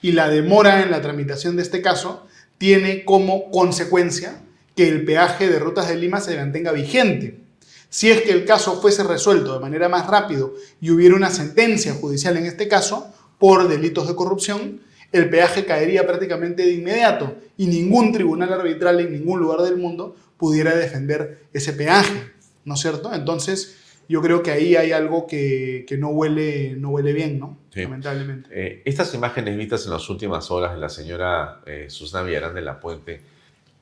Y 0.00 0.12
la 0.12 0.28
demora 0.28 0.84
en 0.84 0.92
la 0.92 1.02
tramitación 1.02 1.56
de 1.56 1.62
este 1.62 1.82
caso 1.82 2.28
tiene 2.58 3.04
como 3.04 3.50
consecuencia 3.50 4.40
que 4.76 4.88
el 4.88 5.04
peaje 5.04 5.48
de 5.48 5.58
rutas 5.58 5.88
de 5.88 5.96
Lima 5.96 6.20
se 6.20 6.36
mantenga 6.36 6.70
vigente. 6.70 7.47
Si 7.88 8.10
es 8.10 8.22
que 8.22 8.32
el 8.32 8.44
caso 8.44 8.80
fuese 8.80 9.02
resuelto 9.02 9.54
de 9.54 9.60
manera 9.60 9.88
más 9.88 10.06
rápido 10.06 10.54
y 10.80 10.90
hubiera 10.90 11.14
una 11.14 11.30
sentencia 11.30 11.94
judicial 11.94 12.36
en 12.36 12.46
este 12.46 12.68
caso 12.68 13.12
por 13.38 13.66
delitos 13.68 14.06
de 14.08 14.14
corrupción, 14.14 14.80
el 15.12 15.30
peaje 15.30 15.64
caería 15.64 16.06
prácticamente 16.06 16.64
de 16.64 16.72
inmediato 16.72 17.36
y 17.56 17.66
ningún 17.66 18.12
tribunal 18.12 18.52
arbitral 18.52 19.00
en 19.00 19.12
ningún 19.12 19.40
lugar 19.40 19.62
del 19.62 19.78
mundo 19.78 20.14
pudiera 20.36 20.74
defender 20.76 21.46
ese 21.52 21.72
peaje, 21.72 22.30
¿no 22.64 22.74
es 22.74 22.80
cierto? 22.80 23.12
Entonces, 23.14 23.76
yo 24.08 24.22
creo 24.22 24.42
que 24.42 24.50
ahí 24.50 24.76
hay 24.76 24.92
algo 24.92 25.26
que, 25.26 25.84
que 25.86 25.96
no, 25.96 26.08
huele, 26.08 26.74
no 26.76 26.90
huele 26.90 27.12
bien, 27.12 27.38
¿no? 27.38 27.58
Sí. 27.72 27.82
Lamentablemente. 27.82 28.48
Eh, 28.52 28.82
estas 28.84 29.12
imágenes 29.14 29.56
vistas 29.56 29.84
en 29.86 29.92
las 29.92 30.08
últimas 30.08 30.50
horas 30.50 30.74
de 30.74 30.78
la 30.78 30.88
señora 30.88 31.60
eh, 31.66 31.86
Susana 31.88 32.24
Villarán 32.24 32.54
de 32.54 32.62
la 32.62 32.78
Puente 32.80 33.20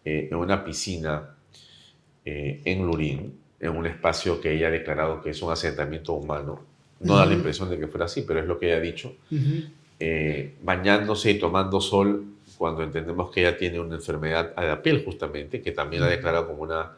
eh, 0.04 0.28
en 0.30 0.36
una 0.36 0.64
piscina 0.64 1.32
en 2.28 2.84
Lurín, 2.84 3.38
en 3.60 3.76
un 3.76 3.86
espacio 3.86 4.40
que 4.40 4.52
ella 4.54 4.68
ha 4.68 4.70
declarado 4.70 5.22
que 5.22 5.30
es 5.30 5.42
un 5.42 5.50
asentamiento 5.52 6.12
humano, 6.12 6.60
no 7.00 7.16
da 7.16 7.26
la 7.26 7.34
impresión 7.34 7.68
de 7.70 7.78
que 7.78 7.86
fuera 7.88 8.06
así, 8.06 8.22
pero 8.22 8.40
es 8.40 8.46
lo 8.46 8.58
que 8.58 8.66
ella 8.66 8.76
ha 8.76 8.80
dicho, 8.80 9.14
eh, 9.98 10.54
bañándose 10.62 11.30
y 11.30 11.38
tomando 11.38 11.80
sol 11.80 12.24
cuando 12.58 12.82
entendemos 12.82 13.30
que 13.30 13.40
ella 13.40 13.56
tiene 13.56 13.80
una 13.80 13.96
enfermedad 13.96 14.54
de 14.54 14.66
la 14.66 14.82
piel 14.82 15.04
justamente, 15.04 15.60
que 15.62 15.72
también 15.72 16.02
ha 16.02 16.06
Ujú. 16.06 16.14
declarado 16.16 16.46
como 16.48 16.62
una 16.62 16.92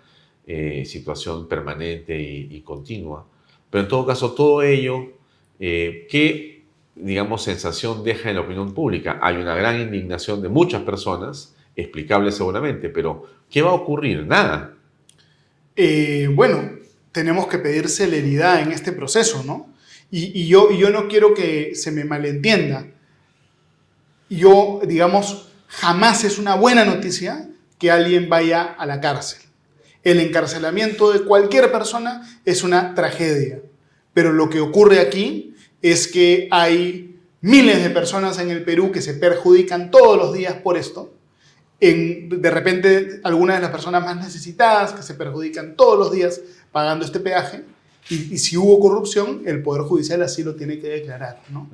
eh, 0.46 0.84
situación 0.84 1.46
permanente 1.48 2.18
y, 2.20 2.48
y 2.50 2.60
continua. 2.62 3.24
Pero 3.70 3.82
en 3.82 3.88
todo 3.88 4.06
caso, 4.06 4.32
todo 4.32 4.62
ello, 4.62 5.12
eh, 5.60 6.06
¿qué, 6.10 6.64
digamos, 6.94 7.42
sensación 7.42 8.02
deja 8.02 8.30
en 8.30 8.36
la 8.36 8.42
opinión 8.42 8.72
pública? 8.72 9.18
Hay 9.22 9.36
una 9.36 9.54
gran 9.54 9.80
indignación 9.80 10.40
de 10.42 10.48
muchas 10.48 10.82
personas, 10.82 11.54
explicable 11.76 12.32
seguramente, 12.32 12.88
pero 12.88 13.24
¿qué 13.50 13.62
va 13.62 13.70
a 13.70 13.74
ocurrir? 13.74 14.26
Nada. 14.26 14.74
Eh, 15.80 16.28
bueno, 16.34 16.72
tenemos 17.12 17.46
que 17.46 17.58
pedir 17.58 17.88
celeridad 17.88 18.60
en 18.60 18.72
este 18.72 18.90
proceso, 18.90 19.44
¿no? 19.44 19.72
Y, 20.10 20.48
yo, 20.48 20.72
y 20.72 20.78
yo 20.78 20.90
no 20.90 21.06
quiero 21.06 21.34
que 21.34 21.76
se 21.76 21.92
me 21.92 22.04
malentienda. 22.04 22.84
Yo, 24.28 24.80
digamos, 24.84 25.50
jamás 25.68 26.24
es 26.24 26.38
una 26.38 26.56
buena 26.56 26.84
noticia 26.84 27.48
que 27.78 27.92
alguien 27.92 28.28
vaya 28.28 28.64
a 28.64 28.86
la 28.86 29.00
cárcel. 29.00 29.38
El 30.02 30.18
encarcelamiento 30.18 31.12
de 31.12 31.20
cualquier 31.20 31.70
persona 31.70 32.28
es 32.44 32.64
una 32.64 32.96
tragedia. 32.96 33.60
Pero 34.12 34.32
lo 34.32 34.50
que 34.50 34.58
ocurre 34.58 34.98
aquí 34.98 35.54
es 35.80 36.08
que 36.08 36.48
hay 36.50 37.20
miles 37.40 37.84
de 37.84 37.90
personas 37.90 38.40
en 38.40 38.50
el 38.50 38.64
Perú 38.64 38.90
que 38.90 39.00
se 39.00 39.14
perjudican 39.14 39.92
todos 39.92 40.18
los 40.18 40.34
días 40.34 40.54
por 40.54 40.76
esto. 40.76 41.14
En, 41.80 42.28
de 42.28 42.50
repente, 42.50 43.20
algunas 43.22 43.56
de 43.56 43.62
las 43.62 43.70
personas 43.70 44.04
más 44.04 44.16
necesitadas 44.16 44.92
que 44.92 45.02
se 45.02 45.14
perjudican 45.14 45.76
todos 45.76 45.98
los 45.98 46.12
días 46.12 46.40
pagando 46.72 47.04
este 47.04 47.20
peaje. 47.20 47.64
Y, 48.10 48.34
y 48.34 48.38
si 48.38 48.56
hubo 48.56 48.80
corrupción, 48.80 49.42
el 49.46 49.62
Poder 49.62 49.82
Judicial 49.82 50.22
así 50.22 50.42
lo 50.42 50.54
tiene 50.54 50.78
que 50.80 50.88
declarar. 50.88 51.40
¿no? 51.50 51.68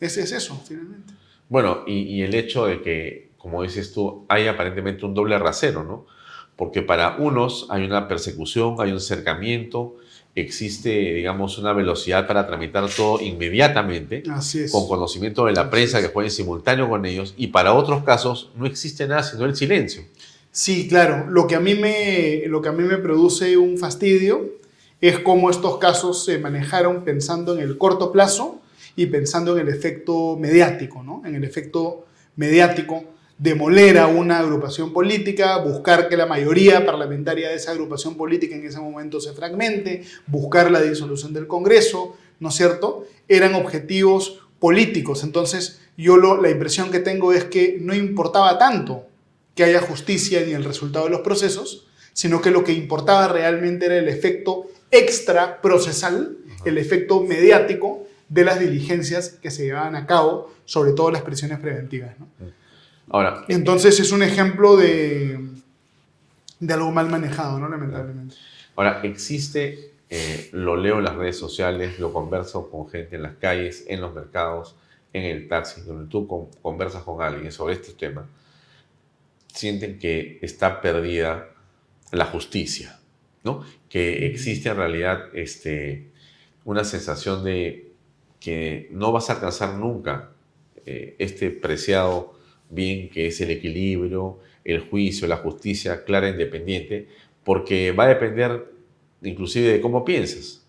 Es, 0.00 0.16
es 0.16 0.32
eso, 0.32 0.60
finalmente. 0.66 1.14
Bueno, 1.48 1.84
y, 1.86 2.00
y 2.02 2.22
el 2.22 2.34
hecho 2.34 2.66
de 2.66 2.82
que, 2.82 3.30
como 3.38 3.62
dices 3.62 3.92
tú, 3.92 4.24
hay 4.28 4.48
aparentemente 4.48 5.06
un 5.06 5.14
doble 5.14 5.38
rasero, 5.38 5.84
¿no? 5.84 6.06
Porque 6.56 6.82
para 6.82 7.16
unos 7.16 7.66
hay 7.70 7.84
una 7.84 8.08
persecución, 8.08 8.76
hay 8.78 8.92
un 8.92 9.00
cercamiento, 9.00 9.96
existe, 10.34 10.88
digamos, 10.88 11.58
una 11.58 11.72
velocidad 11.72 12.26
para 12.26 12.46
tramitar 12.46 12.88
todo 12.88 13.20
inmediatamente, 13.20 14.22
Así 14.30 14.60
es. 14.60 14.72
con 14.72 14.88
conocimiento 14.88 15.44
de 15.44 15.52
la 15.52 15.68
prensa 15.70 16.00
que 16.00 16.08
fue 16.08 16.24
en 16.24 16.30
simultáneo 16.30 16.88
con 16.88 17.04
ellos, 17.04 17.34
y 17.36 17.48
para 17.48 17.74
otros 17.74 18.02
casos 18.04 18.50
no 18.56 18.66
existe 18.66 19.06
nada 19.06 19.22
sino 19.22 19.44
el 19.44 19.54
silencio. 19.54 20.04
Sí, 20.50 20.86
claro. 20.86 21.26
Lo 21.30 21.46
que 21.46 21.54
a 21.54 21.60
mí 21.60 21.74
me, 21.74 22.42
lo 22.46 22.60
que 22.60 22.68
a 22.68 22.72
mí 22.72 22.82
me 22.82 22.98
produce 22.98 23.56
un 23.56 23.78
fastidio 23.78 24.52
es 25.00 25.18
cómo 25.18 25.50
estos 25.50 25.78
casos 25.78 26.24
se 26.24 26.38
manejaron 26.38 27.04
pensando 27.04 27.54
en 27.54 27.60
el 27.60 27.78
corto 27.78 28.12
plazo 28.12 28.60
y 28.94 29.06
pensando 29.06 29.56
en 29.56 29.66
el 29.66 29.74
efecto 29.74 30.36
mediático, 30.38 31.02
¿no? 31.02 31.22
En 31.24 31.34
el 31.34 31.44
efecto 31.44 32.06
mediático 32.36 33.04
demoler 33.38 33.98
a 33.98 34.06
una 34.06 34.38
agrupación 34.38 34.92
política, 34.92 35.56
buscar 35.58 36.08
que 36.08 36.16
la 36.16 36.26
mayoría 36.26 36.86
parlamentaria 36.86 37.48
de 37.48 37.56
esa 37.56 37.72
agrupación 37.72 38.16
política 38.16 38.54
en 38.54 38.64
ese 38.64 38.78
momento 38.78 39.20
se 39.20 39.32
fragmente, 39.32 40.04
buscar 40.26 40.70
la 40.70 40.80
disolución 40.80 41.32
del 41.32 41.46
Congreso, 41.46 42.16
¿no 42.40 42.50
es 42.50 42.54
cierto? 42.54 43.06
Eran 43.28 43.54
objetivos 43.54 44.42
políticos. 44.58 45.24
Entonces, 45.24 45.80
yo 45.96 46.16
lo, 46.16 46.40
la 46.40 46.50
impresión 46.50 46.90
que 46.90 47.00
tengo 47.00 47.32
es 47.32 47.44
que 47.44 47.78
no 47.80 47.94
importaba 47.94 48.58
tanto 48.58 49.06
que 49.54 49.64
haya 49.64 49.80
justicia 49.80 50.40
ni 50.46 50.52
el 50.52 50.64
resultado 50.64 51.06
de 51.06 51.10
los 51.10 51.20
procesos, 51.20 51.88
sino 52.12 52.40
que 52.40 52.50
lo 52.50 52.64
que 52.64 52.72
importaba 52.72 53.28
realmente 53.28 53.86
era 53.86 53.98
el 53.98 54.08
efecto 54.08 54.66
extra 54.90 55.60
procesal, 55.60 56.38
el 56.64 56.78
efecto 56.78 57.22
mediático 57.22 58.06
de 58.28 58.44
las 58.44 58.60
diligencias 58.60 59.30
que 59.30 59.50
se 59.50 59.64
llevaban 59.64 59.96
a 59.96 60.06
cabo, 60.06 60.52
sobre 60.64 60.92
todo 60.92 61.10
las 61.10 61.22
prisiones 61.22 61.58
preventivas. 61.58 62.18
¿no? 62.18 62.28
Ahora, 63.10 63.44
Entonces 63.48 63.98
es 64.00 64.12
un 64.12 64.22
ejemplo 64.22 64.76
de, 64.76 65.38
de 66.60 66.72
algo 66.74 66.90
mal 66.92 67.08
manejado, 67.10 67.58
¿no? 67.58 67.68
Lamentablemente. 67.68 68.34
ahora 68.76 69.00
existe, 69.02 69.92
eh, 70.08 70.48
lo 70.52 70.76
leo 70.76 70.98
en 70.98 71.04
las 71.04 71.16
redes 71.16 71.38
sociales, 71.38 71.98
lo 71.98 72.12
converso 72.12 72.70
con 72.70 72.88
gente 72.88 73.16
en 73.16 73.22
las 73.22 73.34
calles, 73.36 73.84
en 73.88 74.00
los 74.00 74.14
mercados, 74.14 74.76
en 75.12 75.24
el 75.24 75.48
taxi, 75.48 75.82
donde 75.82 76.08
tú 76.10 76.26
con- 76.26 76.46
conversas 76.62 77.02
con 77.02 77.20
alguien 77.22 77.52
sobre 77.52 77.74
este 77.74 77.92
tema, 77.92 78.26
sienten 79.52 79.98
que 79.98 80.38
está 80.42 80.80
perdida 80.80 81.48
la 82.12 82.24
justicia, 82.26 82.98
¿no? 83.44 83.64
Que 83.88 84.26
existe 84.26 84.68
en 84.70 84.76
realidad 84.76 85.24
este, 85.34 86.10
una 86.64 86.84
sensación 86.84 87.44
de 87.44 87.92
que 88.40 88.88
no 88.90 89.12
vas 89.12 89.28
a 89.30 89.34
alcanzar 89.34 89.74
nunca 89.74 90.30
eh, 90.86 91.14
este 91.18 91.50
preciado 91.50 92.31
bien 92.72 93.08
que 93.10 93.26
es 93.26 93.40
el 93.40 93.50
equilibrio, 93.50 94.38
el 94.64 94.80
juicio, 94.80 95.28
la 95.28 95.36
justicia 95.36 96.04
clara 96.04 96.28
e 96.28 96.32
independiente, 96.32 97.08
porque 97.44 97.92
va 97.92 98.04
a 98.04 98.08
depender 98.08 98.66
inclusive 99.22 99.72
de 99.72 99.80
cómo 99.80 100.04
piensas. 100.04 100.64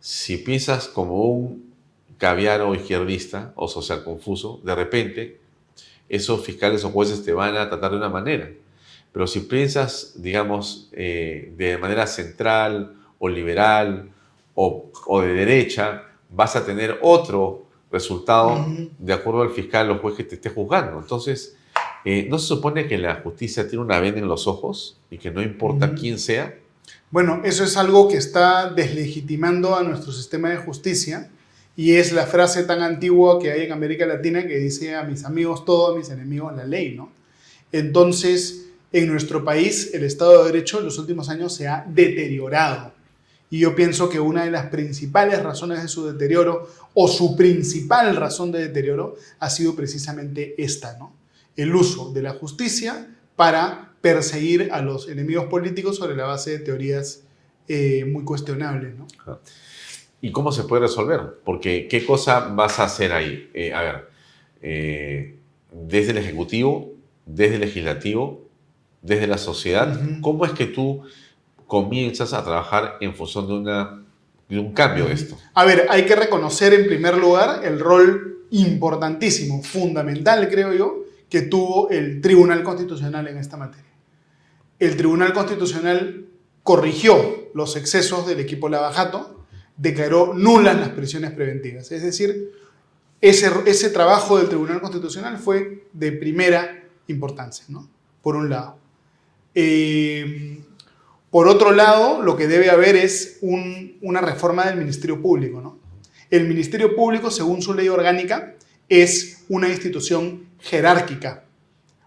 Si 0.00 0.38
piensas 0.38 0.88
como 0.88 1.24
un 1.24 1.72
caviar 2.18 2.60
o 2.62 2.74
izquierdista 2.74 3.52
o 3.56 3.68
social 3.68 4.04
confuso, 4.04 4.60
de 4.64 4.74
repente 4.74 5.40
esos 6.08 6.44
fiscales 6.44 6.84
o 6.84 6.90
jueces 6.90 7.24
te 7.24 7.32
van 7.32 7.56
a 7.56 7.68
tratar 7.68 7.90
de 7.90 7.96
una 7.98 8.08
manera. 8.08 8.50
Pero 9.12 9.26
si 9.26 9.40
piensas, 9.40 10.14
digamos, 10.16 10.88
eh, 10.92 11.52
de 11.56 11.78
manera 11.78 12.06
central 12.06 12.94
o 13.18 13.28
liberal 13.28 14.10
o 14.54 15.20
de 15.20 15.32
derecha, 15.34 16.04
vas 16.30 16.56
a 16.56 16.64
tener 16.64 16.98
otro 17.02 17.67
resultado 17.90 18.66
de 18.98 19.12
acuerdo 19.12 19.42
al 19.42 19.50
fiscal 19.50 19.90
o 19.90 19.98
juez 19.98 20.14
que 20.14 20.24
te 20.24 20.34
esté 20.36 20.50
juzgando. 20.50 20.98
Entonces, 20.98 21.56
eh, 22.04 22.26
¿no 22.28 22.38
se 22.38 22.46
supone 22.46 22.86
que 22.86 22.98
la 22.98 23.16
justicia 23.16 23.68
tiene 23.68 23.84
una 23.84 24.00
venda 24.00 24.20
en 24.20 24.28
los 24.28 24.46
ojos 24.46 24.98
y 25.10 25.18
que 25.18 25.30
no 25.30 25.42
importa 25.42 25.94
quién 25.94 26.18
sea? 26.18 26.54
Bueno, 27.10 27.40
eso 27.44 27.64
es 27.64 27.76
algo 27.76 28.08
que 28.08 28.16
está 28.16 28.70
deslegitimando 28.70 29.74
a 29.74 29.82
nuestro 29.82 30.12
sistema 30.12 30.50
de 30.50 30.58
justicia 30.58 31.30
y 31.76 31.94
es 31.94 32.12
la 32.12 32.26
frase 32.26 32.64
tan 32.64 32.82
antigua 32.82 33.38
que 33.38 33.52
hay 33.52 33.62
en 33.62 33.72
América 33.72 34.04
Latina 34.04 34.46
que 34.46 34.58
dice 34.58 34.94
a 34.94 35.04
mis 35.04 35.24
amigos 35.24 35.64
todo, 35.64 35.94
a 35.94 35.98
mis 35.98 36.10
enemigos 36.10 36.54
la 36.54 36.64
ley, 36.64 36.94
¿no? 36.94 37.10
Entonces, 37.72 38.66
en 38.92 39.06
nuestro 39.06 39.44
país 39.44 39.90
el 39.94 40.04
Estado 40.04 40.44
de 40.44 40.52
Derecho 40.52 40.78
en 40.78 40.86
los 40.86 40.98
últimos 40.98 41.28
años 41.28 41.54
se 41.54 41.68
ha 41.68 41.84
deteriorado 41.88 42.92
y 43.50 43.60
yo 43.60 43.74
pienso 43.74 44.08
que 44.08 44.20
una 44.20 44.44
de 44.44 44.50
las 44.50 44.66
principales 44.66 45.42
razones 45.42 45.82
de 45.82 45.88
su 45.88 46.06
deterioro 46.06 46.68
o 47.00 47.06
su 47.06 47.36
principal 47.36 48.16
razón 48.16 48.50
de 48.50 48.58
deterioro 48.58 49.14
ha 49.38 49.50
sido 49.50 49.76
precisamente 49.76 50.60
esta, 50.60 50.98
¿no? 50.98 51.14
El 51.54 51.72
uso 51.76 52.10
de 52.12 52.22
la 52.22 52.32
justicia 52.32 53.14
para 53.36 53.92
perseguir 54.00 54.70
a 54.72 54.82
los 54.82 55.08
enemigos 55.08 55.46
políticos 55.46 55.96
sobre 55.96 56.16
la 56.16 56.24
base 56.24 56.50
de 56.50 56.58
teorías 56.58 57.22
eh, 57.68 58.04
muy 58.04 58.24
cuestionables, 58.24 58.96
¿no? 58.96 59.06
¿Y 60.20 60.32
cómo 60.32 60.50
se 60.50 60.64
puede 60.64 60.82
resolver? 60.82 61.38
Porque, 61.44 61.86
¿qué 61.86 62.04
cosa 62.04 62.48
vas 62.48 62.80
a 62.80 62.84
hacer 62.86 63.12
ahí? 63.12 63.48
Eh, 63.54 63.72
a 63.72 63.82
ver, 63.82 64.08
eh, 64.60 65.36
desde 65.70 66.10
el 66.10 66.18
Ejecutivo, 66.18 66.94
desde 67.26 67.54
el 67.54 67.60
Legislativo, 67.60 68.42
desde 69.02 69.28
la 69.28 69.38
sociedad, 69.38 70.00
¿cómo 70.20 70.44
es 70.44 70.50
que 70.50 70.66
tú 70.66 71.02
comienzas 71.68 72.32
a 72.32 72.42
trabajar 72.42 72.96
en 73.00 73.14
función 73.14 73.46
de, 73.46 73.52
una, 73.52 74.02
de 74.48 74.58
un 74.58 74.72
cambio 74.72 75.08
esto? 75.08 75.38
A 75.54 75.64
ver, 75.64 75.86
hay 75.90 76.06
que 76.06 76.16
reconocer 76.16 76.74
en 76.74 76.86
primer 76.86 77.16
lugar 77.16 77.64
el 77.64 77.78
rol 77.78 78.46
importantísimo, 78.50 79.62
fundamental, 79.62 80.48
creo 80.48 80.72
yo, 80.72 81.04
que 81.28 81.42
tuvo 81.42 81.90
el 81.90 82.20
Tribunal 82.20 82.62
Constitucional 82.62 83.28
en 83.28 83.36
esta 83.36 83.56
materia. 83.56 83.84
El 84.78 84.96
Tribunal 84.96 85.32
Constitucional 85.32 86.26
corrigió 86.62 87.50
los 87.54 87.76
excesos 87.76 88.26
del 88.26 88.40
equipo 88.40 88.68
Lavajato, 88.68 89.44
declaró 89.76 90.34
nulas 90.34 90.78
las 90.78 90.90
prisiones 90.90 91.32
preventivas. 91.32 91.92
Es 91.92 92.02
decir, 92.02 92.52
ese, 93.20 93.50
ese 93.66 93.90
trabajo 93.90 94.38
del 94.38 94.48
Tribunal 94.48 94.80
Constitucional 94.80 95.38
fue 95.38 95.88
de 95.92 96.12
primera 96.12 96.84
importancia, 97.08 97.64
¿no? 97.68 97.88
Por 98.22 98.36
un 98.36 98.48
lado. 98.48 98.78
Eh, 99.54 100.62
por 101.30 101.48
otro 101.48 101.72
lado, 101.72 102.22
lo 102.22 102.36
que 102.36 102.46
debe 102.48 102.70
haber 102.70 102.96
es 102.96 103.38
un- 103.42 103.98
una 104.00 104.20
reforma 104.20 104.66
del 104.66 104.76
Ministerio 104.78 105.20
Público. 105.20 105.78
El 106.30 106.46
Ministerio 106.48 106.94
Público, 106.96 107.30
según 107.30 107.62
su 107.62 107.74
ley 107.74 107.88
orgánica, 107.88 108.54
es 108.88 109.44
una 109.48 109.68
institución 109.68 110.46
jerárquica. 110.58 111.44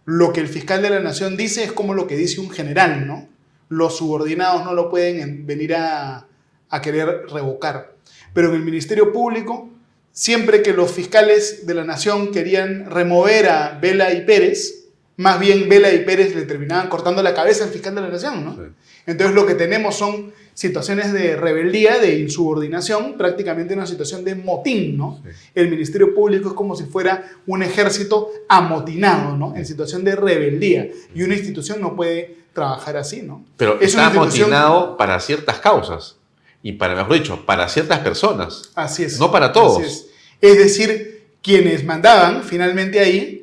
Lo 0.05 0.33
que 0.33 0.39
el 0.41 0.47
fiscal 0.47 0.81
de 0.81 0.89
la 0.89 0.99
nación 0.99 1.37
dice 1.37 1.63
es 1.63 1.71
como 1.71 1.93
lo 1.93 2.07
que 2.07 2.17
dice 2.17 2.39
un 2.41 2.49
general, 2.49 3.05
¿no? 3.07 3.27
Los 3.69 3.97
subordinados 3.97 4.65
no 4.65 4.73
lo 4.73 4.89
pueden 4.89 5.19
en- 5.19 5.45
venir 5.45 5.75
a, 5.75 6.27
a 6.69 6.81
querer 6.81 7.27
revocar. 7.31 7.93
Pero 8.33 8.49
en 8.49 8.55
el 8.55 8.61
Ministerio 8.63 9.11
Público, 9.13 9.69
siempre 10.11 10.61
que 10.63 10.73
los 10.73 10.91
fiscales 10.91 11.65
de 11.67 11.73
la 11.75 11.83
nación 11.83 12.31
querían 12.31 12.89
remover 12.89 13.47
a 13.49 13.77
Vela 13.79 14.13
y 14.13 14.25
Pérez, 14.25 14.80
más 15.21 15.39
bien 15.39 15.69
Vela 15.69 15.93
y 15.93 16.03
Pérez 16.03 16.35
le 16.35 16.43
terminaban 16.43 16.89
cortando 16.89 17.21
la 17.21 17.35
cabeza 17.35 17.63
al 17.63 17.69
fiscal 17.69 17.93
de 17.93 18.01
la 18.01 18.09
nación, 18.09 18.43
¿no? 18.43 18.57
Entonces 19.05 19.35
lo 19.35 19.45
que 19.45 19.53
tenemos 19.53 19.95
son 19.95 20.33
situaciones 20.53 21.13
de 21.13 21.35
rebeldía, 21.35 21.99
de 21.99 22.19
insubordinación, 22.19 23.17
prácticamente 23.17 23.75
una 23.75 23.85
situación 23.85 24.23
de 24.23 24.33
motín, 24.33 24.97
¿no? 24.97 25.21
El 25.53 25.69
Ministerio 25.69 26.15
Público 26.15 26.49
es 26.49 26.55
como 26.55 26.75
si 26.75 26.85
fuera 26.85 27.31
un 27.45 27.61
ejército 27.61 28.31
amotinado, 28.49 29.37
¿no? 29.37 29.55
En 29.55 29.65
situación 29.65 30.03
de 30.03 30.15
rebeldía. 30.15 30.89
Y 31.13 31.21
una 31.21 31.35
institución 31.35 31.79
no 31.81 31.95
puede 31.95 32.37
trabajar 32.53 32.97
así, 32.97 33.21
¿no? 33.21 33.45
Pero 33.57 33.79
Es 33.79 33.89
está 33.89 34.07
amotinado 34.07 34.97
para 34.97 35.19
ciertas 35.19 35.59
causas. 35.59 36.17
Y 36.63 36.73
para, 36.73 36.95
mejor 36.95 37.13
dicho, 37.13 37.45
para 37.45 37.69
ciertas 37.69 37.99
personas. 37.99 38.71
Así 38.75 39.03
es. 39.03 39.19
No 39.19 39.31
para 39.31 39.51
todos. 39.51 39.79
Así 39.79 39.87
es. 39.87 40.07
Es 40.41 40.57
decir, 40.57 41.27
quienes 41.43 41.85
mandaban 41.85 42.43
finalmente 42.43 42.99
ahí 42.99 43.40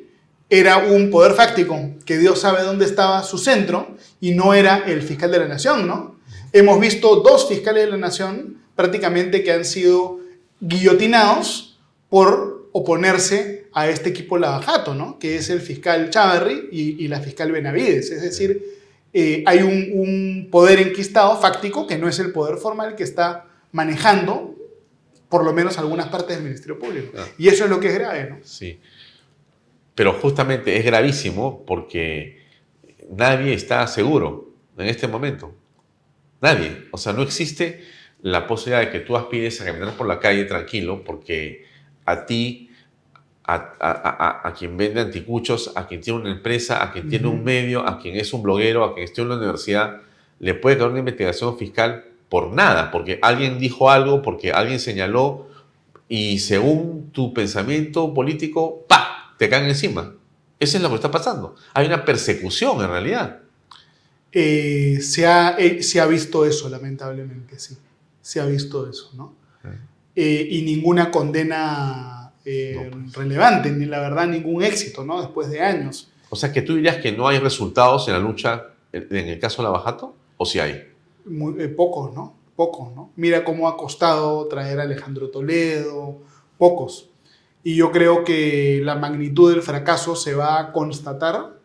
era 0.49 0.77
un 0.77 1.09
poder 1.09 1.33
fáctico, 1.33 1.91
que 2.05 2.17
Dios 2.17 2.39
sabe 2.41 2.63
dónde 2.63 2.85
estaba 2.85 3.23
su 3.23 3.37
centro, 3.37 3.95
y 4.19 4.31
no 4.31 4.53
era 4.53 4.83
el 4.87 5.01
fiscal 5.01 5.31
de 5.31 5.39
la 5.39 5.47
nación, 5.47 5.87
¿no? 5.87 6.19
Hemos 6.51 6.79
visto 6.79 7.17
dos 7.17 7.47
fiscales 7.47 7.85
de 7.85 7.91
la 7.91 7.97
nación 7.97 8.57
prácticamente 8.75 9.43
que 9.43 9.51
han 9.51 9.65
sido 9.65 10.19
guillotinados 10.59 11.77
por 12.09 12.69
oponerse 12.71 13.67
a 13.73 13.87
este 13.87 14.09
equipo 14.09 14.37
Lavajato, 14.37 14.95
¿no? 14.95 15.19
Que 15.19 15.35
es 15.35 15.49
el 15.49 15.61
fiscal 15.61 16.09
Chavarri 16.09 16.69
y, 16.71 17.03
y 17.03 17.07
la 17.07 17.21
fiscal 17.21 17.51
Benavides. 17.51 18.09
Es 18.09 18.21
decir, 18.21 18.63
eh, 19.13 19.43
hay 19.45 19.59
un, 19.59 19.89
un 19.93 20.47
poder 20.51 20.79
enquistado 20.79 21.39
fáctico 21.39 21.85
que 21.85 21.97
no 21.97 22.07
es 22.07 22.19
el 22.19 22.31
poder 22.31 22.57
formal 22.57 22.95
que 22.95 23.03
está 23.03 23.45
manejando 23.71 24.55
por 25.29 25.45
lo 25.45 25.53
menos 25.53 25.77
algunas 25.77 26.07
partes 26.07 26.35
del 26.35 26.43
Ministerio 26.43 26.79
Público. 26.79 27.11
Y 27.37 27.47
eso 27.47 27.65
es 27.65 27.69
lo 27.69 27.79
que 27.79 27.87
es 27.87 27.93
grave, 27.93 28.29
¿no? 28.29 28.39
Sí. 28.43 28.79
Pero 29.99 30.13
justamente 30.13 30.77
es 30.77 30.85
gravísimo 30.85 31.65
porque 31.65 32.39
nadie 33.09 33.53
está 33.53 33.85
seguro 33.85 34.53
en 34.77 34.85
este 34.85 35.09
momento. 35.09 35.53
Nadie. 36.39 36.85
O 36.91 36.97
sea, 36.97 37.11
no 37.11 37.21
existe 37.21 37.83
la 38.21 38.47
posibilidad 38.47 38.79
de 38.79 38.91
que 38.91 39.01
tú 39.01 39.17
aspires 39.17 39.59
a 39.59 39.65
caminar 39.65 39.97
por 39.97 40.07
la 40.07 40.21
calle 40.21 40.45
tranquilo 40.45 41.03
porque 41.03 41.65
a 42.05 42.25
ti, 42.25 42.69
a, 43.43 44.53
quien 44.57 44.77
vende 44.77 45.01
anticuchos, 45.01 45.73
a 45.75 45.85
quien 45.85 45.99
tiene 45.99 46.21
una 46.21 46.31
empresa, 46.31 46.81
a 46.81 46.93
quien 46.93 47.09
tiene 47.09 47.27
un 47.27 47.43
medio, 47.43 47.85
a 47.85 47.99
quien 47.99 48.15
es 48.15 48.31
un 48.31 48.41
bloguero, 48.41 48.85
a 48.85 48.93
quien 48.93 49.03
esté 49.03 49.21
en 49.21 49.27
la 49.27 49.35
universidad, 49.35 49.97
le 50.39 50.53
puede 50.53 50.77
caer 50.77 50.91
una 50.91 50.99
investigación 50.99 51.57
fiscal 51.57 52.05
por 52.29 52.53
nada, 52.53 52.89
porque 52.89 53.19
alguien 53.21 53.59
dijo 53.59 53.91
algo, 53.91 54.21
porque 54.21 54.53
alguien 54.53 54.79
señaló 54.79 55.49
y 56.07 56.39
según 56.39 57.11
tu 57.11 57.33
pensamiento 57.33 58.13
político, 58.13 58.85
¡pa! 58.87 59.18
Te 59.39 59.49
caen 59.49 59.65
encima. 59.65 60.13
Eso 60.59 60.77
es 60.77 60.83
lo 60.83 60.89
que 60.89 60.95
está 60.95 61.09
pasando. 61.09 61.55
Hay 61.73 61.87
una 61.87 62.05
persecución 62.05 62.81
en 62.81 62.89
realidad. 62.89 63.39
Eh, 64.31 64.99
se, 65.01 65.25
ha, 65.25 65.55
eh, 65.57 65.81
se 65.81 65.99
ha 65.99 66.05
visto 66.05 66.45
eso, 66.45 66.69
lamentablemente, 66.69 67.57
sí 67.57 67.75
se 68.29 68.39
ha 68.39 68.45
visto 68.45 68.87
eso, 68.87 69.09
¿no? 69.15 69.33
Eh, 70.15 70.47
y 70.51 70.61
ninguna 70.61 71.09
condena 71.09 72.31
pues. 72.43 73.13
relevante, 73.13 73.71
ni 73.71 73.85
la 73.85 73.99
verdad 73.99 74.27
ningún 74.27 74.61
éxito, 74.61 75.03
¿no? 75.03 75.19
Después 75.19 75.49
de 75.49 75.61
años. 75.61 76.11
O 76.29 76.35
sea, 76.35 76.51
que 76.51 76.61
tú 76.61 76.75
dirías 76.75 76.97
que 76.97 77.11
no 77.11 77.27
hay 77.27 77.39
resultados 77.39 78.07
en 78.07 78.13
la 78.13 78.19
lucha 78.19 78.67
en 78.93 79.27
el 79.29 79.39
caso 79.39 79.63
de 79.63 79.63
Lavajato, 79.63 80.15
o 80.37 80.45
si 80.45 80.59
hay? 80.59 80.91
Muy, 81.25 81.59
eh, 81.59 81.69
pocos, 81.69 82.13
¿no? 82.13 82.35
Pocos, 82.55 82.93
¿no? 82.93 83.11
Mira 83.15 83.43
cómo 83.43 83.67
ha 83.67 83.75
costado 83.75 84.47
traer 84.47 84.79
a 84.79 84.83
Alejandro 84.83 85.29
Toledo, 85.29 86.19
pocos. 86.59 87.08
Y 87.69 87.75
yo 87.75 87.91
creo 87.91 88.23
que 88.23 88.81
la 88.83 88.95
magnitud 88.95 89.51
del 89.51 89.61
fracaso 89.61 90.15
se 90.15 90.33
va 90.33 90.59
a 90.59 90.71
constatar 90.71 91.59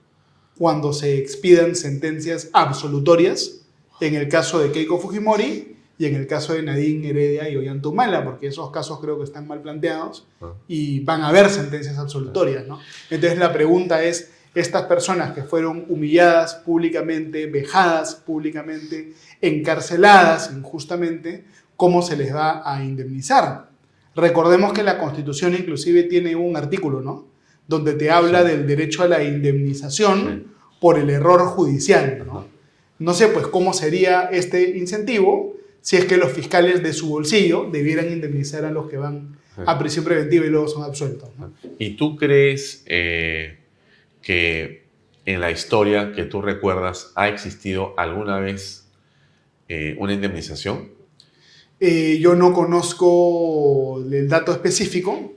cuando 0.59 0.93
se 0.93 1.16
expidan 1.16 1.74
sentencias 1.74 2.51
absolutorias, 2.52 3.62
en 4.01 4.14
el 4.14 4.28
caso 4.28 4.59
de 4.59 4.70
Keiko 4.70 4.98
Fujimori 4.98 5.78
y 5.97 6.05
en 6.05 6.14
el 6.14 6.26
caso 6.26 6.52
de 6.52 6.62
Nadine 6.62 7.09
Heredia 7.09 7.48
y 7.48 7.56
Ollantumala, 7.56 8.22
porque 8.22 8.48
esos 8.48 8.70
casos 8.70 9.01
creo 9.01 9.16
que 9.16 9.24
están 9.24 9.48
mal 9.48 9.62
planteados 9.62 10.26
ah. 10.43 10.52
y 10.68 11.01
van 11.01 11.22
a 11.22 11.28
haber 11.28 11.48
sentencias 11.48 11.97
absolutorias, 11.97 12.66
¿no? 12.66 12.81
Entonces 13.09 13.39
la 13.39 13.51
pregunta 13.55 14.05
es, 14.05 14.31
estas 14.55 14.82
personas 14.82 15.32
que 15.32 15.43
fueron 15.43 15.86
humilladas 15.89 16.56
públicamente, 16.56 17.47
vejadas 17.47 18.14
públicamente, 18.16 19.14
encarceladas 19.40 20.52
injustamente, 20.55 21.47
¿cómo 21.76 22.02
se 22.02 22.14
les 22.14 22.35
va 22.35 22.60
a 22.62 22.85
indemnizar? 22.85 23.72
Recordemos 24.16 24.73
que 24.73 24.82
la 24.82 24.99
Constitución 24.99 25.55
inclusive 25.55 26.05
tiene 26.05 26.36
un 26.36 26.57
artículo, 26.57 27.01
¿no? 27.01 27.27
Donde 27.66 27.95
te 27.95 28.11
habla 28.11 28.45
del 28.45 28.66
derecho 28.66 29.03
a 29.03 29.09
la 29.09 29.23
indemnización 29.23 30.55
por 30.81 30.99
el 30.99 31.11
error 31.11 31.41
judicial, 31.47 32.24
¿no? 32.27 32.47
No 32.99 33.12
sé, 33.12 33.28
pues, 33.28 33.47
cómo 33.49 33.73
sería 33.73 34.24
este 34.24 34.77
incentivo 34.77 35.57
si 35.81 35.97
es 35.97 36.05
que 36.07 36.16
los 36.16 36.32
fiscales 36.32 36.82
de 36.82 36.93
su 36.93 37.09
bolsillo 37.09 37.69
debieran 37.70 38.11
indemnizar 38.11 38.65
a 38.65 38.70
los 38.70 38.89
que 38.89 38.97
van 38.97 39.36
a 39.66 39.78
prisión 39.78 40.05
preventiva 40.05 40.47
y 40.47 40.49
luego 40.49 40.69
son 40.69 40.82
absueltos. 40.82 41.28
¿Y 41.78 41.91
tú 41.91 42.16
crees 42.16 42.82
eh, 42.86 43.59
que 44.23 44.85
en 45.27 45.41
la 45.41 45.51
historia 45.51 46.12
que 46.12 46.24
tú 46.24 46.41
recuerdas 46.41 47.12
ha 47.15 47.28
existido 47.28 47.95
alguna 47.99 48.39
vez 48.39 48.89
eh, 49.69 49.95
una 49.99 50.15
indemnización? 50.15 50.91
Eh, 51.86 52.19
yo 52.19 52.35
no 52.35 52.55
conozco 52.55 54.02
el 54.11 54.27
dato 54.27 54.52
específico, 54.52 55.35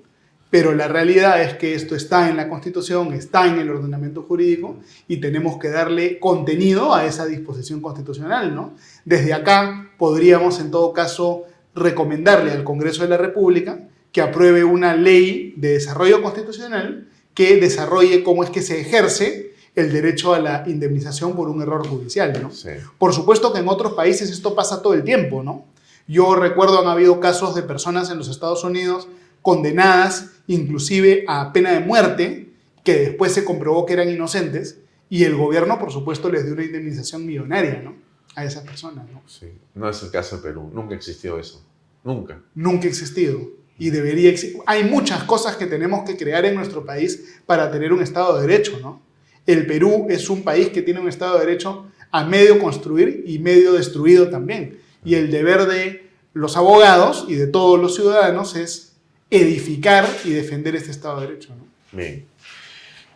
pero 0.49 0.73
la 0.73 0.87
realidad 0.87 1.41
es 1.41 1.55
que 1.55 1.75
esto 1.75 1.93
está 1.93 2.29
en 2.29 2.37
la 2.37 2.47
Constitución, 2.47 3.11
está 3.11 3.47
en 3.47 3.59
el 3.59 3.69
ordenamiento 3.69 4.23
jurídico 4.23 4.77
y 5.09 5.17
tenemos 5.17 5.59
que 5.59 5.67
darle 5.67 6.19
contenido 6.19 6.95
a 6.95 7.05
esa 7.05 7.25
disposición 7.25 7.81
constitucional, 7.81 8.55
¿no? 8.55 8.75
Desde 9.03 9.33
acá 9.33 9.91
podríamos 9.97 10.61
en 10.61 10.71
todo 10.71 10.93
caso 10.93 11.43
recomendarle 11.75 12.51
al 12.51 12.63
Congreso 12.63 13.03
de 13.03 13.09
la 13.09 13.17
República 13.17 13.85
que 14.13 14.21
apruebe 14.21 14.63
una 14.63 14.95
ley 14.95 15.53
de 15.57 15.73
desarrollo 15.73 16.21
constitucional 16.21 17.09
que 17.33 17.57
desarrolle 17.57 18.23
cómo 18.23 18.45
es 18.45 18.51
que 18.51 18.61
se 18.61 18.79
ejerce 18.79 19.51
el 19.75 19.91
derecho 19.91 20.33
a 20.33 20.39
la 20.39 20.63
indemnización 20.65 21.35
por 21.35 21.49
un 21.49 21.61
error 21.61 21.85
judicial, 21.85 22.39
¿no? 22.41 22.51
Por 22.97 23.13
supuesto 23.13 23.51
que 23.51 23.59
en 23.59 23.67
otros 23.67 23.95
países 23.95 24.31
esto 24.31 24.55
pasa 24.55 24.81
todo 24.81 24.93
el 24.93 25.03
tiempo, 25.03 25.43
¿no? 25.43 25.75
Yo 26.07 26.35
recuerdo 26.35 26.79
han 26.79 26.87
habido 26.87 27.19
casos 27.19 27.53
de 27.55 27.63
personas 27.63 28.09
en 28.09 28.17
los 28.17 28.29
Estados 28.29 28.63
Unidos 28.63 29.07
condenadas 29.41 30.31
inclusive 30.47 31.25
a 31.27 31.51
pena 31.53 31.71
de 31.73 31.81
muerte, 31.81 32.53
que 32.83 32.97
después 32.99 33.33
se 33.33 33.43
comprobó 33.43 33.85
que 33.85 33.93
eran 33.93 34.09
inocentes, 34.09 34.79
y 35.09 35.23
el 35.23 35.35
gobierno, 35.35 35.77
por 35.79 35.91
supuesto, 35.91 36.29
les 36.29 36.45
dio 36.45 36.53
una 36.53 36.63
indemnización 36.63 37.25
millonaria 37.25 37.81
¿no? 37.83 37.95
a 38.35 38.45
esas 38.45 38.63
personas. 38.63 39.05
¿no? 39.11 39.21
Sí, 39.25 39.47
no 39.75 39.89
es 39.89 40.01
el 40.03 40.11
caso 40.11 40.37
de 40.37 40.43
Perú, 40.43 40.69
nunca 40.73 40.95
existió 40.95 41.37
eso, 41.37 41.63
nunca. 42.03 42.41
Nunca 42.55 42.85
ha 42.85 42.89
existido. 42.89 43.39
Y 43.79 43.91
debería 43.91 44.31
existir. 44.31 44.59
Hay 44.65 44.85
muchas 44.85 45.23
cosas 45.23 45.55
que 45.55 45.67
tenemos 45.67 46.03
que 46.03 46.17
crear 46.17 46.45
en 46.45 46.55
nuestro 46.55 46.83
país 46.83 47.39
para 47.45 47.69
tener 47.71 47.93
un 47.93 48.01
Estado 48.01 48.35
de 48.35 48.47
Derecho, 48.47 48.79
¿no? 48.81 49.01
El 49.45 49.67
Perú 49.67 50.07
es 50.09 50.29
un 50.29 50.43
país 50.43 50.69
que 50.69 50.81
tiene 50.81 50.99
un 50.99 51.07
Estado 51.07 51.37
de 51.37 51.45
Derecho 51.45 51.85
a 52.11 52.25
medio 52.25 52.57
construir 52.59 53.23
y 53.27 53.37
medio 53.37 53.73
destruido 53.73 54.29
también. 54.29 54.79
Y 55.07 55.15
el 55.15 55.31
deber 55.31 55.65
de 55.67 56.09
los 56.33 56.57
abogados 56.57 57.25
y 57.27 57.35
de 57.35 57.47
todos 57.47 57.79
los 57.79 57.95
ciudadanos 57.95 58.55
es 58.55 58.93
edificar 59.29 60.05
y 60.25 60.31
defender 60.31 60.75
este 60.75 60.91
Estado 60.91 61.21
de 61.21 61.27
Derecho. 61.27 61.49
Bien. 61.91 62.25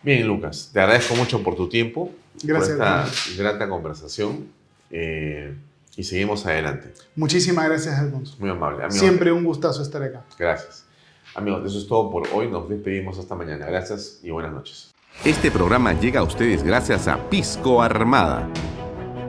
Bien, 0.02 0.26
Lucas, 0.26 0.70
te 0.72 0.80
agradezco 0.80 1.14
mucho 1.14 1.42
por 1.42 1.54
tu 1.54 1.68
tiempo, 1.68 2.10
Gracias, 2.42 2.76
por 2.76 2.86
esta 2.86 3.42
grata 3.42 3.68
conversación 3.68 4.46
eh, 4.90 5.54
y 5.96 6.02
seguimos 6.02 6.44
adelante. 6.46 6.92
Muchísimas 7.14 7.68
gracias, 7.68 7.98
Alfonso. 7.98 8.36
Muy 8.38 8.50
amable. 8.50 8.90
Siempre 8.90 9.30
un 9.30 9.44
gustazo 9.44 9.82
estar 9.82 10.02
acá. 10.02 10.24
Gracias. 10.38 10.86
Amigos, 11.34 11.64
eso 11.66 11.78
es 11.78 11.86
todo 11.86 12.10
por 12.10 12.26
hoy. 12.32 12.48
Nos 12.48 12.68
despedimos 12.68 13.18
hasta 13.18 13.34
mañana. 13.34 13.66
Gracias 13.66 14.18
y 14.22 14.30
buenas 14.30 14.52
noches. 14.52 14.90
Este 15.24 15.50
programa 15.50 15.92
llega 15.92 16.20
a 16.20 16.24
ustedes 16.24 16.62
gracias 16.62 17.06
a 17.06 17.28
Pisco 17.28 17.82
Armada. 17.82 18.48